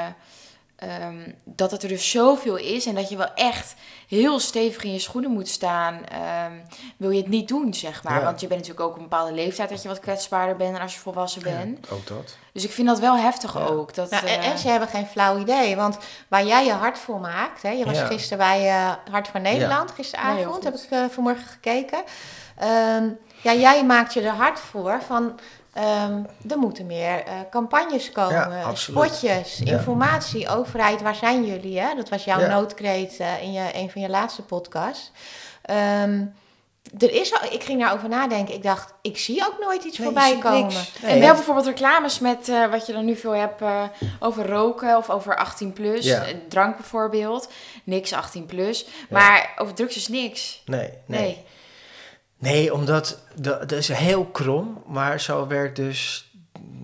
Ehm, 0.77 1.31
dat 1.45 1.71
het 1.71 1.83
er 1.83 1.89
dus 1.89 2.11
zoveel 2.11 2.57
is 2.57 2.87
en 2.87 2.95
dat 2.95 3.09
je 3.09 3.17
wel 3.17 3.35
echt 3.35 3.75
heel 4.09 4.39
stevig 4.41 4.83
in 4.85 4.93
je 4.93 4.99
schoenen 4.99 5.31
moet 5.31 5.49
staan. 5.49 6.01
ehm, 6.09 6.53
wil 6.97 7.11
je 7.11 7.21
het 7.21 7.29
niet 7.29 7.49
doen, 7.49 7.75
zeg 7.75 8.03
maar. 8.03 8.19
Ja. 8.19 8.25
Want 8.25 8.41
je 8.41 8.47
bent 8.47 8.61
natuurlijk 8.61 8.87
ook 8.87 8.93
op 8.95 9.03
een 9.03 9.09
bepaalde 9.09 9.33
leeftijd 9.33 9.69
dat 9.69 9.83
je 9.83 9.89
wat 9.89 10.01
kwetsbaarder 10.01 10.57
bent 10.57 10.73
dan 10.73 10.83
als 10.83 10.95
je 10.95 11.01
volwassen 11.01 11.43
bent. 11.43 11.87
Ja, 11.89 11.95
ook 11.95 12.07
dat. 12.07 12.37
Dus 12.53 12.65
ik 12.65 12.71
vind 12.73 12.89
dat 12.89 12.99
wel 12.99 13.17
heftig 13.17 13.55
Ja. 13.55 13.61
ook. 13.65 13.95
Dat, 13.95 14.11
Nou, 14.11 14.27
en, 14.27 14.39
eh, 14.41 14.49
en 14.51 14.59
ze 14.59 14.69
hebben 14.69 14.89
geen 14.89 15.07
flauw 15.07 15.39
idee. 15.39 15.77
Want 15.77 15.99
waar 16.29 16.47
jij 16.47 16.65
je 16.65 16.73
hart 16.73 16.99
voor 16.99 17.21
maakt. 17.21 17.63
Hè, 17.63 17.71
je 17.71 17.85
was 17.85 17.97
Ja. 17.99 18.07
gisteren 18.07 18.39
bij 18.39 18.69
eh, 18.69 18.93
Hart 19.11 19.29
voor 19.29 19.41
Nederland, 19.41 19.91
gisteravond. 19.91 20.65
Heb 20.65 20.75
ik 20.75 20.91
eh, 20.91 21.05
vanmorgen 21.11 21.47
gekeken. 21.47 22.03
Ehm, 22.59 23.09
ja, 23.43 23.55
jij 23.55 23.85
maakt 23.85 24.13
je 24.15 24.21
er 24.21 24.33
hard 24.33 24.59
voor 24.61 25.03
van. 25.07 25.39
Ehm, 25.77 26.23
er 26.49 26.59
moeten 26.59 26.87
meer 26.87 27.23
eh, 27.25 27.33
campagnes 27.51 28.13
komen, 28.13 28.35
Ja, 28.51 28.63
absoluut. 28.63 29.05
spotjes, 29.15 29.61
Ja. 29.65 29.73
informatie, 29.73 30.49
overheid, 30.49 31.03
waar 31.03 31.15
zijn 31.15 31.45
jullie? 31.47 31.81
Hè? 31.81 31.95
Dat 31.95 32.09
was 32.09 32.25
jouw 32.25 32.41
Ja. 32.41 32.47
noodkreet 32.49 33.17
eh, 33.19 33.43
in 33.43 33.53
je, 33.53 33.69
een 33.73 33.91
van 33.91 34.01
je 34.01 34.09
laatste 34.09 34.43
podcasts. 34.43 35.11
Ehm, 35.63 36.25
er 36.99 37.13
is 37.13 37.33
al, 37.41 37.53
ik 37.53 37.63
ging 37.65 37.81
daarover 37.81 38.09
nadenken. 38.09 38.55
Ik 38.55 38.63
dacht, 38.63 38.93
ik 39.03 39.19
zie 39.19 39.47
ook 39.47 39.57
nooit 39.61 39.85
iets 39.85 39.99
Nee, 39.99 40.07
voorbij 40.07 40.39
komen. 40.39 40.75
en 41.03 41.21
wel 41.21 41.35
bijvoorbeeld 41.35 41.67
reclames 41.67 42.19
met 42.19 42.49
eh, 42.49 42.67
wat 42.71 42.87
je 42.87 42.93
dan 42.93 43.05
nu 43.05 43.17
veel 43.17 43.35
hebt 43.35 43.61
eh, 43.63 43.83
over 44.21 44.49
roken 44.49 44.97
of 44.97 45.11
over 45.11 45.37
18 45.37 45.73
plus. 45.73 46.05
Ja. 46.05 46.23
Drank 46.49 46.77
bijvoorbeeld. 46.77 47.49
Niks 47.85 48.13
18 48.13 48.47
plus. 48.47 48.87
Maar 49.11 49.53
over 49.57 49.75
drugs 49.75 49.97
is 49.97 50.09
niks. 50.09 50.63
Nee, 50.65 50.91
nee. 51.07 51.21
Nee. 51.21 51.45
Nee, 52.39 52.75
omdat 52.75 53.19
dat 53.41 53.73
is 53.73 53.89
heel 53.89 54.25
krom, 54.25 54.83
maar 54.87 55.21
zo 55.21 55.47
werkt 55.47 55.77
dus, 55.77 56.31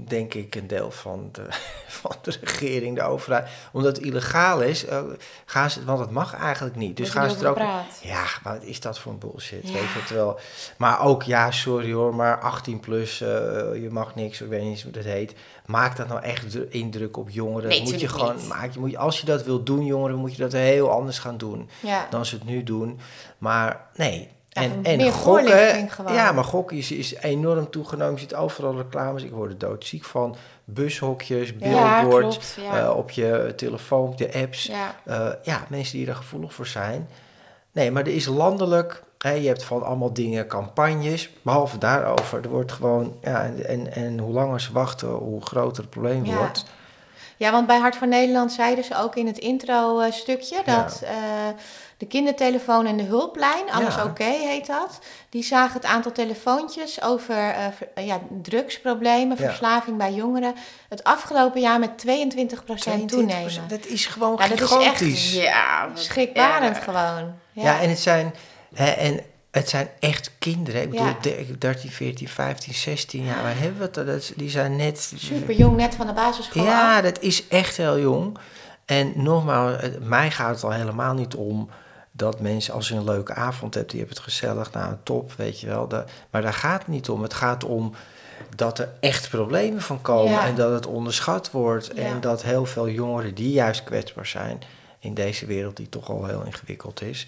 denk 0.07 0.35
ik, 0.35 0.55
een 0.55 0.67
deel 0.67 0.91
van 0.91 1.29
de, 1.33 1.47
van 2.01 2.17
de 2.23 2.37
regering, 2.41 2.97
de 2.97 3.03
overheid. 3.03 3.49
Omdat 3.73 3.97
het 3.97 4.07
illegaal 4.07 4.61
is, 4.63 4.85
eh, 4.85 5.03
gaan 5.45 5.71
ze, 5.71 5.85
want 5.85 5.99
het 6.01 6.11
mag 6.11 6.35
eigenlijk 6.35 6.77
niet. 6.77 6.97
Dus 6.97 7.11
gaan 7.11 7.31
ze 7.31 7.45
er 7.45 7.51
ook. 7.51 7.59
Ja, 8.03 8.25
maar 8.43 8.53
wat 8.55 8.63
is 8.63 8.81
dat 8.81 8.99
voor 8.99 9.13
een 9.13 9.19
bullshit? 9.19 9.67
Ja. 9.69 9.73
Weet 9.73 9.83
je 9.83 9.99
het 10.01 10.11
wel? 10.11 10.39
Maar 10.77 11.01
ook, 11.05 11.23
ja, 11.23 11.51
sorry 11.51 11.93
hoor, 11.93 12.15
maar 12.15 12.41
18 12.41 12.81
plus, 12.81 13.21
eh, 13.21 13.29
je 13.83 13.89
mag 13.91 14.15
niks, 14.15 14.41
ik 14.41 14.49
weet 14.49 14.63
niet 14.63 14.83
hoe 14.83 14.93
dat 14.93 15.05
heet. 15.05 15.35
Maak 15.67 15.97
dat 15.97 16.09
nou 16.09 16.23
echt 16.23 16.51
dru- 16.51 16.67
indruk 16.71 17.17
op 17.17 17.31
jongeren? 17.31 17.69
Nee, 17.69 17.83
moet 17.83 18.01
je 18.01 18.09
gewoon, 18.09 18.37
niet. 18.37 18.49
maak, 18.49 18.73
je 18.73 18.79
moet, 18.81 18.97
als 18.97 19.21
je 19.21 19.27
dat 19.27 19.45
wil 19.45 19.63
doen, 19.63 19.85
jongeren, 19.85 20.17
moet 20.17 20.37
je 20.37 20.43
dat 20.43 20.53
heel 20.53 20.91
anders 20.91 21.19
gaan 21.19 21.39
doen 21.39 21.71
Ja. 21.81 22.07
dan 22.11 22.27
ze 22.27 22.35
het 22.35 22.45
nu 22.45 22.63
doen. 22.63 23.01
Maar 23.39 23.87
nee. 23.95 24.29
Ja, 24.55 24.63
En, 24.63 24.85
en 24.85 25.11
gokken, 25.13 25.91
gewoon. 25.91 26.13
ja, 26.13 26.33
maar 26.33 26.45
gokken 26.45 26.77
is, 26.77 26.93
is 26.93 27.15
enorm 27.15 27.71
toegenomen. 27.71 28.15
Je 28.15 28.21
ziet 28.21 28.35
overal 28.35 28.77
reclames. 28.77 29.23
Ik 29.23 29.31
word 29.31 29.51
er 29.51 29.59
doodziek 29.59 30.05
van. 30.05 30.37
Bushokjes, 30.65 31.57
billboards. 31.57 32.55
Ja. 32.61 32.81
eh, 32.83 32.97
op 32.97 33.11
je 33.11 33.53
telefoon, 33.57 34.09
op 34.09 34.19
je 34.19 34.33
apps. 34.35 34.65
ja. 34.65 34.95
Eh, 35.05 35.29
ja, 35.43 35.65
mensen 35.69 35.99
die 35.99 36.07
er 36.07 36.15
gevoelig 36.15 36.55
voor 36.55 36.67
zijn. 36.67 37.09
Nee, 37.73 37.91
maar 37.91 38.03
er 38.03 38.15
is 38.15 38.27
landelijk, 38.27 39.03
hè, 39.19 39.31
je 39.33 39.47
hebt 39.49 39.65
van 39.65 39.83
allemaal 39.83 40.13
dingen, 40.13 40.47
campagnes, 40.47 41.31
behalve 41.43 41.79
daarover. 41.79 42.43
Er 42.43 42.49
wordt 42.49 42.73
gewoon, 42.73 43.17
ja, 43.23 43.43
en, 43.45 43.67
en, 43.67 43.93
en 43.93 44.19
hoe 44.19 44.33
langer 44.33 44.61
ze 44.61 44.73
wachten, 44.73 45.09
hoe 45.09 45.43
groter 45.47 45.83
het 45.83 45.91
probleem 45.91 46.25
Ja. 46.25 46.37
wordt. 46.37 46.65
Ja, 47.43 47.51
want 47.53 47.67
bij 47.67 47.79
Hart 47.79 47.97
voor 47.97 48.07
Nederland 48.09 48.53
zeiden 48.53 48.85
ze 48.85 48.97
ook 48.97 49.17
in 49.17 49.27
het 49.27 49.39
intro-stukje 49.39 50.63
Ja. 50.67 50.77
dat 50.83 51.03
eh, 51.05 51.13
de 51.97 52.07
kindertelefoon 52.07 52.87
en 52.87 52.97
de 52.97 53.03
hulplijn, 53.03 53.71
alles 53.73 53.95
Ja. 53.95 54.05
oké 54.05 54.25
heet 54.25 54.67
dat, 54.67 54.99
die 55.31 55.43
zagen 55.43 55.73
het 55.75 55.85
aantal 55.85 56.13
telefoontjes 56.13 57.03
over 57.03 57.37
eh, 57.37 57.65
ver- 57.77 57.89
eh, 57.95 58.07
ja, 58.07 58.19
drugsproblemen, 58.43 59.37
Ja. 59.41 59.45
verslaving 59.47 59.97
bij 59.97 60.13
jongeren, 60.13 60.55
het 60.89 61.05
afgelopen 61.05 61.61
jaar 61.61 61.79
met 61.79 61.99
22% 61.99 62.81
22%, 62.81 63.09
toenemen. 63.09 63.69
dat 63.69 63.87
is 63.87 64.07
gewoon 64.07 64.37
Ja, 64.39 64.49
dat 64.49 64.61
is 64.61 64.61
echt- 64.61 64.73
gigantisch. 64.73 65.33
Ja, 65.35 65.89
Schrikbarend 65.95 66.79
gewoon. 66.79 67.35
Ja. 67.53 67.63
Ja, 67.63 67.81
en 67.81 67.89
het 67.89 67.99
zijn, 67.99 68.35
hè, 68.75 68.91
en 68.91 69.21
het 69.53 69.69
zijn 69.69 69.89
echt 70.01 70.31
kinderen. 70.39 70.83
Ik 70.83 70.91
bedoel, 70.91 71.07
Ja. 71.07 71.17
de- 71.21 71.59
13, 71.59 71.91
14, 71.91 72.29
15, 72.29 72.75
16 72.75 73.25
jaar. 73.25 73.43
Waar 73.43 73.59
hebben 73.59 73.79
we 73.79 73.85
het? 74.01 74.07
Dat 74.07 74.33
die 74.37 74.51
zijn 74.51 74.77
net... 74.77 75.13
Super 75.17 75.55
jong, 75.55 75.77
net 75.77 75.95
van 75.95 76.07
de 76.07 76.13
basisschool 76.13 76.65
Ja, 76.65 77.01
dat 77.01 77.21
is 77.21 77.49
echt 77.49 77.77
heel 77.77 77.99
jong. 78.01 78.39
En 78.85 79.13
nogmaals, 79.17 79.77
mij 80.01 80.31
gaat 80.31 80.55
het 80.55 80.65
al 80.65 80.71
helemaal 80.73 81.15
niet 81.15 81.35
om 81.35 81.69
dat 82.13 82.41
mensen 82.41 82.75
als 82.75 82.89
je 82.89 82.95
een 82.95 83.05
leuke 83.05 83.35
avond 83.35 83.75
hebt, 83.75 83.91
die 83.91 83.99
hebben 83.99 84.17
het 84.17 84.25
gezellig, 84.25 84.73
nou 84.73 84.95
top, 85.03 85.33
weet 85.33 85.61
je 85.61 85.67
wel. 85.67 85.89
Maar 86.31 86.43
daar 86.43 86.53
gaat 86.55 86.79
het 86.79 86.89
niet 86.89 87.09
om. 87.09 87.23
Het 87.23 87.35
gaat 87.35 87.65
om 87.65 87.95
dat 88.57 88.79
er 88.79 88.89
echt 89.01 89.29
problemen 89.31 89.83
van 89.83 90.03
komen 90.03 90.33
Ja. 90.33 90.47
en 90.47 90.55
dat 90.55 90.73
het 90.73 90.87
onderschat 90.87 91.51
wordt. 91.51 91.91
Ja. 91.95 92.03
En 92.03 92.21
dat 92.21 92.43
heel 92.43 92.67
veel 92.67 92.89
jongeren 92.89 93.35
die 93.35 93.53
juist 93.53 93.85
kwetsbaar 93.85 94.27
zijn 94.27 94.59
in 94.99 95.15
deze 95.15 95.47
wereld 95.47 95.77
die 95.77 95.89
toch 95.89 96.09
al 96.11 96.25
heel 96.27 96.43
ingewikkeld 96.45 97.03
is, 97.03 97.27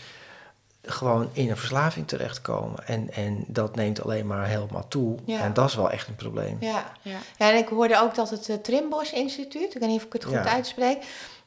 gewoon 0.86 1.28
in 1.32 1.50
een 1.50 1.56
verslaving 1.56 2.08
terechtkomen. 2.08 2.86
En, 2.86 3.12
en 3.12 3.44
dat 3.46 3.76
neemt 3.76 4.02
alleen 4.04 4.26
maar 4.26 4.46
helemaal 4.46 4.88
toe. 4.88 5.16
Ja. 5.24 5.40
En 5.40 5.52
dat 5.52 5.68
is 5.68 5.74
wel 5.74 5.90
echt 5.90 6.08
een 6.08 6.16
probleem. 6.16 6.56
Ja. 6.60 6.84
Ja. 7.02 7.16
ja, 7.38 7.50
en 7.50 7.56
ik 7.56 7.68
hoorde 7.68 8.00
ook 8.00 8.14
dat 8.14 8.30
het 8.30 8.48
eh, 8.48 8.56
Trimbos 8.56 9.12
Instituut, 9.12 9.74
ik 9.74 9.80
weet 9.80 9.88
niet 9.88 9.98
of 10.00 10.06
ik 10.06 10.12
het 10.12 10.24
goed 10.24 10.32
Ja. 10.34 10.44
uitspreek, 10.48 10.98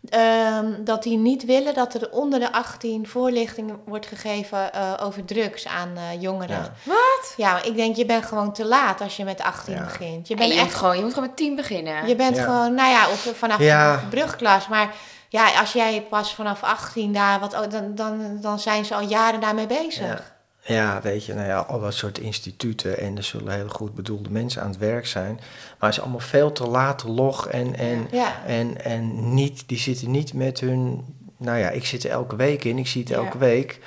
ehm, 0.09 0.83
dat 0.83 1.03
die 1.03 1.17
niet 1.17 1.45
willen 1.45 1.73
dat 1.73 1.93
er 1.93 2.11
onder 2.11 2.39
de 2.39 2.51
18 2.51 3.07
voorlichting 3.07 3.73
wordt 3.85 4.05
gegeven 4.05 4.73
eh, 4.73 4.93
over 5.01 5.25
drugs 5.25 5.67
aan 5.67 5.91
eh, 5.95 6.21
jongeren. 6.21 6.57
Ja. 6.57 6.73
Wat? 6.83 7.33
Ja, 7.37 7.63
ik 7.63 7.75
denk, 7.75 7.95
je 7.95 8.05
bent 8.05 8.25
gewoon 8.25 8.53
te 8.53 8.65
laat 8.65 9.01
als 9.01 9.17
je 9.17 9.23
met 9.23 9.41
18 9.41 9.73
Ja. 9.73 9.83
begint. 9.83 10.27
Je 10.27 10.35
bent 10.35 10.53
echt 10.53 10.73
gewoon, 10.73 10.95
je 10.97 11.01
moet 11.03 11.13
gewoon 11.13 11.27
met 11.27 11.37
tien 11.37 11.55
beginnen. 11.55 12.07
Je 12.07 12.15
bent 12.15 12.35
Ja. 12.35 12.43
gewoon, 12.43 12.73
nou 12.73 12.89
ja, 12.89 13.07
of 13.09 13.31
vanaf 13.37 13.59
Ja. 13.59 13.97
de 13.97 14.05
brugklas. 14.07 14.67
Maar 14.67 14.93
ja, 15.29 15.59
als 15.59 15.73
jij 15.73 16.05
pas 16.09 16.35
vanaf 16.35 16.63
18 16.63 17.13
daar, 17.13 17.39
wat, 17.39 17.53
oh, 17.53 17.69
dan, 17.69 17.95
dan, 17.95 18.37
dan 18.41 18.59
zijn 18.59 18.85
ze 18.85 18.95
al 18.95 19.07
jaren 19.07 19.39
daarmee 19.39 19.67
bezig. 19.67 20.05
Ja. 20.07 20.35
Ja, 20.75 21.01
weet 21.01 21.25
je, 21.25 21.33
nou 21.33 21.47
ja, 21.47 21.57
al 21.59 21.79
dat 21.79 21.93
soort 21.93 22.17
instituten 22.19 22.97
en 22.99 23.17
er 23.17 23.23
zullen 23.23 23.53
hele 23.53 23.69
goed 23.69 23.95
bedoelde 23.95 24.29
mensen 24.29 24.61
aan 24.61 24.69
het 24.69 24.77
werk 24.77 25.07
zijn. 25.07 25.33
Maar 25.79 25.89
het 25.89 25.91
is 25.91 25.99
allemaal 26.01 26.19
veel 26.19 26.51
te 26.51 26.67
laat 26.67 27.03
log 27.03 27.47
en, 27.47 27.75
en, 27.77 28.07
Ja. 28.11 28.33
en, 28.45 28.83
en 28.85 29.33
niet, 29.33 29.63
die 29.67 29.77
zitten 29.77 30.11
niet 30.11 30.33
met 30.33 30.59
hun, 30.59 31.05
nou 31.37 31.57
ja, 31.57 31.69
ik 31.69 31.85
zit 31.85 32.03
er 32.03 32.09
elke 32.09 32.35
week 32.35 32.63
in, 32.63 32.77
ik 32.77 32.87
zie 32.87 33.01
het 33.01 33.09
Ja. 33.09 33.15
elke 33.17 33.37
week. 33.37 33.79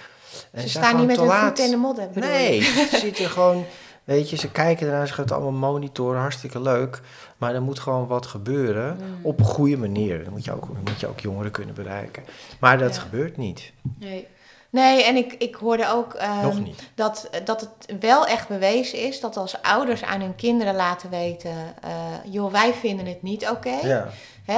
En 0.52 0.62
Ze 0.62 0.68
staan 0.68 0.96
niet 0.96 1.06
met 1.06 1.16
hun 1.16 1.30
voeten 1.30 1.64
in 1.64 1.70
de 1.70 1.76
modder. 1.76 2.08
Nee, 2.14 2.62
ze 2.62 2.88
zitten 3.00 3.30
gewoon, 3.30 3.64
weet 4.16 4.30
je, 4.30 4.36
ze 4.36 4.50
kijken 4.50 4.86
ernaar, 4.86 5.06
ze 5.06 5.12
gaan 5.14 5.24
het 5.24 5.32
allemaal 5.32 5.70
monitoren, 5.72 6.20
hartstikke 6.20 6.60
leuk. 6.60 7.00
Maar 7.36 7.54
er 7.54 7.62
moet 7.62 7.78
gewoon 7.78 8.06
wat 8.06 8.26
gebeuren 8.26 8.96
Mm. 8.96 9.18
op 9.22 9.38
een 9.38 9.44
goede 9.46 9.76
manier. 9.76 10.24
Dan 10.24 10.32
moet 10.32 10.44
je 10.44 10.52
ook, 10.52 10.68
moet 10.84 11.00
je 11.00 11.06
ook 11.08 11.20
jongeren 11.20 11.50
kunnen 11.50 11.74
bereiken. 11.74 12.22
Maar 12.60 12.78
dat 12.78 12.94
Ja. 12.94 13.00
gebeurt 13.00 13.36
niet, 13.36 13.72
Nee. 13.98 14.26
Nee, 14.70 15.04
en 15.04 15.16
ik, 15.16 15.32
ik 15.32 15.54
hoorde 15.54 15.88
ook 15.88 16.14
ehm, 16.14 16.42
nog 16.42 16.60
niet. 16.60 16.90
Dat, 16.94 17.30
dat 17.44 17.60
het 17.60 18.00
wel 18.00 18.26
echt 18.26 18.48
bewezen 18.48 18.98
is 18.98 19.20
dat 19.20 19.36
als 19.36 19.62
ouders 19.62 20.04
aan 20.04 20.20
hun 20.20 20.34
kinderen 20.34 20.74
laten 20.74 21.10
weten: 21.10 21.50
eh, 21.82 21.90
joh, 22.24 22.52
wij 22.52 22.72
vinden 22.74 23.06
het 23.06 23.22
niet 23.22 23.48
oké. 23.48 23.78
Ja, 23.82 24.08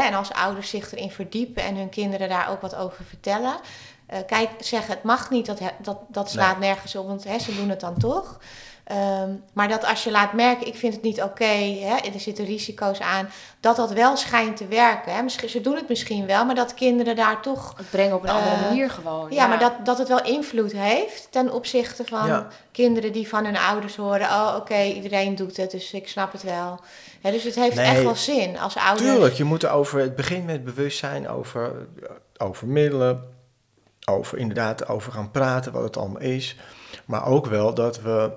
en 0.07 0.15
als 0.15 0.33
ouders 0.33 0.69
zich 0.71 0.93
erin 0.93 1.11
verdiepen 1.11 1.63
en 1.63 1.77
hun 1.77 1.89
kinderen 1.89 2.29
daar 2.29 2.51
ook 2.51 2.61
wat 2.61 2.75
over 2.75 3.05
vertellen. 3.05 3.55
eh, 4.07 4.19
kijk, 4.27 4.49
zeggen 4.59 4.95
het 4.95 5.03
mag 5.03 5.31
niet, 5.31 5.47
dat, 5.47 5.61
dat, 5.83 5.99
dat 6.09 6.31
slaat 6.31 6.59
nergens 6.59 6.97
op, 6.97 7.07
want 7.07 7.25
hè, 7.25 7.39
ze 7.39 7.55
doen 7.57 7.69
het 7.69 7.81
dan 7.81 7.99
toch. 7.99 8.39
Ehm, 8.93 9.31
maar 9.53 9.69
dat 9.69 9.85
als 9.85 10.05
je 10.05 10.11
laat 10.11 10.33
merken, 10.33 10.67
ik 10.67 10.77
vind 10.77 10.95
het 10.95 11.03
niet 11.03 11.23
oké, 11.23 11.45
hè, 11.81 11.97
er 11.97 12.21
zitten 12.21 12.45
risico's 12.45 13.01
aan, 13.01 13.29
dat 13.61 13.77
dat 13.77 13.93
wel 13.93 14.17
schijnt 14.17 14.57
te 14.57 14.67
werken. 14.67 15.15
Hè. 15.15 15.23
Misschien, 15.23 15.49
ze 15.49 15.61
doen 15.61 15.77
het 15.77 15.89
misschien 15.89 16.27
wel, 16.27 16.45
maar 16.45 16.55
dat 16.55 16.75
kinderen 16.75 17.17
daar 17.17 17.43
toch... 17.43 17.75
Het 17.77 17.91
brengen 17.91 18.15
op 18.17 18.23
een 18.23 18.29
andere 18.29 18.55
Eh, 18.55 18.61
manier 18.61 18.91
gewoon. 18.91 19.31
Ja, 19.31 19.47
maar 19.47 19.59
dat, 19.59 19.73
dat 19.85 19.99
het 19.99 20.09
wel 20.09 20.23
invloed 20.25 20.73
heeft 20.73 21.29
ten 21.31 21.53
opzichte 21.53 22.05
van 22.05 22.27
Ja. 22.27 22.47
kinderen 22.73 23.13
die 23.13 23.29
van 23.29 23.45
hun 23.45 23.57
ouders 23.57 23.97
horen... 23.97 24.27
oh, 24.29 24.55
oké, 24.59 24.83
iedereen 24.83 25.35
doet 25.35 25.57
het, 25.57 25.71
dus 25.71 25.93
ik 25.93 26.09
snap 26.09 26.33
het 26.33 26.43
wel. 26.43 26.81
Hè, 27.21 27.31
dus 27.31 27.43
het 27.45 27.55
heeft 27.55 27.77
Nee. 27.77 27.87
echt 27.87 28.03
wel 28.03 28.15
zin 28.17 28.59
als 28.59 28.77
ouders... 28.77 29.11
Tuurlijk, 29.11 29.35
je 29.35 29.45
moet 29.45 29.63
er 29.63 29.71
over, 29.71 30.01
het 30.01 30.17
begint 30.17 30.47
met 30.47 30.65
bewustzijn 30.65 31.29
over, 31.29 31.73
over 32.37 32.67
middelen, 32.67 33.23
over 34.09 34.39
inderdaad 34.39 34.89
over 34.89 35.13
gaan 35.13 35.31
praten, 35.31 35.73
wat 35.73 35.83
het 35.83 35.97
allemaal 35.97 36.21
is. 36.23 36.57
Maar 37.05 37.27
ook 37.27 37.47
wel 37.47 37.75
dat 37.75 38.01
we, 38.01 38.33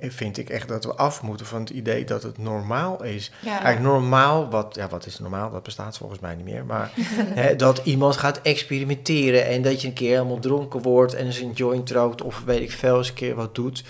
vind 0.00 0.38
ik 0.38 0.50
echt 0.50 0.68
dat 0.68 0.84
we 0.84 0.94
af 0.94 1.22
moeten 1.22 1.46
van 1.46 1.60
het 1.60 1.70
idee 1.70 2.04
dat 2.04 2.22
het 2.22 2.38
normaal 2.38 3.04
is. 3.04 3.30
Ja. 3.40 3.50
Eigenlijk 3.50 3.80
normaal, 3.80 4.50
wat, 4.50 4.74
ja, 4.74 4.88
wat 4.88 5.06
is 5.06 5.18
normaal? 5.18 5.50
Dat 5.50 5.62
bestaat 5.62 5.96
volgens 5.96 6.20
mij 6.20 6.34
niet 6.34 6.44
meer. 6.44 6.64
Maar 6.64 6.92
hè, 7.40 7.56
dat 7.56 7.80
iemand 7.84 8.16
gaat 8.16 8.40
experimenteren 8.42 9.46
en 9.46 9.62
dat 9.62 9.80
je 9.80 9.88
een 9.88 9.94
keer 9.94 10.10
helemaal 10.10 10.38
dronken 10.38 10.82
wordt 10.82 11.14
en 11.14 11.26
eens 11.26 11.40
een 11.40 11.52
joint 11.52 11.90
rookt 11.90 12.22
of 12.22 12.42
weet 12.44 12.60
ik 12.60 12.72
veel, 12.72 12.96
eens 12.98 13.08
een 13.08 13.14
keer 13.14 13.34
wat 13.34 13.54
doet. 13.54 13.84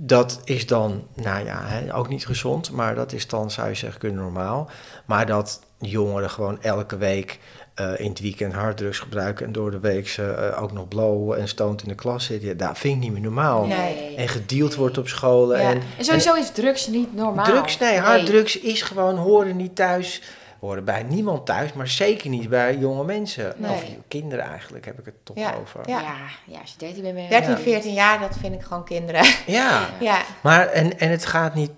Dat 0.00 0.40
is 0.44 0.66
dan, 0.66 1.06
nou 1.14 1.44
ja, 1.44 1.60
hè, 1.62 1.94
ook 1.94 2.08
niet 2.08 2.26
gezond, 2.26 2.70
maar 2.70 2.94
dat 2.94 3.12
is 3.12 3.26
dan, 3.26 3.50
zou 3.50 3.68
je 3.68 3.74
zeggen, 3.74 4.00
kunnen 4.00 4.22
normaal. 4.22 4.70
Maar 5.06 5.26
dat 5.26 5.60
jongeren 5.78 6.30
gewoon 6.30 6.62
elke 6.62 6.96
week 6.96 7.38
eh, 7.74 8.00
in 8.00 8.08
het 8.08 8.20
weekend 8.20 8.52
harddrugs 8.52 8.98
gebruiken 8.98 9.46
en 9.46 9.52
door 9.52 9.70
de 9.70 9.80
week 9.80 10.08
ze 10.08 10.32
eh, 10.32 10.62
ook 10.62 10.72
nog 10.72 10.88
blowen 10.88 11.38
en 11.38 11.48
stoned 11.48 11.82
in 11.82 11.88
de 11.88 11.94
klas 11.94 12.24
zitten, 12.24 12.48
ja, 12.48 12.54
dat 12.54 12.78
vind 12.78 12.94
ik 12.94 13.00
niet 13.00 13.12
meer 13.12 13.20
normaal. 13.20 13.66
Nee. 13.66 14.14
En 14.16 14.28
gedeeld 14.28 14.74
wordt 14.74 14.98
op 14.98 15.08
scholen. 15.08 15.60
Ja. 15.60 15.70
En, 15.70 15.82
En 15.98 16.04
sowieso 16.04 16.34
is 16.34 16.50
drugs 16.50 16.86
niet 16.86 17.14
normaal. 17.14 17.44
Drugs, 17.44 17.78
nee, 17.78 17.98
harddrugs 17.98 18.58
is 18.58 18.82
gewoon 18.82 19.16
horen 19.16 19.56
niet 19.56 19.76
thuis. 19.76 20.22
Horen 20.58 20.84
bij 20.84 21.02
niemand 21.02 21.46
thuis, 21.46 21.72
maar 21.72 21.88
zeker 21.88 22.28
niet 22.30 22.48
bij 22.48 22.76
jonge 22.76 23.04
mensen. 23.04 23.54
Nee. 23.56 23.70
Of 23.70 23.84
kinderen 24.08 24.44
eigenlijk, 24.44 24.84
heb 24.84 24.98
ik 24.98 25.04
het 25.04 25.14
toch 25.22 25.36
Ja, 25.36 25.54
over. 25.54 25.80
ja. 25.88 26.00
Ja. 26.00 26.16
ja, 26.46 26.60
als 26.60 26.70
je 26.72 26.78
13 26.78 27.02
bent, 27.02 27.14
ben 27.14 27.22
je... 27.22 27.28
13, 27.28 27.50
Ja. 27.50 27.56
14 27.58 27.92
jaar, 27.92 28.20
dat 28.20 28.36
vind 28.40 28.54
ik 28.54 28.62
gewoon 28.62 28.84
kinderen. 28.84 29.24
Ja, 29.46 29.88
ja, 30.00 30.22
maar 30.42 30.66
en, 30.66 30.98
en 30.98 31.10
het 31.10 31.26
gaat 31.26 31.54
niet 31.54 31.70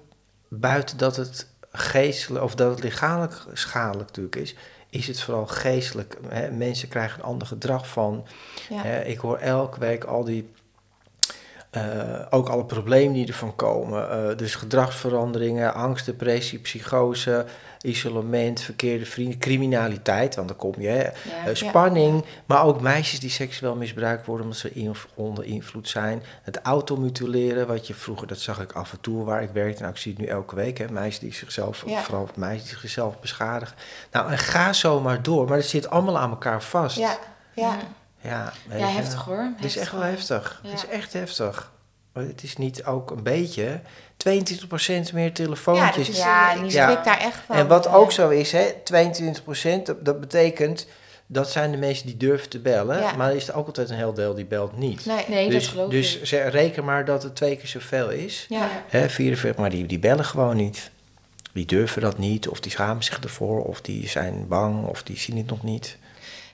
buiten 0.49 0.97
dat 0.97 1.17
het 1.17 1.47
geestelijk, 1.73 2.45
of 2.45 2.55
dat 2.55 2.71
het 2.71 2.83
lichamelijk 2.83 3.35
schadelijk 3.53 4.07
natuurlijk 4.09 4.37
is, 4.37 4.55
is 4.91 5.07
het 5.07 5.21
vooral 5.23 5.47
geestelijk. 5.47 6.17
Hè? 6.29 6.51
Mensen 6.51 6.89
krijgen 6.89 7.19
een 7.19 7.25
ander 7.27 7.47
gedrag 7.47 7.89
van. 7.89 8.27
ja. 8.69 8.83
Hè, 8.83 9.01
ik 9.05 9.19
hoor 9.19 9.39
elke 9.39 9.81
week 9.81 10.05
al 10.05 10.25
die. 10.25 10.53
Eh, 11.71 11.83
ook 12.31 12.49
alle 12.49 12.65
problemen 12.65 13.13
die 13.15 13.27
ervan 13.27 13.57
komen. 13.57 14.11
Eh, 14.31 14.37
dus 14.37 14.55
gedragsveranderingen, 14.55 15.75
angst, 15.75 16.07
depressie, 16.07 16.59
psychose, 16.59 17.45
isolement, 17.81 18.61
verkeerde 18.61 19.07
vrienden, 19.07 19.39
criminaliteit, 19.39 20.35
want 20.35 20.49
dan 20.49 20.57
kom 20.57 20.75
je. 20.79 20.89
Hè, 20.89 21.03
Ja. 21.03 21.11
eh, 21.47 21.55
spanning, 21.55 22.25
maar 22.47 22.65
ook 22.65 22.81
meisjes 22.81 23.21
die 23.21 23.31
seksueel 23.31 23.75
misbruikt 23.77 24.27
worden 24.27 24.45
omdat 24.47 24.61
ze 24.61 24.73
in, 24.73 24.95
onder 25.15 25.45
invloed 25.45 25.89
zijn. 25.89 26.23
Het 26.43 26.61
automutileren, 26.63 27.67
wat 27.67 27.87
je 27.87 27.95
vroeger, 27.95 28.27
dat 28.27 28.39
zag 28.39 28.61
ik 28.61 28.73
af 28.73 28.93
en 28.93 29.01
toe 29.01 29.25
waar 29.25 29.43
ik 29.43 29.51
werkte. 29.53 29.81
Nou, 29.83 29.93
ik 29.95 30.01
zie 30.01 30.13
het 30.13 30.21
nu 30.21 30.27
elke 30.27 30.55
week, 30.55 30.79
hè, 30.79 30.85
meisjes 30.91 31.19
die 31.19 31.35
zichzelf, 31.35 31.83
Ja. 31.87 32.01
vooral 32.01 32.29
meisjes 32.35 32.69
die 32.69 32.79
zichzelf 32.79 33.21
beschadigen. 33.21 33.77
Nou, 34.11 34.31
en 34.31 34.39
ga 34.39 34.73
zo 34.73 35.01
maar 35.01 35.23
door, 35.23 35.49
maar 35.49 35.57
het 35.59 35.67
zit 35.67 35.91
allemaal 35.91 36.19
aan 36.19 36.31
elkaar 36.31 36.63
vast. 36.63 36.97
ja, 36.97 37.17
ja. 37.55 37.77
Ja, 38.21 38.53
Ja, 38.71 38.87
heftig 38.89 39.25
hoor. 39.25 39.53
Het 39.57 39.65
is 39.65 39.77
echt 39.77 39.93
wel 39.93 40.03
heftig. 40.03 40.61
Ja. 40.63 40.71
Het 40.71 40.79
is 40.79 40.87
echt 40.89 41.13
heftig. 41.13 41.73
Het 42.13 42.43
is 42.43 42.57
niet 42.57 42.85
ook 42.85 43.11
een 43.11 43.23
beetje. 43.23 43.81
22% 44.17 45.13
meer 45.13 45.33
telefoontjes. 45.33 46.17
Ja, 46.17 46.53
is, 46.53 46.73
Ja, 46.73 46.85
schrik 46.85 46.95
waar. 46.95 47.05
daar 47.05 47.19
echt 47.19 47.39
van. 47.47 47.57
en 47.57 47.67
wat 47.69 47.89
ook 47.89 48.13
zo 48.13 48.29
is, 48.29 48.53
hè, 48.53 48.67
22%, 48.85 49.87
dat, 49.87 50.05
dat 50.05 50.21
betekent 50.21 50.87
dat 51.27 51.51
zijn 51.51 51.71
de 51.71 51.77
mensen 51.77 52.07
die 52.07 52.17
durven 52.17 52.49
te 52.49 52.59
bellen. 52.59 52.99
Ja. 53.01 53.13
Maar 53.17 53.31
er 53.31 53.37
is 53.37 53.49
er 53.49 53.55
ook 53.55 53.67
altijd 53.67 53.91
een 53.91 53.97
heel 53.97 54.15
deel 54.15 54.35
die 54.35 54.45
belt 54.45 54.77
niet. 54.77 55.07
Nee, 55.07 55.25
Nee, 55.29 55.51
dus 55.51 55.63
dat 55.65 55.73
geloof 55.73 55.91
dus 55.91 56.19
ik. 56.19 56.27
ze, 56.27 56.43
reken 56.43 56.85
maar 56.85 57.05
dat 57.05 57.23
het 57.23 57.37
twee 57.37 57.57
keer 57.57 57.67
zoveel 57.69 58.11
is. 58.11 58.47
ja. 58.49 58.69
Hè, 58.89 59.09
44, 59.11 59.61
maar 59.61 59.71
die, 59.71 59.87
die 59.87 59.99
bellen 59.99 60.25
gewoon 60.25 60.57
niet. 60.57 60.91
Die 61.53 61.67
durven 61.67 62.03
dat 62.03 62.19
niet, 62.19 62.49
of 62.49 62.61
die 62.61 62.71
schamen 62.73 63.05
zich 63.05 63.19
ervoor, 63.21 63.65
of 63.65 63.81
die 63.81 64.09
zijn 64.09 64.49
bang, 64.49 64.87
of 64.87 65.03
die 65.03 65.19
zien 65.19 65.37
het 65.37 65.47
nog 65.47 65.63
niet. 65.63 65.97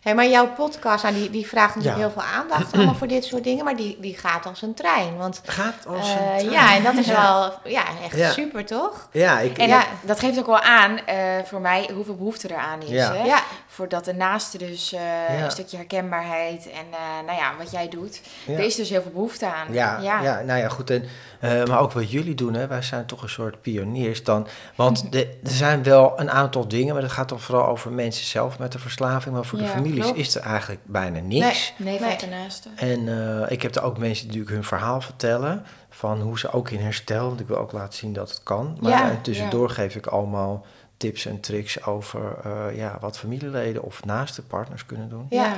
Hey, 0.06 0.14
maar 0.14 0.28
jouw 0.28 0.48
podcast, 0.52 1.02
nou, 1.02 1.14
die, 1.14 1.30
die 1.30 1.46
vraagt 1.46 1.74
natuurlijk 1.74 2.02
Ja. 2.02 2.08
heel 2.10 2.20
veel 2.22 2.32
aandacht 2.40 2.72
allemaal 2.72 2.94
voor 2.94 3.06
dit 3.06 3.24
soort 3.24 3.44
dingen, 3.44 3.64
maar 3.64 3.76
die, 3.76 3.96
die 4.00 4.16
gaat 4.16 4.46
als 4.46 4.62
een 4.62 4.74
trein. 4.74 5.16
Want 5.16 5.40
Gaat 5.44 5.86
als 5.86 6.08
eh, 6.08 6.10
een 6.14 6.16
trein. 6.38 6.50
ja, 6.50 6.74
en 6.74 6.82
dat 6.82 6.94
is 6.94 7.06
wel 7.06 7.52
ja, 7.64 7.82
echt 8.04 8.16
Ja. 8.16 8.30
super, 8.30 8.64
toch? 8.64 9.08
Ja, 9.12 9.38
ik, 9.38 9.58
En 9.58 9.68
Ja. 9.68 9.78
dat, 9.78 9.86
dat 10.02 10.18
geeft 10.20 10.38
ook 10.38 10.46
wel 10.46 10.60
aan, 10.60 10.98
eh, 11.06 11.16
voor 11.44 11.60
mij, 11.60 11.90
hoeveel 11.94 12.16
behoefte 12.16 12.48
er 12.48 12.56
aan 12.56 12.82
is. 12.82 12.88
Ja. 12.88 13.12
Hè? 13.14 13.34
Ja, 13.76 13.82
Voordat 13.82 14.04
de 14.04 14.14
naaste 14.14 14.58
dus 14.58 14.92
eh, 14.92 15.00
Ja. 15.38 15.44
een 15.44 15.50
stukje 15.50 15.76
herkenbaarheid 15.76 16.70
en 16.70 16.84
eh, 16.92 17.26
nou 17.26 17.38
ja, 17.38 17.52
wat 17.58 17.70
jij 17.70 17.88
doet. 17.88 18.20
Ja. 18.46 18.52
Er 18.52 18.64
is 18.64 18.74
dus 18.74 18.88
heel 18.88 19.02
veel 19.02 19.10
behoefte 19.10 19.46
aan. 19.46 19.72
Ja, 19.72 19.98
ja. 20.00 20.42
nou 20.42 20.58
ja, 20.60 20.68
goed. 20.68 20.90
En, 20.90 21.04
eh, 21.40 21.64
maar 21.64 21.80
ook 21.80 21.92
wat 21.92 22.10
jullie 22.10 22.34
doen, 22.34 22.54
hè, 22.54 22.66
wij 22.66 22.82
zijn 22.82 23.06
toch 23.06 23.22
een 23.22 23.28
soort 23.28 23.60
pioniers 23.62 24.24
dan. 24.24 24.46
Want 24.74 25.04
de, 25.12 25.26
er 25.42 25.50
zijn 25.50 25.82
wel 25.82 26.20
een 26.20 26.30
aantal 26.30 26.68
dingen, 26.68 26.92
maar 26.92 27.02
dat 27.02 27.10
gaat 27.12 27.28
dan 27.28 27.40
vooral 27.40 27.66
over 27.66 27.92
mensen 27.92 28.26
zelf 28.26 28.58
met 28.58 28.72
de 28.72 28.78
verslaving. 28.78 29.34
Maar 29.34 29.44
voor 29.44 29.58
de 29.58 29.64
Ja, 29.64 29.70
families 29.70 30.02
klopt. 30.04 30.18
is 30.18 30.34
er 30.34 30.42
eigenlijk 30.42 30.80
bijna 30.84 31.18
niks. 31.20 31.72
Nee, 31.76 31.98
Nee. 32.00 32.10
van 32.10 32.28
de 32.30 32.36
naaste. 32.36 32.68
En 32.76 33.08
eh, 33.42 33.50
ik 33.50 33.62
heb 33.62 33.74
er 33.74 33.82
ook 33.82 33.98
mensen 33.98 34.28
die 34.28 34.36
natuurlijk 34.38 34.54
hun 34.54 34.64
verhaal 34.78 35.00
vertellen. 35.00 35.64
Van 35.90 36.20
hoe 36.20 36.38
ze 36.38 36.52
ook 36.52 36.70
in 36.70 36.80
herstel, 36.80 37.26
want 37.28 37.40
ik 37.40 37.46
wil 37.48 37.56
ook 37.56 37.72
laten 37.72 37.98
zien 37.98 38.12
dat 38.12 38.28
het 38.30 38.42
kan. 38.42 38.76
Maar 38.80 38.90
Ja, 38.90 39.18
tussendoor 39.22 39.70
geef 39.70 39.94
ik 39.94 40.06
allemaal 40.06 40.64
tips 40.96 41.26
en 41.26 41.40
tricks 41.40 41.84
over 41.86 42.36
eh, 42.44 42.76
ja, 42.76 42.96
wat 43.00 43.18
familieleden 43.18 43.82
of 43.82 44.04
naaste 44.04 44.42
partners 44.42 44.86
kunnen 44.86 45.08
doen. 45.08 45.26
Ja. 45.30 45.44
Ja. 45.44 45.54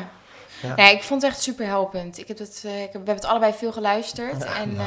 Ja. 0.63 0.75
Nee, 0.75 0.95
ik 0.95 1.03
vond 1.03 1.23
het 1.23 1.31
echt 1.33 1.43
super 1.43 1.67
helpend. 1.67 2.19
Ik 2.19 2.29
heb 2.29 2.39
het, 2.39 2.63
eh, 2.67 2.73
ik 2.77 2.81
heb, 2.83 2.91
we 2.93 2.97
hebben 2.97 3.15
het 3.15 3.25
allebei 3.25 3.53
veel 3.53 3.73
geluisterd. 3.73 4.45
en 4.45 4.77
eh, 4.79 4.87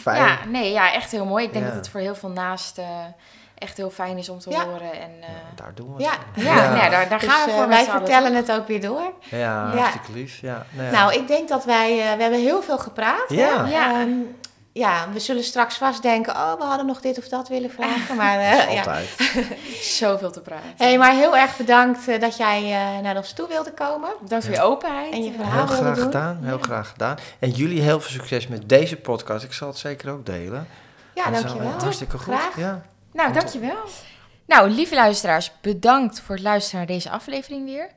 Fijn. 0.00 0.24
ja, 0.24 0.38
nee, 0.48 0.72
ja, 0.72 0.92
echt 0.92 1.10
heel 1.10 1.24
mooi. 1.24 1.44
Ik 1.44 1.52
denk 1.52 1.64
Ja. 1.64 1.70
dat 1.70 1.80
het 1.80 1.88
voor 1.90 2.00
heel 2.00 2.14
veel 2.14 2.28
naasten 2.28 3.14
echt 3.58 3.76
heel 3.76 3.90
fijn 3.90 4.18
is 4.18 4.28
om 4.28 4.38
te 4.38 4.50
Ja. 4.50 4.64
horen. 4.64 4.92
En, 4.92 5.10
eh, 5.20 5.28
Daar 5.54 5.72
doen 5.74 5.94
we 5.96 6.02
Ja. 6.02 6.10
het. 6.32 6.44
ja, 6.44 6.54
nou 6.54 6.76
ja, 6.76 6.88
daar, 6.88 7.08
daar 7.08 7.18
dus 7.18 7.28
gaan 7.28 7.44
we 7.44 7.50
eh, 7.50 7.56
voor 7.56 7.68
wij 7.68 7.84
vertellen 7.84 8.34
het 8.34 8.52
ook 8.52 8.66
weer 8.66 8.80
door. 8.80 9.12
Ja, 9.20 9.38
Ja. 9.38 9.70
hartstikke 9.76 10.12
lief. 10.12 10.40
Ja, 10.40 10.66
nou 10.70 10.86
ja. 10.86 10.92
Nou, 10.92 11.12
ik 11.14 11.28
denk 11.28 11.48
dat 11.48 11.64
wij, 11.64 11.90
eh, 12.10 12.16
we 12.16 12.22
hebben 12.22 12.40
heel 12.40 12.62
veel 12.62 12.78
gepraat. 12.78 13.24
Ja. 13.28 13.66
Ja. 13.66 14.06
Ja, 14.76 15.08
we 15.12 15.18
zullen 15.20 15.44
straks 15.44 15.76
vast 15.76 16.02
denken, 16.02 16.34
oh, 16.34 16.52
we 16.58 16.64
hadden 16.64 16.86
nog 16.86 17.00
dit 17.00 17.18
of 17.18 17.28
dat 17.28 17.48
willen 17.48 17.70
vragen. 17.70 18.16
Maar, 18.22 18.38
eh, 18.38 18.72
ja. 18.72 18.78
Altijd. 18.78 19.08
Zoveel 19.98 20.30
te 20.30 20.40
praten. 20.40 20.68
Hey, 20.76 20.98
maar 20.98 21.12
heel 21.12 21.36
erg 21.36 21.56
bedankt 21.56 22.08
eh, 22.08 22.20
dat 22.20 22.36
jij 22.36 22.62
eh, 22.62 23.02
naar 23.02 23.16
ons 23.16 23.32
toe 23.32 23.48
wilde 23.48 23.72
komen. 23.72 24.10
Bedankt 24.22 24.44
voor 24.44 24.54
je 24.54 24.60
openheid. 24.62 25.12
En 25.12 25.24
je 25.24 25.30
Ja. 25.30 25.36
verhaal. 25.36 25.66
Heel 25.66 25.76
graag 25.76 25.94
doen. 25.94 26.04
gedaan, 26.04 26.38
heel 26.42 26.58
graag 26.58 26.88
gedaan. 26.88 27.16
En 27.38 27.50
jullie 27.50 27.80
heel 27.80 28.00
veel 28.00 28.10
succes 28.10 28.48
met 28.48 28.68
deze 28.68 28.96
podcast. 28.96 29.44
Ik 29.44 29.52
zal 29.52 29.68
het 29.68 29.78
zeker 29.78 30.10
ook 30.10 30.26
delen. 30.26 30.68
Ja, 31.14 31.24
Dat 31.24 31.34
is 31.34 31.40
dankjewel. 31.42 31.70
wel 31.70 31.78
Hartstikke 31.80 32.18
goed. 32.18 32.34
Graag. 32.34 32.56
Ja. 32.56 32.82
Nou, 33.12 33.32
dankjewel. 33.32 33.76
Nou, 34.46 34.70
lieve 34.70 34.94
luisteraars, 34.94 35.50
bedankt 35.60 36.20
voor 36.20 36.34
het 36.34 36.44
luisteren 36.44 36.78
naar 36.78 36.94
deze 36.94 37.10
aflevering 37.10 37.64
weer. 37.64 37.90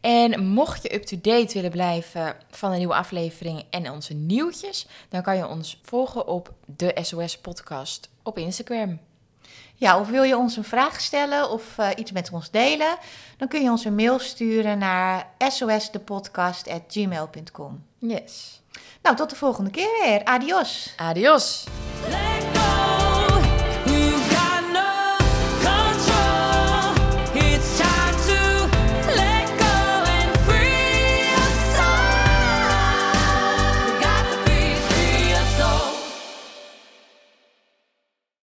En 0.00 0.46
mocht 0.46 0.82
je 0.82 0.94
up-to-date 0.94 1.54
willen 1.54 1.70
blijven 1.70 2.36
van 2.50 2.70
de 2.70 2.76
nieuwe 2.76 2.94
aflevering 2.94 3.64
en 3.70 3.90
onze 3.90 4.14
nieuwtjes, 4.14 4.86
dan 5.08 5.22
kan 5.22 5.36
je 5.36 5.48
ons 5.48 5.80
volgen 5.82 6.26
op 6.26 6.52
de 6.66 6.96
SOS 7.00 7.38
Podcast 7.38 8.08
op 8.22 8.38
Instagram. 8.38 8.98
Ja, 9.74 10.00
of 10.00 10.08
wil 10.08 10.22
je 10.22 10.36
ons 10.36 10.56
een 10.56 10.64
vraag 10.64 11.00
stellen 11.00 11.50
of 11.50 11.78
eh, 11.78 11.88
iets 11.96 12.12
met 12.12 12.30
ons 12.32 12.50
delen? 12.50 12.96
Dan 13.36 13.48
kun 13.48 13.62
je 13.62 13.70
ons 13.70 13.84
een 13.84 13.94
mail 13.94 14.18
sturen 14.18 14.78
naar 14.78 15.26
sosdepodcast.gmail.com. 15.38 17.84
Yes. 17.98 18.60
Nou, 19.02 19.16
tot 19.16 19.30
de 19.30 19.36
volgende 19.36 19.70
keer 19.70 20.00
weer. 20.02 20.24
Adios. 20.24 20.94
Adios. 20.96 21.66